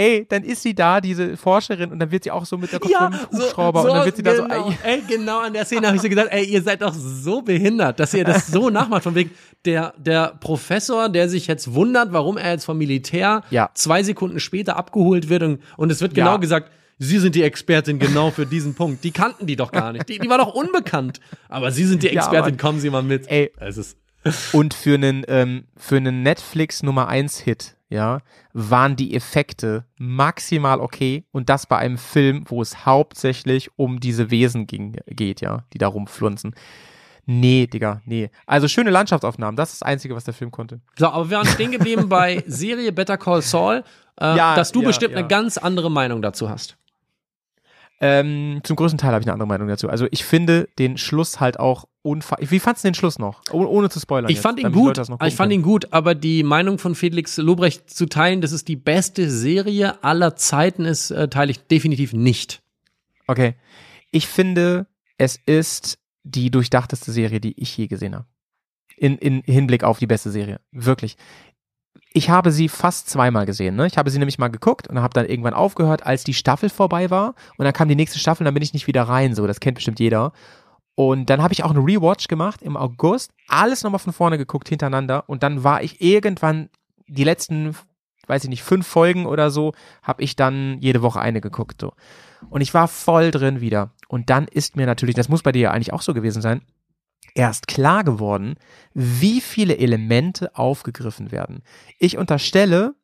[0.00, 2.80] Ey, dann ist sie da, diese Forscherin, und dann wird sie auch so mit der
[2.80, 2.90] Kopf
[3.32, 5.96] Hubschrauber und dann wird sie da so, genau, ey, ey, genau an der Szene habe
[5.96, 9.02] ich so gedacht, ey, ihr seid doch so behindert, dass ihr das so nachmacht.
[9.02, 9.30] Von wegen,
[9.66, 13.70] der, der Professor, der sich jetzt wundert, warum er jetzt vom Militär Ja.
[13.74, 16.36] zwei Sekunden später abgeholt wird und, und es wird genau Ja.
[16.38, 16.70] gesagt,
[17.02, 19.04] Sie sind die Expertin genau für diesen Punkt.
[19.04, 20.06] Die kannten die doch gar nicht.
[20.10, 21.18] Die, die war doch unbekannt.
[21.48, 23.26] Aber Sie sind die Ja, Expertin, kommen Sie mal mit.
[23.30, 23.50] Ey.
[23.58, 23.96] Es ist,
[24.52, 28.20] Und für einen, ähm, für einen Netflix Nummer 1 Hit, ja,
[28.52, 34.30] waren die Effekte maximal okay und das bei einem Film, wo es hauptsächlich um diese
[34.30, 36.54] Wesen ging, geht, ja, die da rumflunzen.
[37.26, 38.30] Nee, Digga, nee.
[38.46, 40.80] Also schöne Landschaftsaufnahmen, das ist das Einzige, was der Film konnte.
[40.96, 43.84] so, aber wir waren stehen geblieben bei Serie Better Call Saul,
[44.20, 45.18] äh, Ja, dass du ja, bestimmt ja.
[45.18, 46.76] eine ganz andere Meinung dazu hast.
[48.02, 49.90] Ähm, zum größten Teil habe ich eine andere Meinung dazu.
[49.90, 53.42] Also ich finde den Schluss halt auch unfa Wie fandst du den Schluss noch?
[53.52, 54.30] Oh, ohne zu spoilern.
[54.30, 54.98] Ich jetzt, fand ihn gut.
[55.26, 58.76] Ich fand ihn gut, aber die Meinung von Felix Lobrecht zu teilen, dass es die
[58.76, 62.62] beste Serie aller Zeiten ist, äh, teile ich definitiv nicht.
[63.26, 63.54] Okay.
[64.10, 64.86] Ich finde,
[65.18, 68.26] es ist die durchdachteste Serie, die ich je gesehen habe.
[68.96, 70.60] In, in Hinblick auf die beste Serie.
[70.72, 71.16] Wirklich.
[72.12, 73.76] Ich habe sie fast zweimal gesehen.
[73.76, 73.86] Ne?
[73.86, 77.08] Ich habe sie nämlich mal geguckt und habe dann irgendwann aufgehört, als die Staffel vorbei
[77.10, 77.34] war.
[77.56, 79.34] Und dann kam die nächste Staffel dann bin ich nicht wieder rein.
[79.34, 80.32] So, das kennt bestimmt jeder.
[80.96, 83.32] Und dann habe ich auch eine Rewatch gemacht im August.
[83.48, 85.28] Alles nochmal von vorne geguckt hintereinander.
[85.28, 86.68] Und dann war ich irgendwann
[87.06, 87.76] die letzten,
[88.26, 89.72] weiß ich nicht, fünf Folgen oder so,
[90.02, 91.80] habe ich dann jede Woche eine geguckt.
[91.80, 91.92] So.
[92.48, 93.92] Und ich war voll drin wieder.
[94.08, 96.62] Und dann ist mir natürlich, das muss bei dir ja eigentlich auch so gewesen sein,
[97.34, 98.56] erst klar geworden,
[98.94, 101.62] wie viele Elemente aufgegriffen werden.
[101.98, 102.94] Ich unterstelle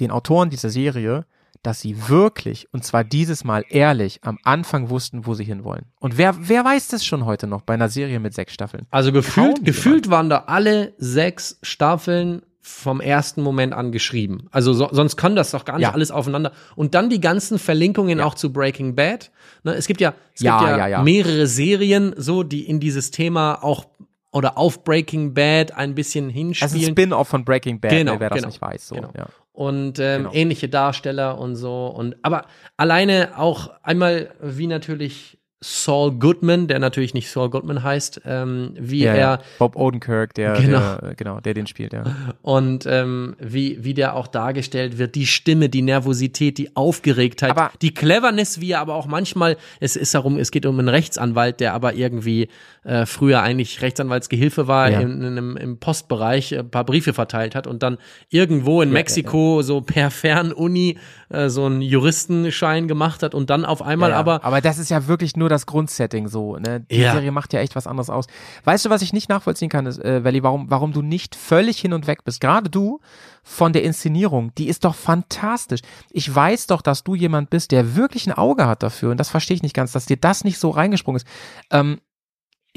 [0.00, 1.26] den Autoren dieser Serie,
[1.62, 5.86] dass sie wirklich, und zwar dieses Mal ehrlich, am Anfang wussten, wo sie hinwollen.
[5.98, 8.86] Und wer, wer weiß das schon heute noch bei einer Serie mit sechs Staffeln?
[8.90, 14.46] Also gefühlt, gefühlt waren da alle sechs Staffeln vom ersten Moment an geschrieben.
[14.50, 15.92] Also so, sonst kann das doch gar nicht Ja.
[15.92, 16.50] alles aufeinander.
[16.76, 19.30] Und dann die ganzen Verlinkungen auch zu Breaking Bad.
[19.64, 21.02] Ne, es gibt ja, es Ja, gibt ja, ja, ja.
[21.02, 23.84] mehrere Serien, so die in dieses Thema auch
[24.32, 26.92] oder auf Breaking Bad ein bisschen Das ist ein hinspielen.
[26.92, 28.88] Spin-off von Breaking Bad, Genau, wer das genau, nicht weiß.
[28.88, 29.10] So, genau.
[29.14, 29.26] ja.
[29.52, 30.32] und ähm, Genau.
[30.32, 31.86] ähnliche Darsteller und so.
[31.88, 32.46] Und aber
[32.78, 39.04] alleine auch einmal wie natürlich Saul Goodman, der natürlich nicht Saul Goodman heißt, ähm, wie
[39.04, 39.38] Ja, er ja.
[39.58, 40.96] Bob Odenkirk, der, Genau.
[40.96, 42.04] der, genau, der den spielt, ja.
[42.42, 47.70] und ähm, wie, wie der auch dargestellt wird, die Stimme, die Nervosität, die Aufgeregtheit, Aber-
[47.80, 51.60] die Cleverness, wie er aber auch manchmal, es ist darum, es geht um einen Rechtsanwalt,
[51.60, 52.48] der aber irgendwie
[52.84, 55.00] äh, früher eigentlich Rechtsanwaltsgehilfe war, Ja.
[55.00, 57.96] in, in, im Postbereich äh, ein paar Briefe verteilt hat und dann
[58.28, 60.98] irgendwo in Mexiko so per Fernuni
[61.30, 64.20] äh, so einen Juristenschein gemacht hat und dann auf einmal ja, ja.
[64.20, 66.56] aber aber das ist ja wirklich nur das Grundsetting so.
[66.56, 66.80] Ne?
[66.90, 67.12] Die Ja.
[67.12, 68.26] Serie macht ja echt was anderes aus.
[68.64, 71.78] Weißt du, was ich nicht nachvollziehen kann, ist, äh, Valley, warum, warum du nicht völlig
[71.80, 72.40] hin und weg bist?
[72.40, 73.00] Gerade du
[73.42, 75.80] von der Inszenierung, die ist doch fantastisch.
[76.10, 79.30] Ich weiß doch, dass du jemand bist, der wirklich ein Auge hat dafür und das
[79.30, 81.26] verstehe ich nicht ganz, dass dir das nicht so reingesprungen ist.
[81.70, 82.00] Ähm,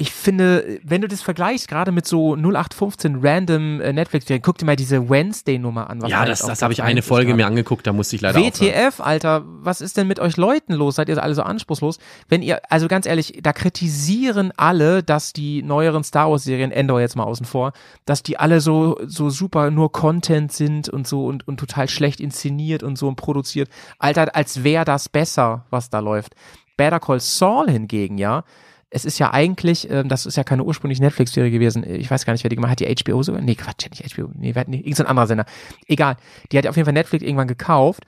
[0.00, 4.64] ich finde, wenn du das vergleichst, gerade mit so 0815 random äh, Netflix, guck dir
[4.64, 6.00] mal diese Wednesday-Nummer an.
[6.00, 8.54] was ja, das, das habe ich eine Folge mir angeguckt, da musste ich leider aufhören.
[8.54, 10.94] WTF, Alter, was ist denn mit euch Leuten los?
[10.94, 11.98] Seid ihr alle so anspruchslos?
[12.28, 17.00] Wenn ihr, also ganz ehrlich, da kritisieren alle, dass die neueren Star Wars Serien, Endor
[17.00, 17.72] jetzt mal außen vor,
[18.04, 22.20] dass die alle so, so super nur Content sind und so und, und total schlecht
[22.20, 23.68] inszeniert und so und produziert.
[23.98, 26.36] Alter, als wäre das besser, was da läuft.
[26.76, 28.44] Better Call Saul hingegen, ja,
[28.90, 31.84] es ist ja eigentlich, ähm, das ist ja keine ursprünglich Netflix-Serie gewesen.
[31.84, 32.80] Ich weiß gar nicht, wer die gemacht hat.
[32.80, 33.42] Die HBO sogar?
[33.42, 34.30] Nee, Quatsch, nicht HBO.
[34.34, 35.46] Nee, wer hat, nee, irgendein anderer Sender.
[35.86, 36.16] Egal.
[36.50, 38.04] Die hat auf jeden Fall Netflix irgendwann gekauft.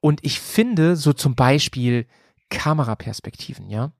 [0.00, 2.06] Und ich finde, so zum Beispiel
[2.50, 3.92] Kameraperspektiven, ja.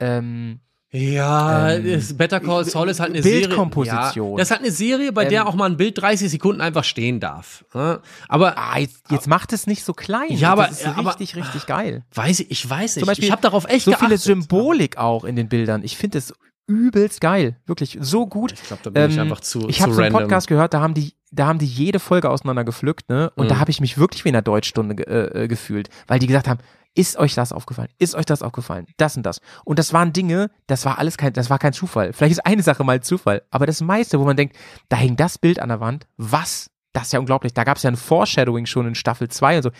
[0.00, 0.60] Ähm,
[0.92, 4.12] Ja, Ähm, Better Call Saul ist halt eine Bildkomposition.
[4.12, 4.30] Serie.
[4.32, 6.82] Ja, das ist halt eine Serie, bei der auch mal ein Bild 30 Sekunden einfach
[6.84, 7.64] stehen darf.
[7.74, 8.00] ne?
[8.28, 10.30] Aber ah, jetzt, jetzt macht es nicht so klein.
[10.32, 12.02] Ja, aber- das ist aber- richtig, richtig geil.
[12.14, 13.00] weiß ich, ich weiß nicht.
[13.04, 14.20] Zum Beispiel ich habe darauf echt so viele geachtet.
[14.22, 15.84] Symbolik auch in den Bildern.
[15.84, 16.34] Ich finde es
[16.66, 17.56] übelst geil.
[17.66, 18.52] Wirklich so gut.
[18.52, 20.12] Ich glaube, da bin ich einfach zu, Ähm, Ich habe so einen.
[20.12, 23.30] Podcast gehört, da haben die, da haben die jede Folge auseinander gepflückt, ne?
[23.36, 23.60] Und da Mhm.
[23.60, 26.58] habe ich mich wirklich wie in einer Deutschstunde äh, äh, gefühlt, weil die gesagt haben,
[26.94, 27.88] ist euch das aufgefallen?
[27.98, 28.86] Ist euch das aufgefallen?
[28.96, 29.40] Das und das.
[29.64, 32.12] Und das waren Dinge, das war alles kein, das war kein Zufall.
[32.12, 34.56] Vielleicht ist eine Sache mal Zufall, aber das meiste, wo man denkt,
[34.88, 36.70] da hing das Bild an der Wand, was?
[36.92, 37.54] Das ist ja unglaublich.
[37.54, 39.70] Da gab es ja ein Foreshadowing schon in Staffel 2 und so.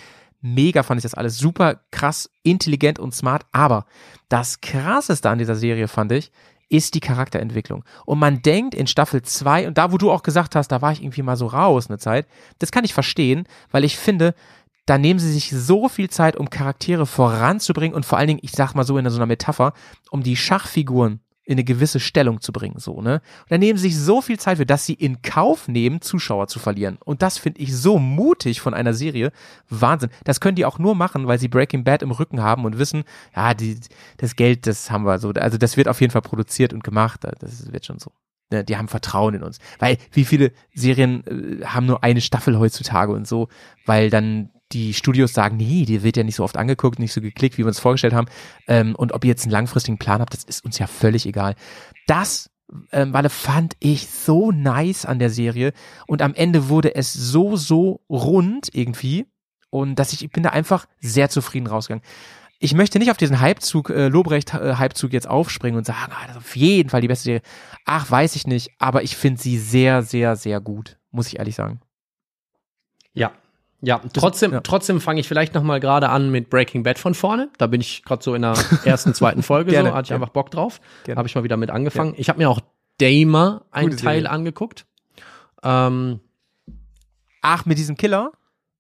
[0.43, 3.45] Mega fand ich das alles super krass, intelligent und smart.
[3.53, 3.85] Aber
[4.29, 6.31] das krasseste an dieser Serie fand ich,
[6.71, 7.85] ist die Charakterentwicklung.
[8.07, 10.93] Und man denkt in Staffel 2, und da, wo du auch gesagt hast, da war
[10.93, 12.27] ich irgendwie mal so raus eine Zeit,
[12.61, 14.35] das kann ich verstehen, weil ich finde,
[14.91, 18.51] da nehmen sie sich so viel Zeit, um Charaktere voranzubringen und vor allen Dingen, ich
[18.51, 19.73] sag mal so in so einer Metapher,
[20.11, 23.23] um die Schachfiguren in eine gewisse Stellung zu bringen, so, ne?
[23.43, 26.49] Und dann nehmen sie sich so viel Zeit für, dass sie in Kauf nehmen, Zuschauer
[26.49, 26.99] zu verlieren.
[27.05, 29.31] Und das finde ich so mutig von einer Serie.
[29.69, 30.11] Wahnsinn.
[30.25, 33.05] Das können die auch nur machen, weil sie Breaking Bad im Rücken haben und wissen,
[33.37, 33.79] ja, die,
[34.17, 35.31] das Geld, das haben wir so.
[35.31, 37.21] Also das wird auf jeden Fall produziert und gemacht.
[37.39, 38.11] Das wird schon so.
[38.51, 39.61] Ne, Die haben Vertrauen in uns.
[39.79, 43.49] Weil wie viele Serien äh, haben nur eine Staffel heutzutage und so,
[43.87, 47.21] weil dann die Studios sagen, nee, die wird ja nicht so oft angeguckt, nicht so
[47.21, 48.29] geklickt, wie wir uns vorgestellt haben.
[48.69, 51.55] Ähm, und ob ihr jetzt einen langfristigen Plan habt, das ist uns ja völlig egal.
[52.07, 52.51] Das,
[52.93, 55.73] ähm, Walle, fand ich so nice an der Serie.
[56.07, 59.27] Und am Ende wurde es so, so rund irgendwie.
[59.71, 62.05] Und dass ich, ich bin da einfach sehr zufrieden rausgegangen.
[62.63, 66.43] Ich möchte nicht auf diesen Hypezug, äh, Lobrecht-Hypezug jetzt aufspringen und sagen, ah, das ist
[66.43, 67.43] auf jeden Fall die beste Serie.
[67.87, 71.55] Ach, weiß ich nicht, aber ich finde sie sehr, sehr, sehr gut, muss ich ehrlich
[71.55, 71.81] sagen.
[73.15, 73.33] Ja.
[73.83, 74.61] Ja, trotzdem, ja.
[74.61, 77.49] trotzdem fange ich vielleicht noch mal gerade an mit Breaking Bad von vorne.
[77.59, 78.55] Da bin ich gerade so in der
[78.85, 80.23] ersten, zweiten Folge Gerne, so, hatte ich gerne.
[80.23, 80.81] einfach Bock drauf.
[81.15, 82.15] Habe ich mal wieder mit angefangen.
[82.17, 82.61] Ich habe mir auch
[82.99, 84.31] Damer einen Gute Teil Serie.
[84.31, 84.87] angeguckt.
[85.63, 86.21] Ähm,
[87.43, 88.33] Ach, mit diesem Killer?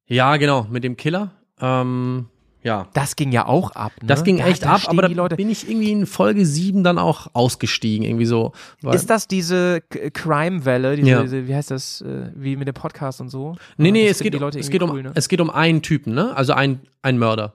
[0.06, 1.30] ja, genau, mit dem Killer.
[1.60, 2.28] Ähm,
[2.62, 2.88] ja.
[2.92, 3.92] Das ging ja auch ab.
[4.00, 4.06] Ne?
[4.08, 5.36] Das ging Da- echt da ab, aber da die Leute.
[5.36, 8.52] bin ich irgendwie in Folge 7 dann auch ausgestiegen, irgendwie so.
[8.92, 11.22] Ist das diese Crime-Welle, diese, Ja.
[11.22, 13.56] diese, wie heißt das, äh, wie mit dem Podcast und so?
[13.76, 15.12] nee, nee, Das es geht, um, es, geht um, cool, ne?
[15.14, 16.36] es geht um einen Typen, ne?
[16.36, 17.54] Also ein, ein Mörder.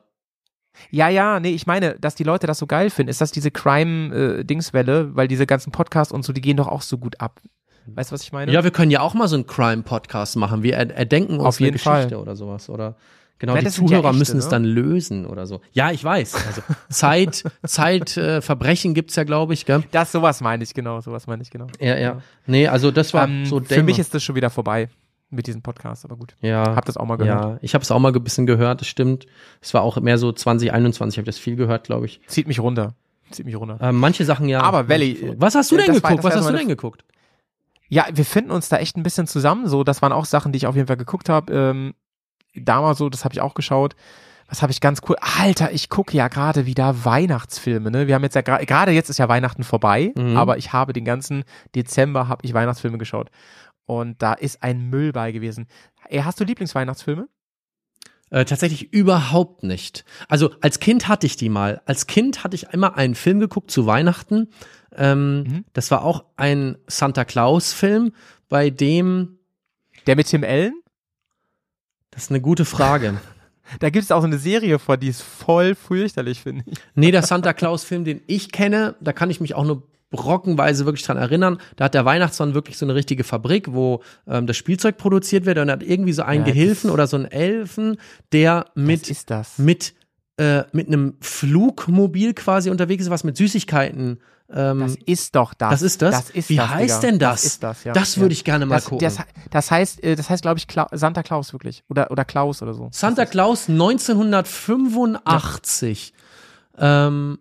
[0.92, 3.10] Ja, ja, nee, ich meine, dass die Leute das so geil finden.
[3.10, 5.16] Ist das diese Crime-Dingswelle?
[5.16, 7.40] Weil diese ganzen Podcasts und so, die gehen doch auch so gut ab.
[7.88, 8.52] Weißt du, was ich meine?
[8.52, 10.64] Ja, wir können ja auch mal so einen Crime-Podcast machen.
[10.64, 12.16] Wir er erdenken uns Auf eine Geschichte Fall.
[12.16, 12.68] oder sowas.
[12.70, 12.96] Oder
[13.40, 14.52] genau, Na, die ja Zuhörer echte, müssen es ne?
[14.52, 15.62] dann lösen oder so.
[15.72, 16.36] Ja, ich weiß.
[16.48, 18.42] Also Zeit, Zeit, äh,
[18.94, 19.84] gibt's ja, glaube ich, gell?
[19.92, 21.68] Das, sowas meine ich, genau, sowas meine ich, genau.
[21.80, 22.22] Ja, ja.
[22.46, 24.90] Nee, also das war Ähm, so für mich ist das schon wieder vorbei
[25.30, 26.36] mit diesem Podcast, aber gut.
[26.42, 27.44] ja, Hab das auch mal gehört.
[27.44, 29.26] Ja, ich habe es auch mal ein bisschen gehört, das stimmt.
[29.62, 32.22] Es war auch mehr so 2021, habe ich das viel gehört, glaube ich.
[32.28, 32.94] Zieht mich runter.
[33.32, 33.80] Zieht mich runter.
[33.82, 34.62] Ähm, manche Sachen ja.
[34.62, 36.18] Aber, Valley, Was hast du äh, denn war- geguckt?
[36.20, 37.04] das Was war hast du denn geguckt?
[37.88, 39.68] Ja, wir finden uns da echt ein bisschen zusammen.
[39.68, 41.54] So, das waren auch Sachen, die ich auf jeden Fall geguckt habe.
[41.54, 41.94] Ähm,
[42.62, 43.96] damals so, das habe ich auch geschaut.
[44.48, 45.16] Was habe ich ganz cool?
[45.40, 47.90] Alter, ich gucke ja gerade wieder Weihnachtsfilme.
[47.90, 50.38] Ne, wir haben jetzt ja gerade jetzt ist ja Weihnachten vorbei, Mhm.
[50.38, 53.32] aber ich habe den ganzen Dezember habe ich Weihnachtsfilme geschaut
[53.88, 55.68] und da ist ein Müll bei gewesen.
[56.16, 57.28] Hast du Lieblingsweihnachtsfilme?
[58.32, 60.04] Äh, tatsächlich überhaupt nicht.
[60.28, 61.82] Also als Kind hatte ich die mal.
[61.86, 64.50] Als Kind hatte ich immer einen Film geguckt zu Weihnachten.
[64.96, 65.66] Ähm, Mhm.
[65.74, 68.12] Das war auch ein Santa Claus-Film,
[68.50, 69.40] bei dem.
[70.08, 70.74] Der mit Tim Allen?
[72.16, 73.20] Das ist eine gute Frage.
[73.80, 76.78] Da gibt es auch so eine Serie vor, die ist voll fürchterlich, finde ich.
[76.94, 79.82] Nee, der Santa Claus-Film, den ich kenne, da kann ich mich auch nur
[80.12, 81.58] brockenweise wirklich dran erinnern.
[81.76, 85.58] Da hat der Weihnachtsmann wirklich so eine richtige Fabrik, wo ähm, das Spielzeug produziert wird
[85.58, 87.98] und er hat irgendwie so einen Ja, Gehilfen oder so einen Elfen,
[88.32, 89.58] der mit ist das?
[89.58, 89.96] mit
[90.38, 94.20] äh, mit einem Flugmobil quasi unterwegs ist, was mit Süßigkeiten.
[94.52, 95.72] Ähm, Das ist doch das.
[95.72, 96.12] das ist das?
[96.12, 97.12] Das ist Wie das, heißt Digga.
[97.12, 97.42] denn das?
[97.42, 97.94] Das ist das, ja.
[97.94, 98.22] Das ja.
[98.22, 99.00] würde ich gerne mal gucken.
[99.00, 99.18] Das,
[99.50, 101.84] das heißt, äh, das heißt, glaube ich, Kla Santa Claus wirklich.
[101.90, 102.90] Oder, oder Klaus oder so.
[102.92, 106.14] Santa Claus 1985.
[106.78, 107.40] Ähm,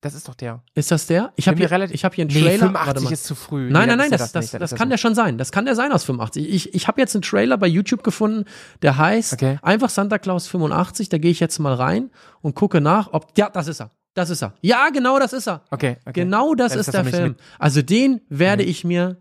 [0.00, 0.62] Das ist doch der.
[0.74, 1.32] ist das der?
[1.34, 2.58] Ich habe hier, relativ- ich hab hier einen Nee, Trailer.
[2.66, 3.12] 85 Warte mal.
[3.12, 3.68] ist zu früh.
[3.68, 5.38] Nein, Nee, nein, nein, das, das, das, dann ist kann er der schon sein.
[5.38, 6.48] Das kann der sein aus 85.
[6.48, 8.44] Ich, ich habe jetzt einen Trailer bei YouTube gefunden,
[8.82, 9.58] der heißt Okay.
[9.60, 11.08] einfach Santa Claus 85.
[11.08, 12.10] Da gehe ich jetzt mal rein
[12.42, 13.36] und gucke nach, ob.
[13.36, 13.90] Ja, das ist er.
[14.14, 14.54] Das ist er.
[14.60, 15.62] Ja, genau, das ist er.
[15.70, 16.12] Okay, okay.
[16.22, 17.28] Genau das Dann ist das der Film.
[17.30, 19.16] mit- Also den werde ich mir.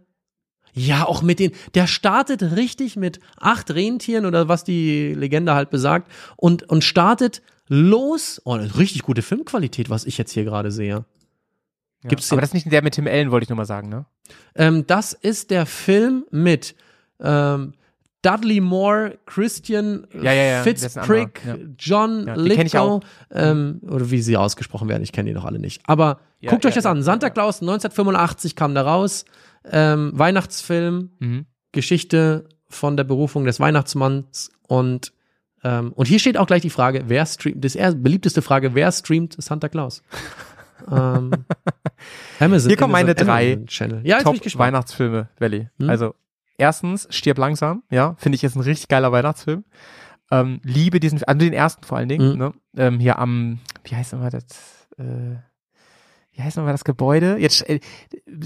[0.74, 1.54] Ja, auch mit den.
[1.74, 7.42] Der startet richtig mit acht Rentieren oder was die Legende halt besagt und, und startet
[7.68, 8.42] los.
[8.46, 11.06] Oh, richtig gute Filmqualität, was ich jetzt hier gerade sehe.
[12.04, 12.10] Ja.
[12.10, 14.06] Gibt's Aber das ist nicht der mit Tim Allen, wollte ich nur mal sagen, ne?
[14.56, 16.76] Ähm, das ist der Film mit
[17.20, 17.74] ähm,
[18.22, 21.42] Dudley Moore, Christian Ja, ja, Fitzprick.
[21.80, 25.82] John Ja, Lithgow, ähm, oder wie sie ausgesprochen werden, ich kenne die doch alle nicht.
[25.88, 27.02] Aber guckt euch das an.
[27.04, 27.30] Santa.
[27.30, 29.26] Claus 1985 kam da raus.
[29.70, 31.46] Ähm, Weihnachtsfilm, Mhm.
[31.72, 35.14] Geschichte von der Berufung des Weihnachtsmanns und
[35.68, 38.90] ähm, und hier steht auch gleich die Frage, wer streamt, das eher beliebteste Frage, wer
[38.92, 40.02] streamt Santa Claus?
[40.92, 41.32] ähm,
[42.40, 44.02] Amazon, Hier kommen meine Amazon drei Channel.
[44.04, 44.38] Ja, Top.
[44.58, 45.68] Weihnachtsfilme, Welli.
[45.80, 45.90] Hm?
[45.90, 46.16] Also,
[46.58, 49.66] erstens, Stirb langsam, ja, finde ich ist ein richtig geiler Weihnachtsfilm.
[50.32, 52.38] Ähm, liebe diesen, also den ersten vor allen Dingen, Mhm.
[52.38, 52.54] ne?
[52.78, 54.46] Ähm, hier am, wie heißt nochmal das,
[54.98, 55.36] äh,
[56.38, 57.38] wie heißt nochmal das Gebäude?
[57.40, 57.80] Jetzt äh,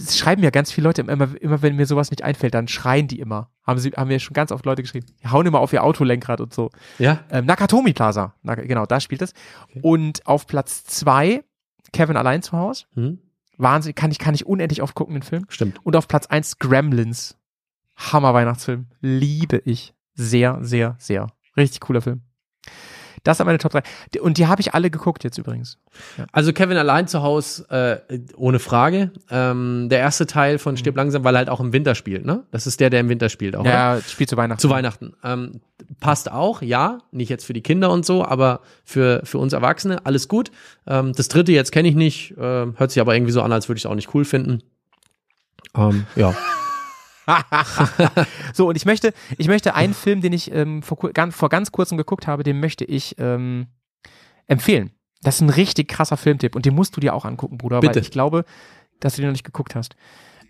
[0.10, 3.20] schreiben ja ganz viele Leute immer, immer wenn mir sowas nicht einfällt, dann schreien die
[3.20, 3.52] immer.
[3.64, 5.06] Haben sie, haben mir schon ganz oft Leute geschrieben.
[5.22, 6.70] Die hauen immer auf ihr Autolenkrad und so.
[7.00, 9.34] Ja, Ähm, Nakatomi Plaza, Na, genau, da spielt es.
[9.82, 11.44] Und auf Platz zwei
[11.92, 12.86] Kevin allein zu Hause.
[12.94, 13.20] hm?
[13.58, 15.46] Wahnsinn, kann ich, kann ich unendlich oft gucken, den Film.
[15.50, 15.86] stimmt.
[15.86, 17.38] Und auf Platz eins Gremlins.
[17.96, 18.88] Hammer Weihnachtsfilm.
[19.02, 19.94] Liebe ich.
[20.14, 21.28] Sehr, sehr, sehr.
[21.58, 22.22] Richtig cooler Film.
[23.24, 23.82] Das sind meine Top 3.
[24.22, 25.78] Und die habe ich alle geguckt jetzt übrigens.
[26.32, 29.12] Also Kevin allein zu Hause, äh, ohne Frage.
[29.30, 32.44] Ähm, der erste Teil von Stirb langsam, weil er halt auch im Winter spielt, ne?
[32.52, 33.72] Das ist der, der im Winter spielt auch, oder?
[33.72, 34.62] Ja, spielt zu Weihnachten.
[34.62, 35.14] Zu Weihnachten.
[35.24, 35.62] Ähm,
[36.00, 37.00] passt auch, ja.
[37.12, 40.52] Nicht jetzt für die Kinder und so, aber für, für uns Erwachsene, alles gut.
[40.88, 42.38] Ähm, das dritte jetzt kenne ich nicht, äh,
[42.76, 44.64] hört sich aber irgendwie so an, als würde ich es auch nicht cool finden.
[45.76, 46.36] Ähm, ja.
[48.54, 51.72] So, und ich möchte, ich möchte einen Film, den ich ähm, vor, ganz, vor ganz
[51.72, 53.68] kurzem geguckt habe, den möchte ich ähm,
[54.48, 54.92] empfehlen.
[55.22, 57.96] Das ist ein richtig krasser Filmtipp und den musst du dir auch angucken, Bruder, Bitte.
[57.96, 58.46] weil ich glaube,
[59.00, 59.96] dass du den noch nicht geguckt hast.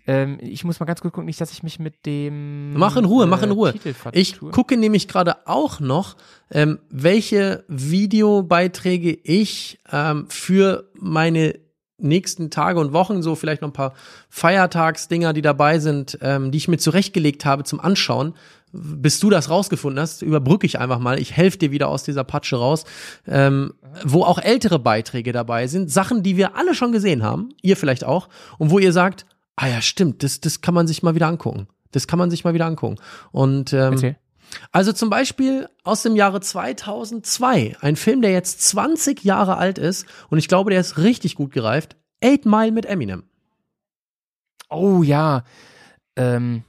[0.06, 3.04] Ähm, ich muss mal ganz kurz gucken, nicht, dass ich mich mit dem Mach in
[3.04, 3.74] Ruhe, mach in äh, Ruhe.
[4.12, 6.16] Ich gucke nämlich gerade auch noch,
[6.50, 11.60] ähm, welche Videobeiträge ich ähm, für meine
[12.02, 13.94] nächsten Tage und Wochen, so vielleicht noch ein paar
[14.28, 18.34] Feiertagsdinger, die dabei sind, ähm, die ich mir zurechtgelegt habe zum Anschauen.
[18.74, 21.20] Bis du das rausgefunden hast, überbrücke ich einfach mal.
[21.20, 22.84] Ich helfe dir wieder aus dieser Patsche raus,
[23.28, 27.76] ähm, wo auch ältere Beiträge dabei sind, Sachen, die wir alle schon gesehen haben, ihr
[27.76, 29.26] vielleicht auch, und wo ihr sagt,
[29.56, 31.68] ah ja, stimmt, das, das kann man sich mal wieder angucken.
[31.90, 32.96] Das kann man sich mal wieder angucken.
[33.30, 34.16] Und ähm, Erzähl.
[34.70, 40.06] Also zum Beispiel aus dem Jahre 2002, ein Film, der jetzt 20 Jahre alt ist
[40.28, 41.96] und ich glaube, der ist richtig gut gereift.
[42.22, 43.24] Eight Mile mit Eminem.
[44.70, 45.44] Oh ja.
[46.16, 46.62] Ähm,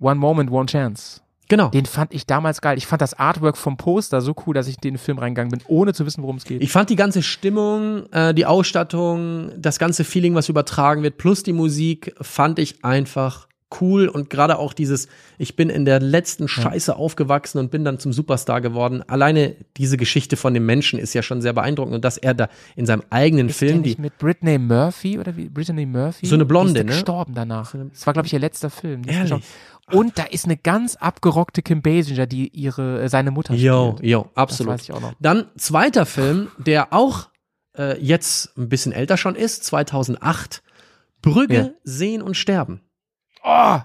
[0.00, 1.20] One Moment, One Chance.
[1.50, 1.68] Genau.
[1.68, 2.78] Den fand ich damals geil.
[2.78, 5.60] Ich fand das Artwork vom Poster so cool, dass ich in den Film reingegangen bin,
[5.66, 6.62] ohne zu wissen, worum es geht.
[6.62, 11.42] Ich fand die ganze Stimmung, äh, die Ausstattung, das ganze Feeling, was übertragen wird, plus
[11.42, 13.48] die Musik, fand ich einfach
[13.80, 17.98] cool und gerade auch dieses, ich bin in der letzten Scheiße aufgewachsen und bin dann
[17.98, 19.02] zum Superstar geworden.
[19.08, 22.48] Alleine diese Geschichte von dem Menschen ist ja schon sehr beeindruckend und dass er da
[22.76, 25.48] in seinem eigenen Ist Film, die, mit Britney Murphy oder wie?
[25.48, 26.26] Brittany Murphy?
[26.26, 26.92] So eine Blonde, die ist ne?
[26.92, 27.74] gestorben danach.
[27.92, 29.02] Das war, glaube ich, ihr letzter Film.
[29.06, 29.34] Ehrlich?
[29.92, 34.08] Und da ist eine ganz abgerockte Kim Basinger, die ihre, äh, seine Mutter Jo, spielt.
[34.10, 34.74] jo, absolut.
[34.74, 35.14] weiß ich auch noch.
[35.20, 37.28] Dann zweiter Film, der auch
[37.76, 40.62] äh, jetzt ein bisschen älter schon ist, 2008,
[41.22, 41.70] Brügge Ja.
[41.84, 42.80] sehen und sterben.
[43.42, 43.78] Oh,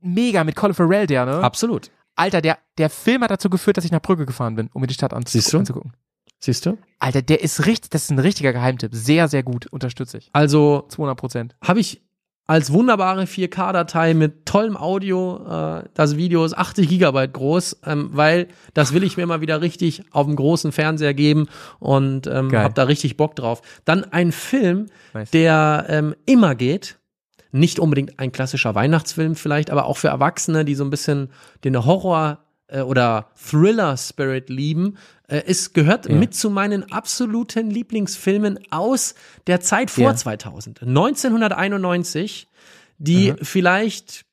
[0.00, 1.42] mega mit Colin Farrell, der, ne?
[1.42, 1.90] Absolut.
[2.16, 4.86] Alter, der, der Film hat dazu geführt, dass ich nach Brügge gefahren bin, um mir
[4.86, 5.58] die Stadt anzu Siehst du?
[5.58, 5.92] anzugucken.
[6.38, 6.78] Siehst du?
[6.98, 8.90] Alter, der ist richtig, das ist ein richtiger Geheimtipp.
[8.94, 9.66] Sehr, sehr gut.
[9.66, 10.30] Unterstütze ich.
[10.32, 11.56] Also 200 Prozent.
[11.62, 12.02] habe ich
[12.46, 15.80] als wunderbare 4K-Datei mit tollem Audio.
[15.80, 19.60] Äh, das Video ist 80 Gigabyte groß, ähm, weil das will ich mir mal wieder
[19.60, 21.46] richtig auf dem großen Fernseher geben
[21.78, 23.62] und ähm, habe da richtig Bock drauf.
[23.84, 25.30] Dann ein Film, Nice.
[25.30, 26.98] der ähm, immer geht.
[27.52, 31.30] Nicht unbedingt ein klassischer Weihnachtsfilm vielleicht, aber auch für Erwachsene, die so ein bisschen
[31.64, 34.96] den Horror äh, oder Thriller-Spirit lieben.
[35.26, 36.14] Äh, es gehört Ja.
[36.14, 39.14] mit zu meinen absoluten Lieblingsfilmen aus
[39.48, 40.14] der Zeit vor Ja.
[40.14, 40.82] 2000.
[40.82, 42.48] 1991,
[42.98, 44.24] die vielleicht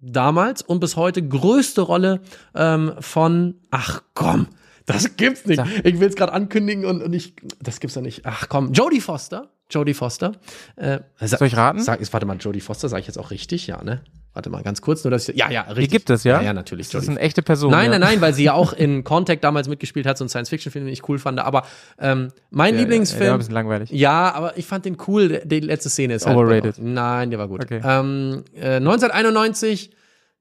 [0.00, 2.20] damals und bis heute größte Rolle
[2.54, 4.46] ähm, von, ach komm,
[4.86, 5.62] das gibt's nicht.
[5.84, 8.24] Ich will es gerade ankündigen und, und ich, das gibt's ja nicht.
[8.24, 9.50] Ach komm, Jodie Foster.
[9.70, 10.32] Jodie Foster.
[10.76, 11.80] Äh, Soll ich raten?
[11.80, 13.66] Sag, warte mal, Jodie Foster, sage ich jetzt auch richtig?
[13.66, 14.02] Ja, ne?
[14.34, 15.84] Warte mal, ganz kurz, nur dass ich, ja, ja, richtig.
[15.88, 16.36] Die gibt es, ja?
[16.38, 16.88] Ja, ja, natürlich.
[16.90, 17.70] Das ist Jodie eine echte Person.
[17.70, 17.98] Nein, ja.
[17.98, 20.92] nein, nein, weil sie ja auch in Contact damals mitgespielt hat, so ein Science-Fiction-Film, den
[20.92, 21.40] ich cool fand.
[21.40, 21.66] Aber
[21.98, 23.32] ähm, mein Ja, Ja, der war Lieblingsfilm.
[23.32, 23.90] ein bisschen langweilig.
[23.90, 25.42] Ja, aber ich fand den cool.
[25.44, 26.78] Die letzte Szene ist halt Overrated.
[26.78, 27.64] Nein, der war gut.
[27.64, 27.80] Okay.
[27.84, 29.90] Ähm, äh, 1991,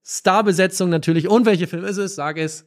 [0.04, 1.28] Starbesetzung natürlich.
[1.28, 2.16] Und welcher Film ist es?
[2.16, 2.66] Sag es.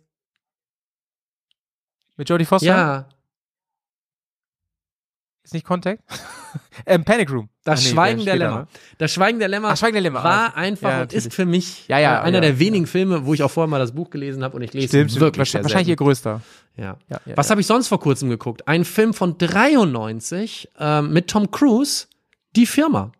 [2.16, 2.66] Mit Jodie Foster?
[2.66, 3.08] Ja,
[5.50, 6.00] Ist nicht Contact?
[6.86, 7.48] ähm, Panic Room.
[7.64, 8.58] Das Ach nee, Schweigen der später, Lämmer.
[8.60, 8.66] ne?
[8.98, 10.22] Das Schweigen der Lämmer, Ach, Schweigen der Lämmer.
[10.22, 13.26] war Ah, einfach ja, und ist für mich Ja, ja, äh, einer der wenigen Filme,
[13.26, 15.64] wo ich auch vorher mal das Buch gelesen habe und ich lese Stimmt, wirklich Wahrscheinlich,
[15.64, 16.40] wahrscheinlich ihr größter.
[16.76, 16.96] Ja.
[17.34, 18.68] Was habe ich sonst vor kurzem geguckt?
[18.68, 22.06] Ein Film von 93 ähm, mit Tom Cruise,
[22.54, 23.10] Die Firma.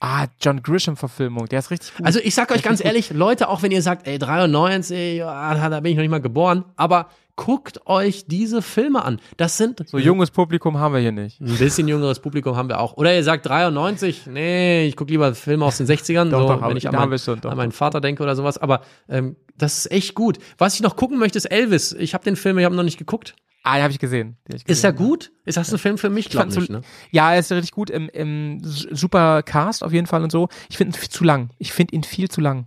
[0.00, 1.46] Ah, John Grisham-Verfilmung.
[1.48, 2.06] Der ist richtig gut.
[2.06, 5.80] Also ich sag euch ganz ehrlich, Leute, auch wenn ihr sagt, ey, 93, ja, da
[5.80, 9.20] bin ich noch nicht mal geboren, aber guckt euch diese Filme an.
[9.36, 11.40] Das sind so junges Publikum haben wir hier nicht.
[11.40, 12.96] ein bisschen jüngeres Publikum haben wir auch.
[12.96, 16.68] Oder ihr sagt 93, nee, ich gucke lieber Filme aus den 60ern, Doch, so, doch,
[16.68, 18.56] wenn ich an, mein, schon, doch, an meinen Vater denke oder sowas.
[18.58, 20.38] Aber ähm, das ist echt gut.
[20.58, 21.92] Was ich noch gucken möchte, ist Elvis.
[21.92, 23.36] Ich habe den Film, ich habe ihn noch nicht geguckt.
[23.62, 24.36] Ah, den habe ich gesehen.
[24.48, 25.06] Hab ich Ist er gesehen.
[25.08, 25.32] gut?
[25.44, 26.30] Ist das ein Film für mich?
[26.30, 26.82] Glaub fand nicht, so- ne?
[27.10, 27.90] Ja, er ist richtig gut.
[27.90, 30.48] Im, im super Cast auf jeden Fall und so.
[30.70, 31.50] Ich finde ihn viel zu lang.
[31.58, 32.66] Ich finde ihn viel zu lang.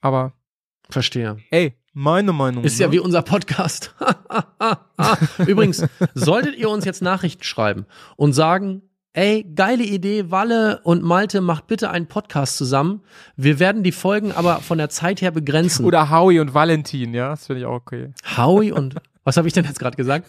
[0.00, 0.32] Aber,
[0.90, 1.36] Verstehe.
[1.50, 2.64] ey, meine Meinung.
[2.64, 2.92] Ist ja ne?
[2.94, 3.94] wie unser Podcast.
[5.46, 7.86] Übrigens, solltet ihr uns jetzt Nachrichten schreiben
[8.16, 8.82] und sagen,
[9.12, 13.02] ey, geile Idee, Walle und Malte, macht bitte einen Podcast zusammen.
[13.36, 15.84] Wir werden die Folgen aber von der Zeit her begrenzen.
[15.84, 18.12] Oder Howie und Valentin, ja, das finde ich auch okay.
[18.36, 20.26] Howie und, was habe ich denn jetzt gerade gesagt?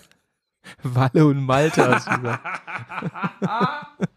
[0.82, 2.44] Walle und Malte hast du gesagt.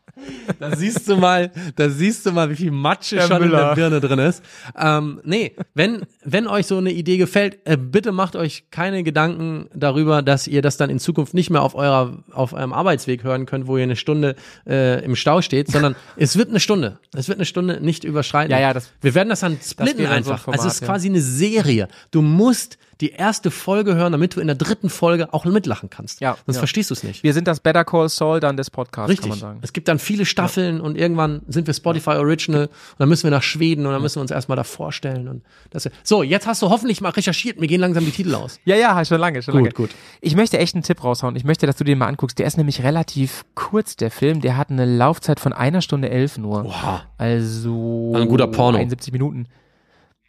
[0.59, 3.69] Da siehst du mal, da siehst du mal, wie viel Matsche Herr schon in Müller.
[3.69, 4.43] der Birne drin ist.
[4.79, 9.69] Ähm, nee, wenn, wenn euch so eine Idee gefällt, äh, bitte macht euch keine Gedanken
[9.75, 13.45] darüber, dass ihr das dann in Zukunft nicht mehr auf eurer, auf eurem Arbeitsweg hören
[13.47, 14.37] könnt, wo ihr eine Stunde
[14.67, 16.99] äh, im Stau steht, sondern es wird eine Stunde.
[17.15, 18.51] Es wird eine Stunde nicht überschreiten.
[18.51, 20.41] Ja, ja, das- Wir werden das dann splitten ein einfach.
[20.41, 21.89] Format, also es ist quasi eine Serie.
[22.11, 26.21] Du musst die erste Folge hören, damit du in der dritten Folge auch mitlachen kannst.
[26.21, 26.61] Ja, Sonst ja.
[26.61, 27.23] verstehst du es nicht.
[27.23, 29.23] Wir sind das Better Call Saul dann des Podcasts, Richtig.
[29.23, 29.59] kann man sagen.
[29.63, 33.31] Es gibt dann viele Staffeln und irgendwann sind wir Spotify Original und dann müssen wir
[33.31, 35.29] nach Schweden und dann müssen wir uns erstmal da vorstellen.
[35.29, 37.61] Und das, so, jetzt hast du hoffentlich mal recherchiert.
[37.61, 38.59] Mir gehen langsam die Titel aus.
[38.65, 39.75] Ja, ja, schon lange, schon Gut, lange.
[39.75, 39.91] gut.
[40.23, 41.37] Ich möchte echt einen Tipp raushauen.
[41.37, 42.39] Ich möchte, dass du den mal anguckst.
[42.39, 44.41] Der ist nämlich relativ kurz, der Film.
[44.41, 46.65] Der hat eine Laufzeit von einer Stunde elf nur.
[46.65, 47.01] Wow.
[47.19, 48.79] Also Ein guter Porno.
[48.79, 49.49] 71 Minuten.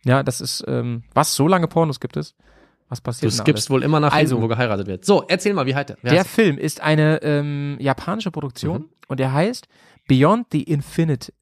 [0.03, 2.35] Ja, das ist, ähm, was, so lange Pornos gibt es?
[2.89, 5.05] Was Du passiert denn skippst wohl immer nach hinten, Also- wo geheiratet wird.
[5.05, 5.97] So, erzähl mal, wie heißt der?
[6.01, 8.89] Wer Der heißt Film ist eine ähm, japanische Produktion Mhm.
[9.07, 9.67] und der heißt
[10.07, 11.33] Beyond the Infinite.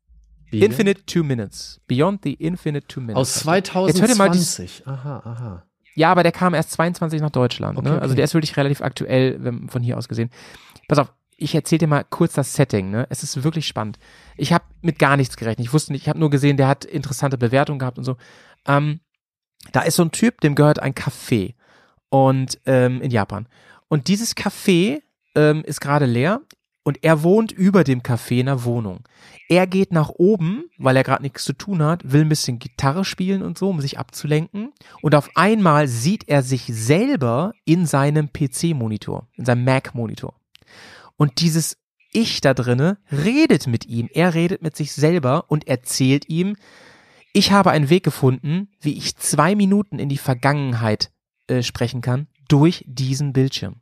[0.51, 0.63] der?
[0.63, 1.81] Infinite Two Minutes.
[1.87, 3.17] Beyond the Infinite Two Minutes.
[3.17, 3.87] Aus heißt der.
[3.87, 4.87] Jetzt hört ihr mal die, 2020.
[4.87, 5.63] Aha, aha.
[5.95, 7.77] Ja, aber der kam erst 22 nach Deutschland.
[7.77, 7.93] Okay, ne?
[7.95, 8.01] okay.
[8.01, 10.29] Also der ist wirklich relativ aktuell wenn, von hier aus gesehen.
[10.87, 12.89] Pass auf, ich erzähle dir mal kurz das Setting.
[12.91, 13.05] Ne?
[13.09, 13.97] Es ist wirklich spannend.
[14.37, 15.65] Ich habe mit gar nichts gerechnet.
[15.67, 18.17] Ich wusste nicht, ich habe nur gesehen, der hat interessante Bewertungen gehabt und so.
[18.67, 18.99] Ähm,
[19.71, 21.53] da ist so ein Typ, dem gehört ein Café
[22.09, 23.47] und ähm, in Japan.
[23.87, 25.01] Und dieses Café
[25.35, 26.41] ähm, ist gerade leer
[26.83, 28.99] und er wohnt über dem Café in einer Wohnung.
[29.49, 33.03] Er geht nach oben, weil er gerade nichts zu tun hat, will ein bisschen Gitarre
[33.03, 34.71] spielen und so, um sich abzulenken.
[35.01, 40.35] Und auf einmal sieht er sich selber in seinem PC-Monitor, in seinem Mac-Monitor.
[41.17, 41.77] Und dieses
[42.11, 44.07] Ich da drinne redet mit ihm.
[44.13, 46.55] Er redet mit sich selber und erzählt ihm,
[47.35, 51.11] ich habe einen Weg gefunden, wie ich zwei Minuten in die Vergangenheit
[51.47, 53.81] äh, sprechen kann durch diesen Bildschirm.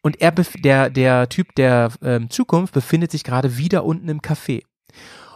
[0.00, 4.62] Und er, der, der Typ der ähm, Zukunft befindet sich gerade wieder unten im Café.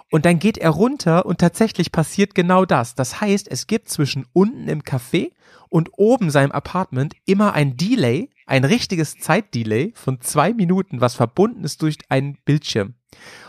[0.09, 2.95] Und dann geht er runter und tatsächlich passiert genau das.
[2.95, 5.33] Das heißt, es gibt zwischen unten im Café
[5.69, 11.65] und oben seinem Apartment immer ein Delay, ein richtiges Zeitdelay von zwei Minuten, was verbunden
[11.65, 12.95] ist durch einen Bildschirm.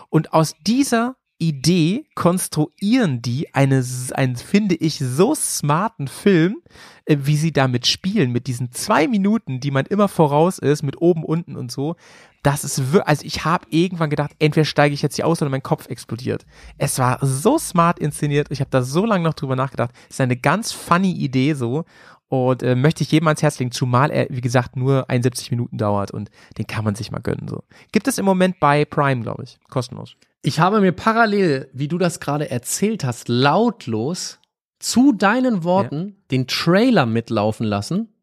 [0.10, 1.16] Und aus dieser
[1.48, 3.84] Idee konstruieren die eine,
[4.14, 6.62] einen, finde ich, so smarten Film,
[7.06, 11.02] äh, wie sie damit spielen, mit diesen zwei Minuten, die man immer voraus ist, mit
[11.02, 11.96] oben, unten und so.
[12.44, 15.52] Das ist wirklich, also ich habe irgendwann gedacht, entweder steige ich jetzt hier aus oder
[15.52, 16.46] mein Kopf explodiert.
[16.78, 19.92] Es war so smart inszeniert, ich habe da so lange noch drüber nachgedacht.
[20.10, 21.84] Es ist eine ganz funny Idee so
[22.30, 25.78] und äh, möchte ich jedem ans Herz legen, zumal er, wie gesagt, nur 71 Minuten
[25.78, 27.48] dauert und den kann man sich mal gönnen.
[27.48, 27.64] So.
[27.92, 29.60] Gibt es im Moment bei Prime, glaube ich.
[29.70, 30.16] Kostenlos.
[30.46, 34.40] Ich habe mir parallel, wie du das gerade erzählt hast, lautlos
[34.78, 38.14] zu deinen Worten den Trailer mitlaufen lassen.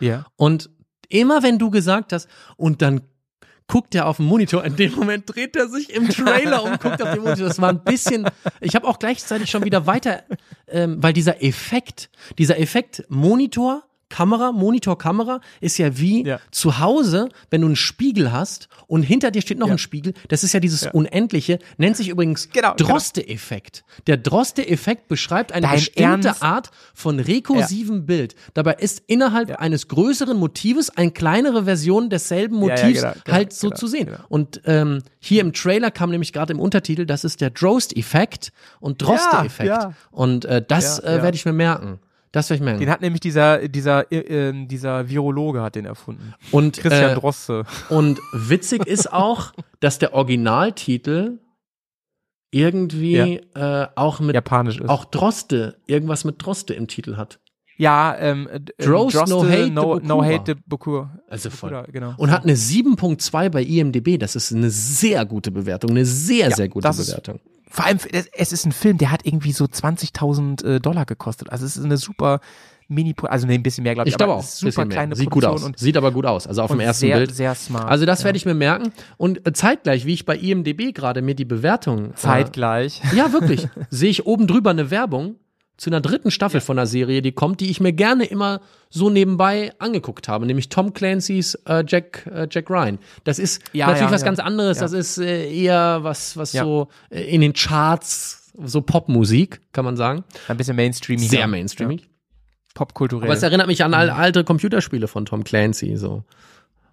[0.00, 0.26] Ja.
[0.34, 0.68] Und
[1.08, 3.02] immer wenn du gesagt hast, und dann
[3.68, 7.00] guckt er auf den Monitor, in dem Moment dreht er sich im Trailer um, guckt
[7.00, 7.46] auf den Monitor.
[7.46, 8.28] Das war ein bisschen,
[8.60, 10.24] ich habe auch gleichzeitig schon wieder weiter,
[10.66, 16.40] ähm, weil dieser Effekt, dieser Effekt Monitor, Kamera, Monitor, Kamera ist ja wie Ja.
[16.50, 19.74] zu Hause, wenn du einen Spiegel hast und hinter dir steht noch Ja.
[19.74, 20.14] ein Spiegel.
[20.28, 22.90] Das ist ja dieses Unendliche, nennt sich übrigens Genau, genau.
[22.90, 23.84] Droste-Effekt.
[24.06, 26.42] Der Droste-Effekt beschreibt eine Dein bestimmte Ernst?
[26.42, 28.34] Art von rekursivem Bild.
[28.54, 33.36] Dabei ist innerhalb eines größeren Motives eine kleinere Version desselben Ja, ja, Motivs genau, genau,
[33.36, 34.06] halt so genau, zu sehen.
[34.06, 34.18] genau.
[34.28, 39.02] Und ähm, hier im Trailer kam nämlich gerade im Untertitel, das ist der Drost-Effekt und
[39.02, 39.68] Droste-Effekt.
[39.68, 39.94] Ja, ja.
[40.10, 41.22] Und äh, das Ja, äh, ja.
[41.22, 41.98] werde ich mir merken.
[42.32, 42.80] Das werde ich merken.
[42.80, 46.34] Den hat nämlich dieser, dieser, äh, äh, dieser Virologe hat den erfunden.
[46.52, 47.64] und Christian äh, Droste.
[47.88, 51.38] Und witzig ist auch, dass der Originaltitel
[52.50, 54.88] irgendwie äh, auch mit Japanisch ist.
[54.88, 57.38] auch Droste, irgendwas mit Droste im Titel hat.
[57.76, 61.16] Ja, ähm, äh, Drost, Droste, no hate, no, no hate the Bokura.
[61.28, 61.70] Also voll.
[61.70, 62.14] Bokura, Genau.
[62.16, 64.18] Und hat eine 7.2 bei IMDb.
[64.18, 65.90] Das ist eine sehr gute Bewertung.
[65.90, 67.40] Eine sehr, Ja, sehr gute das ist- Bewertung.
[67.70, 67.98] Vor allem,
[68.32, 71.50] es ist ein Film, der hat irgendwie so 20.000 äh, Dollar gekostet.
[71.50, 72.40] Also es ist eine super
[72.90, 74.14] Mini, also nee, ein bisschen mehr, glaube ich.
[74.14, 74.46] Ich glaube aber auch.
[74.46, 75.50] super kleine Sieht gut aus.
[75.50, 76.46] Produktion Und, Sieht aber gut aus.
[76.46, 77.34] Also auf dem ersten sehr, Bild.
[77.34, 77.88] sehr smart.
[77.90, 78.24] Also das ja.
[78.26, 78.92] werde ich mir merken.
[79.18, 82.16] Und äh, zeitgleich, wie ich bei IMDb gerade mir die Bewertung.
[82.16, 83.02] zeitgleich.
[83.12, 83.68] Äh, ja, wirklich.
[83.90, 85.36] sehe ich oben drüber eine Werbung
[85.78, 88.60] zu einer dritten Staffel von einer Serie, die kommt, die ich mir gerne immer
[88.90, 92.98] so nebenbei angeguckt habe, nämlich Tom Clancy's äh, Jack, äh, Jack Ryan.
[93.24, 94.26] Das ist Ja, natürlich ja, was ja.
[94.26, 94.78] ganz anderes.
[94.78, 99.96] Das ist äh, eher was, was so äh, in den Charts, so Popmusik, kann man
[99.96, 100.24] sagen.
[100.48, 101.18] Ein bisschen Mainstream.
[101.18, 102.08] Sehr mainstreamig.
[102.74, 103.28] Popkulturell.
[103.28, 106.24] Aber es erinnert mich an alte Computerspiele von Tom Clancy, so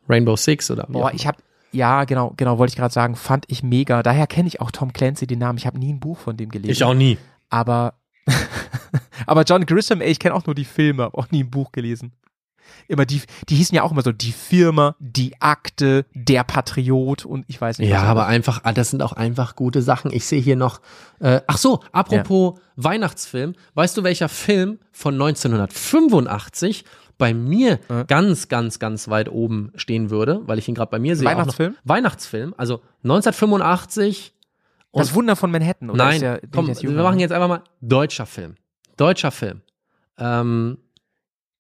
[0.08, 1.40] Rainbow Six oder Boah, ich habe
[1.72, 4.02] ja, genau, genau, wollte ich gerade sagen, fand ich mega.
[4.02, 5.58] Daher kenne ich auch Tom Clancy den Namen.
[5.58, 6.72] Ich habe nie ein Buch von dem gelesen.
[6.72, 7.18] Ich auch nie.
[7.50, 7.96] Aber,
[9.28, 11.72] aber John Grisham, ey, ich kenne auch nur die Filme, habe auch nie ein Buch
[11.72, 12.14] gelesen.
[12.88, 17.46] Immer die, die hießen ja auch immer so die Firma, die Akte, der Patriot und
[17.48, 17.90] ich weiß nicht.
[17.90, 20.12] Ja, aber einfach, ah, das sind auch einfach gute Sachen.
[20.12, 20.82] Ich sehe hier noch,
[21.20, 23.54] äh, ach so, apropos Weihnachtsfilm.
[23.74, 26.86] Weißt du, welcher Film von 1985
[27.18, 31.16] bei mir ganz, ganz, ganz weit oben stehen würde, weil ich ihn gerade bei mir
[31.16, 31.28] sehe.
[31.28, 31.76] Weihnachtsfilm?
[31.84, 34.34] Weihnachtsfilm, also 1985.
[35.00, 35.90] das Wunder von Manhattan.
[35.90, 38.56] Oder Nein, der, komm, wir machen jetzt einfach mal deutscher Film.
[38.98, 39.62] Deutscher Film.
[40.18, 40.78] Ähm,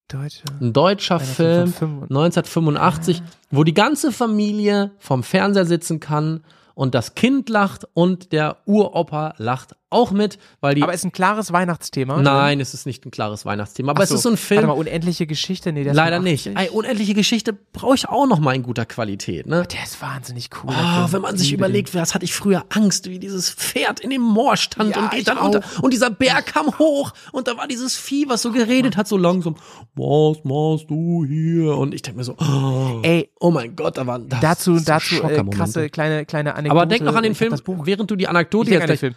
[0.07, 0.43] Deutsche.
[0.61, 6.43] ein deutscher Film von fünf- 1985, wo die ganze Familie vom Fernseher sitzen kann
[6.75, 10.84] und das Kind lacht und der Uropa lacht auch mit, weil die.
[10.84, 12.22] Aber ist ein klares Weihnachtsthema?
[12.22, 13.91] Nein, es ist nicht ein klares Weihnachtsthema.
[13.91, 14.61] Aber so, es ist so ein Film.
[14.61, 16.47] Warte mal, unendliche Geschichte, nee, der ist Leider nicht.
[16.47, 19.65] Ey, unendliche Geschichte brauche ich auch noch mal in guter Qualität, ne?
[19.72, 20.73] Der ist wahnsinnig cool.
[20.73, 24.22] Oh, wenn man sich überlegt, was hatte ich früher Angst, wie dieses Pferd in dem
[24.22, 25.61] Moor stand ja, und geht dann unter.
[25.81, 29.07] Und dieser Bär kam hoch und da war dieses Vieh, was so geredet oh, hat,
[29.07, 29.55] so langsam.
[29.95, 31.76] Was machst du hier?
[31.77, 34.85] Und ich denke mir so, oh, Ey, oh mein Gott, da waren das dazu, so
[34.85, 36.82] dazu äh, krasse kleine kleine Anekdote.
[36.82, 38.83] Aber denk noch an den Film, während du die Anekdote ich jetzt.
[38.83, 39.15] An den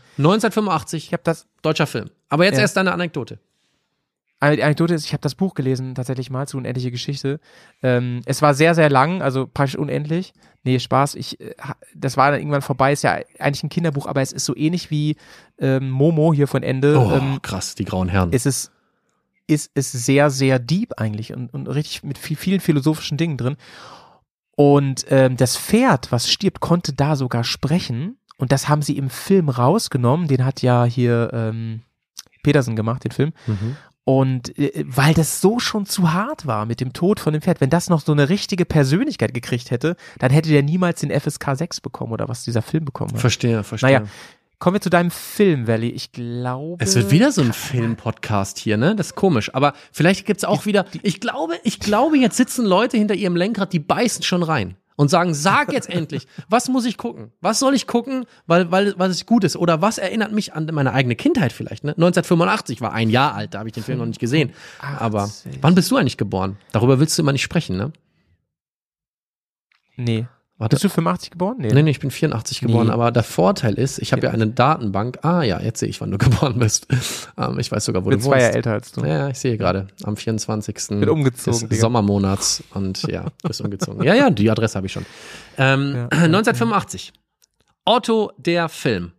[0.69, 2.11] 85, ich habe das, deutscher Film.
[2.29, 2.63] Aber jetzt ja.
[2.63, 3.39] erst deine Anekdote.
[4.41, 7.41] Die Anekdote ist, ich habe das Buch gelesen, tatsächlich mal zu Unendliche Geschichte.
[7.83, 10.33] Ähm, es war sehr, sehr lang, also praktisch unendlich.
[10.63, 11.17] Nee, Spaß.
[11.17, 11.55] Ich, äh,
[11.97, 12.93] das war dann irgendwann vorbei.
[12.93, 15.17] Ist ja eigentlich ein Kinderbuch, aber es ist so ähnlich wie
[15.59, 16.97] ähm, Momo hier von Ende.
[17.01, 18.31] Oh, ähm, krass, die grauen Herren.
[18.33, 18.71] Es ist,
[19.49, 23.57] ist, ist sehr, sehr deep eigentlich und, und richtig mit viel, vielen philosophischen Dingen drin.
[24.55, 28.19] Und ähm, das Pferd, was stirbt, konnte da sogar sprechen.
[28.39, 30.29] Und das haben sie im Film rausgenommen.
[30.29, 31.83] Den hat ja hier ähm,
[32.43, 33.33] Petersen gemacht, den Film.
[33.47, 33.77] Mhm.
[34.05, 37.61] Und äh, weil das so schon zu hart war mit dem Tod von dem Pferd,
[37.61, 41.57] wenn das noch so eine richtige Persönlichkeit gekriegt hätte, dann hätte der niemals den FSK
[41.57, 43.21] 6 bekommen oder was dieser Film bekommen hat.
[43.21, 43.91] Verstehe, verstehe.
[43.91, 44.09] Naja,
[44.61, 45.91] kommen wir zu deinem Film, Valley.
[45.91, 46.83] Ich glaube.
[46.83, 48.97] Es wird wieder so ein Film-Podcast hier, ne?
[48.97, 49.55] Das ist komisch.
[49.55, 50.87] Aber vielleicht gibt's auch wieder.
[51.03, 55.09] Ich glaube, ich glaube, jetzt sitzen Leute hinter ihrem Lenkrad, die beißen schon rein und
[55.09, 57.33] sagen: Sag jetzt endlich, was muss ich gucken?
[57.41, 59.57] Was soll ich gucken, weil, weil, was es gut ist?
[59.57, 61.85] Oder was erinnert mich an meine eigene Kindheit vielleicht?
[61.85, 61.93] Ne?
[61.93, 64.53] 1985 war ein Jahr alt, da habe ich den Film noch nicht gesehen.
[64.81, 65.59] Aber 80.
[65.63, 66.59] wann bist du eigentlich geboren?
[66.73, 67.93] Darüber willst du immer nicht sprechen, ne?
[69.97, 70.27] Nee.
[70.59, 70.75] Warte.
[70.75, 71.57] Bist du 85 geboren?
[71.61, 72.93] Nee, nee, ich bin 84 geboren, Nee.
[72.93, 75.21] aber der Vorteil ist, ich habe ja eine Datenbank.
[75.25, 76.89] Ah ja, jetzt sehe ich, wann du geboren bist.
[77.39, 78.43] Ähm, ich weiß sogar, wo Ich bin du zwei wohnst.
[78.43, 79.05] Jahre älter als du.
[79.05, 79.87] Ja, ich sehe gerade.
[80.03, 80.75] Am 24.
[80.99, 81.81] Bin umgezogen, des.
[81.81, 84.03] Sommermonats und ja, bist umgezogen.
[84.03, 85.07] Ja, ja, die Adresse habe ich schon.
[85.59, 86.09] Ähm, Ja.
[86.11, 87.13] 1985.
[87.85, 89.13] Otto, der Film.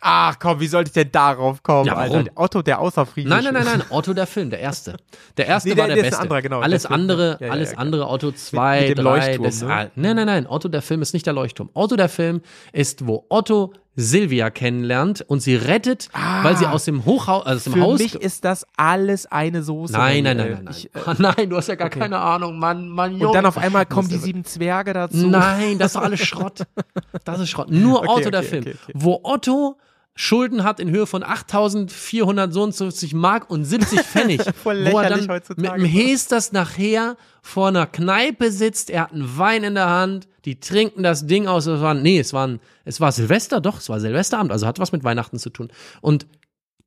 [0.00, 2.16] Ach komm, wie sollte ich denn darauf kommen, Ja, warum?
[2.18, 2.30] Alter?
[2.36, 4.96] Otto, der außerfriedlich Nein, nein, nein, nein, Otto der Film, der erste.
[5.36, 6.18] Der erste Nee, war der- der, der ist beste.
[6.18, 8.96] ein anderer, genau, alles der andere, Ja, ja, alles ja, andere, Otto 2, mit dem
[8.96, 9.90] 3, Leuchtturm, das, ne?
[9.96, 11.70] nein, nein, nein, Otto der Film ist nicht der Leuchtturm.
[11.74, 16.08] Otto der Film ist, wo Otto Silvia kennenlernt und sie rettet,
[16.42, 17.76] weil sie aus dem Hochhaus, also aus dem Ah.
[17.76, 17.98] Für Haus.
[17.98, 19.92] mich ist das alles eine Soße.
[19.92, 20.74] nein, nein, nein, nein, nein.
[20.76, 23.26] Ich, äh, Ah, nein, du hast ja gar keine Ahnung, Mann, Mann, Junge.
[23.28, 25.26] und dann auf einmal kommen die sieben Zwerge dazu.
[25.26, 26.62] Nein, das ist doch alles Schrott.
[27.24, 27.70] Das ist Schrott.
[27.70, 28.62] Nur Okay, Otto der okay, Film.
[28.62, 28.92] okay, okay.
[28.94, 29.76] Wo Otto
[30.14, 34.42] Schulden hat in Höhe von 8.400 so und so 50 Mark und 70 Pfennig.
[34.62, 35.60] Voll wo er dann heutzutage.
[35.60, 40.26] mit dem Hesters nachher vor einer Kneipe sitzt, er hat einen Wein in der Hand,
[40.48, 43.80] die trinken das Ding aus, es war, nee, es war, ein, es war Silvester, doch,
[43.80, 45.68] es war Silvesterabend, also hat was mit Weihnachten zu tun.
[46.00, 46.26] Und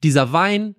[0.04, 0.74] dieser Wein,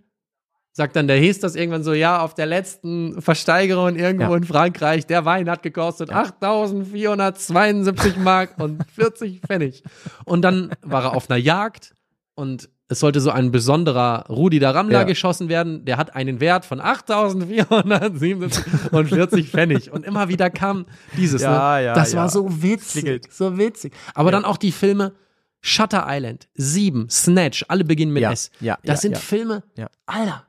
[0.73, 4.37] sagt dann der Hesters irgendwann so, ja, auf der letzten Versteigerung irgendwo Ja.
[4.37, 9.85] in Frankreich, der Wein hat gekostet 8.472 Mark und 40 Pfennig.
[10.25, 11.95] Und dann war er auf einer Jagd
[12.35, 15.05] und es sollte so ein besonderer Rudi der Rammler Ja.
[15.05, 15.85] geschossen werden.
[15.87, 19.91] Der hat einen Wert von 8.477 und 40 Pfennig.
[19.91, 20.87] Und immer wieder kam
[21.17, 21.43] dieses.
[21.43, 21.85] Ja, ne?
[21.87, 23.23] ja, das war so witzig.
[23.31, 23.95] So witzig.
[24.15, 25.13] Aber dann auch die Filme
[25.61, 28.51] Shutter Island, Sieben, Snatch, alle beginnen mit S.
[28.61, 29.17] ja, das sind.
[29.17, 29.89] Filme, Ja.
[30.07, 30.47] Alter.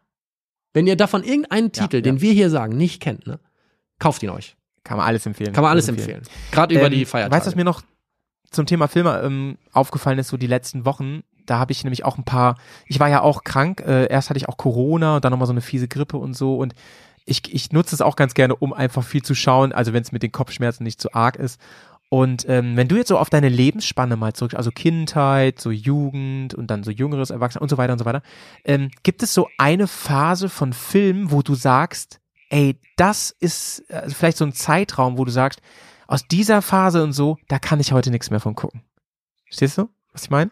[0.73, 3.39] Wenn ihr davon irgendeinen Titel, den wir hier sagen, nicht kennt, ne,
[3.99, 4.55] kauft ihn euch.
[4.83, 5.53] Kann man alles empfehlen.
[5.53, 6.23] Kann man alles empfehlen.
[6.51, 7.35] Gerade über Ähm, die Feiertage.
[7.35, 7.83] Weißt du, was mir noch
[8.49, 11.21] zum Thema Filme ähm, aufgefallen ist, so die letzten Wochen?
[11.45, 12.57] Da habe ich nämlich auch ein paar,
[12.87, 15.53] ich war ja auch krank, äh, erst hatte ich auch Corona und dann nochmal so
[15.53, 16.73] eine fiese Grippe und so und
[17.25, 20.11] ich, ich nutze es auch ganz gerne, um einfach viel zu schauen, also wenn es
[20.11, 21.59] mit den Kopfschmerzen nicht zu arg ist.
[22.09, 26.53] Und ähm, wenn du jetzt so auf deine Lebensspanne mal zurück, also Kindheit, so Jugend
[26.53, 28.21] und dann so jüngeres Erwachsenen und so weiter und so weiter,
[28.65, 34.09] ähm, gibt es so eine Phase von Filmen, wo du sagst, ey, das ist äh,
[34.09, 35.61] vielleicht so ein Zeitraum, wo du sagst,
[36.05, 38.83] aus dieser Phase und so, da kann ich heute nichts mehr von gucken.
[39.45, 40.51] Verstehst du, was ich meine?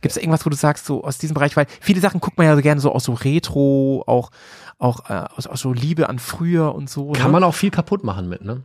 [0.00, 2.46] Gibt es irgendwas, wo du sagst, so aus diesem Bereich, weil viele Sachen guckt man
[2.46, 4.30] ja so gerne so aus so Retro, auch,
[4.78, 7.12] auch äh, aus, aus so Liebe an früher und so.
[7.12, 7.32] Kann ne?
[7.32, 8.62] man auch viel kaputt machen mit, ne?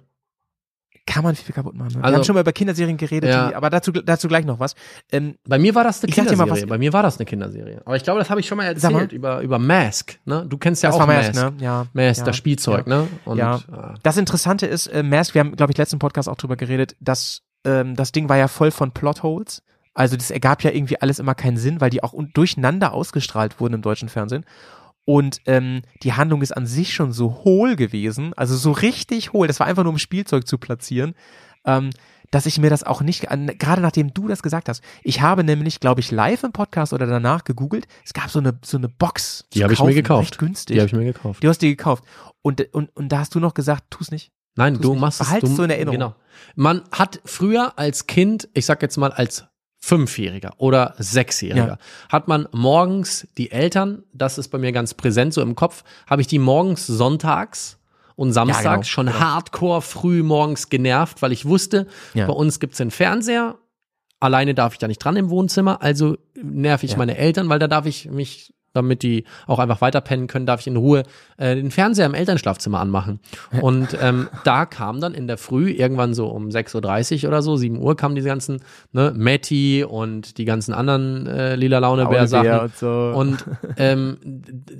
[1.07, 1.89] Kann man viel kaputt machen.
[1.89, 1.95] Ne?
[1.97, 3.49] Wir Also- haben schon mal über Kinderserien geredet, Ja.
[3.49, 4.73] die, aber dazu, dazu gleich noch was.
[5.11, 6.49] Ähm, Bei mir war das eine Kinderserie.
[6.49, 7.81] was- Bei mir war das eine Kinderserie.
[7.85, 9.01] Aber ich glaube, das habe ich schon mal Sag mal.
[9.01, 10.47] erzählt über, über Mask, ne?
[10.49, 11.35] Du kennst ja das auch war Mask.
[11.35, 11.63] Mask, ne?
[11.63, 11.85] Ja.
[11.93, 13.01] Mask, ja, das Spielzeug, ja.
[13.01, 13.07] ne?
[13.25, 13.57] Und, Ja.
[13.57, 16.95] äh, Das Interessante ist, äh, Mask, wir haben, glaube ich, letzten Podcast auch drüber geredet,
[16.99, 19.61] dass ähm, das Ding war ja voll von Plotholes.
[19.95, 23.73] Also das ergab ja irgendwie alles immer keinen Sinn, weil die auch durcheinander ausgestrahlt wurden
[23.75, 24.45] im deutschen Fernsehen.
[25.05, 29.47] Und ähm, die Handlung ist an sich schon so hohl gewesen, also so richtig hohl.
[29.47, 31.13] Das war einfach nur um Spielzeug zu platzieren,
[31.63, 31.91] ähm,
[32.31, 34.81] dass ich mir das auch nicht, an- gerade nachdem du das gesagt hast.
[35.03, 37.87] Ich habe nämlich, glaube ich, live im Podcast oder danach gegoogelt.
[38.03, 39.45] Es gab so eine so eine Box.
[39.53, 40.23] Die habe ich mir gekauft.
[40.23, 40.73] Recht günstig.
[40.75, 41.43] die habe ich mir gekauft.
[41.43, 42.03] Die hast du dir gekauft.
[42.41, 44.31] Und, und, und da hast du noch gesagt, tu's nicht.
[44.55, 45.01] Nein, Tu's du nicht.
[45.01, 45.27] machst es.
[45.27, 45.99] Behalt's du, so in Erinnerung.
[45.99, 46.15] Genau.
[46.55, 49.45] Man hat früher als Kind, ich sag jetzt mal als
[49.85, 51.77] Fünfjähriger oder Sechsjähriger, Ja.
[52.09, 56.21] hat man morgens die Eltern, das ist bei mir ganz präsent so im Kopf, habe
[56.21, 57.77] ich die morgens sonntags
[58.15, 59.19] und samstags genau, schon genau.
[59.19, 62.25] hardcore früh morgens genervt, weil ich wusste, Ja.
[62.25, 63.59] bei uns gibt's den Fernseher,
[64.19, 66.97] alleine darf ich da nicht dran im Wohnzimmer, also nerv ich Ja.
[66.97, 70.67] meine Eltern, weil da darf ich mich damit die auch einfach weiterpennen können, darf ich
[70.67, 71.03] in Ruhe
[71.37, 73.19] äh, den Fernseher im Elternschlafzimmer anmachen.
[73.61, 77.55] Und ähm, da kam dann in der Früh, irgendwann so um 6.30 Uhr oder so,
[77.55, 82.45] 7 Uhr, kamen diese ganzen, ne, Matty und die ganzen anderen äh, lila Laune-Bär-Sachen.
[82.45, 83.13] Launebär und so.
[83.15, 83.45] Und
[83.77, 84.17] ähm,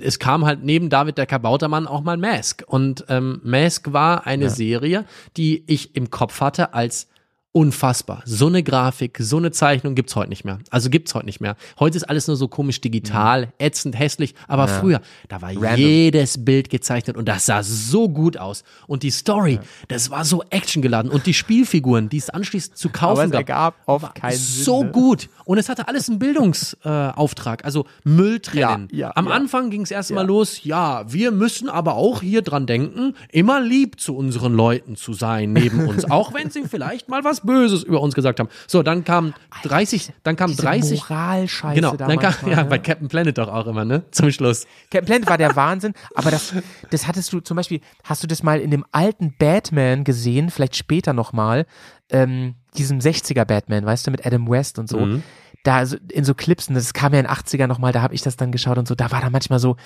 [0.00, 2.62] es kam halt neben David der Kabautermann auch mal Mask.
[2.66, 4.50] Und ähm, Mask war eine Ja.
[4.50, 5.04] Serie,
[5.36, 7.08] die ich im Kopf hatte als
[7.56, 8.20] unfassbar.
[8.26, 10.58] So eine Grafik, so eine Zeichnung gibt's heute nicht mehr.
[10.68, 11.56] Also gibt's heute nicht mehr.
[11.80, 14.34] Heute ist alles nur so komisch digital, ätzend, hässlich.
[14.46, 15.64] Aber früher, da war Mhm.
[15.64, 15.80] Random.
[15.80, 18.62] jedes Bild gezeichnet und das sah so gut aus.
[18.86, 21.10] Und die Story, das war so actiongeladen.
[21.10, 24.64] Und die Spielfiguren, die es anschließend zu kaufen Aber es gab, ergab oft keinen Sinn.
[24.64, 24.90] so ne?
[24.90, 25.30] gut.
[25.46, 28.88] Und es hatte alles einen Bildungsauftrag, äh, also Müll trennen.
[28.92, 29.32] Ja, ja, Am ja.
[29.32, 33.98] Anfang ging es erstmal los, ja, wir müssen aber auch hier dran denken, immer lieb
[33.98, 38.00] zu unseren Leuten zu sein neben uns, auch wenn sie vielleicht mal was Böses über
[38.00, 38.48] uns gesagt haben.
[38.66, 42.78] So, dann kam 30, dann kam Diese 30 Moralscheiße Genau, da dann kam, ja, bei
[42.78, 44.04] Captain Planet doch auch immer, ne?
[44.10, 44.66] Zum Schluss.
[44.90, 46.52] Captain Planet war der Wahnsinn, aber das,
[46.90, 50.76] das hattest du zum Beispiel, hast du das mal in dem alten Batman gesehen, vielleicht
[50.76, 51.66] später nochmal,
[52.10, 54.98] ähm, diesem 60er Batman, weißt du, mit Adam West und so.
[54.98, 55.22] Mhm.
[55.64, 58.22] Da in so Clips, und das kam ja in den 80er nochmal, da habe ich
[58.22, 59.76] das dann geschaut und so, da war da manchmal so,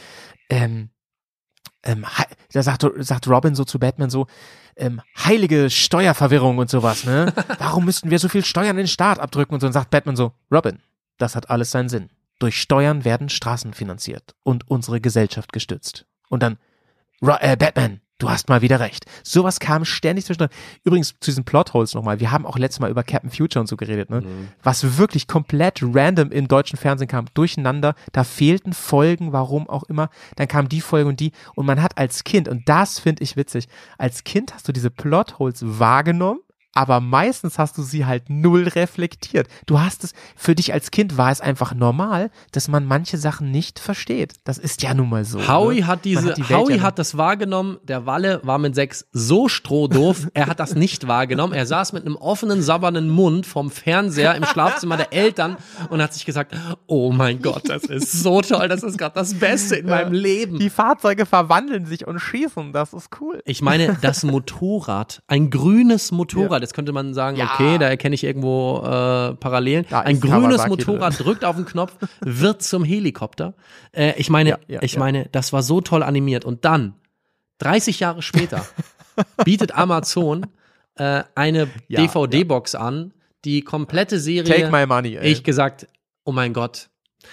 [0.50, 0.90] ähm,
[1.82, 2.04] ähm,
[2.52, 4.26] da sagt, sagt Robin so zu Batman so,
[4.76, 7.32] ähm, heilige Steuerverwirrung und sowas, ne?
[7.58, 9.66] Warum müssten wir so viel Steuern in den Staat abdrücken und so?
[9.66, 10.80] Und sagt Batman so, Robin,
[11.18, 12.10] das hat alles seinen Sinn.
[12.38, 16.06] Durch Steuern werden Straßen finanziert und unsere Gesellschaft gestützt.
[16.28, 16.58] Und dann,
[17.22, 19.06] äh, Batman, du hast mal wieder recht.
[19.24, 20.50] Sowas kam ständig zwischendrin.
[20.84, 22.20] Übrigens zu diesen Plotholes nochmal.
[22.20, 24.22] Wir haben auch letztes Mal über Captain Future und so geredet, ne?
[24.62, 27.94] Was wirklich komplett random im deutschen Fernsehen kam, durcheinander.
[28.12, 30.10] Da fehlten Folgen, warum auch immer.
[30.36, 31.32] Dann kam die Folge und die.
[31.54, 33.68] Und man hat als Kind, und das finde ich witzig,
[33.98, 36.40] als Kind hast du diese Plotholes wahrgenommen.
[36.72, 39.48] Aber meistens hast du sie halt null reflektiert.
[39.66, 43.50] Du hast es, für dich als Kind war es einfach normal, dass man manche Sachen
[43.50, 44.34] nicht versteht.
[44.44, 45.46] Das ist ja nun mal so.
[45.48, 45.86] Howie ne?
[45.86, 47.78] hat diese, die Welt Howie ja- hat das wahrgenommen.
[47.82, 50.28] Der Walle war mit sechs so strohdoof.
[50.34, 51.52] er hat das nicht wahrgenommen.
[51.52, 55.56] Er saß mit einem offenen, sabbernden Mund vom Fernseher im Schlafzimmer der Eltern
[55.88, 56.54] und hat sich gesagt,
[56.86, 58.68] oh mein Gott, das ist so toll.
[58.68, 60.58] Das ist gerade das Beste in meinem Leben.
[60.58, 62.72] Die Fahrzeuge verwandeln sich und schießen.
[62.72, 63.42] Das ist cool.
[63.44, 67.50] Ich meine, das Motorrad, ein grünes Motorrad, jetzt könnte man sagen, Ja.
[67.54, 69.86] okay, da erkenne ich irgendwo äh, Parallelen.
[69.88, 73.54] Da ein grünes Kawasaki Motorrad drückt auf den Knopf, wird zum Helikopter.
[73.92, 76.44] Äh, ich meine, Ja, ich meine, das war so toll animiert.
[76.44, 76.94] Und dann,
[77.58, 78.64] 30 Jahre später,
[79.44, 80.46] bietet Amazon
[80.96, 83.12] äh, eine DVD-Box an,
[83.44, 84.44] die komplette Serie.
[84.54, 85.30] Take my money, ey.
[85.32, 85.86] Ich gesagt,
[86.24, 86.89] oh mein Gott.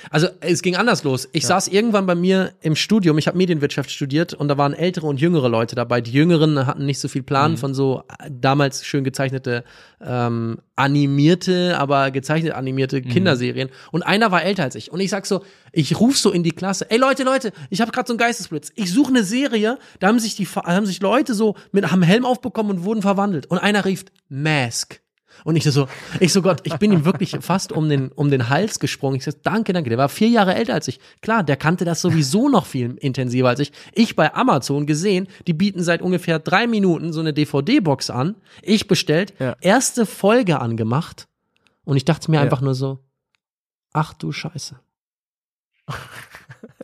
[0.10, 1.28] Also es ging anders los.
[1.32, 5.08] Ich saß irgendwann bei mir im Studium, ich habe Medienwirtschaft studiert und da waren ältere
[5.08, 6.02] und jüngere Leute dabei.
[6.02, 7.58] Die Jüngeren hatten nicht so viel Plan Mhm.
[7.58, 9.64] von so äh, damals schön gezeichnete,
[10.02, 13.10] ähm, animierte, aber gezeichnet animierte Mhm.
[13.10, 13.70] Kinderserien.
[13.92, 14.92] Und einer war älter als ich.
[14.92, 17.92] Und ich sag so, ich ruf so in die Klasse, ey Leute, Leute, ich habe
[17.92, 18.72] gerade so einen Geistesblitz.
[18.76, 22.26] Ich suche eine Serie, da haben sich die haben sich Leute so mit haben Helm
[22.26, 23.48] aufbekommen und wurden verwandelt.
[23.48, 25.02] Und einer rief Mask.
[25.44, 25.88] Und ich so,
[26.20, 29.18] ich so Gott, ich bin ihm wirklich fast um den, um den Hals gesprungen.
[29.18, 29.90] Ich so, danke, danke.
[29.90, 31.00] Der war vier Jahre älter als ich.
[31.22, 33.72] Klar, der kannte das sowieso noch viel intensiver als ich.
[33.94, 38.36] Ich bei Amazon gesehen, die bieten seit ungefähr drei Minuten so eine DVD-Box an.
[38.62, 39.56] Ich bestellt, Ja.
[39.62, 41.28] erste Folge angemacht.
[41.86, 42.44] Und ich dachte mir Ja.
[42.44, 43.00] einfach nur so,
[43.94, 44.80] ach du Scheiße.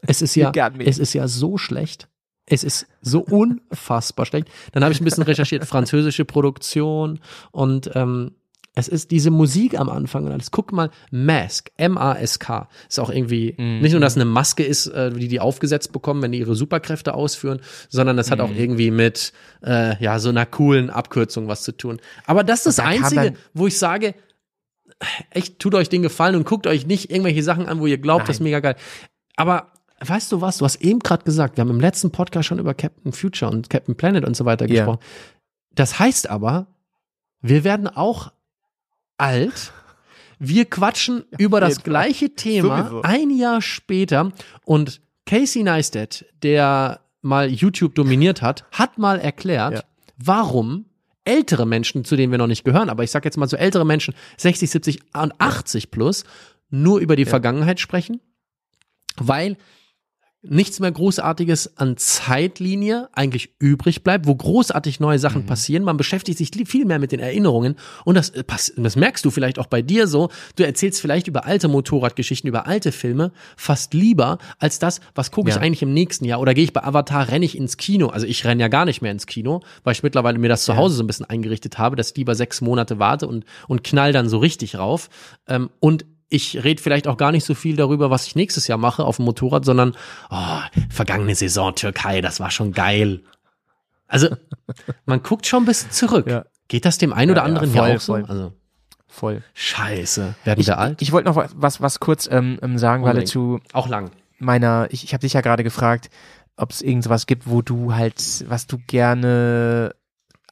[0.06, 2.10] Es ist ja, es ist ja so schlecht.
[2.46, 4.50] Es ist so unfassbar schlecht.
[4.74, 8.32] Dann habe ich ein bisschen recherchiert, französische Produktion und ähm,
[8.76, 10.50] es ist diese Musik am Anfang und alles.
[10.50, 12.68] Guck mal, Mask, M-A-S-K.
[12.90, 16.32] Ist auch irgendwie, nicht nur, dass eine Maske ist, äh, die die aufgesetzt bekommen, wenn
[16.32, 19.32] die ihre Superkräfte ausführen, sondern das hat auch irgendwie mit,
[19.64, 22.00] äh, ja, so einer coolen Abkürzung was zu tun.
[22.26, 24.16] Aber das ist das da Einzige, wo ich sage,
[25.30, 28.28] echt, tut euch den Gefallen und guckt euch nicht irgendwelche Sachen an, wo ihr glaubt,
[28.28, 28.76] das ist mega geil.
[29.36, 32.60] Aber weißt du was, du hast eben gerade gesagt, wir haben im letzten Podcast schon
[32.60, 34.86] über Captain Future und Captain Planet und so weiter Ja.
[34.86, 35.00] gesprochen.
[35.76, 36.68] Das heißt aber,
[37.42, 38.32] wir werden auch
[39.18, 39.72] alt.
[40.40, 41.84] Wir quatschen über das Fall.
[41.84, 43.02] gleiche Thema Sowieso.
[43.04, 44.32] ein Jahr später
[44.66, 49.84] und Casey Neistat, der mal YouTube dominiert hat, hat mal erklärt, Ja.
[50.18, 50.86] warum
[51.24, 53.86] ältere Menschen, zu denen wir noch nicht gehören, aber ich sag jetzt mal so ältere
[53.86, 56.26] Menschen, 60, 70 und 80 plus,
[56.70, 58.20] nur über die Vergangenheit sprechen,
[59.16, 59.56] weil
[60.46, 65.84] nichts mehr Großartiges an Zeitlinie eigentlich übrig bleibt, wo großartig neue Sachen passieren.
[65.84, 68.44] Man beschäftigt sich viel mehr mit den Erinnerungen und das, äh,
[68.76, 70.30] das merkst du vielleicht auch bei dir so.
[70.58, 75.50] Du erzählst vielleicht über alte Motorradgeschichten, über alte Filme fast lieber als das, was gucke
[75.50, 75.62] ich Ja.
[75.62, 78.08] eigentlich im nächsten Jahr oder gehe ich bei Avatar, renne ich ins Kino.
[78.08, 80.76] Also ich renne ja gar nicht mehr ins Kino, weil ich mittlerweile mir das zu
[80.76, 84.12] Hause so ein bisschen eingerichtet habe, dass ich lieber sechs Monate warte und, und knall
[84.12, 85.10] dann so richtig rauf.
[85.48, 88.78] Ähm, und ich rede vielleicht auch gar nicht so viel darüber, was ich nächstes Jahr
[88.78, 89.96] mache auf dem Motorrad, sondern
[90.30, 90.58] oh,
[90.90, 93.22] vergangene Saison Türkei, das war schon geil.
[94.08, 94.30] Also
[95.06, 96.28] man guckt schon ein bisschen zurück.
[96.28, 96.46] Ja.
[96.68, 98.14] Geht das dem einen oder Ja, ja, anderen voll, hier auch so?
[98.14, 98.26] voll.
[98.28, 98.54] Also
[99.08, 99.44] Voll.
[99.54, 101.00] Scheiße, werden Ich, wir alt?
[101.04, 103.30] ich wollte noch was, was, kurz ähm, ähm, sagen, weil Unbedingt.
[103.30, 104.10] zu auch lang.
[104.40, 106.10] meiner, ich, ich habe dich ja gerade gefragt,
[106.58, 108.16] ob es irgendwas gibt, wo du halt,
[108.48, 109.94] was du gerne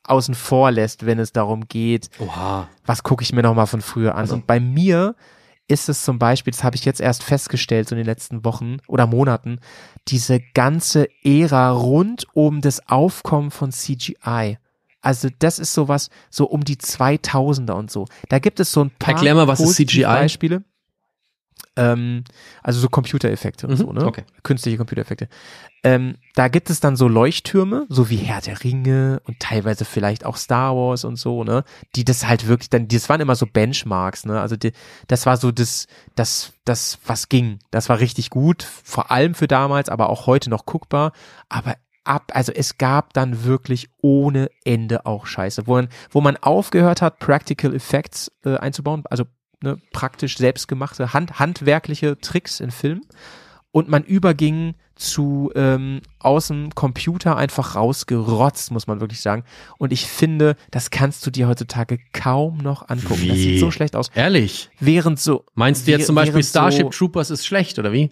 [0.03, 2.67] außen vor lässt, wenn es darum geht, Oha.
[2.85, 4.21] was gucke ich mir noch mal von früher an.
[4.21, 5.15] Also- Und bei mir
[5.71, 8.77] ist es zum Beispiel, das habe ich jetzt erst festgestellt, so in den letzten Wochen
[8.87, 9.59] oder Monaten,
[10.07, 14.57] diese ganze Ära rund um das Aufkommen von CGI.
[15.01, 18.05] Also das ist sowas, so um die 2000er und so.
[18.29, 20.03] Da gibt es so ein paar Erklär mal, was ist CGI?
[20.03, 20.63] Beispiele.
[21.77, 22.25] Ähm,
[22.61, 24.05] also so Computereffekte und Mhm, so, ne?
[24.05, 24.23] okay.
[24.43, 25.29] Künstliche Computereffekte.
[25.83, 30.25] Ähm, da gibt es dann so Leuchttürme, so wie Herr der Ringe und teilweise vielleicht
[30.25, 31.63] auch Star Wars und so, ne?
[31.95, 34.41] Die das halt wirklich dann, das waren immer so Benchmarks, ne?
[34.41, 34.73] Also die,
[35.07, 37.59] das war so das, das, das, was ging.
[37.71, 41.13] Das war richtig gut, vor allem für damals, aber auch heute noch guckbar.
[41.49, 46.37] Aber ab, also es gab dann wirklich ohne Ende auch Scheiße, wo man, wo man
[46.37, 49.23] aufgehört hat, Practical Effects äh, einzubauen, also
[49.61, 53.01] ne, praktisch selbstgemachte, hand, handwerkliche Tricks in Filmen
[53.71, 59.43] und man überging zu ähm, aus dem Computer einfach rausgerotzt, muss man wirklich sagen.
[59.77, 63.27] Und ich finde, das kannst du dir heutzutage kaum noch angucken.
[63.27, 64.09] Das sieht so schlecht aus.
[64.13, 64.69] Ehrlich?
[64.79, 65.45] Während so.
[65.55, 68.11] Meinst du jetzt zum Beispiel Starship so, Troopers ist schlecht, oder wie?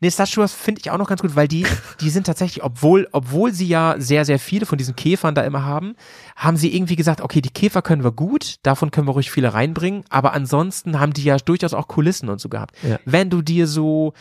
[0.00, 1.66] Nee, Starship Troopers finde ich auch noch ganz gut, weil die,
[2.00, 5.64] die sind tatsächlich, obwohl, obwohl sie ja sehr, sehr viele von diesen Käfern da immer
[5.64, 5.94] haben,
[6.36, 9.54] haben sie irgendwie gesagt, okay, die Käfer können wir gut, davon können wir ruhig viele
[9.54, 12.76] reinbringen, aber ansonsten haben die ja durchaus auch Kulissen und so gehabt.
[12.82, 12.98] Ja.
[13.04, 14.12] Wenn du dir so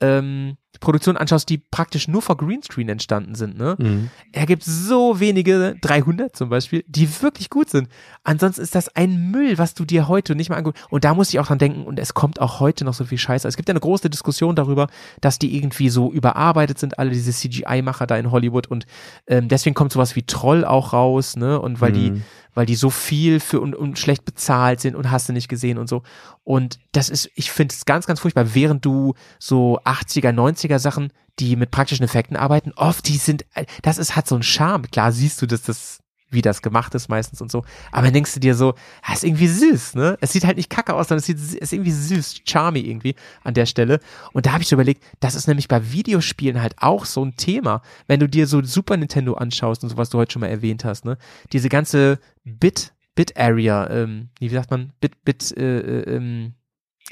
[0.00, 3.76] ähm, Produktionen anschaust, die praktisch nur vor Greenscreen entstanden sind, ne?
[3.78, 4.10] Mhm.
[4.32, 7.88] Er gibt so wenige, 300 zum Beispiel, die wirklich gut sind.
[8.22, 10.84] Ansonsten ist das ein Müll, was du dir heute nicht mal anguckst.
[10.90, 13.18] Und da muss ich auch dran denken, und es kommt auch heute noch so viel
[13.18, 13.48] Scheiße.
[13.48, 14.86] Es gibt ja eine große Diskussion darüber,
[15.20, 18.68] dass die irgendwie so überarbeitet sind, alle diese CGI-Macher da in Hollywood.
[18.68, 18.86] Und
[19.26, 21.60] ähm, deswegen kommt sowas wie Troll auch raus, ne?
[21.60, 22.22] Und weil die,
[22.54, 25.78] weil die so viel für und, und schlecht bezahlt sind und hast du nicht gesehen
[25.78, 26.02] und so.
[26.44, 31.12] Und das ist, ich finde es ganz, ganz furchtbar, während du so 80er, 90er Sachen,
[31.38, 33.44] die mit praktischen Effekten arbeiten, oft die sind,
[33.82, 34.90] das ist, hat so einen Charme.
[34.90, 36.00] Klar siehst du, dass das,
[36.30, 37.64] wie das gemacht ist meistens und so.
[37.92, 38.74] Aber dann denkst du dir so,
[39.06, 40.16] das ist irgendwie süß, ne?
[40.20, 43.14] Es sieht halt nicht kacke aus, sondern es sieht, es ist irgendwie süß, charmy irgendwie
[43.42, 44.00] an der Stelle.
[44.32, 47.36] Und da habe ich so überlegt, das ist nämlich bei Videospielen halt auch so ein
[47.36, 47.82] Thema.
[48.06, 50.84] Wenn du dir so Super Nintendo anschaust und so, was du heute schon mal erwähnt
[50.84, 51.18] hast, ne?
[51.52, 56.54] Diese ganze Bit, Bit Area, ähm, wie sagt man, Bit, Bit, äh, äh, ähm,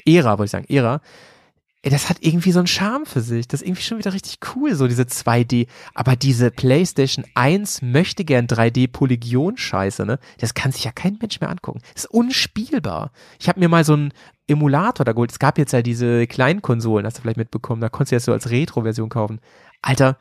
[0.05, 1.01] Ära, wollte ich sagen, Ära.
[1.81, 3.47] Ey, das hat irgendwie so einen Charme für sich.
[3.47, 5.67] Das ist irgendwie schon wieder richtig cool, so diese 2D.
[5.93, 10.19] Aber diese PlayStation 1 möchte gern 3D-Polygon-Scheiße, ne?
[10.39, 11.79] Das kann sich ja kein Mensch mehr angucken.
[11.93, 13.11] Das ist unspielbar.
[13.39, 14.11] Ich habe mir mal so einen
[14.47, 15.31] Emulator da geholt.
[15.31, 17.79] Es gab jetzt ja diese kleinen Konsolen, hast du vielleicht mitbekommen.
[17.79, 19.39] Da konntest du das so als Retro-Version kaufen.
[19.81, 20.17] Alter,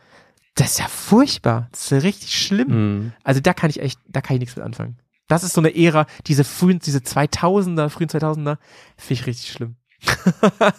[0.55, 1.69] das ist ja furchtbar.
[1.73, 2.69] Das ist richtig schlimm.
[2.69, 3.13] Mhm.
[3.25, 4.99] Also da kann ich echt, da kann ich nichts mit anfangen.
[5.27, 8.59] Das ist so eine Ära, diese frühen, diese 2000er, frühen 2000er,
[8.97, 9.75] finde ich richtig schlimm.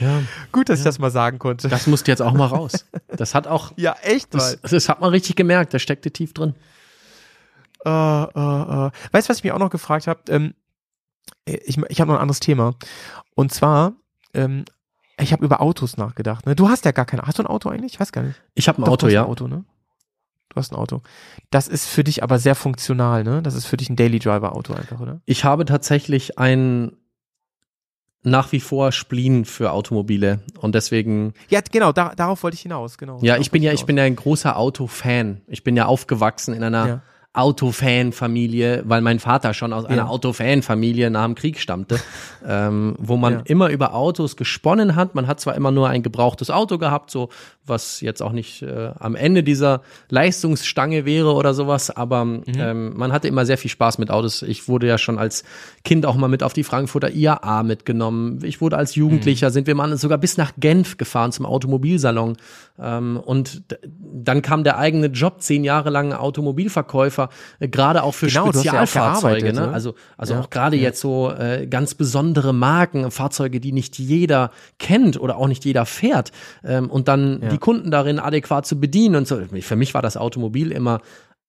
[0.00, 1.68] Ja, Gut, dass ich das mal sagen konnte.
[1.68, 2.86] das musste jetzt auch mal raus.
[3.08, 6.54] Das hat auch, ja, echt das, das hat man richtig gemerkt, da steckte tief drin.
[7.84, 8.90] Äh, äh, äh.
[9.12, 10.20] Weißt du, was ich mir auch noch gefragt habe?
[10.28, 10.54] Ähm,
[11.44, 12.74] ich ich habe noch ein anderes Thema.
[13.34, 13.92] Und zwar,
[14.34, 14.64] ähm,
[15.18, 16.46] ich habe über Autos nachgedacht.
[16.46, 16.54] Ne?
[16.54, 17.94] Du hast ja gar kein Hast du ein Auto eigentlich?
[17.94, 18.40] Ich weiß gar nicht.
[18.54, 19.24] Ich habe ein Doch, Auto, du hast ja.
[19.24, 19.64] Ein Auto, ne?
[20.50, 21.02] Du hast ein Auto.
[21.50, 23.42] Das ist für dich aber sehr funktional, ne?
[23.42, 25.20] Das ist für dich ein Daily Driver Auto einfach, oder?
[25.24, 26.92] Ich habe tatsächlich ein
[28.22, 32.98] nach wie vor Spleen für Automobile und deswegen Ja, genau, da, darauf wollte ich hinaus,
[32.98, 33.18] genau.
[33.22, 35.40] ja, ich bin ja ich bin ja ein großer Autofan.
[35.46, 37.02] Ich bin ja aufgewachsen in einer Ja.
[37.38, 40.06] Autofan-Familie, weil mein Vater schon aus einer Ja.
[40.08, 41.98] Autofan-Familie nach dem Krieg stammte,
[42.46, 43.40] ähm, wo man Ja.
[43.44, 45.14] immer über Autos gesponnen hat.
[45.14, 47.28] Man hat zwar immer nur ein gebrauchtes Auto gehabt, so
[47.66, 52.42] was jetzt auch nicht äh, am Ende dieser Leistungsstange wäre oder sowas, aber Mhm.
[52.56, 54.42] ähm, man hatte immer sehr viel Spaß mit Autos.
[54.42, 55.44] Ich wurde ja schon als
[55.84, 58.40] Kind auch mal mit auf die Frankfurter IAA mitgenommen.
[58.42, 62.36] Ich wurde als Jugendlicher, sind wir mal sogar bis nach Genf gefahren zum Automobilsalon.
[62.80, 63.62] Ähm, und
[64.00, 67.27] dann kam der eigene Job, zehn Jahre lang Automobilverkäufer,
[67.60, 69.40] äh, gerade auch für Genau, ja Spezialfahrzeuge.
[69.40, 69.66] gearbeitet, ne?
[69.68, 69.72] ne?
[69.74, 74.50] Also, also Ja, auch gerade jetzt so äh, ganz besondere Marken, Fahrzeuge, die nicht jeder
[74.78, 76.32] kennt oder auch nicht jeder fährt.
[76.64, 77.48] Ähm, und dann Ja.
[77.48, 79.40] die Kunden darin adäquat zu bedienen und so.
[79.60, 81.00] Für mich war das Automobil immer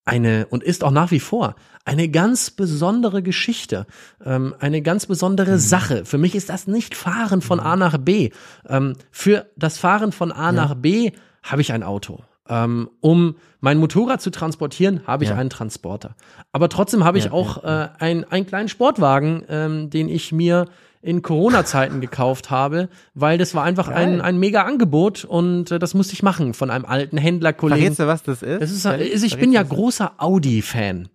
[0.05, 3.85] eine und ist auch nach wie vor eine ganz besondere Geschichte,
[4.25, 5.57] ähm, eine ganz besondere Mhm.
[5.59, 6.05] Sache.
[6.05, 8.29] Für mich ist das nicht Fahren von A nach B.
[8.67, 11.11] Ähm, für das Fahren von A nach B
[11.43, 12.21] habe ich ein Auto.
[12.49, 15.35] Ähm, um mein Motorrad zu transportieren, habe ich Ja.
[15.35, 16.15] einen Transporter.
[16.51, 20.65] Aber trotzdem habe ich Ja, auch Äh, ein, einen kleinen Sportwagen, ähm, den ich mir
[21.01, 24.21] in Corona-Zeiten gekauft habe, weil das war einfach ein, Geil.
[24.21, 27.95] ein mega Angebot und äh, das musste ich machen von einem alten Händlerkollegen.
[27.95, 28.61] Verrätst du, was das ist?
[28.61, 29.13] Das ist, Ehrlich?
[29.13, 31.07] also ich Verrätst bin ja großer Audi-Fan.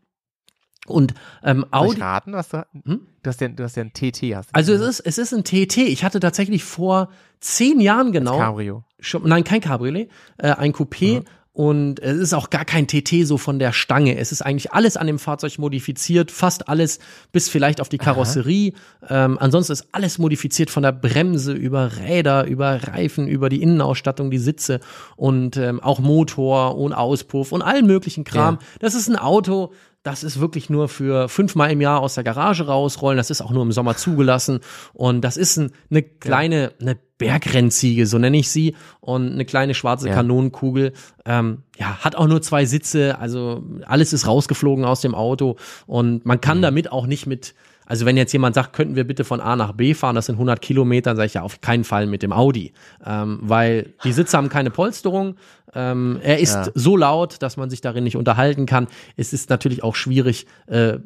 [0.87, 3.01] Und ähm, Audi, ich raten, was du, Hm?
[3.23, 5.45] du hast ja, du hast ja ein TT, hast also es ist, es ist ein
[5.45, 5.79] TT.
[5.79, 7.09] Ich hatte tatsächlich vor
[7.41, 8.85] zehn Jahren genau, Cabrio.
[9.01, 11.25] schon, nein, kein Cabriolet, äh, ein Coupé.
[11.57, 14.19] Und es ist auch gar kein TT so von der Stange.
[14.19, 16.99] Es ist eigentlich alles an dem Fahrzeug modifiziert, fast alles,
[17.31, 18.73] bis vielleicht auf die Karosserie.
[19.09, 24.33] Ähm, ansonsten ist alles modifiziert von der Bremse über Räder, über Reifen, über die Innenausstattung,
[24.33, 24.81] die Sitze
[25.15, 28.59] und ähm, auch Motor und Auspuff und allen möglichen Kram.
[28.81, 29.73] Das ist ein Auto,
[30.05, 33.17] das ist wirklich nur für fünfmal im Jahr aus der Garage rausrollen.
[33.17, 34.61] Das ist auch nur im Sommer zugelassen.
[34.93, 38.77] Und das ist ein, eine kleine, eine Bergrennziege, so nenne ich sie.
[39.01, 40.15] Und eine kleine schwarze Ja.
[40.15, 40.93] Kanonenkugel.
[41.25, 43.19] Ähm, ja, hat auch nur zwei Sitze.
[43.19, 45.57] Also alles ist rausgeflogen aus dem Auto.
[45.87, 47.55] Und man kann damit auch nicht mit
[47.87, 50.37] Also wenn jetzt jemand sagt, könnten wir bitte von A nach B fahren, das sind
[50.37, 52.73] 100 Kilometer, dann sage ich ja auf keinen Fall mit dem Audi,
[53.05, 55.37] ähm, weil die Sitze haben keine Polsterung.
[55.77, 56.67] Ähm, er ist Ja.
[56.75, 58.87] so laut, dass man sich darin nicht unterhalten kann.
[59.17, 61.01] Es ist natürlich auch schwierig, äh, äh,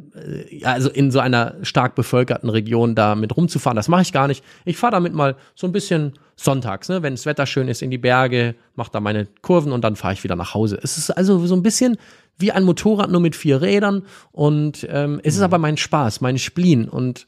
[0.64, 3.76] also in so einer stark bevölkerten Region da mit rumzufahren.
[3.76, 4.44] Das mache ich gar nicht.
[4.66, 7.90] Ich fahre damit mal so ein bisschen sonntags, ne, wenn das Wetter schön ist, in
[7.90, 10.78] die Berge, mache da meine Kurven und dann fahre ich wieder nach Hause.
[10.82, 11.96] Es ist also so ein bisschen
[12.38, 16.38] wie ein Motorrad nur mit vier Rädern und ähm, es ist aber mein Spaß, mein
[16.38, 17.26] Spleen und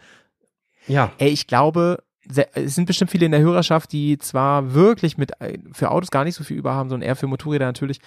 [0.87, 1.13] ja.
[1.19, 2.03] Ey, ich glaube,
[2.55, 6.25] es sind bestimmt viele in der Hörerschaft, die zwar wirklich mit äh, für Autos gar
[6.25, 8.01] nicht so viel über haben, sondern eher für Motorräder natürlich.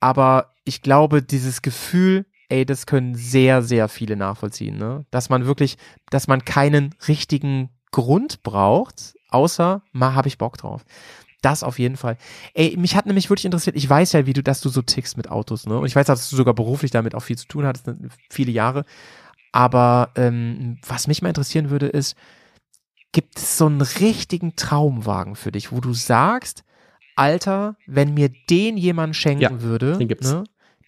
[0.00, 5.06] Aber ich glaube, dieses Gefühl, ey, das können sehr, sehr viele nachvollziehen, ne?
[5.10, 5.76] Dass man wirklich,
[6.10, 10.84] dass man keinen richtigen Grund braucht, außer mal habe ich Bock drauf.
[11.44, 12.16] Das auf jeden Fall.
[12.54, 15.16] Ey, mich hat nämlich wirklich interessiert, ich weiß ja, wie du, dass du so tickst
[15.18, 15.78] mit Autos, ne?
[15.78, 17.98] Und ich weiß, dass du sogar beruflich damit auch viel zu tun hattest, ne,
[18.30, 18.84] viele Jahre.
[19.52, 22.16] Aber ähm, was mich mal interessieren würde, ist,
[23.12, 26.64] gibt es so einen richtigen Traumwagen für dich, wo du sagst,
[27.14, 30.32] Alter, wenn mir den jemand schenken Ja, würde, den gibt's.
[30.32, 30.44] Ne,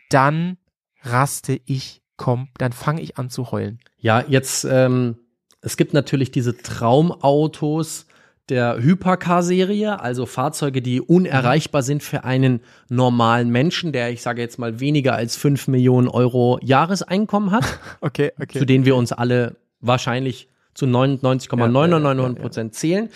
[0.09, 0.57] dann
[1.03, 3.79] raste ich, komm, dann fange ich an zu heulen.
[3.99, 5.19] Ja, jetzt, ähm,
[5.61, 8.06] es gibt natürlich diese Traumautos
[8.49, 14.59] der Hypercar-Serie, also Fahrzeuge, die unerreichbar sind für einen normalen Menschen, der, ich sage jetzt
[14.59, 17.65] mal, weniger als 5 Millionen Euro Jahreseinkommen hat,
[18.01, 18.59] Okay, okay.
[18.59, 23.09] zu denen wir uns alle wahrscheinlich zu 99,999 Prozent zählen.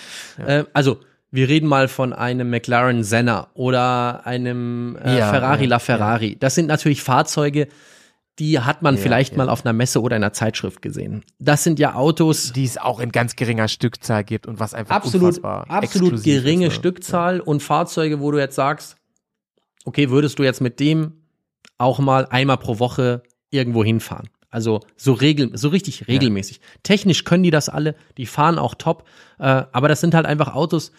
[0.44, 0.99] Äh, also,
[1.31, 6.36] wir reden mal von einem McLaren Senna oder einem äh, Ja, Ferrari ja, LaFerrari.
[6.41, 7.68] Das sind natürlich Fahrzeuge,
[8.41, 9.39] die hat man Ja, vielleicht ja.
[9.39, 11.23] mal auf einer Messe oder in einer Zeitschrift gesehen.
[11.39, 14.97] Das sind ja Autos, die es auch in ganz geringer Stückzahl gibt und was einfach
[14.97, 16.78] absolut, absolut geringe ist, ne?
[16.78, 18.97] Stückzahl und Fahrzeuge, wo du jetzt sagst,
[19.85, 21.12] okay, würdest du jetzt mit dem
[21.78, 24.28] auch mal einmal pro Woche irgendwo hinfahren?
[24.51, 26.60] Also so regel, so richtig regelmäßig.
[26.83, 29.07] Technisch können die das alle, die fahren auch top,
[29.39, 30.91] äh, aber das sind halt einfach Autos,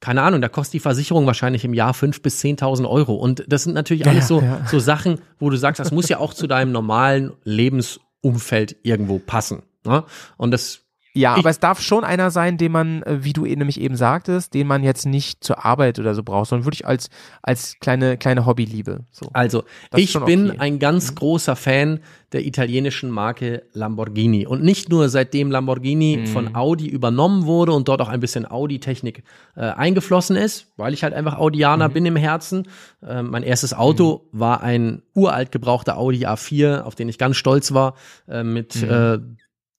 [0.00, 3.14] keine Ahnung, da kostet die Versicherung wahrscheinlich im Jahr fünf bis 10.000 Euro.
[3.14, 4.60] Und das sind natürlich alles so, ja.
[4.66, 9.62] so Sachen, wo du sagst, das muss ja auch zu deinem normalen Lebensumfeld irgendwo passen.
[9.84, 10.04] Ne?
[10.36, 10.85] Und das
[11.16, 13.96] Ja, Ich- aber es darf schon einer sein, den man, äh, wie du nämlich eben
[13.96, 17.08] sagtest, den man jetzt nicht zur Arbeit oder so braucht, sondern wirklich als,
[17.42, 19.00] als kleine, kleine Hobbyliebe.
[19.10, 19.28] So.
[19.32, 20.54] Also, Das ich bin okay.
[20.56, 20.60] Mhm.
[20.60, 22.00] ein ganz großer Fan
[22.32, 24.46] der italienischen Marke Lamborghini.
[24.46, 26.26] Und nicht nur seitdem Lamborghini Mhm.
[26.26, 29.22] von Audi übernommen wurde und dort auch ein bisschen Audi-Technik
[29.56, 31.40] äh, eingeflossen ist, weil ich halt einfach Mhm.
[31.40, 32.68] Audianer bin im Herzen.
[33.06, 37.72] Äh, mein erstes Auto war ein uralt gebrauchter Audi A4, auf den ich ganz stolz
[37.72, 37.94] war,
[38.28, 38.90] äh, mit Mhm.
[38.90, 39.18] äh,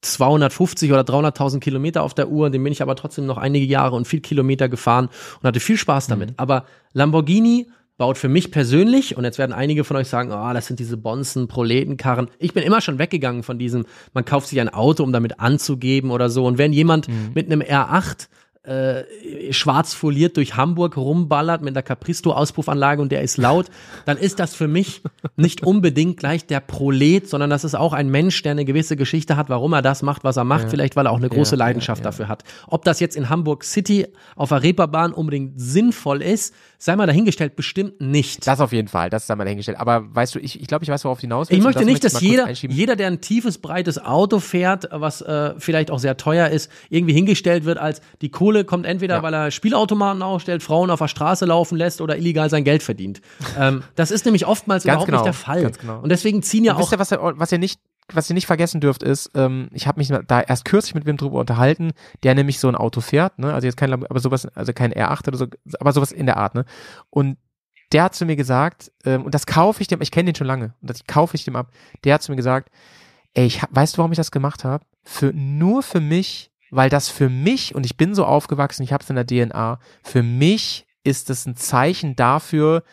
[0.02, 3.96] 250 oder 300.000 Kilometer auf der Uhr, den bin ich aber trotzdem noch einige Jahre
[3.96, 5.10] und viel Kilometer gefahren
[5.42, 6.34] und hatte viel Spaß damit.
[6.38, 7.68] Aber Lamborghini
[7.98, 10.98] baut für mich persönlich, und jetzt werden einige von euch sagen, oh, das sind diese
[10.98, 12.30] Bonzen, Proletenkarren.
[12.38, 16.12] Ich bin immer schon weggegangen von diesem, man kauft sich ein Auto, um damit anzugeben
[16.12, 16.46] oder so.
[16.46, 18.28] Und wenn jemand mit einem R8
[18.68, 23.68] äh, schwarz foliert durch Hamburg rumballert mit einer Capristo-Auspuffanlage und der ist laut,
[24.06, 25.02] dann ist das für mich
[25.38, 29.38] nicht unbedingt gleich der Prolet, sondern das ist auch ein Mensch, der eine gewisse Geschichte
[29.38, 31.60] hat, warum er das macht, was er macht, vielleicht weil er auch eine große Ja,
[31.60, 32.06] ja, Leidenschaft ja.
[32.06, 32.44] dafür hat.
[32.68, 37.56] Ob das jetzt in Hamburg City auf der Reeperbahn unbedingt sinnvoll ist, sei mal dahingestellt,
[37.56, 38.46] bestimmt nicht.
[38.46, 39.80] Das auf jeden Fall, das ist einmal dahingestellt.
[39.80, 41.60] Aber weißt du, ich, ich glaube, ich weiß, worauf hinaus Ich willst.
[41.60, 44.90] und möchte das nicht, ich dass mal jeder, jeder, der ein tiefes, breites Auto fährt,
[44.92, 49.16] was äh, vielleicht auch sehr teuer ist, irgendwie hingestellt wird als die Kohle kommt entweder,
[49.18, 49.24] Ja.
[49.24, 53.22] weil er Spielautomaten aufstellt, Frauen auf der Straße laufen lässt oder illegal sein Geld verdient.
[53.58, 55.62] ähm, das ist nämlich oftmals Ganz überhaupt genau, nicht der Fall.
[55.64, 56.00] ganz genau.
[56.00, 57.80] Und deswegen ziehen ja Und wisst auch ihr, was ihr, was ihr nicht
[58.14, 61.18] was ihr nicht vergessen dürft, ist, ähm, ich habe mich da erst kürzlich mit wem
[61.18, 61.92] drüber unterhalten,
[62.24, 63.54] der nämlich so ein Auto fährt, ne?
[63.54, 65.48] Also jetzt kein, aber sowas, also kein R8 oder so,
[65.82, 66.64] aber sowas in der Art, ne?
[67.10, 67.36] Und
[67.92, 70.48] der hat zu mir gesagt, ähm, und das kaufe ich dem, ich kenne den schon
[70.48, 71.72] lange, und das kaufe ich dem ab.
[72.06, 72.70] Der hat zu mir gesagt,
[73.34, 74.86] ey, ich weißt du, warum ich das gemacht habe?
[75.04, 79.04] Für nur für mich, weil das für mich und ich bin so aufgewachsen, ich habe
[79.04, 79.80] es in der DNA.
[80.04, 82.84] Für mich ist es ein Zeichen dafür,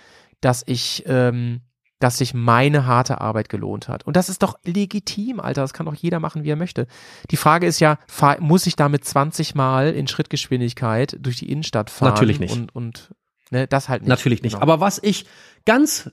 [0.40, 1.62] dass ich ähm,
[2.04, 4.06] dass sich meine harte Arbeit gelohnt hat.
[4.06, 5.62] Und das ist doch legitim, Alter.
[5.62, 6.86] Das kann doch jeder machen, wie er möchte.
[7.30, 11.88] Die Frage ist ja, fahr, muss ich damit 20 Mal in Schrittgeschwindigkeit durch die Innenstadt
[11.88, 12.10] fahren?
[12.10, 12.54] Natürlich nicht.
[12.54, 13.14] Und, und
[13.50, 14.10] ne, das halt nicht.
[14.10, 14.52] Natürlich nicht.
[14.52, 14.62] Genau.
[14.62, 15.24] Aber was ich
[15.64, 16.10] ganz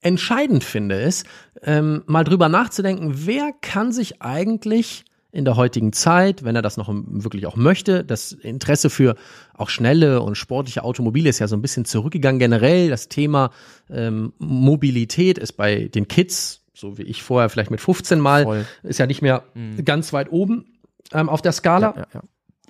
[0.00, 1.24] entscheidend finde, ist,
[1.62, 6.76] ähm, mal drüber nachzudenken, wer kann sich eigentlich in der heutigen Zeit, wenn er das
[6.76, 9.14] noch wirklich auch möchte, das Interesse für
[9.54, 12.38] auch schnelle und sportliche Automobile ist ja so ein bisschen zurückgegangen.
[12.38, 12.88] Generell.
[12.88, 13.50] Das Thema
[13.88, 18.66] ähm, Mobilität ist bei den Kids, so wie ich vorher vielleicht mit 15 mal, Voll.
[18.82, 19.44] ist ja nicht mehr
[19.84, 20.64] ganz weit oben
[21.12, 21.94] ähm, auf der Skala.
[21.96, 22.22] Ja, ja.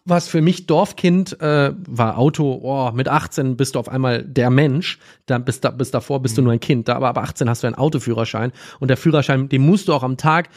[0.04, 4.50] was für mich Dorfkind äh, war Auto, oh, mit 18 bist du auf einmal der
[4.50, 7.48] Mensch, dann bis, da, bis davor bist du nur ein Kind, da aber ab 18
[7.48, 8.52] hast du einen Autoführerschein.
[8.80, 10.48] Und der Führerschein, den musst du auch am Tag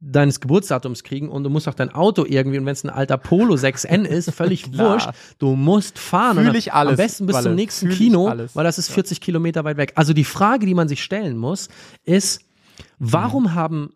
[0.00, 3.18] deines Geburtsdatums kriegen und du musst auch dein Auto irgendwie, und wenn es ein alter
[3.18, 6.42] Polo 6N ist, völlig wurscht, du musst fahren.
[6.42, 8.56] Fühl ich alles, Am besten bis zum nächsten Kino, alles.
[8.56, 9.92] weil das ist 40 Kilometer weit weg.
[9.96, 11.68] Also die Frage, die man sich stellen muss,
[12.04, 12.40] ist,
[12.98, 13.54] warum Mhm.
[13.54, 13.90] haben,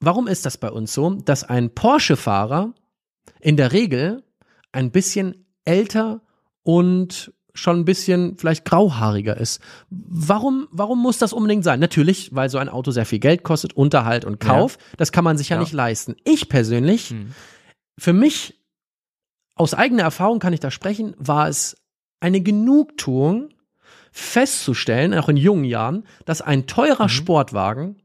[0.00, 2.72] warum ist das bei uns so, dass ein Porsche-Fahrer
[3.40, 4.22] in der Regel
[4.72, 6.22] ein bisschen älter
[6.62, 9.60] und schon ein bisschen vielleicht grauhaariger ist.
[9.90, 11.80] Warum, warum muss das unbedingt sein?
[11.80, 14.78] Natürlich, weil so ein Auto sehr viel Geld kostet, Unterhalt und Kauf.
[14.96, 15.60] Das kann man sich ja, Ja.
[15.60, 16.16] nicht leisten.
[16.24, 17.32] Ich persönlich, Hm.
[17.98, 18.58] für mich,
[19.54, 21.76] aus eigener Erfahrung kann ich da sprechen, war es
[22.20, 23.50] eine Genugtuung,
[24.12, 27.96] festzustellen, auch in jungen Jahren, dass ein teurer Sportwagen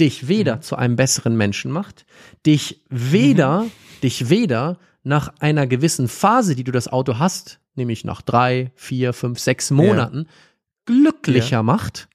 [0.00, 2.06] dich weder zu einem besseren Menschen macht,
[2.46, 3.66] dich weder,
[4.02, 9.12] dich weder nach einer gewissen Phase, die du das Auto hast, nämlich nach drei, vier,
[9.12, 10.26] fünf, sechs Monaten,
[10.84, 12.08] glücklicher macht.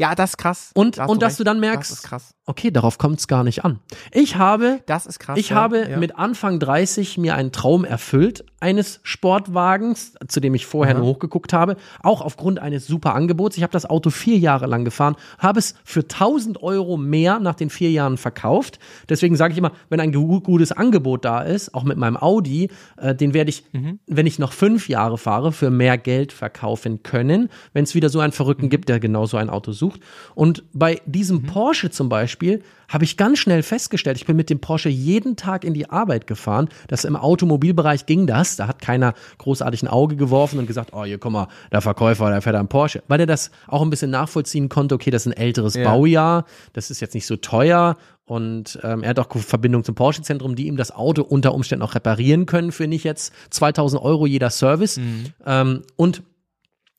[0.00, 0.70] Ja, das ist krass.
[0.74, 1.40] Und, Da und dass recht.
[1.40, 2.34] du dann Das merkst, ist krass.
[2.46, 3.80] okay, darauf kommt es gar nicht an.
[4.12, 5.38] Ich habe Das ist krass.
[5.38, 5.56] ich ja.
[5.56, 5.98] habe ja.
[5.98, 11.00] mit Anfang 30 mir einen Traum erfüllt eines Sportwagens, zu dem ich vorher Aha.
[11.02, 13.56] nur hochgeguckt habe, auch aufgrund eines super Angebots.
[13.56, 17.54] Ich habe das Auto vier Jahre lang gefahren, habe es für 1000 Euro mehr nach
[17.54, 18.78] den vier Jahren verkauft.
[19.08, 22.70] Deswegen sage ich immer, wenn ein gu- gutes Angebot da ist, auch mit meinem Audi,
[22.96, 23.98] äh, den werde ich, Mhm.
[24.06, 28.20] wenn ich noch fünf Jahre fahre, für mehr Geld verkaufen können, wenn es wieder so
[28.20, 28.70] einen Verrückten Mhm.
[28.70, 29.89] gibt, der genau so ein Auto sucht.
[30.34, 34.60] Und bei diesem Porsche zum Beispiel habe ich ganz schnell festgestellt, ich bin mit dem
[34.60, 36.68] Porsche jeden Tag in die Arbeit gefahren.
[36.88, 38.56] Das im Automobilbereich ging das.
[38.56, 42.30] Da hat keiner großartig ein Auge geworfen und gesagt, oh, hier guck mal, der Verkäufer,
[42.30, 43.02] der fährt einen Porsche.
[43.06, 45.84] Weil er das auch ein bisschen nachvollziehen konnte, okay, das ist ein älteres Ja.
[45.84, 47.96] Baujahr, das ist jetzt nicht so teuer.
[48.24, 51.96] Und ähm, er hat auch Verbindung zum Porsche-Zentrum, die ihm das Auto unter Umständen auch
[51.96, 55.00] reparieren können für nicht jetzt 2000 Euro jeder Service.
[55.44, 56.22] Ähm, und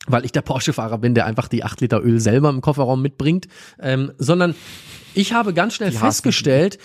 [0.08, 3.48] weil ich der Porsche-Fahrer bin, der einfach die 8 Liter Öl selber im Kofferraum mitbringt,
[3.80, 4.56] ähm, sondern
[5.14, 6.78] ich habe ganz schnell hassen festgestellt,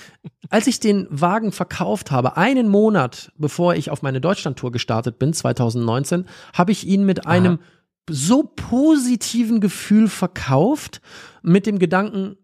[0.51, 5.33] als ich den Wagen verkauft habe, einen Monat bevor ich auf meine Deutschlandtour gestartet bin,
[5.33, 7.61] 2019, habe ich ihn mit einem
[8.09, 11.01] so positiven Gefühl verkauft,
[11.43, 12.37] mit dem Gedanken,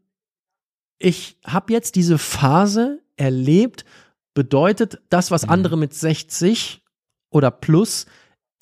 [0.98, 3.84] ich habe jetzt diese Phase erlebt,
[4.34, 6.82] bedeutet das, was andere mit 60
[7.30, 8.06] oder plus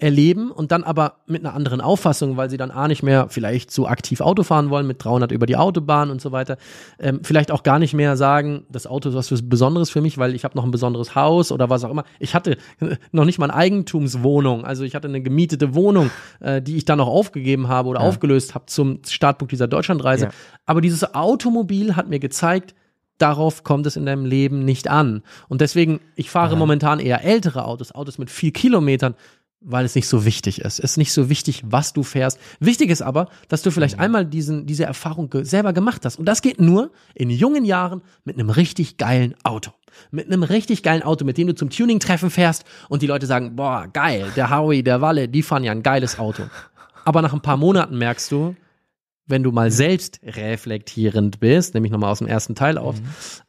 [0.01, 3.71] erleben und dann aber mit einer anderen Auffassung, weil sie dann A nicht mehr vielleicht
[3.71, 6.57] so aktiv Auto fahren wollen mit 300 über die Autobahn und so weiter,
[6.99, 10.19] ähm, vielleicht auch gar nicht mehr sagen, das Auto ist was für Besonderes für mich,
[10.19, 12.05] weil ich habe noch ein besonderes Haus oder was auch immer.
[12.19, 12.57] Ich hatte
[13.13, 16.99] noch nicht mal eine Eigentumswohnung, also ich hatte eine gemietete Wohnung, äh, die ich dann
[16.99, 20.27] noch aufgegeben habe oder aufgelöst habe zum Startpunkt dieser Deutschlandreise.
[20.27, 20.31] Ja.
[20.67, 22.75] Aber dieses Automobil hat mir gezeigt,
[23.21, 25.23] darauf kommt es in deinem Leben nicht an.
[25.49, 29.15] Und deswegen, ich fahre momentan eher ältere Autos, Autos mit viel Kilometern,
[29.61, 30.79] weil es nicht so wichtig ist.
[30.79, 32.39] Es ist nicht so wichtig, was du fährst.
[32.61, 36.19] Wichtig ist aber, dass du vielleicht einmal diesen, diese Erfahrung ge selber gemacht hast.
[36.19, 39.73] Und das geht nur in jungen Jahren mit einem richtig geilen Auto.
[40.11, 43.57] Mit einem richtig geilen Auto, mit dem du zum Tuning-Treffen fährst und die Leute sagen,
[43.57, 46.45] boah, geil, der Howie, der Walle, die fahren ja ein geiles Auto.
[47.05, 48.55] Aber nach ein paar Monaten merkst du,
[49.31, 52.97] wenn du mal selbst reflektierend bist, nämlich nochmal aus dem ersten Teil auf,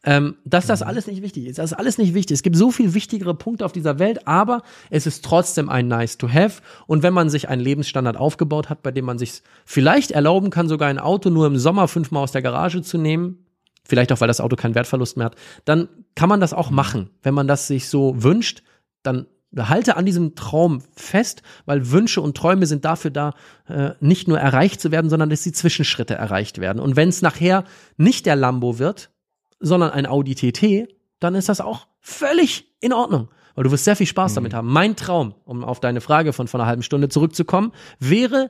[0.04, 1.60] ähm, dass das alles nicht wichtig ist.
[1.60, 2.36] Das ist alles nicht wichtig.
[2.36, 6.18] Es gibt so viel wichtigere Punkte auf dieser Welt, aber es ist trotzdem ein nice
[6.18, 6.62] to have.
[6.88, 10.70] Und wenn man sich einen Lebensstandard aufgebaut hat, bei dem man sich vielleicht erlauben kann,
[10.70, 13.46] sogar ein Auto nur im Sommer fünfmal aus der Garage zu nehmen,
[13.84, 15.36] vielleicht auch, weil das Auto keinen Wertverlust mehr hat,
[15.66, 17.10] dann kann man das auch machen.
[17.24, 18.64] Wenn man das sich so wünscht,
[19.04, 19.26] dann
[19.58, 23.34] halte an diesem Traum fest, weil Wünsche und Träume sind dafür da,
[23.68, 26.80] äh, nicht nur erreicht zu werden, sondern dass die Zwischenschritte erreicht werden.
[26.80, 27.66] Und wenn es nachher
[27.98, 29.12] nicht der Lambo wird,
[29.60, 30.88] sondern ein Audi TT,
[31.20, 33.30] dann ist das auch völlig in Ordnung.
[33.56, 34.70] Weil du wirst sehr viel Spaß damit haben.
[34.72, 38.48] Mein Traum, um auf deine Frage von vor einer halben Stunde zurückzukommen, wäre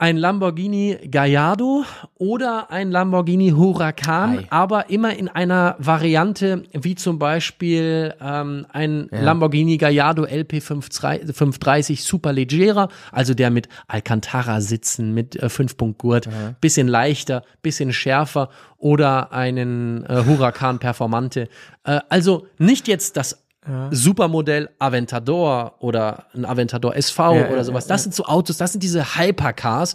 [0.00, 1.84] ein Lamborghini Gallardo
[2.16, 4.46] oder ein Lamborghini Huracan, Ei.
[4.48, 12.32] aber immer in einer Variante wie zum Beispiel ähm, ein Lamborghini Gallardo LP 530 Super
[12.32, 16.30] Leggera, also der mit Alcantara-Sitzen, mit äh, Fünf-Punkt-Gurt,
[16.62, 18.48] bisschen leichter, bisschen schärfer
[18.78, 21.48] oder einen äh, Huracan Performante.
[21.84, 23.39] Äh, also nicht jetzt das
[23.90, 27.84] Supermodell Aventador oder ein Aventador SV Ja, oder ja, sowas.
[27.84, 29.94] ja, Das sind so Autos, das sind diese Hypercars,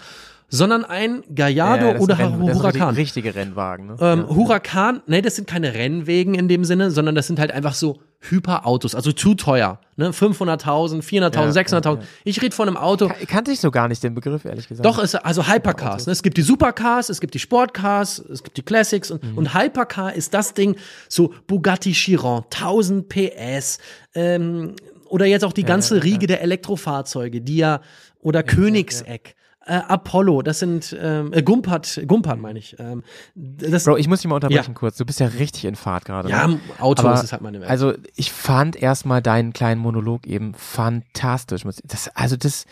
[0.49, 2.89] sondern ein Gallardo Ja, oder Renn- Huracan.
[2.95, 3.87] richtig- Richtige Rennwagen.
[3.87, 3.95] Ne?
[3.99, 7.73] Ähm, Huracan, nee, das sind keine Rennwegen in dem Sinne, sondern das sind halt einfach
[7.73, 9.79] so Hyperautos, also zu teuer.
[9.97, 10.11] Ne?
[10.11, 11.95] 500.000, 400.000, Ja, 600.000.
[11.97, 12.07] ja, ja.
[12.23, 14.85] Ich rede von einem Auto, Ka- Kannte ich so gar nicht den Begriff, ehrlich gesagt.
[14.85, 16.05] doch, es, also Hypercars.
[16.07, 16.11] Ne?
[16.13, 19.37] Es gibt die Supercars, es gibt die Sportcars, es gibt die Classics und, Mhm.
[19.37, 20.75] und Hypercar ist das Ding,
[21.09, 23.77] so Bugatti Chiron, 1000 PS,
[24.15, 24.73] ähm,
[25.09, 27.81] oder jetzt auch die ganze Riege der Elektrofahrzeuge, die ja,
[28.21, 29.35] oder Königseck.
[29.65, 32.75] Äh, Apollo, das sind ähm, äh, Gumpert, Gumpert meine ich.
[32.79, 33.03] Ähm,
[33.33, 34.79] das, Bro, ich muss dich mal unterbrechen Ja.
[34.79, 34.97] kurz.
[34.97, 36.29] Du bist ja richtig in Fahrt gerade.
[36.29, 36.59] ja, ne?
[36.79, 37.69] Auto Aber, ist es halt meine Welt.
[37.69, 41.63] Also ich fand erstmal deinen kleinen Monolog eben fantastisch.
[41.83, 42.65] Das, also das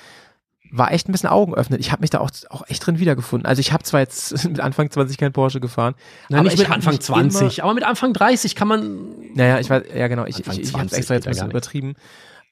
[0.71, 1.79] war echt ein bisschen Augen öffnet.
[1.79, 3.45] Ich habe mich da auch, auch echt drin wiedergefunden.
[3.45, 5.95] Also ich habe zwar jetzt mit Anfang 20 kein Porsche gefahren,
[6.29, 8.81] Nein, aber nicht ich mit Anfang mich 20, aber mit Anfang 30 kann man.
[8.81, 11.31] Immer, naja, ich weiß, ja genau, ich, Anfang ich, ich habe 20 extra jetzt ein
[11.31, 11.93] bisschen übertrieben.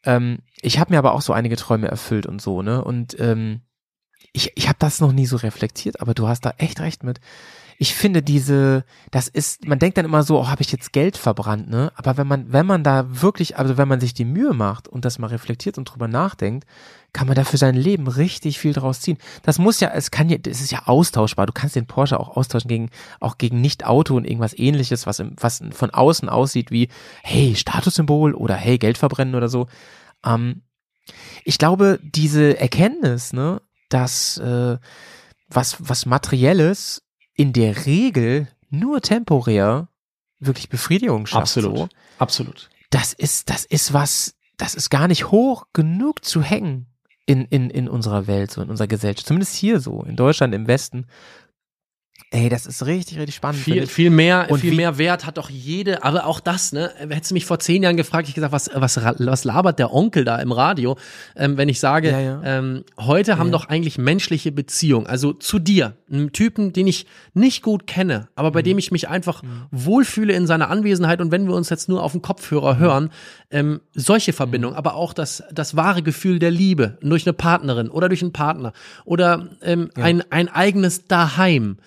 [0.03, 2.83] Ähm, ich habe mir aber auch so einige Träume erfüllt und so, ne?
[2.83, 3.61] Und ähm,
[4.34, 7.19] ich, ich habe das noch nie so reflektiert, aber du hast da echt recht mit.
[7.77, 11.18] Ich finde diese, das ist, man denkt dann immer so, oh, habe ich jetzt Geld
[11.18, 11.92] verbrannt, ne?
[11.95, 15.03] Aber wenn man, wenn man da wirklich, also wenn man sich die Mühe macht und
[15.03, 16.68] das mal reflektiert und drüber nachdenkt,
[17.11, 19.18] kann man da für sein Leben richtig viel draus ziehen.
[19.42, 21.48] Das muss ja, es kann ja, das ist ja austauschbar.
[21.48, 25.35] Du kannst den Porsche auch austauschen gegen, auch gegen Nicht-Auto und irgendwas ähnliches, was, im,
[25.38, 26.88] was von außen aussieht wie,
[27.24, 29.66] hey, Statussymbol oder hey, Geld verbrennen oder so.
[30.24, 30.61] Ähm,
[31.43, 33.60] ich glaube, diese Erkenntnis, ne,
[33.93, 34.77] dass äh,
[35.47, 37.03] was, was Materielles
[37.35, 39.89] in der Regel nur temporär
[40.39, 41.53] wirklich Befriedigung schafft.
[41.53, 42.69] So, Absolut.
[42.89, 46.87] das ist, das ist was, das ist gar nicht hoch genug zu hängen
[47.25, 49.27] in, in, in unserer Welt, so in unserer Gesellschaft.
[49.27, 51.05] Zumindest hier so, in Deutschland, im Westen.
[52.34, 53.61] Ey, das ist richtig, richtig spannend.
[53.61, 56.90] Viel, viel mehr, Und viel mehr Wert hat doch jede, aber auch das, ne?
[56.98, 60.24] Hättest du mich vor zehn Jahren gefragt, ich gesagt, was, was, was labert der Onkel
[60.24, 60.95] da im Radio?
[61.35, 62.42] Ähm, wenn ich sage, Ja, ja.
[62.45, 63.51] Ähm, heute haben Ja.
[63.51, 68.51] doch eigentlich menschliche Beziehungen, also zu dir, einem Typen, den ich nicht gut kenne, aber
[68.51, 68.53] Mhm.
[68.53, 72.01] bei dem ich mich einfach wohlfühle in seiner Anwesenheit und wenn wir uns jetzt nur
[72.01, 73.10] auf dem Kopfhörer hören,
[73.51, 78.07] ähm, solche Verbindungen, aber auch das, das wahre Gefühl der Liebe durch eine Partnerin oder
[78.09, 78.73] durch einen Partner
[79.05, 81.77] oder ähm, ein, ein eigenes Daheim.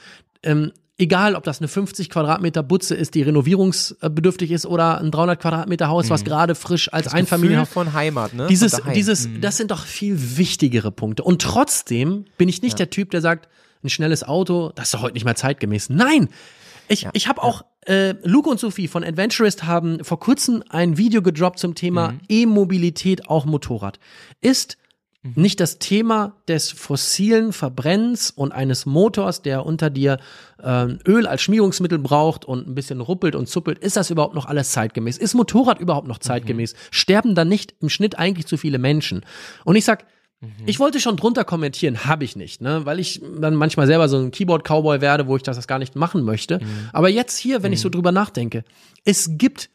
[0.42, 5.40] Ähm, egal, ob das eine 50 Quadratmeter Butze ist, die renovierungsbedürftig ist oder ein 300
[5.40, 8.46] Quadratmeter Haus, was gerade frisch als das Einfamilienhaus Gefühl von Heimat, ne?
[8.48, 11.24] dieses, dieses, das sind doch viel wichtigere Punkte.
[11.24, 13.48] Und trotzdem bin ich nicht der Typ, der sagt,
[13.82, 15.90] ein schnelles Auto, das ist doch heute nicht mehr zeitgemäß.
[15.90, 16.28] Nein!
[16.88, 21.22] Ich, ich habe auch, äh, Luke und Sophie von Adventurist haben vor kurzem ein Video
[21.22, 22.20] gedroppt zum Thema Mhm.
[22.28, 23.98] E-Mobilität, auch Motorrad.
[24.40, 24.76] Ist
[25.22, 25.32] Mhm.
[25.36, 30.18] nicht das Thema des fossilen Verbrennens und eines Motors, der unter dir
[30.62, 34.44] ähm, Öl als Schmierungsmittel braucht und ein bisschen ruppelt und zuppelt, ist das überhaupt noch
[34.44, 35.16] alles zeitgemäß?
[35.16, 36.74] Ist Motorrad überhaupt noch zeitgemäß?
[36.90, 39.24] Sterben da nicht im Schnitt eigentlich zu viele Menschen?
[39.64, 40.04] Und ich sag,
[40.66, 42.84] ich wollte schon drunter kommentieren, habe ich nicht, ne?
[42.84, 45.96] weil ich dann manchmal selber so ein Keyboard-Cowboy werde, wo ich das, das gar nicht
[45.96, 46.60] machen möchte.
[46.92, 48.64] Aber jetzt hier, wenn ich so drüber nachdenke,
[49.04, 49.70] es gibt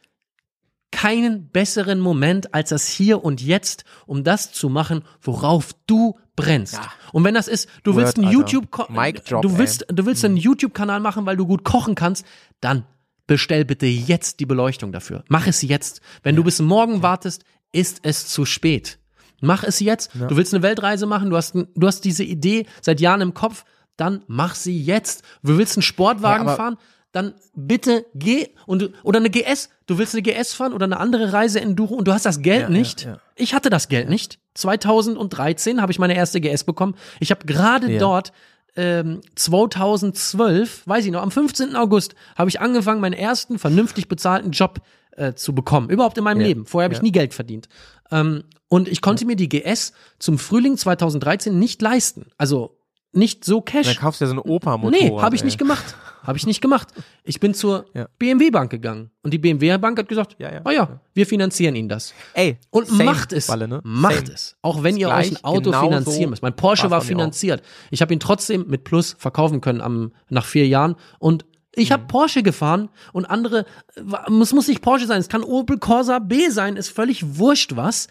[0.91, 6.79] keinen besseren Moment als das Hier und Jetzt, um das zu machen, worauf du brennst.
[7.11, 8.39] Und wenn das ist, du Word, willst einen Alter.
[8.39, 12.25] YouTube, drop, du willst, du willst einen YouTube-Kanal machen, weil du gut kochen kannst,
[12.59, 12.85] dann
[13.27, 15.23] bestell bitte jetzt die Beleuchtung dafür.
[15.27, 16.01] Mach es jetzt.
[16.23, 18.97] Wenn du bis morgen wartest, ist es zu spät.
[19.41, 20.11] Mach es jetzt.
[20.15, 23.65] Du willst eine Weltreise machen, du hast, du hast diese Idee seit Jahren im Kopf,
[23.97, 25.23] dann mach sie jetzt.
[25.43, 26.77] Du willst einen Sportwagen Ja, fahren,
[27.11, 29.69] dann bitte geh und du- oder eine GS.
[29.87, 32.61] Du willst eine GS fahren oder eine andere Reise Enduro und du hast das Geld
[32.63, 33.03] Ja, nicht.
[33.03, 33.17] ja, ja.
[33.35, 34.39] Ich hatte das Geld nicht.
[34.53, 36.95] 2013 habe ich meine erste GS bekommen.
[37.19, 37.99] Ich habe gerade Ja.
[37.99, 38.31] dort
[38.75, 41.75] ähm, 2012, weiß ich noch, am 15.
[41.75, 44.79] August habe ich angefangen, meinen ersten vernünftig bezahlten Job
[45.17, 45.89] äh, zu bekommen.
[45.89, 46.47] Überhaupt in meinem Ja.
[46.47, 46.65] Leben.
[46.65, 47.03] Vorher habe ich Ja.
[47.03, 47.67] nie Geld verdient.
[48.11, 52.27] Ähm, und ich konnte mir die GS zum Frühling 2013 nicht leisten.
[52.37, 52.75] Also
[53.11, 53.97] nicht so Dann Cash.
[53.97, 54.91] kaufst du ja so eine Opa-Motor.
[54.91, 55.95] Nee, habe ich nicht gemacht.
[56.21, 56.89] Habe ich nicht gemacht.
[57.23, 58.07] Ich bin zur Ja.
[58.19, 60.61] BMW Bank gegangen und die BMW Bank hat gesagt, Ja, ja.
[60.63, 62.13] oh ja, wir finanzieren Ihnen das.
[62.35, 63.49] Ey, Und macht es.
[63.49, 63.79] Walle, ne?
[63.83, 64.33] Macht Same.
[64.33, 64.57] es.
[64.61, 66.43] Auch wenn Ist ihr euch ein Auto genauso finanzieren müsst.
[66.43, 67.63] Mein Porsche war finanziert.
[67.89, 70.95] Ich habe ihn trotzdem mit Plus verkaufen können am, nach vier Jahren.
[71.17, 71.93] Und ich Mhm.
[71.93, 73.65] habe Porsche gefahren und andere,
[73.95, 74.01] äh,
[74.41, 78.07] es muss nicht Porsche sein, es kann Opel Corsa B sein, ist völlig wurscht was.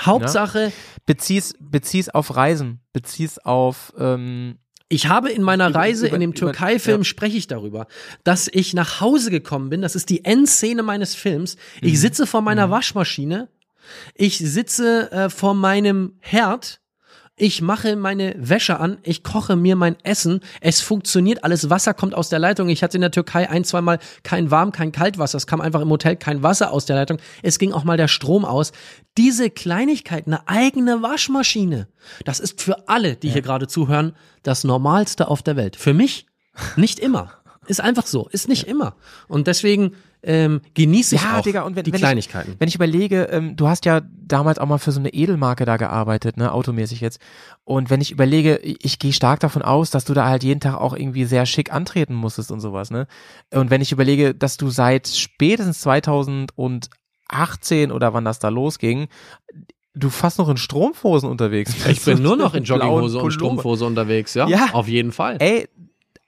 [0.00, 0.72] Hauptsache,
[1.04, 4.56] Bezieh's, bezieh's auf Reisen, bezieh's auf, ähm,
[4.92, 7.04] Ich habe in meiner Reise über- in dem Türkei-Film ja.
[7.04, 7.86] spreche ich darüber,
[8.24, 9.82] dass ich nach Hause gekommen bin.
[9.82, 11.56] Das ist die Endszene meines Films.
[11.80, 11.96] Ich Mhm.
[11.96, 13.48] sitze vor meiner Waschmaschine.
[14.14, 16.80] Ich sitze äh, vor meinem Herd.
[17.42, 22.14] Ich mache meine Wäsche an, ich koche mir mein Essen, es funktioniert alles, Wasser kommt
[22.14, 22.68] aus der Leitung.
[22.68, 25.88] Ich hatte in der Türkei ein, zweimal kein Warm, kein Kaltwasser, es kam einfach im
[25.88, 28.72] Hotel kein Wasser aus der Leitung, es ging auch mal der Strom aus.
[29.16, 31.88] Diese Kleinigkeit, eine eigene Waschmaschine,
[32.26, 34.12] das ist für alle, die hier gerade zuhören,
[34.42, 35.76] das Normalste auf der Welt.
[35.76, 36.26] Für mich
[36.76, 37.32] nicht immer.
[37.66, 38.96] Ist einfach so, ist nicht immer.
[39.28, 42.52] Und deswegen ähm, genieße ich ja, auch Digga, und wenn, die wenn Kleinigkeiten.
[42.52, 45.64] Ich, wenn ich überlege, ähm, du hast ja damals auch mal für so eine Edelmarke
[45.64, 47.20] da gearbeitet, ne, automäßig jetzt.
[47.64, 50.74] Und wenn ich überlege, ich, gehe stark davon aus, dass du da halt jeden Tag
[50.74, 53.06] auch irgendwie sehr schick antreten musstest und sowas, ne?
[53.52, 56.90] Und wenn ich überlege, dass du seit spätestens 2018
[57.90, 59.08] oder wann das da losging,
[59.94, 61.86] du fast noch in Strumpfhosen unterwegs bist.
[61.86, 63.32] Ich bin nur noch in Jogginghose und.
[63.32, 64.46] Strumpfhose unterwegs, ja?
[64.48, 64.68] Ja.
[64.72, 65.36] Auf jeden Fall.
[65.40, 65.68] Ey,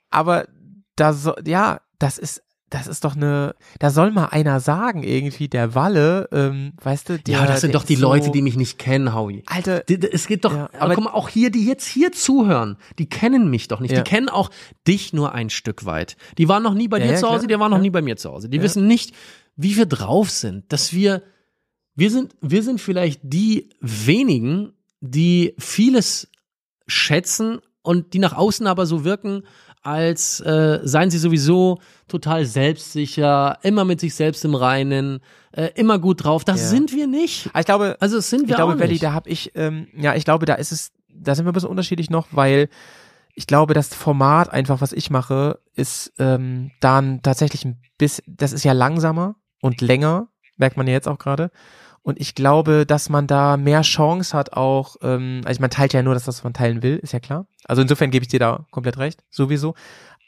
[0.09, 0.47] aber
[0.95, 2.43] da so, ja, das ist,
[2.73, 7.19] das ist doch eine, da soll mal einer sagen irgendwie, der Walle, ähm, weißt du,
[7.19, 9.43] der, ja, das sind doch die ist Leute, so, die mich nicht kennen, Howie.
[9.45, 12.77] Alter, Es geht doch, Ja, aber aber- guck mal, auch hier, die jetzt hier zuhören,
[12.97, 13.91] die kennen mich doch nicht.
[13.91, 14.01] Ja.
[14.01, 14.49] Die kennen auch
[14.87, 16.17] dich nur ein Stück weit.
[16.37, 18.17] Die waren noch nie bei Ja, dir zu Hause, die waren noch nie bei mir
[18.17, 18.49] zu Hause.
[18.49, 19.13] Die wissen nicht,
[19.55, 21.21] wie wir drauf sind, dass wir,
[21.95, 26.27] wir sind, wir sind vielleicht die wenigen, die vieles
[26.87, 29.43] schätzen und die nach außen aber so wirken,
[29.83, 35.19] als äh, seien sie sowieso total selbstsicher, immer mit sich selbst im Reinen,
[35.51, 36.43] äh, immer gut drauf.
[36.43, 36.67] Das Ja.
[36.67, 37.49] sind wir nicht.
[37.57, 39.03] ich glaube, Also das sind wir ich glaube, auch nicht.
[39.03, 41.69] da habe ich, ähm, ja, ich glaube, da ist es, da sind wir ein bisschen
[41.69, 42.69] unterschiedlich noch, weil
[43.35, 48.53] ich glaube, das Format einfach, was ich mache, ist ähm, dann tatsächlich ein bisschen, das
[48.53, 51.49] ist ja langsamer und länger, merkt man ja jetzt auch gerade.
[52.03, 56.03] Und ich glaube, dass man da mehr Chance hat auch, ähm, also man teilt ja
[56.03, 57.47] nur das, was man teilen will, ist ja klar.
[57.65, 59.73] Also insofern gebe ich dir da komplett recht, sowieso.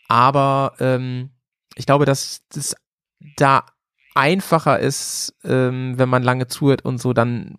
[0.08, 1.32] Aber ähm,
[1.76, 2.76] ich glaube, dass das
[3.36, 3.66] da
[4.14, 7.58] einfacher ist, ähm, wenn man lange zuhört und so dann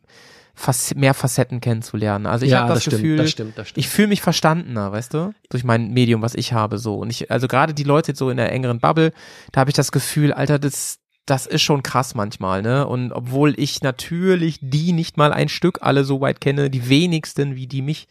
[0.55, 2.27] fas mehr Facetten kennenzulernen.
[2.27, 3.85] Also ich ja, habe das, stimmt, Gefühl, das stimmt, das stimmt.
[3.85, 6.97] ich fühle mich verstandener, weißt du, durch mein Medium, was ich habe, so.
[6.97, 9.13] Und ich, also gerade die Leute so in der engeren Bubble,
[9.53, 12.87] da habe ich das Gefühl, Alter, das, das ist schon krass manchmal, ne?
[12.87, 17.57] Und obwohl ich natürlich die nicht mal ein Stück alle so weit kenne, die wenigsten
[17.57, 18.07] wie die mich,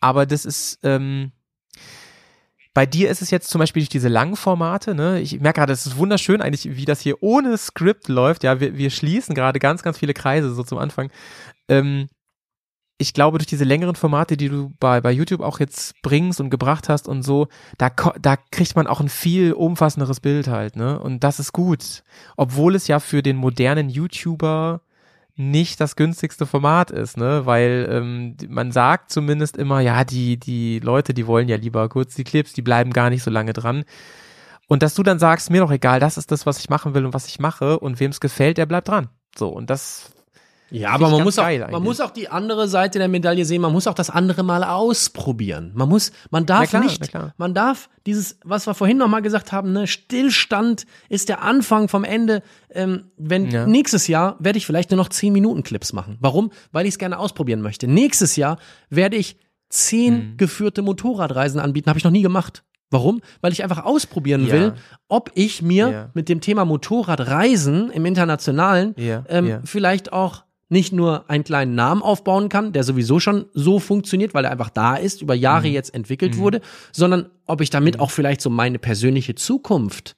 [0.00, 1.32] aber das ist, ähm,
[2.72, 5.20] bei dir ist es jetzt zum Beispiel durch diese langen Formate, ne?
[5.20, 8.44] Ich merke gerade, es ist wunderschön eigentlich, wie das hier ohne Skript läuft.
[8.44, 11.10] Ja, wir, wir schließen gerade ganz, ganz viele Kreise so zum Anfang.
[11.68, 12.08] Ähm,
[12.98, 16.48] ich glaube, durch diese längeren Formate, die du bei, bei YouTube auch jetzt bringst und
[16.48, 20.98] gebracht hast und so, da, da kriegt man auch ein viel umfassenderes Bild halt, ne?
[20.98, 22.04] Und das ist gut.
[22.36, 24.80] Obwohl es ja für den modernen YouTuber
[25.36, 27.44] nicht das günstigste Format ist, ne?
[27.44, 32.14] Weil ähm, man sagt zumindest immer, ja, die, die Leute, die wollen ja lieber kurz
[32.14, 33.84] die Clips, die bleiben gar nicht so lange dran.
[34.68, 37.04] Und dass du dann sagst, mir doch egal, das ist das, was ich machen will
[37.04, 39.10] und was ich mache und wem es gefällt, der bleibt dran.
[39.36, 40.15] So, und das
[40.70, 43.62] Ja, aber man muss, auch, man muss auch die andere Seite der Medaille sehen.
[43.62, 45.70] Man muss auch das andere mal ausprobieren.
[45.74, 49.72] Man muss, man darf klar, nicht, man darf dieses, was wir vorhin nochmal gesagt haben,
[49.72, 52.42] ne, Stillstand ist der Anfang vom Ende.
[52.70, 53.66] Ähm, wenn Ja.
[53.66, 56.16] nächstes Jahr werde ich vielleicht nur noch 10 Minuten Clips machen.
[56.20, 56.50] Warum?
[56.72, 57.86] Weil ich es gerne ausprobieren möchte.
[57.86, 58.58] Nächstes Jahr
[58.90, 59.36] werde ich
[59.68, 60.36] zehn Mhm.
[60.36, 61.88] geführte Motorradreisen anbieten.
[61.88, 62.64] Habe ich noch nie gemacht.
[62.90, 63.20] Warum?
[63.40, 64.52] Weil ich einfach ausprobieren Ja.
[64.52, 64.72] will,
[65.08, 66.10] ob ich mir Ja.
[66.14, 68.94] mit dem Thema Motorradreisen im Internationalen
[69.28, 74.34] ähm, vielleicht auch nicht nur einen kleinen Namen aufbauen kann, der sowieso schon so funktioniert,
[74.34, 75.40] weil er einfach da ist, über Mhm.
[75.40, 76.60] Jahre jetzt entwickelt wurde,
[76.92, 80.16] sondern ob ich damit auch vielleicht so meine persönliche Zukunft,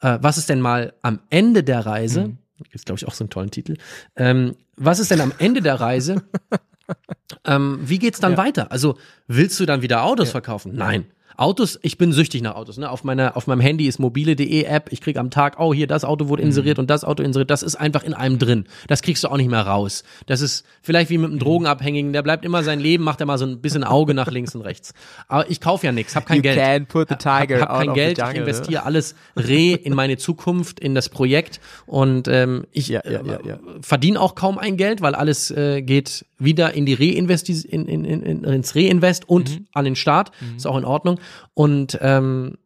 [0.00, 2.38] äh, was ist denn mal am Ende der Reise, Mhm.
[2.72, 3.76] ist glaube ich auch so einen tollen Titel,
[4.16, 6.22] ähm, was ist denn am Ende der Reise,
[7.46, 8.72] ähm, wie geht's dann weiter?
[8.72, 8.98] Also
[9.28, 10.72] willst du dann wieder Autos verkaufen?
[10.74, 11.06] Nein.
[11.36, 12.78] Autos, ich bin süchtig nach Autos.
[12.78, 12.88] Ne?
[12.90, 14.92] Auf, meiner, auf meinem Handy ist mobile.de App.
[14.92, 16.48] Ich krieg am Tag, oh, hier, das Auto wurde Mhm.
[16.48, 17.50] inseriert und das Auto inseriert.
[17.50, 18.64] Das ist einfach in einem drin.
[18.88, 20.04] Das kriegst du auch nicht mehr raus.
[20.26, 21.34] Das ist vielleicht wie mit Mhm.
[21.34, 22.12] einem Drogenabhängigen.
[22.12, 24.62] Der bleibt immer sein Leben, macht er mal so ein bisschen Auge nach links und
[24.62, 24.94] rechts.
[25.28, 26.58] Aber ich kaufe ja nichts, hab kein You Geld.
[26.58, 28.40] can put the tiger hab, hab kein Geld, jungle, ich ne?
[28.46, 33.26] investiere alles re in meine Zukunft, in das Projekt und ähm, ich Ja, ja, äh,
[33.26, 33.58] ja, ja.
[33.80, 38.04] verdiene auch kaum ein Geld, weil alles äh, geht wieder in die Reinvesti in, in,
[38.04, 39.66] in, in, ins Reinvest und Mhm.
[39.72, 40.30] an den Staat.
[40.56, 41.18] Ist auch in Ordnung.
[41.54, 42.56] Und ähm,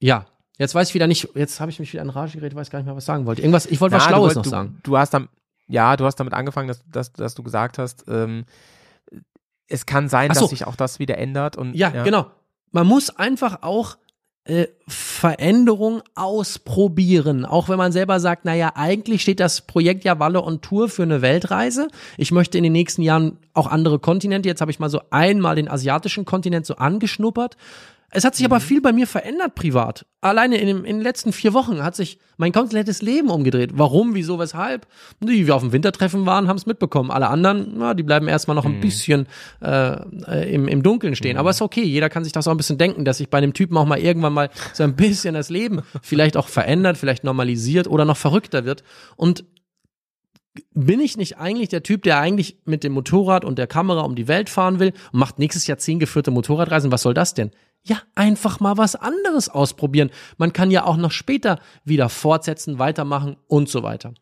[0.00, 0.26] ja,
[0.58, 2.78] jetzt weiß ich wieder nicht, jetzt habe ich mich wieder in Rage geredet, weiß gar
[2.78, 3.42] nicht mehr, was ich sagen wollte.
[3.42, 4.78] Irgendwas, ich wollte was du Schlaues wollt- noch du, sagen.
[4.82, 5.28] Du hast dann,
[5.66, 8.44] ja, du hast damit angefangen, dass, dass, dass du gesagt hast, ähm,
[9.66, 10.40] es kann sein, so.
[10.40, 12.30] dass sich auch das wieder ändert und Ja, genau.
[12.70, 13.96] Man muss einfach auch
[14.44, 17.46] äh, Veränderung ausprobieren.
[17.46, 21.02] Auch wenn man selber sagt, naja, eigentlich steht das Projekt ja Walle on Tour für
[21.02, 21.88] eine Weltreise.
[22.18, 24.48] Ich möchte in den nächsten Jahren auch andere Kontinente.
[24.48, 27.56] Jetzt habe ich mal so einmal den asiatischen Kontinent so angeschnuppert.
[28.16, 30.06] Es hat sich aber viel bei mir verändert privat.
[30.20, 33.72] Alleine in, dem, in den letzten vier Wochen hat sich mein komplettes Leben umgedreht.
[33.74, 34.86] Warum, wieso, weshalb?
[35.20, 37.10] Die, die wir auf dem Wintertreffen waren, haben es mitbekommen.
[37.10, 39.26] Alle anderen, na, die bleiben erstmal noch ein bisschen
[39.60, 39.96] äh,
[40.28, 41.36] äh, im, im Dunkeln stehen.
[41.38, 43.52] Aber ist okay, jeder kann sich das auch ein bisschen denken, dass sich bei einem
[43.52, 47.88] Typen auch mal irgendwann mal so ein bisschen das Leben vielleicht auch verändert, vielleicht normalisiert
[47.88, 48.84] oder noch verrückter wird.
[49.16, 49.44] Und
[50.72, 54.14] bin ich nicht eigentlich der Typ, der eigentlich mit dem Motorrad und der Kamera um
[54.14, 56.92] die Welt fahren will und macht nächstes Jahr zehn geführte Motorradreisen?
[56.92, 57.50] Was soll das denn?
[57.86, 60.10] Ja, einfach mal was anderes ausprobieren.
[60.38, 64.14] Man kann ja auch noch später wieder fortsetzen, weitermachen und so weiter.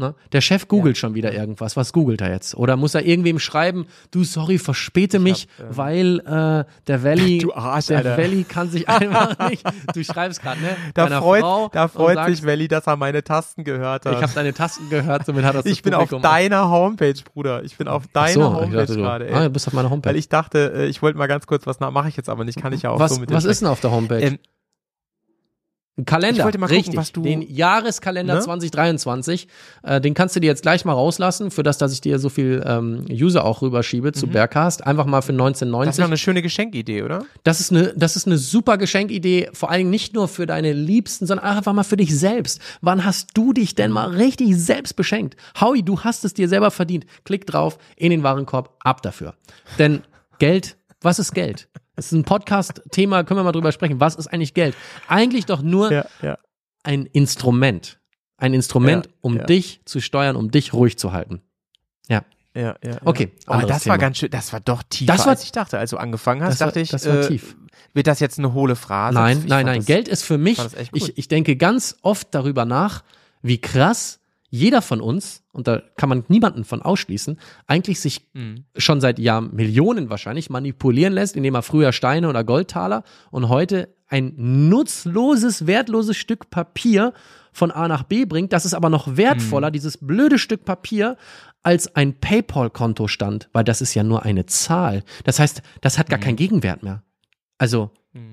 [0.00, 0.14] Ne?
[0.30, 1.76] Der Chef googelt schon wieder irgendwas.
[1.76, 2.54] Was googelt er jetzt?
[2.54, 7.86] Oder muss er irgendwem schreiben, du, sorry, verspäte mich, weil äh, der Valley, Du Arsch,
[7.86, 8.16] der Alter.
[8.16, 9.64] Valley kann sich einfach nicht.
[9.92, 10.76] Du schreibst gerade, ne?
[10.94, 14.14] Da freut, Frau da freut sich Welli, dass er meine Tasten gehört hat.
[14.14, 17.64] Ich habe deine Tasten gehört, somit hat das Ich bin auf Publikum- deiner Homepage, Bruder.
[17.64, 19.28] Ich bin auf deiner so, Homepage gerade.
[19.34, 20.10] ah, du bist auf meiner Homepage.
[20.10, 22.44] Weil ich dachte, äh, ich wollte mal ganz kurz was nach, mache ich jetzt aber
[22.44, 24.20] nicht, kann ich ja auch was so mit dir was ist denn auf der Homepage?
[24.20, 24.38] Ähm,
[25.98, 26.96] Ein Kalender, Ich wollte mal gucken, richtig.
[26.96, 28.40] was du- den Jahreskalender Ne?
[28.40, 29.48] 2023.
[29.82, 32.28] Äh, den kannst du dir jetzt gleich mal rauslassen, für das, dass ich dir so
[32.28, 34.86] viel ähm, User auch rüberschiebe zu Bergcast.
[34.86, 35.38] Einfach mal für Mhm.
[35.38, 35.98] Das ist 1990.
[36.00, 37.24] noch eine schöne Geschenkidee, oder?
[37.42, 40.72] Das ist eine, das ist eine super Geschenkidee, vor allen Dingen nicht nur für deine
[40.72, 42.60] Liebsten, sondern einfach mal für dich selbst.
[42.80, 45.36] Wann hast du dich denn mal richtig selbst beschenkt?
[45.60, 47.06] Howie, du hast es dir selber verdient.
[47.24, 49.34] Klick drauf, in den Warenkorb, ab dafür.
[49.78, 50.02] Denn
[50.38, 51.68] Geld, was ist Geld?
[51.98, 53.98] Das ist ein Podcast-Thema, können wir mal drüber sprechen.
[53.98, 54.76] Was ist eigentlich Geld?
[55.08, 56.38] Eigentlich doch nur Ja, ja.
[56.84, 57.98] ein Instrument.
[58.36, 61.42] Ein Instrument, Ja, um dich zu steuern, um dich ruhig zu halten.
[62.08, 62.22] Ja.
[62.54, 63.32] Ja, ja, Okay.
[63.46, 63.96] Aber das war Thema.
[63.96, 65.76] ganz schön, das war doch tiefer, Das war- als ich dachte.
[65.76, 67.56] Als du angefangen hast, Das war- dachte ich, das war äh, tief.
[67.94, 69.14] wird das jetzt eine hohle Phrase?
[69.14, 69.78] Nein, Ich nein, nein.
[69.78, 70.60] das- Geld ist für mich,
[70.92, 73.02] ich, ich denke ganz oft darüber nach,
[73.42, 74.20] wie krass
[74.50, 78.64] jeder von uns, und da kann man niemanden von ausschließen, eigentlich sich Mhm.
[78.76, 83.94] schon seit Jahren Millionen wahrscheinlich manipulieren lässt, indem er früher Steine oder Goldtaler und heute
[84.08, 87.12] ein nutzloses, wertloses Stück Papier
[87.52, 88.52] von A nach B bringt.
[88.54, 89.16] Das ist aber noch Mhm.
[89.18, 91.16] wertvoller, dieses blöde Stück Papier,
[91.62, 95.02] als ein PayPal-Kontostand, weil das ist ja nur eine Zahl.
[95.24, 96.22] Das heißt, das hat gar Mhm.
[96.22, 97.02] keinen Gegenwert mehr.
[97.58, 97.90] Also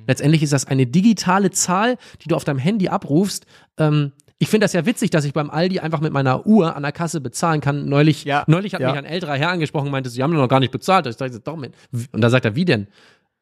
[0.07, 3.45] letztendlich ist das eine digitale Zahl, die du auf deinem Handy abrufst.
[3.77, 6.83] Ähm, ich finde das ja witzig, dass ich beim Aldi einfach mit meiner Uhr an
[6.83, 7.87] der Kasse bezahlen kann.
[7.87, 8.89] Neulich, Ja, neulich hat ja.
[8.89, 11.07] mich ein älterer Herr angesprochen und meinte, Sie haben doch noch gar nicht bezahlt.
[11.07, 11.73] Ich dachte, doch, mit.
[12.11, 12.87] Und da sagt er, wie denn?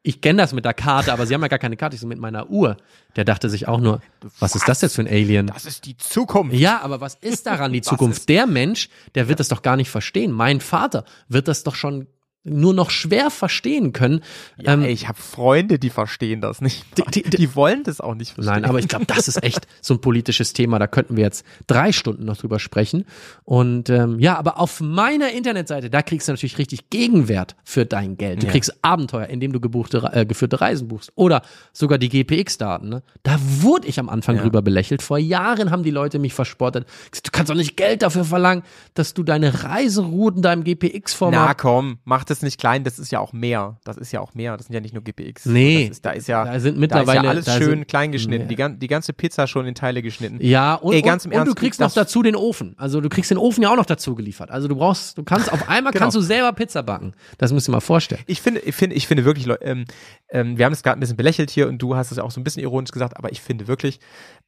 [0.06, 1.94] Ich kenne das mit der Karte, aber Sie haben ja gar keine Karte.
[1.94, 2.76] Ich so mit meiner Uhr.
[3.16, 4.02] Der dachte sich auch nur,
[4.38, 5.46] was ist das jetzt für ein Alien?
[5.48, 6.54] Das ist die Zukunft.
[6.54, 8.28] Ja, aber was ist daran die Zukunft?
[8.28, 10.30] Der Mensch, der wird das doch gar nicht verstehen.
[10.30, 12.06] Mein Vater wird das doch schon
[12.44, 14.20] nur noch schwer verstehen können.
[14.58, 16.84] Ja, Ähm, ey, ich habe Freunde, die verstehen das nicht.
[16.98, 18.54] Die- Die, die- wollen das auch nicht verstehen.
[18.54, 20.78] Nein, aber ich glaube, das ist echt so ein politisches Thema.
[20.78, 23.04] Da könnten wir jetzt drei Stunden noch drüber sprechen.
[23.44, 28.16] Und ähm, ja, aber auf meiner Internetseite, da kriegst du natürlich richtig Gegenwert für dein
[28.16, 28.42] Geld.
[28.42, 28.52] Du Ja.
[28.52, 31.12] kriegst Abenteuer, indem du gebuchte, äh, geführte Reisen buchst.
[31.14, 31.42] Oder
[31.72, 32.88] sogar die GPX-Daten.
[32.88, 33.02] Ne?
[33.22, 34.42] Da wurde ich am Anfang Ja.
[34.42, 35.00] drüber belächelt.
[35.02, 36.86] Vor Jahren haben die Leute mich verspottet.
[37.12, 38.62] Du kannst doch nicht Geld dafür verlangen,
[38.94, 43.12] dass du deine Reiserouten da im Na GPX-Format komm, mach das nicht klein, das ist
[43.12, 43.76] ja auch mehr.
[43.84, 44.56] Das ist ja auch mehr.
[44.56, 45.46] Das sind ja nicht nur GPX.
[45.46, 45.88] Nee.
[45.88, 47.88] Das ist, da ist ja, Da sind da mittlerweile- ist ja alles da schön sind-
[47.88, 48.46] klein geschnitten.
[48.48, 48.54] Nee.
[48.56, 50.38] Die, die ganze Pizza schon in Teile geschnitten.
[50.40, 52.74] Ja, und, Ey, ganz im und, und du Ernst, kriegst das- noch dazu den Ofen.
[52.78, 54.50] Also du kriegst den Ofen ja auch noch dazu geliefert.
[54.50, 56.02] Also du brauchst, du kannst auf einmal Genau.
[56.04, 57.14] kannst du selber Pizza backen.
[57.38, 58.22] Das musst du dir mal vorstellen.
[58.26, 59.84] Ich finde, ich finde, ich finde wirklich, ähm,
[60.30, 62.40] ähm, wir haben es gerade ein bisschen belächelt hier und du hast es auch so
[62.40, 64.00] ein bisschen ironisch gesagt, aber ich finde wirklich,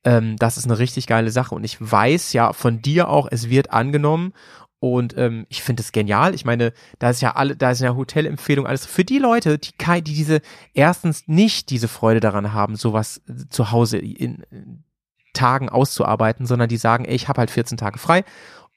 [0.04, 3.50] ähm, das ist eine richtig geile Sache und ich weiß ja von dir auch, es
[3.50, 4.32] wird angenommen
[4.78, 6.34] und ähm, ich finde es genial.
[6.34, 9.72] Ich meine, da ist ja alle, da ist ja Hotelempfehlung alles für die Leute, die
[9.78, 10.40] die diese
[10.74, 14.84] erstens nicht diese Freude daran haben, sowas äh, zu Hause in, in
[15.32, 18.24] Tagen auszuarbeiten, sondern die sagen, ey, ich habe halt 14 Tage frei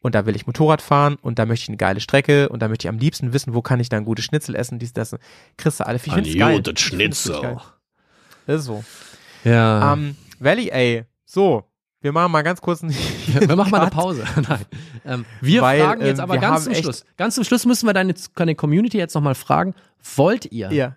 [0.02, 2.68] und da will ich Motorrad fahren und da möchte ich eine geile Strecke und da
[2.68, 5.16] möchte ich am liebsten wissen, wo kann ich dann gute Schnitzel essen, dies, das.
[5.58, 5.98] Kriegst du alle.
[5.98, 6.62] Ich finde geil.
[8.46, 8.84] Das ist so.
[9.44, 9.94] Ja.
[9.94, 11.69] Ähm, Valley, ey, so,
[12.02, 12.94] wir machen mal ganz kurz einen
[13.28, 13.92] wir machen mal eine.
[13.92, 14.24] Pause.
[14.36, 14.66] Nein.
[15.06, 17.06] Ähm, wir Weil, fragen jetzt ähm, aber ganz zum Schluss.
[17.18, 19.76] Ganz zum Schluss müssen wir deine, deine Community jetzt nochmal fragen.
[20.16, 20.72] Wollt ihr?
[20.72, 20.96] Ja.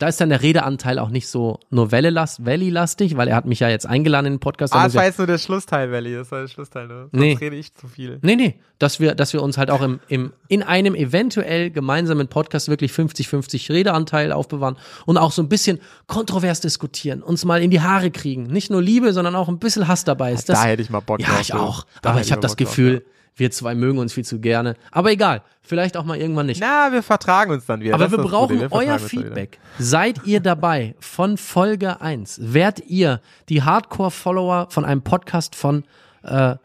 [0.00, 3.60] Da ist dann der Redeanteil auch nicht so nur Welle-last- Valley-lastig, weil er hat mich
[3.60, 4.72] ja jetzt eingeladen in den Podcast.
[4.74, 6.14] Ah, das war ja- jetzt nur der Schlussteil, Valley.
[6.14, 7.08] Das war der Schlussteil, ne?
[7.12, 7.36] Sonst Nee.
[7.38, 8.18] rede ich zu viel.
[8.22, 12.28] Nee, nee, dass wir, dass wir uns halt auch im, im, in einem eventuell gemeinsamen
[12.28, 17.70] Podcast wirklich 50-50 Redeanteil aufbewahren und auch so ein bisschen kontrovers diskutieren, uns mal in
[17.70, 18.44] die Haare kriegen.
[18.44, 20.48] Nicht nur Liebe, sondern auch ein bisschen Hass dabei ist.
[20.48, 21.40] Das, da hätte ich mal Bock ja, drauf.
[21.42, 21.58] ich du.
[21.58, 21.86] auch.
[22.02, 23.04] Da Aber ich habe das Bock drauf, Gefühl,
[23.36, 24.74] wir zwei mögen uns viel zu gerne.
[24.90, 26.60] Aber egal, vielleicht auch mal irgendwann nicht.
[26.60, 27.94] Na, wir vertragen uns dann wieder.
[27.94, 28.60] Aber Das wir brauchen.
[28.60, 28.98] Wir euer.
[28.98, 29.58] Feedback.
[29.78, 32.40] Seid ihr dabei von Folge 1?
[32.42, 35.84] Wärt ihr die Hardcore-Follower von einem Podcast von
[36.22, 36.56] äh,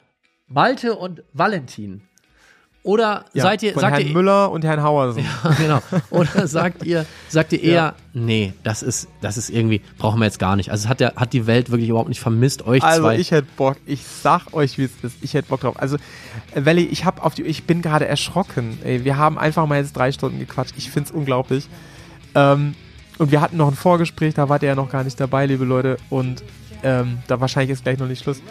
[0.47, 2.01] Malte und Valentin?
[2.85, 5.25] Oder Ja, seid ihr, von sagt Herrn ihr, Müller und Herrn Hauersen.
[5.57, 5.81] genau.
[6.11, 7.93] Oder sagt ihr, sagt ihr eher, Ja.
[8.13, 10.69] nee, das ist, das ist irgendwie, brauchen wir jetzt gar nicht.
[10.69, 13.17] Also hat der, hat die Welt wirklich überhaupt nicht vermisst, euch Also zwei.
[13.17, 15.79] ich hätte Bock, ich sag euch, wie es ist, ich hätte Bock drauf.
[15.81, 15.97] Also,
[16.53, 18.77] äh, Valley, ich hab auf die, ich bin gerade erschrocken.
[18.83, 20.75] Ey, wir haben einfach mal jetzt drei Stunden gequatscht.
[20.77, 21.67] Ich find's unglaublich.
[22.35, 22.75] Ähm,
[23.17, 25.65] und wir hatten noch ein Vorgespräch, da wart ihr ja noch gar nicht dabei, liebe
[25.65, 25.97] Leute.
[26.11, 26.43] Und
[26.83, 28.41] ähm, da wahrscheinlich ist gleich noch nicht Schluss.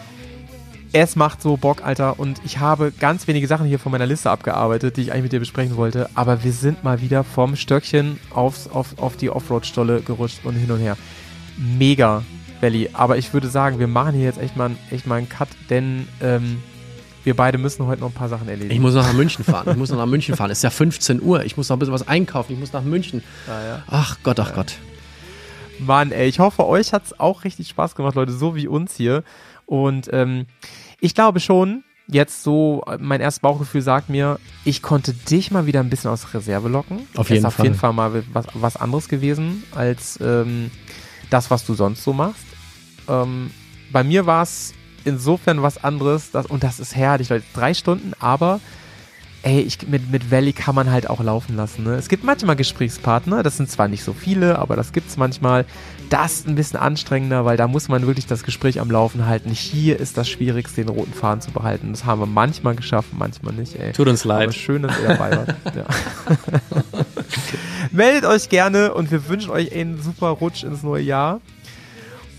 [0.91, 2.19] Es macht so Bock, Alter.
[2.19, 5.31] Und ich habe ganz wenige Sachen hier von meiner Liste abgearbeitet, die ich eigentlich mit
[5.33, 6.09] dir besprechen wollte.
[6.15, 10.71] Aber wir sind mal wieder vom Stöckchen aufs, auf, auf die Offroad-Stolle gerutscht und hin
[10.71, 10.97] und her.
[11.57, 12.23] Mega,
[12.61, 12.89] Belly.
[12.93, 16.07] Aber ich würde sagen, wir machen hier jetzt echt mal, echt mal einen Cut, denn
[16.21, 16.61] ähm,
[17.23, 18.73] wir beide müssen heute noch ein paar Sachen erledigen.
[18.73, 19.67] Ich muss noch nach München fahren.
[19.71, 20.51] Ich muss noch nach München fahren.
[20.51, 21.43] Es ist ja 15 Uhr.
[21.43, 22.53] Ich muss noch ein bisschen was einkaufen.
[22.53, 23.23] Ich muss nach München.
[23.47, 23.83] ja.
[23.87, 24.75] Ach Gott, ach Gott.
[25.79, 29.23] Mann, ey, ich hoffe, euch hat's auch richtig Spaß gemacht, Leute, so wie uns hier.
[29.65, 30.45] Und ähm,
[30.99, 35.65] ich glaube schon, jetzt so, äh, mein erstes Bauchgefühl sagt mir, ich konnte dich mal
[35.65, 36.99] wieder ein bisschen aus Reserve locken.
[37.15, 37.65] Auf Das jeden ist auf Fall.
[37.65, 40.71] jeden Fall mal was, was anderes gewesen als ähm,
[41.29, 42.45] das, was du sonst so machst.
[43.07, 43.51] Ähm,
[43.91, 48.13] bei mir war es insofern was anderes, das, und das ist herrlich, Leute, drei Stunden,
[48.19, 48.59] aber
[49.45, 51.83] ey, ich, mit, mit Valley kann man halt auch laufen lassen.
[51.83, 51.93] Ne?
[51.95, 55.65] Es gibt manchmal Gesprächspartner, das sind zwar nicht so viele, aber das gibt's manchmal.
[56.09, 59.51] Das ist ein bisschen anstrengender, weil da muss man wirklich das Gespräch am Laufen halten.
[59.51, 61.91] Hier ist das Schwierigste, den roten Faden zu behalten.
[61.91, 63.91] Das haben wir manchmal geschafft, manchmal nicht, ey.
[63.91, 64.55] Tut uns Aber leid.
[64.55, 65.55] schön, dass ihr dabei wart.
[67.91, 71.39] Meldet euch gerne und wir wünschen euch einen super Rutsch ins neue Jahr.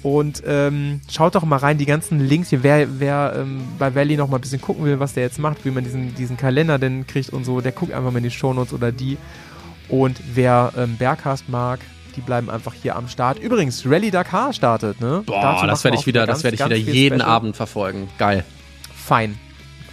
[0.06, 4.16] Und ähm, schaut doch mal rein, die ganzen Links hier, wer, wer ähm, bei Valley
[4.16, 6.78] noch mal ein bisschen gucken will, was der jetzt macht, wie man diesen, diesen Kalender
[6.78, 9.18] denn kriegt und so, der guckt einfach mal in die Shownotes oder die.
[9.88, 11.80] Und wer ähm, Berghast mag,
[12.14, 13.40] die bleiben einfach hier am Start.
[13.40, 15.24] Übrigens, Rallye Dakar startet, ne?
[15.26, 17.28] Boah, Dazu das werde ich wieder, ganz, das werde ich wieder jeden Special.
[17.28, 18.06] Abend verfolgen.
[18.16, 18.44] Geil.
[18.94, 19.36] Fein.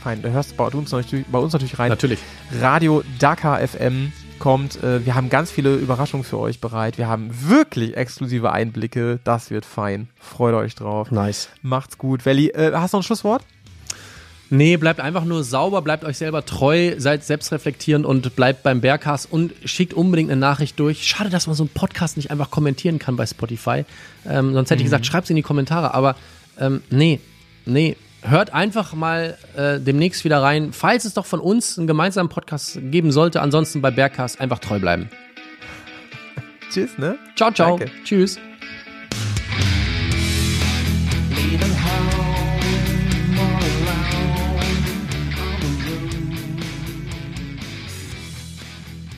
[0.04, 0.22] Fein.
[0.22, 1.90] Da hörst du bei uns natürlich, bei uns natürlich rein.
[1.90, 2.20] Natürlich.
[2.62, 4.12] Radio Dakar FM
[4.44, 4.84] kommt.
[4.84, 6.98] Äh, wir haben ganz viele Überraschungen für euch bereit.
[6.98, 9.22] Wir haben wirklich exklusive Einblicke.
[9.24, 10.10] Das wird fein.
[10.20, 11.12] Freut euch drauf.
[11.12, 11.48] Nice.
[11.62, 12.26] Macht's gut.
[12.26, 13.46] Welli, äh, hast du noch ein Schlusswort?
[14.50, 19.32] Nee, bleibt einfach nur sauber, bleibt euch selber treu, seid selbstreflektierend und bleibt beim Bergcast
[19.32, 21.08] und schickt unbedingt eine Nachricht durch.
[21.08, 23.86] Schade, dass man so einen Podcast nicht einfach kommentieren kann bei Spotify.
[24.28, 25.94] Ähm, sonst hätte ich gesagt, schreibt's in die Kommentare.
[25.94, 26.18] Aber
[26.60, 27.22] ähm, nee,
[27.66, 30.72] nee, hört einfach mal äh, demnächst wieder rein.
[30.74, 34.80] Falls es doch von uns einen gemeinsamen Podcast geben sollte, ansonsten bei Bergcast einfach treu
[34.80, 35.10] bleiben.
[36.72, 37.18] Tschüss, ne?
[37.36, 37.78] Ciao, ciao.
[37.78, 37.92] Danke.
[38.04, 38.40] Tschüss.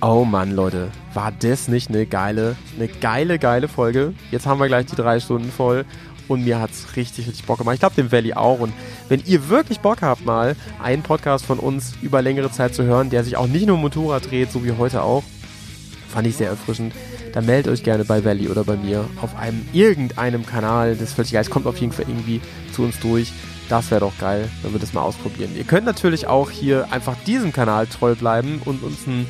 [0.02, 4.14] Oh Mann, Leute, war das nicht eine geile, eine geile, geile Folge?
[4.30, 5.86] Jetzt haben wir gleich die drei Stunden voll
[6.28, 7.76] und mir hat's richtig, richtig Bock gemacht.
[7.76, 8.60] Ich glaube, dem Valley auch.
[8.60, 8.74] Und
[9.10, 13.10] wenn ihr wirklich Bock habt, mal einen Podcast von uns über längere Zeit zu hören,
[13.10, 15.24] der sich auch nicht nur um Motorrad dreht, so wie heute auch,
[16.08, 16.94] fand ich sehr erfrischend,
[17.34, 20.94] dann meldet euch gerne bei Valley oder bei mir auf einem irgendeinem Kanal.
[20.94, 21.42] Das ist völlig geil.
[21.42, 22.40] Es kommt auf jeden Fall irgendwie
[22.72, 23.34] zu uns durch.
[23.68, 25.52] Das wäre doch geil, wenn wir das mal ausprobieren.
[25.56, 29.26] Ihr könnt natürlich auch hier einfach diesem Kanal treu bleiben und uns ein,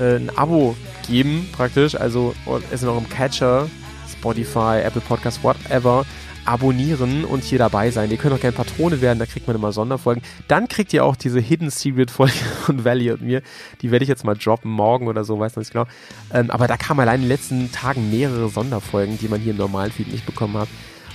[0.00, 1.94] äh, ein Abo geben, praktisch.
[1.96, 2.34] Also
[2.70, 3.68] es ist noch im Catcher,
[4.10, 6.06] Spotify, Apple Podcasts, whatever.
[6.44, 8.10] Abonnieren und hier dabei sein.
[8.10, 10.22] Ihr könnt auch gerne Patrone werden, da kriegt man immer Sonderfolgen.
[10.48, 12.32] Dann kriegt ihr auch diese Hidden Secret Folge
[12.64, 13.42] von Valley und mir.
[13.80, 15.86] Die werde ich jetzt mal droppen, morgen oder so, weiß noch nicht genau.
[16.32, 19.58] Ähm, aber da kamen allein in den letzten Tagen mehrere Sonderfolgen, die man hier im
[19.58, 20.68] normalen Feed nicht bekommen hat.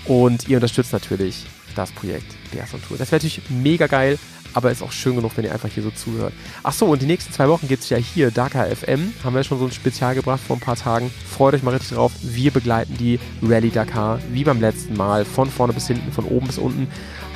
[0.05, 2.97] Und ihr unterstützt natürlich das Projekt BS on Tour.
[2.97, 4.17] Das wäre natürlich mega geil,
[4.53, 6.33] aber ist auch schön genug, wenn ihr einfach hier so zuhört.
[6.63, 9.13] Ach so, und die nächsten zwei Wochen gibt es ja hier, Dakar FM.
[9.23, 11.11] Haben wir schon so ein Spezial gebracht vor ein paar Tagen.
[11.29, 12.11] Freut euch mal richtig drauf.
[12.21, 16.47] Wir begleiten die Rallye Dakar, wie beim letzten Mal, von vorne bis hinten, von oben
[16.47, 16.87] bis unten.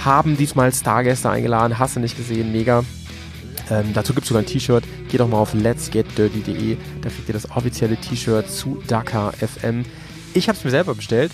[0.03, 2.83] Haben diesmal Stargäste eingeladen, hast du nicht gesehen, mega.
[3.69, 4.83] Ähm, dazu gibt es sogar ein T-Shirt.
[5.09, 6.77] Geht doch mal auf letsgetdirty.de.
[7.01, 9.85] Da kriegt ihr das offizielle T-Shirt zu Dakar FM.
[10.33, 11.31] Ich habe es mir selber bestellt,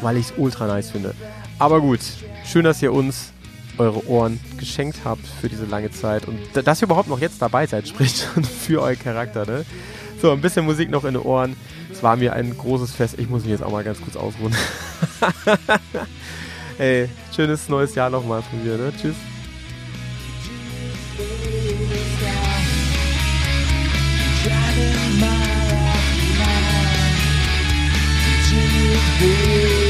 [0.00, 1.14] weil ich es ultra nice finde.
[1.58, 2.00] Aber gut,
[2.44, 3.32] schön, dass ihr uns
[3.78, 7.66] eure Ohren geschenkt habt für diese lange Zeit und dass ihr überhaupt noch jetzt dabei
[7.66, 9.64] seid, spricht für euren Charakter, ne?
[10.20, 11.56] So, ein bisschen Musik noch in den Ohren.
[11.92, 13.16] Es war mir ein großes Fest.
[13.18, 14.54] Ich muss mich jetzt auch mal ganz kurz ausruhen.
[16.78, 18.92] Ey, schönes neues Jahr nochmal von mir, ne?
[19.00, 19.14] Tschüss.
[29.18, 29.85] Driving